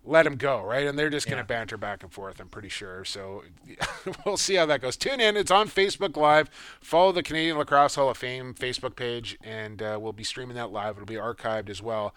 let 0.05 0.25
them 0.25 0.37
go, 0.37 0.63
right? 0.63 0.87
And 0.87 0.99
they're 0.99 1.11
just 1.11 1.29
gonna 1.29 1.45
banter 1.45 1.77
back 1.77 2.03
and 2.03 2.13
forth. 2.13 2.41
I'm 2.41 2.49
pretty 2.49 2.69
sure. 2.69 3.05
So 3.05 3.45
we'll 4.25 4.37
see 4.37 4.55
how 4.55 4.67
that 4.67 4.81
goes. 4.81 4.97
Tune 4.97 5.21
in. 5.21 5.37
It's 5.37 5.51
on 5.51 5.69
Facebook 5.69 6.17
Live. 6.17 6.49
Follow 6.81 7.13
the 7.13 7.23
Canadian 7.23 7.59
Lacrosse 7.59 7.95
Hall 7.95 8.11
of 8.11 8.17
Fame 8.17 8.55
Facebook 8.55 8.97
page, 8.97 9.39
and 9.43 9.83
uh, 9.83 9.99
we'll 10.01 10.13
be 10.13 10.25
streaming 10.25 10.57
that 10.57 10.73
live. 10.73 10.97
It'll 10.97 11.07
be 11.07 11.15
archived 11.15 11.71
as 11.71 11.83
well. 11.83 12.15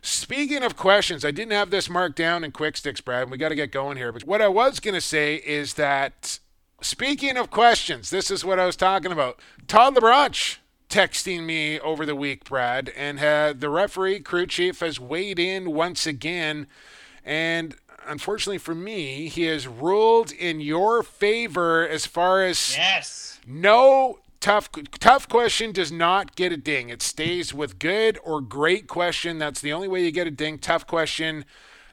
Speaking 0.00 0.62
of 0.62 0.76
questions, 0.76 1.24
I 1.24 1.30
didn't 1.30 1.52
have 1.52 1.70
this 1.70 1.90
marked 1.90 2.16
down 2.16 2.44
in 2.44 2.52
quick 2.52 2.76
sticks, 2.76 3.00
Brad. 3.00 3.30
We 3.30 3.36
got 3.36 3.48
to 3.48 3.54
get 3.54 3.72
going 3.72 3.96
here. 3.96 4.12
But 4.12 4.24
what 4.24 4.40
I 4.40 4.48
was 4.48 4.80
going 4.80 4.94
to 4.94 5.00
say 5.00 5.36
is 5.36 5.74
that, 5.74 6.38
speaking 6.80 7.36
of 7.36 7.50
questions, 7.50 8.10
this 8.10 8.30
is 8.30 8.44
what 8.44 8.60
I 8.60 8.66
was 8.66 8.76
talking 8.76 9.10
about. 9.10 9.40
Todd 9.66 9.96
LeBranch 9.96 10.58
texting 10.88 11.44
me 11.44 11.80
over 11.80 12.06
the 12.06 12.14
week, 12.14 12.44
Brad, 12.44 12.90
and 12.96 13.18
had 13.18 13.60
the 13.60 13.68
referee, 13.68 14.20
crew 14.20 14.46
chief, 14.46 14.80
has 14.80 15.00
weighed 15.00 15.38
in 15.38 15.72
once 15.72 16.06
again. 16.06 16.66
And 17.28 17.76
unfortunately 18.06 18.56
for 18.56 18.74
me, 18.74 19.28
he 19.28 19.44
has 19.44 19.68
ruled 19.68 20.32
in 20.32 20.60
your 20.60 21.02
favor 21.02 21.86
as 21.86 22.06
far 22.06 22.42
as 22.42 22.74
yes. 22.74 23.38
no 23.46 24.20
tough 24.40 24.70
tough 24.98 25.28
question 25.28 25.70
does 25.70 25.92
not 25.92 26.36
get 26.36 26.52
a 26.52 26.56
ding. 26.56 26.88
It 26.88 27.02
stays 27.02 27.52
with 27.52 27.78
good 27.78 28.18
or 28.24 28.40
great 28.40 28.86
question. 28.86 29.38
That's 29.38 29.60
the 29.60 29.74
only 29.74 29.88
way 29.88 30.02
you 30.02 30.10
get 30.10 30.26
a 30.26 30.30
ding. 30.30 30.58
Tough 30.58 30.86
question. 30.86 31.44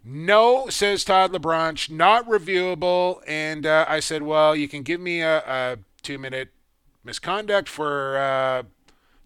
No, 0.06 0.70
says 0.70 1.03
Todd 1.03 1.34
LeBranch, 1.34 1.90
not 1.90 2.26
reviewable. 2.30 3.20
And 3.28 3.66
uh, 3.66 3.86
I 3.90 3.99
said, 3.99 4.24
well, 4.24 4.56
you 4.56 4.70
can 4.70 4.84
give 4.84 5.02
me 5.02 5.20
a, 5.20 5.40
a 5.40 5.78
two 6.02 6.18
minute 6.18 6.49
misconduct 7.03 7.68
for 7.68 8.18
uh, 8.18 8.64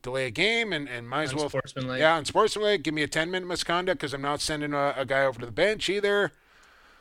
delay 0.01 0.26
a 0.26 0.31
game 0.31 0.73
and, 0.73 0.88
and 0.88 1.07
might 1.07 1.23
as 1.23 1.35
well. 1.35 1.45
Unsportsmanlike. 1.45 1.99
Yeah, 1.99 2.17
unsportsmanlike. 2.17 2.84
Give 2.84 2.93
me 2.93 3.03
a 3.03 3.07
10 3.07 3.31
minute 3.31 3.47
misconduct 3.47 3.99
because 3.99 4.13
I'm 4.13 4.21
not 4.21 4.41
sending 4.41 4.73
a, 4.73 4.93
a 4.97 5.05
guy 5.05 5.26
over 5.26 5.39
to 5.39 5.45
the 5.45 5.51
bench 5.51 5.89
either. 5.89 6.31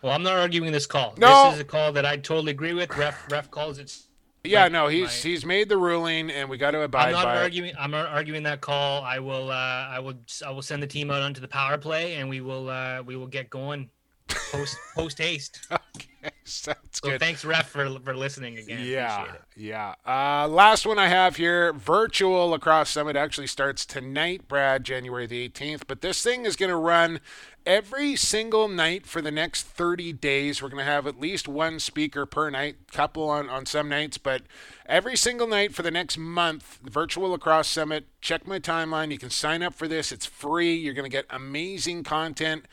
Well, 0.03 0.13
I'm 0.13 0.23
not 0.23 0.35
arguing 0.39 0.73
this 0.73 0.87
call. 0.87 1.15
No. 1.19 1.47
This 1.47 1.55
is 1.55 1.61
a 1.61 1.65
call 1.65 1.93
that 1.93 2.07
I 2.07 2.17
totally 2.17 2.53
agree 2.53 2.73
with. 2.75 2.97
Ref 2.97 3.31
ref 3.31 3.51
calls 3.51 3.79
it. 3.79 3.97
Yeah, 4.45 4.65
like 4.65 4.73
no, 4.73 4.87
he's 4.89 5.07
my- 5.25 5.31
he's 5.31 5.45
made 5.45 5.69
the 5.69 5.77
ruling 5.77 6.31
and 6.31 6.49
we 6.49 6.57
got 6.57 6.71
to 6.71 6.83
abide 6.83 7.07
I'm 7.07 7.13
not 7.13 7.25
by 7.25 7.37
it. 7.37 7.43
arguing. 7.43 7.75
I'm 7.79 7.91
not 7.91 8.07
arguing 8.07 8.45
that 8.45 8.61
call. 8.61 9.03
I 9.03 9.19
will. 9.19 9.51
Uh, 9.51 9.55
I 9.55 9.99
will. 9.99 10.15
I 10.47 10.51
will 10.51 10.63
send 10.63 10.83
the 10.83 10.87
team 10.87 11.11
out 11.11 11.23
onto 11.23 11.41
the 11.41 11.49
power 11.49 11.77
play, 11.79 12.15
and 12.15 12.29
we 12.29 12.41
will. 12.41 12.71
Uh, 12.71 13.03
we 13.03 13.17
will 13.17 13.27
get 13.27 13.51
going. 13.51 13.91
Post 14.29 14.77
post 14.95 15.19
haste. 15.19 15.61
okay, 15.71 16.31
sounds 16.45 16.79
So 16.93 17.11
good. 17.11 17.21
thanks, 17.21 17.45
ref, 17.45 17.69
for 17.69 17.99
for 18.01 18.15
listening 18.15 18.59
again. 18.59 18.81
Yeah, 18.85 19.23
Appreciate 19.23 19.41
it. 19.41 19.43
yeah. 19.57 19.95
Uh, 20.07 20.49
last 20.49 20.87
one 20.87 20.99
I 20.99 21.09
have 21.09 21.37
here, 21.37 21.73
virtual 21.73 22.49
lacrosse 22.51 22.91
summit 22.91 23.17
actually 23.17 23.47
starts 23.47 23.87
tonight, 23.87 24.47
Brad, 24.49 24.85
January 24.85 25.27
the 25.27 25.49
18th. 25.49 25.83
But 25.87 26.01
this 26.03 26.23
thing 26.23 26.45
is 26.45 26.57
going 26.57 26.71
to 26.71 26.77
run 26.77 27.21
every 27.67 28.17
single 28.17 28.69
night 28.69 29.07
for 29.07 29.21
the 29.23 29.31
next 29.31 29.63
30 29.65 30.13
days. 30.15 30.63
We're 30.63 30.69
going 30.71 30.85
to 30.85 30.91
have 30.91 31.07
at 31.07 31.21
least 31.21 31.49
one 31.49 31.79
speaker 31.79 32.27
per 32.27 32.51
night, 32.51 32.77
couple 32.93 33.29
on 33.31 33.49
on 33.49 33.65
some 33.67 33.89
nights, 33.89 34.19
but 34.19 34.43
every 34.87 35.17
single 35.17 35.47
night 35.47 35.75
for 35.75 35.83
the 35.83 35.91
next 35.91 36.19
month, 36.19 36.79
the 36.83 36.91
virtual 36.91 37.31
lacrosse 37.31 37.69
summit. 37.69 38.07
Check 38.21 38.47
my 38.47 38.59
timeline. 38.59 39.11
You 39.11 39.19
can 39.19 39.31
sign 39.31 39.63
up 39.63 39.75
for 39.75 39.87
this. 39.89 40.11
It's 40.13 40.27
free. 40.27 40.75
You're 40.75 40.95
going 40.95 41.09
to 41.11 41.17
get 41.17 41.27
amazing 41.31 42.03
content 42.05 42.67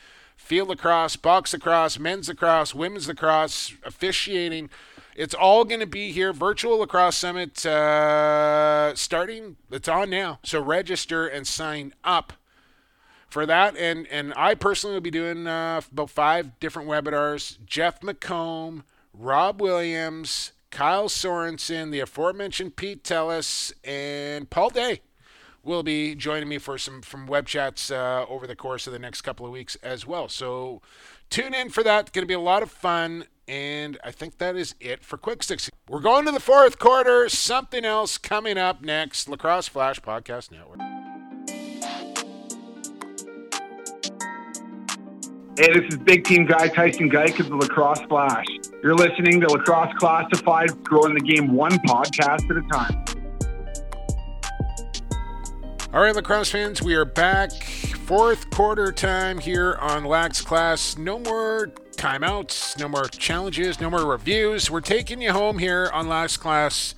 field 0.46 0.68
lacrosse, 0.68 1.16
box 1.16 1.52
lacrosse, 1.52 1.98
men's 1.98 2.28
lacrosse, 2.28 2.72
women's 2.72 3.08
lacrosse, 3.08 3.74
officiating. 3.84 4.70
It's 5.16 5.34
all 5.34 5.64
going 5.64 5.80
to 5.80 5.86
be 5.86 6.12
here. 6.12 6.32
Virtual 6.32 6.78
Lacrosse 6.78 7.16
Summit 7.16 7.66
uh, 7.66 8.94
starting. 8.94 9.56
It's 9.72 9.88
on 9.88 10.10
now. 10.10 10.38
So 10.44 10.62
register 10.62 11.26
and 11.26 11.46
sign 11.46 11.94
up 12.04 12.34
for 13.28 13.44
that. 13.46 13.76
And 13.76 14.06
and 14.06 14.32
I 14.36 14.54
personally 14.54 14.94
will 14.94 15.00
be 15.00 15.10
doing 15.10 15.48
uh, 15.48 15.80
about 15.90 16.10
five 16.10 16.60
different 16.60 16.88
webinars. 16.88 17.56
Jeff 17.66 18.00
McComb, 18.00 18.82
Rob 19.12 19.60
Williams, 19.60 20.52
Kyle 20.70 21.08
Sorensen, 21.08 21.90
the 21.90 22.00
aforementioned 22.00 22.76
Pete 22.76 23.02
Tellis, 23.02 23.72
and 23.84 24.48
Paul 24.48 24.70
Day 24.70 25.00
will 25.66 25.82
be 25.82 26.14
joining 26.14 26.48
me 26.48 26.58
for 26.58 26.78
some 26.78 27.02
from 27.02 27.26
web 27.26 27.46
chats 27.46 27.90
uh, 27.90 28.24
over 28.28 28.46
the 28.46 28.56
course 28.56 28.86
of 28.86 28.92
the 28.92 28.98
next 28.98 29.22
couple 29.22 29.44
of 29.44 29.52
weeks 29.52 29.76
as 29.82 30.06
well. 30.06 30.28
So 30.28 30.80
tune 31.28 31.52
in 31.52 31.68
for 31.68 31.82
that. 31.82 32.12
Going 32.12 32.22
to 32.22 32.28
be 32.28 32.34
a 32.34 32.40
lot 32.40 32.62
of 32.62 32.70
fun. 32.70 33.24
And 33.48 33.98
I 34.02 34.10
think 34.10 34.38
that 34.38 34.56
is 34.56 34.74
it 34.80 35.04
for 35.04 35.18
Quick 35.18 35.42
Sticks. 35.42 35.70
We're 35.88 36.00
going 36.00 36.24
to 36.26 36.32
the 36.32 36.40
fourth 36.40 36.78
quarter. 36.78 37.28
Something 37.28 37.84
else 37.84 38.18
coming 38.18 38.58
up 38.58 38.82
next. 38.82 39.28
Lacrosse 39.28 39.68
Flash 39.68 40.00
Podcast 40.00 40.50
Network. 40.50 40.80
Hey, 45.58 45.72
this 45.72 45.84
is 45.88 45.96
big 45.98 46.24
team 46.24 46.44
guy 46.44 46.68
Tyson 46.68 47.08
Geik 47.08 47.40
of 47.40 47.48
the 47.48 47.56
Lacrosse 47.56 48.02
Flash. 48.08 48.44
You're 48.82 48.94
listening 48.94 49.40
to 49.40 49.48
Lacrosse 49.48 49.94
Classified, 49.98 50.84
growing 50.84 51.14
the 51.14 51.20
game 51.20 51.54
one 51.54 51.72
podcast 51.72 52.50
at 52.50 52.56
a 52.56 52.68
time. 52.70 53.15
All 55.96 56.02
right, 56.02 56.14
lacrosse 56.14 56.50
fans, 56.50 56.82
we 56.82 56.94
are 56.94 57.06
back. 57.06 57.50
Fourth 58.04 58.50
quarter 58.50 58.92
time 58.92 59.38
here 59.38 59.78
on 59.80 60.04
Lax 60.04 60.42
Class. 60.42 60.98
No 60.98 61.18
more 61.18 61.68
timeouts, 61.92 62.78
no 62.78 62.86
more 62.86 63.06
challenges, 63.06 63.80
no 63.80 63.88
more 63.88 64.04
reviews. 64.04 64.70
We're 64.70 64.82
taking 64.82 65.22
you 65.22 65.32
home 65.32 65.56
here 65.56 65.88
on 65.94 66.06
Lax 66.06 66.36
Class 66.36 66.94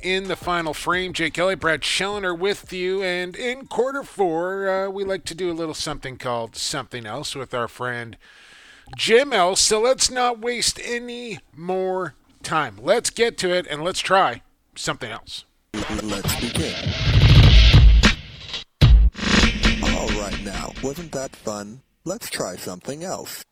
in 0.00 0.28
the 0.28 0.36
final 0.36 0.72
frame. 0.72 1.12
Jake 1.12 1.34
Kelly, 1.34 1.56
Brad 1.56 1.82
Challoner 1.82 2.32
with 2.32 2.72
you. 2.72 3.02
And 3.02 3.34
in 3.34 3.66
quarter 3.66 4.04
four, 4.04 4.68
uh, 4.68 4.90
we 4.90 5.02
like 5.02 5.24
to 5.24 5.34
do 5.34 5.50
a 5.50 5.52
little 5.52 5.74
something 5.74 6.16
called 6.16 6.54
Something 6.54 7.06
Else 7.06 7.34
with 7.34 7.52
our 7.52 7.66
friend 7.66 8.16
Jim 8.96 9.32
Else. 9.32 9.60
So 9.60 9.80
let's 9.80 10.08
not 10.08 10.38
waste 10.38 10.78
any 10.84 11.40
more 11.52 12.14
time. 12.44 12.78
Let's 12.80 13.10
get 13.10 13.36
to 13.38 13.52
it 13.52 13.66
and 13.66 13.82
let's 13.82 13.98
try 13.98 14.42
something 14.76 15.10
else. 15.10 15.46
Let's 16.00 16.40
begin. 16.40 17.13
Wasn't 20.84 21.12
that 21.12 21.34
fun? 21.34 21.80
Let's 22.04 22.28
try 22.28 22.56
something 22.56 23.04
else. 23.04 23.42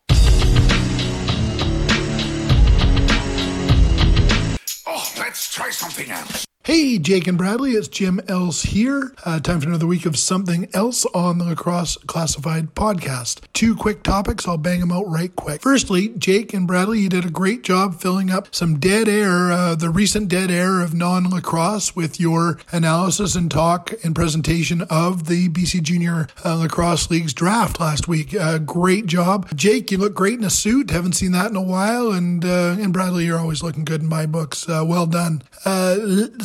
Oh, 4.86 5.10
let's 5.18 5.50
try 5.50 5.70
something 5.70 6.10
else. 6.10 6.44
Hey, 6.64 6.96
Jake 7.00 7.26
and 7.26 7.36
Bradley, 7.36 7.72
it's 7.72 7.88
Jim 7.88 8.20
Else 8.28 8.62
here. 8.62 9.12
Uh, 9.24 9.40
time 9.40 9.60
for 9.60 9.66
another 9.66 9.84
week 9.88 10.06
of 10.06 10.16
something 10.16 10.68
else 10.72 11.04
on 11.06 11.38
the 11.38 11.44
Lacrosse 11.44 11.96
Classified 12.06 12.76
podcast. 12.76 13.40
Two 13.52 13.74
quick 13.74 14.04
topics, 14.04 14.46
I'll 14.46 14.58
bang 14.58 14.78
them 14.78 14.92
out 14.92 15.08
right 15.08 15.34
quick. 15.34 15.60
Firstly, 15.60 16.10
Jake 16.10 16.54
and 16.54 16.64
Bradley, 16.68 17.00
you 17.00 17.08
did 17.08 17.24
a 17.24 17.30
great 17.30 17.64
job 17.64 18.00
filling 18.00 18.30
up 18.30 18.54
some 18.54 18.78
dead 18.78 19.08
air, 19.08 19.50
uh, 19.50 19.74
the 19.74 19.90
recent 19.90 20.28
dead 20.28 20.52
air 20.52 20.80
of 20.80 20.94
non 20.94 21.28
lacrosse 21.28 21.96
with 21.96 22.20
your 22.20 22.60
analysis 22.70 23.34
and 23.34 23.50
talk 23.50 23.92
and 24.04 24.14
presentation 24.14 24.82
of 24.82 25.26
the 25.26 25.48
BC 25.48 25.82
Junior 25.82 26.28
uh, 26.44 26.54
Lacrosse 26.54 27.10
League's 27.10 27.34
draft 27.34 27.80
last 27.80 28.06
week. 28.06 28.36
Uh, 28.36 28.58
great 28.58 29.06
job. 29.06 29.48
Jake, 29.56 29.90
you 29.90 29.98
look 29.98 30.14
great 30.14 30.38
in 30.38 30.44
a 30.44 30.50
suit. 30.50 30.92
Haven't 30.92 31.14
seen 31.14 31.32
that 31.32 31.50
in 31.50 31.56
a 31.56 31.60
while. 31.60 32.12
And, 32.12 32.44
uh, 32.44 32.76
and 32.78 32.92
Bradley, 32.92 33.26
you're 33.26 33.40
always 33.40 33.64
looking 33.64 33.84
good 33.84 34.02
in 34.02 34.08
my 34.08 34.26
books. 34.26 34.68
Uh, 34.68 34.84
well 34.86 35.06
done. 35.06 35.42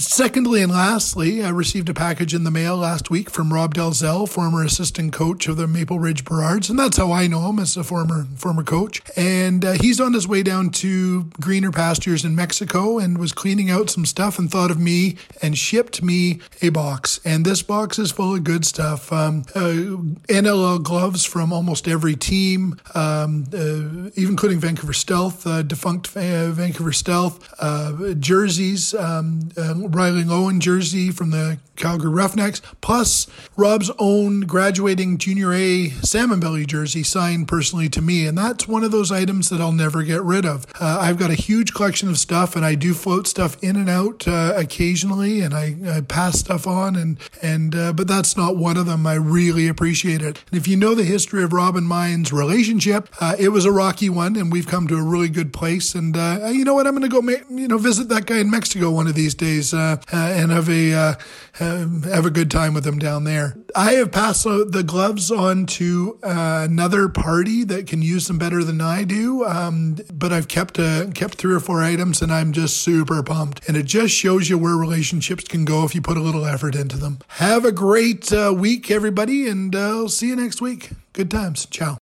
Secondly 0.08 0.64
and 0.64 0.72
lastly, 0.72 1.44
I 1.44 1.50
received 1.50 1.90
a 1.90 1.94
package 1.94 2.34
in 2.34 2.46
the 2.46 2.50
mail 2.50 2.78
last 2.78 3.10
week 3.10 3.30
from 3.30 3.52
Rob 3.52 3.76
Delzell, 3.76 4.28
former 4.28 4.64
assistant 4.64 5.12
coach 5.12 5.50
of 5.50 5.58
the 5.58 5.68
Maple 5.68 6.00
Ridge 6.00 6.24
Burrards, 6.24 6.70
and 6.70 6.80
that's 6.80 6.96
how 6.96 7.12
I 7.12 7.28
know 7.28 7.50
him 7.50 7.60
as 7.60 7.76
a 7.76 7.84
former 7.84 8.26
former 8.38 8.64
coach. 8.64 9.02
And 9.18 9.66
uh, 9.66 9.74
he's 9.74 10.00
on 10.00 10.14
his 10.14 10.26
way 10.26 10.44
down 10.44 10.70
to 10.70 11.26
greener 11.42 11.72
pastures 11.72 12.24
in 12.24 12.36
Mexico 12.36 12.98
and 12.98 13.18
was 13.18 13.34
cleaning 13.34 13.70
out 13.70 13.90
some 13.90 14.06
stuff 14.06 14.40
and 14.40 14.50
thought 14.50 14.72
of 14.72 14.80
me 14.80 15.18
and 15.42 15.58
shipped 15.58 16.02
me 16.02 16.40
a 16.62 16.70
box. 16.70 17.20
And 17.26 17.46
this 17.46 17.62
box 17.62 18.00
is 18.00 18.10
full 18.10 18.34
of 18.34 18.46
good 18.46 18.64
stuff. 18.64 19.12
Um, 19.12 19.44
uh, 19.56 20.00
NLL 20.30 20.82
gloves 20.84 21.26
from 21.26 21.52
almost 21.52 21.86
every 21.86 22.16
team, 22.16 22.80
um, 22.96 23.44
uh, 23.54 24.10
even 24.16 24.30
including 24.32 24.60
Vancouver 24.60 24.94
Stealth, 24.94 25.46
uh, 25.46 25.64
defunct 25.64 26.16
uh, 26.16 26.52
Vancouver 26.52 26.94
Stealth, 26.94 27.54
uh, 27.60 28.14
jerseys. 28.14 28.94
Um, 28.94 29.50
Riley 29.98 30.24
Loewen 30.24 30.60
jersey 30.60 31.10
from 31.10 31.32
the 31.32 31.58
Calgary 31.78 32.12
Roughnecks, 32.12 32.62
plus 32.82 33.28
Rob's 33.56 33.90
own 33.98 34.42
graduating 34.42 35.18
Junior 35.18 35.54
A 35.54 35.90
Salmon 36.02 36.40
Belly 36.40 36.66
jersey 36.66 37.04
signed 37.04 37.48
personally 37.48 37.88
to 37.90 38.02
me. 38.02 38.28
And 38.28 38.38
that's 38.38 38.68
one 38.68 38.84
of 38.84 38.92
those 38.92 39.12
items 39.12 39.50
that 39.50 39.62
I'll 39.62 39.72
never 39.72 40.04
get 40.04 40.22
rid 40.24 40.46
of. 40.46 40.66
Uh, 40.80 41.00
I've 41.02 41.18
got 41.18 41.30
a 41.30 41.36
huge 41.36 41.74
collection 41.74 42.10
of 42.10 42.18
stuff 42.18 42.56
and 42.56 42.66
I 42.66 42.76
do 42.76 42.94
float 42.94 43.28
stuff 43.28 43.62
in 43.64 43.76
and 43.76 43.90
out 43.90 44.28
uh, 44.28 44.54
occasionally 44.56 45.42
and 45.42 45.54
I, 45.54 45.76
I, 45.88 46.02
pass 46.02 46.40
stuff 46.40 46.68
on 46.68 46.96
and, 46.96 47.18
and, 47.42 47.76
uh, 47.76 47.94
but 47.94 48.08
that's 48.08 48.36
not 48.36 48.58
one 48.58 48.78
of 48.78 48.86
them. 48.86 49.06
I 49.06 49.16
really 49.16 49.68
appreciate 49.68 50.22
it. 50.22 50.44
And 50.50 50.60
if 50.60 50.68
you 50.68 50.78
know 50.78 50.96
the 50.96 51.04
history 51.04 51.44
of 51.44 51.54
Rob 51.54 51.76
and 51.76 51.88
mine's 51.88 52.34
relationship, 52.34 53.10
uh, 53.20 53.36
it 53.38 53.50
was 53.50 53.66
a 53.66 53.72
rocky 53.72 54.10
one 54.10 54.36
and 54.36 54.52
we've 54.52 54.68
come 54.68 54.88
to 54.88 54.96
a 54.96 55.04
really 55.04 55.30
good 55.30 55.54
place. 55.54 55.96
And, 55.96 56.18
uh, 56.18 56.50
you 56.52 56.66
know 56.66 56.74
what? 56.74 56.88
I'm 56.88 56.94
going 56.94 57.10
to 57.10 57.14
go, 57.14 57.22
ma- 57.22 57.46
you 57.50 57.68
know, 57.68 57.78
visit 57.78 58.10
that 58.10 58.26
guy 58.26 58.40
in 58.40 58.50
Mexico 58.50 58.90
one 58.90 59.08
of 59.08 59.16
these 59.16 59.36
days 59.36 59.74
uh, 59.94 59.98
and 60.12 60.52
have 60.52 60.70
a, 60.70 61.18
have 61.60 62.26
a 62.26 62.30
good 62.30 62.52
time 62.52 62.74
with 62.74 62.84
them 62.84 63.00
down 63.00 63.24
there. 63.24 63.56
I 63.76 63.94
have 63.94 64.12
passed 64.12 64.44
the 64.44 64.84
gloves 64.86 65.32
on 65.32 65.66
to 65.68 66.20
uh, 66.24 66.68
another 66.70 67.10
party 67.10 67.64
that 67.66 67.88
can 67.88 68.02
use 68.02 68.28
them 68.28 68.38
better 68.38 68.64
than 68.64 68.82
I 68.82 69.04
do, 69.04 69.46
um, 69.46 69.98
but 70.12 70.32
I've 70.32 70.48
kept 70.48 70.80
uh, 70.80 71.08
kept 71.14 71.36
three 71.36 71.54
or 71.54 71.60
four 71.60 71.84
items, 71.84 72.22
and 72.22 72.32
I'm 72.32 72.52
just 72.54 72.78
super 72.78 73.22
pumped. 73.24 73.68
And 73.68 73.78
it 73.78 73.86
just 73.86 74.14
shows 74.14 74.50
you 74.50 74.58
where 74.58 74.76
relationships 74.76 75.44
can 75.44 75.66
go 75.66 75.84
if 75.84 75.94
you 75.94 76.02
put 76.02 76.18
a 76.18 76.22
little 76.22 76.46
effort 76.46 76.76
into 76.76 76.98
them. 76.98 77.20
Have 77.30 77.66
a 77.66 77.72
great 77.72 78.32
uh, 78.32 78.54
week, 78.58 78.90
everybody, 78.90 79.48
and 79.48 79.76
uh, 79.76 79.80
I'll 79.80 80.10
see 80.10 80.30
you 80.30 80.36
next 80.36 80.62
week. 80.62 80.92
Good 81.14 81.30
times. 81.32 81.66
Ciao. 81.66 81.98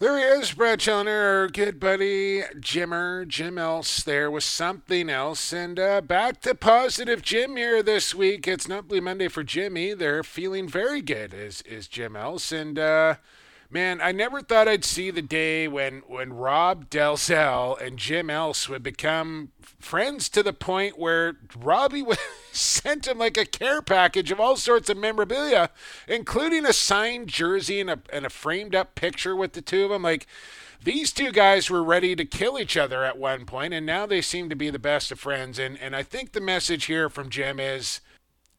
There 0.00 0.16
he 0.16 0.24
is, 0.40 0.54
Brad 0.54 0.80
Challoner, 0.80 1.40
our 1.40 1.48
good 1.48 1.78
buddy 1.78 2.40
Jimmer, 2.58 3.28
Jim 3.28 3.58
Else 3.58 4.02
there 4.02 4.30
with 4.30 4.44
something 4.44 5.10
else. 5.10 5.52
And 5.52 5.78
uh, 5.78 6.00
back 6.00 6.40
to 6.40 6.54
positive 6.54 7.20
Jim 7.20 7.54
here 7.54 7.82
this 7.82 8.14
week. 8.14 8.48
It's 8.48 8.66
not 8.66 8.88
Blue 8.88 9.02
Monday 9.02 9.28
for 9.28 9.42
Jimmy. 9.42 9.92
They're 9.92 10.22
feeling 10.22 10.66
very 10.66 11.02
good, 11.02 11.34
is, 11.34 11.60
is 11.66 11.86
Jim 11.86 12.16
Else. 12.16 12.50
And 12.50 12.78
uh, 12.78 13.16
Man, 13.72 14.00
I 14.00 14.10
never 14.10 14.40
thought 14.40 14.66
I'd 14.66 14.84
see 14.84 15.12
the 15.12 15.22
day 15.22 15.68
when, 15.68 16.02
when 16.08 16.32
Rob 16.32 16.90
Delzell 16.90 17.80
and 17.80 18.00
Jim 18.00 18.28
Else 18.28 18.68
would 18.68 18.82
become 18.82 19.52
friends 19.78 20.28
to 20.30 20.42
the 20.42 20.52
point 20.52 20.98
where 20.98 21.36
Robbie 21.56 22.04
sent 22.52 23.06
him 23.06 23.18
like 23.18 23.36
a 23.36 23.46
care 23.46 23.80
package 23.80 24.32
of 24.32 24.40
all 24.40 24.56
sorts 24.56 24.90
of 24.90 24.96
memorabilia, 24.96 25.70
including 26.08 26.66
a 26.66 26.72
signed 26.72 27.28
jersey 27.28 27.80
and 27.80 27.90
a, 27.90 28.00
and 28.12 28.26
a 28.26 28.30
framed 28.30 28.74
up 28.74 28.96
picture 28.96 29.36
with 29.36 29.52
the 29.52 29.62
two 29.62 29.84
of 29.84 29.90
them. 29.90 30.02
Like, 30.02 30.26
these 30.82 31.12
two 31.12 31.30
guys 31.30 31.70
were 31.70 31.84
ready 31.84 32.16
to 32.16 32.24
kill 32.24 32.58
each 32.58 32.76
other 32.76 33.04
at 33.04 33.18
one 33.18 33.44
point, 33.44 33.72
and 33.72 33.86
now 33.86 34.04
they 34.04 34.20
seem 34.20 34.48
to 34.48 34.56
be 34.56 34.70
the 34.70 34.78
best 34.80 35.12
of 35.12 35.20
friends. 35.20 35.60
And, 35.60 35.78
and 35.78 35.94
I 35.94 36.02
think 36.02 36.32
the 36.32 36.40
message 36.40 36.86
here 36.86 37.08
from 37.08 37.28
Jim 37.28 37.60
is 37.60 38.00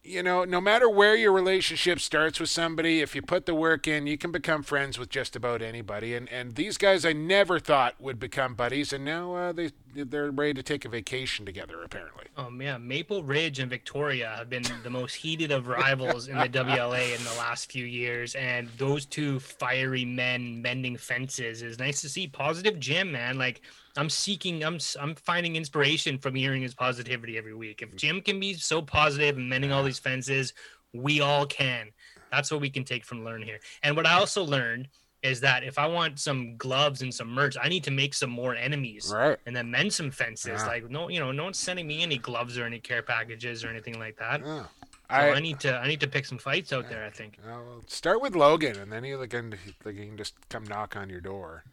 you 0.04 0.22
know, 0.22 0.44
no 0.44 0.60
matter 0.60 0.90
where 0.90 1.14
your 1.14 1.30
relationship 1.30 2.00
starts 2.00 2.40
with 2.40 2.50
somebody, 2.50 3.00
if 3.00 3.14
you 3.14 3.22
put 3.22 3.46
the 3.46 3.54
work 3.54 3.86
in, 3.86 4.08
you 4.08 4.18
can 4.18 4.32
become 4.32 4.64
friends 4.64 4.98
with 4.98 5.08
just 5.08 5.36
about 5.36 5.62
anybody. 5.62 6.14
And 6.14 6.28
and 6.28 6.56
these 6.56 6.76
guys, 6.76 7.04
I 7.04 7.12
never 7.12 7.60
thought 7.60 8.00
would 8.00 8.18
become 8.18 8.54
buddies, 8.54 8.92
and 8.92 9.04
now 9.04 9.34
uh, 9.34 9.52
they 9.52 9.70
they're 9.94 10.32
ready 10.32 10.54
to 10.54 10.62
take 10.62 10.84
a 10.84 10.88
vacation 10.88 11.46
together. 11.46 11.82
Apparently. 11.82 12.24
Oh 12.36 12.50
yeah, 12.58 12.78
Maple 12.78 13.22
Ridge 13.22 13.60
and 13.60 13.70
Victoria 13.70 14.34
have 14.36 14.50
been 14.50 14.64
the 14.82 14.90
most 14.90 15.14
heated 15.14 15.52
of 15.52 15.68
rivals 15.68 16.26
in 16.26 16.36
the 16.36 16.48
WLA 16.48 17.16
in 17.16 17.22
the 17.22 17.34
last 17.38 17.70
few 17.70 17.84
years, 17.84 18.34
and 18.34 18.68
those 18.78 19.06
two 19.06 19.38
fiery 19.38 20.04
men 20.04 20.60
mending 20.60 20.96
fences 20.96 21.62
is 21.62 21.78
nice 21.78 22.00
to 22.00 22.08
see. 22.08 22.26
Positive 22.26 22.80
Jim, 22.80 23.12
man, 23.12 23.38
like 23.38 23.62
I'm 23.96 24.08
seeking, 24.08 24.64
I'm 24.64 24.78
I'm 25.00 25.14
finding 25.14 25.56
inspiration 25.56 26.18
from 26.18 26.34
hearing 26.34 26.62
his 26.62 26.74
positivity 26.74 27.36
every 27.36 27.54
week. 27.54 27.82
If 27.82 27.94
Jim 27.96 28.20
can 28.20 28.40
be 28.40 28.54
so 28.54 28.80
positive 28.80 29.36
and 29.36 29.48
mending 29.48 29.72
all 29.72 29.82
these 29.82 29.98
fences, 29.98 30.54
we 30.92 31.20
all 31.20 31.46
can. 31.46 31.88
That's 32.30 32.50
what 32.50 32.60
we 32.60 32.70
can 32.70 32.84
take 32.84 33.04
from 33.04 33.24
learn 33.24 33.42
here. 33.42 33.60
And 33.82 33.94
what 33.94 34.06
I 34.06 34.14
also 34.14 34.42
learned 34.42 34.88
is 35.22 35.40
that 35.40 35.62
if 35.62 35.78
I 35.78 35.86
want 35.86 36.18
some 36.18 36.56
gloves 36.56 37.02
and 37.02 37.14
some 37.14 37.28
merch, 37.28 37.56
I 37.62 37.68
need 37.68 37.84
to 37.84 37.90
make 37.90 38.14
some 38.14 38.30
more 38.30 38.56
enemies, 38.56 39.12
right? 39.14 39.38
And 39.46 39.54
then 39.54 39.70
mend 39.70 39.92
some 39.92 40.10
fences. 40.10 40.60
Yeah. 40.62 40.66
Like 40.66 40.90
no, 40.90 41.08
you 41.08 41.20
know, 41.20 41.30
no 41.30 41.44
one's 41.44 41.58
sending 41.58 41.86
me 41.86 42.02
any 42.02 42.18
gloves 42.18 42.58
or 42.58 42.64
any 42.64 42.78
care 42.78 43.02
packages 43.02 43.62
or 43.64 43.68
anything 43.68 43.98
like 43.98 44.16
that. 44.16 44.40
Yeah. 44.44 44.64
So 44.64 45.18
I, 45.18 45.32
I, 45.32 45.40
need 45.40 45.60
to 45.60 45.76
I 45.76 45.86
need 45.88 46.00
to 46.00 46.08
pick 46.08 46.24
some 46.24 46.38
fights 46.38 46.72
out 46.72 46.88
there. 46.88 47.04
I 47.04 47.10
think. 47.10 47.38
Well, 47.46 47.82
start 47.86 48.22
with 48.22 48.34
Logan, 48.34 48.78
and 48.78 48.90
then 48.90 49.04
he 49.04 49.14
can 49.26 49.54
he 49.84 49.92
can 49.92 50.16
just 50.16 50.34
come 50.48 50.64
knock 50.64 50.96
on 50.96 51.10
your 51.10 51.20
door 51.20 51.64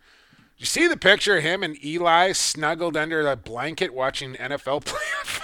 you 0.60 0.66
see 0.66 0.88
the 0.88 0.98
picture 0.98 1.38
of 1.38 1.44
him 1.44 1.64
and 1.64 1.84
Eli 1.84 2.34
snuggled 2.34 2.98
under 2.98 3.26
a 3.28 3.36
blanket 3.36 3.94
watching 3.94 4.34
NFL 4.34 4.84
playoff 4.84 5.40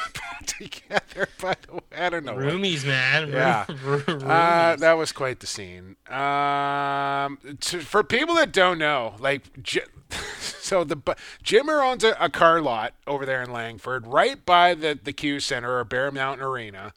together? 0.46 1.30
By 1.42 1.56
the 1.66 1.76
way, 1.76 1.82
I 1.98 2.10
don't 2.10 2.26
know. 2.26 2.36
Roomies, 2.36 2.86
man. 2.86 3.30
Yeah, 3.30 3.66
uh, 3.98 4.76
that 4.76 4.94
was 4.94 5.12
quite 5.12 5.40
the 5.40 5.48
scene. 5.48 5.96
Um, 6.10 7.40
to, 7.62 7.80
for 7.80 8.04
people 8.04 8.36
that 8.36 8.52
don't 8.52 8.78
know, 8.78 9.16
like. 9.20 9.44
so 10.40 10.84
the 10.84 10.98
Jimmer 11.44 11.84
owns 11.84 12.04
a, 12.04 12.16
a, 12.20 12.30
car 12.30 12.62
lot 12.62 12.94
over 13.08 13.26
there 13.26 13.42
in 13.42 13.52
Langford, 13.52 14.06
right 14.06 14.46
by 14.46 14.74
the 14.76 15.00
the 15.02 15.14
Q 15.14 15.40
Center 15.40 15.80
or 15.80 15.84
Bear 15.84 16.12
Mountain 16.12 16.46
Arena 16.46 16.94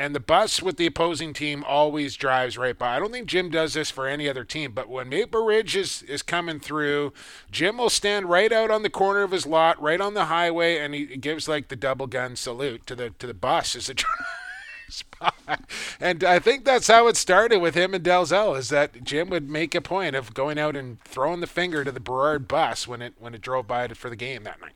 and 0.00 0.14
the 0.14 0.20
bus 0.20 0.62
with 0.62 0.78
the 0.78 0.86
opposing 0.86 1.34
team 1.34 1.62
always 1.62 2.16
drives 2.16 2.56
right 2.56 2.76
by. 2.76 2.96
I 2.96 2.98
don't 2.98 3.12
think 3.12 3.28
Jim 3.28 3.50
does 3.50 3.74
this 3.74 3.90
for 3.90 4.06
any 4.06 4.30
other 4.30 4.44
team, 4.44 4.72
but 4.72 4.88
when 4.88 5.10
Maple 5.10 5.44
Ridge 5.44 5.76
is, 5.76 6.02
is 6.04 6.22
coming 6.22 6.58
through, 6.58 7.12
Jim 7.50 7.76
will 7.76 7.90
stand 7.90 8.30
right 8.30 8.50
out 8.50 8.70
on 8.70 8.82
the 8.82 8.88
corner 8.88 9.20
of 9.20 9.32
his 9.32 9.44
lot, 9.44 9.80
right 9.80 10.00
on 10.00 10.14
the 10.14 10.24
highway, 10.24 10.78
and 10.78 10.94
he 10.94 11.04
gives 11.04 11.48
like 11.48 11.68
the 11.68 11.76
double 11.76 12.06
gun 12.06 12.34
salute 12.34 12.86
to 12.86 12.96
the 12.96 13.10
to 13.10 13.26
the 13.26 13.34
bus 13.34 13.76
as 13.76 13.90
it 13.90 14.02
spot. 14.88 15.68
And 16.00 16.24
I 16.24 16.38
think 16.38 16.64
that's 16.64 16.88
how 16.88 17.06
it 17.06 17.18
started 17.18 17.58
with 17.58 17.74
him 17.74 17.92
and 17.92 18.02
Delzell, 18.02 18.56
is 18.56 18.70
that 18.70 19.04
Jim 19.04 19.28
would 19.28 19.50
make 19.50 19.74
a 19.74 19.82
point 19.82 20.16
of 20.16 20.32
going 20.32 20.58
out 20.58 20.76
and 20.76 20.98
throwing 21.02 21.40
the 21.40 21.46
finger 21.46 21.84
to 21.84 21.92
the 21.92 22.00
Burrard 22.00 22.48
bus 22.48 22.88
when 22.88 23.02
it 23.02 23.12
when 23.18 23.34
it 23.34 23.42
drove 23.42 23.66
by 23.66 23.86
for 23.88 24.08
the 24.08 24.16
game 24.16 24.44
that 24.44 24.62
night. 24.62 24.72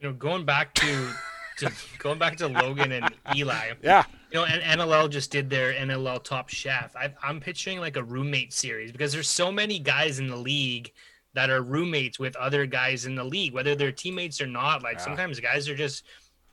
You 0.00 0.08
know, 0.08 0.14
going 0.14 0.46
back 0.46 0.72
to 0.76 1.12
to 1.58 1.70
going 1.98 2.18
back 2.18 2.38
to 2.38 2.48
Logan 2.48 2.90
and 2.90 3.14
Eli. 3.36 3.72
Yeah. 3.82 4.04
You 4.32 4.38
know, 4.38 4.44
and 4.44 4.62
NLL 4.80 5.10
just 5.10 5.30
did 5.30 5.50
their 5.50 5.72
NLL 5.72 6.22
Top 6.22 6.48
Chef. 6.48 6.94
I, 6.94 7.12
I'm 7.22 7.40
picturing 7.40 7.80
like 7.80 7.96
a 7.96 8.04
roommate 8.04 8.52
series 8.52 8.92
because 8.92 9.12
there's 9.12 9.28
so 9.28 9.50
many 9.50 9.78
guys 9.78 10.18
in 10.20 10.28
the 10.28 10.36
league 10.36 10.92
that 11.34 11.50
are 11.50 11.62
roommates 11.62 12.18
with 12.18 12.36
other 12.36 12.66
guys 12.66 13.06
in 13.06 13.14
the 13.14 13.24
league, 13.24 13.52
whether 13.52 13.74
they're 13.74 13.92
teammates 13.92 14.40
or 14.40 14.46
not. 14.46 14.82
Like 14.82 14.98
yeah. 14.98 15.04
sometimes 15.04 15.40
guys 15.40 15.68
are 15.68 15.76
just 15.76 16.04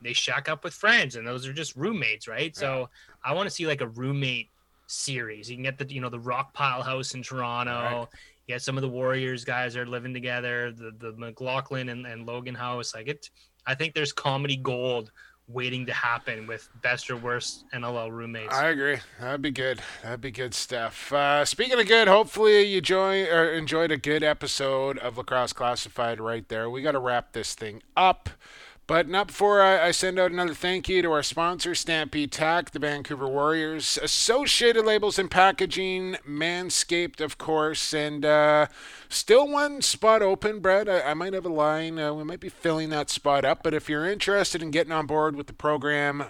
they 0.02 0.14
shack 0.14 0.50
up 0.50 0.64
with 0.64 0.74
friends, 0.74 1.16
and 1.16 1.28
those 1.28 1.48
are 1.48 1.54
just 1.54 1.76
roommates, 1.76 2.28
right? 2.28 2.54
Yeah. 2.56 2.60
So 2.60 2.90
I 3.24 3.34
want 3.34 3.48
to 3.48 3.54
see 3.54 3.68
like 3.68 3.82
a 3.82 3.88
roommate 3.88 4.50
series. 4.88 5.50
You 5.50 5.56
can 5.56 5.64
get 5.64 5.78
the 5.78 5.92
you 5.92 6.02
know 6.02 6.10
the 6.10 6.20
Rock 6.20 6.54
Pile 6.54 6.82
House 6.82 7.14
in 7.14 7.24
Toronto. 7.24 7.72
Right. 7.72 8.08
Yeah, 8.48 8.58
some 8.58 8.78
of 8.78 8.82
the 8.82 8.90
Warriors 8.90 9.44
guys 9.44 9.76
are 9.76 9.86
living 9.86 10.14
together. 10.14 10.72
The 10.72 10.94
the 10.98 11.14
McLaughlin 11.14 11.90
and, 11.90 12.06
and 12.06 12.26
Logan 12.26 12.56
House. 12.56 12.94
Like 12.96 13.08
it, 13.08 13.30
I 13.66 13.76
think 13.76 13.94
there's 13.94 14.14
comedy 14.14 14.56
gold 14.56 15.12
waiting 15.50 15.86
to 15.86 15.94
happen 15.94 16.46
with 16.46 16.68
best 16.82 17.10
or 17.10 17.16
worst 17.16 17.64
NLL 17.74 18.12
roommates. 18.12 18.54
I 18.54 18.68
agree. 18.70 18.98
That'd 19.20 19.42
be 19.42 19.52
good. 19.52 19.82
That'd 20.04 20.22
be 20.22 20.32
good 20.32 20.54
stuff. 20.54 21.14
Uh, 21.14 21.46
speaking 21.46 21.80
of 21.80 21.88
good, 21.88 22.08
hopefully 22.08 22.64
you 22.64 22.82
join 22.82 23.28
or 23.28 23.52
enjoyed 23.52 23.92
a 23.92 23.98
good 23.98 24.24
episode 24.24 24.98
of 24.98 25.18
Lacrosse 25.18 25.54
Classified 25.54 26.20
right 26.20 26.48
there. 26.50 26.70
We 26.70 26.82
got 26.82 26.92
to 26.92 27.00
wrap 27.00 27.32
this 27.32 27.56
thing 27.56 27.82
up. 27.96 28.30
But 28.88 29.10
not 29.10 29.28
before 29.28 29.62
I, 29.62 29.88
I, 29.88 29.92
send 29.92 30.18
out 30.18 30.32
another 30.32 30.54
thank 30.54 30.88
you 30.88 31.02
to 31.02 31.12
our 31.12 31.22
sponsor, 31.22 31.76
Stampede 31.76 32.32
Tack, 32.32 32.72
the 32.72 32.80
Vancouver 32.80 33.28
Warriors, 33.28 34.00
Associated 34.02 34.86
Labels 34.86 35.20
and 35.20 35.30
Packaging, 35.30 36.16
Manscaped, 36.26 37.20
of 37.20 37.38
course, 37.38 37.94
and 37.94 38.24
uh, 38.24 38.68
still 39.10 39.46
one 39.46 39.82
spot 39.82 40.22
open, 40.22 40.62
Brett. 40.62 40.88
I, 40.88 41.02
I 41.02 41.14
might 41.16 41.34
have 41.34 41.46
a 41.46 41.50
line. 41.50 42.00
Uh, 42.00 42.14
we 42.14 42.24
might 42.24 42.40
be 42.40 42.48
filling 42.48 42.90
that 42.92 43.10
spot 43.10 43.44
up, 43.44 43.62
but 43.62 43.74
if 43.74 43.90
you're 43.90 44.10
interested 44.10 44.64
in 44.64 44.72
getting 44.72 44.94
on 44.94 45.06
board 45.06 45.36
with 45.36 45.48
the 45.48 45.54
program, 45.54 46.24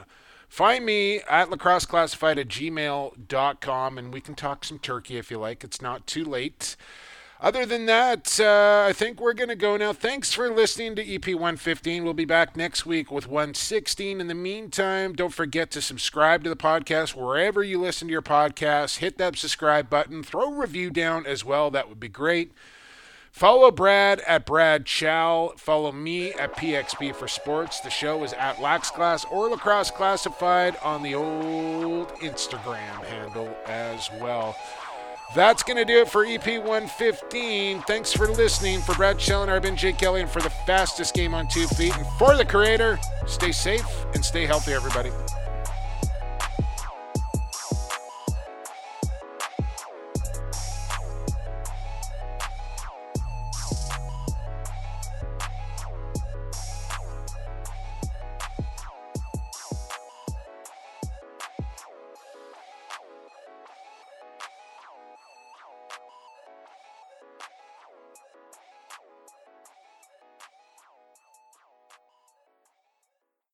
find 0.49 0.84
me 0.84 1.17
at 1.29 1.51
lacrosseclassified 1.51 2.39
at 2.39 2.47
gmail.com 2.47 3.97
and 3.99 4.11
we 4.11 4.19
can 4.19 4.34
talk 4.34 4.65
some 4.65 4.79
turkey 4.79 5.17
if 5.17 5.29
you 5.29 5.38
like. 5.38 5.63
It's 5.63 5.79
not 5.79 6.07
too 6.07 6.25
late. 6.25 6.75
Other 7.39 7.68
than 7.68 7.85
that, 7.85 8.39
uh, 8.39 8.88
I 8.89 8.93
think 8.93 9.22
we're 9.22 9.34
going 9.34 9.49
to 9.49 9.55
go 9.55 9.77
now. 9.77 9.93
Thanks 9.93 10.34
for 10.34 10.49
listening 10.49 10.95
to 10.95 11.07
EP 11.07 11.27
115. 11.27 12.03
We'll 12.03 12.15
be 12.15 12.26
back 12.26 12.57
next 12.57 12.88
week 12.88 13.11
with 13.11 13.27
116. 13.27 14.19
In 14.19 14.27
the 14.27 14.34
meantime, 14.34 15.14
don't 15.14 15.34
forget 15.34 15.69
to 15.72 15.81
subscribe 15.81 16.43
to 16.45 16.49
the 16.49 16.55
podcast 16.55 17.15
wherever 17.15 17.64
you 17.64 17.80
listen 17.80 18.07
to 18.07 18.11
your 18.11 18.23
podcasts. 18.23 18.97
Hit 18.97 19.19
that 19.19 19.38
subscribe 19.38 19.88
button. 19.88 20.23
Throw 20.23 20.51
a 20.51 20.59
review 20.59 20.89
down 20.89 21.27
as 21.27 21.45
well. 21.45 21.69
That 21.69 21.89
would 21.89 21.99
be 21.99 22.09
great. 22.09 22.53
Follow 23.31 23.69
Brad 23.69 24.19
at 24.22 24.47
Brad 24.47 24.88
Chow. 24.88 25.53
Follow 25.57 25.91
me 25.91 26.31
at 26.34 26.55
PXP 26.55 27.14
for 27.14 27.27
Sports. 27.27 27.81
The 27.81 27.91
show 27.91 28.23
is 28.23 28.34
at 28.34 28.59
Lax 28.59 28.89
Class 28.89 29.26
or 29.26 29.47
Lacrosse 29.49 29.91
Classified 29.91 30.76
on 30.77 31.03
the 31.03 31.14
old 31.14 32.09
Instagram 32.15 33.03
handle 33.05 33.55
as 33.68 34.09
well. 34.19 34.55
That's 35.35 35.61
going 35.61 35.77
to 35.77 35.85
do 35.85 35.99
it 35.99 36.07
for 36.07 36.25
EP 36.25 36.45
115. 36.45 37.81
Thanks 37.81 38.13
for 38.13 38.27
listening. 38.27 38.79
For 38.79 38.95
Brad 38.95 39.19
Challoner, 39.19 39.55
I've 39.55 39.61
been 39.61 39.75
Jake 39.75 39.97
Kelly, 39.97 40.21
and 40.21 40.29
for 40.29 40.41
the 40.41 40.49
fastest 40.49 41.13
game 41.13 41.33
on 41.33 41.47
two 41.49 41.67
feet, 41.67 41.95
and 41.97 42.07
for 42.17 42.37
the 42.37 42.45
creator, 42.45 42.97
stay 43.25 43.51
safe 43.51 43.85
and 44.13 44.23
stay 44.23 44.45
healthy, 44.45 44.73
everybody. 44.73 45.11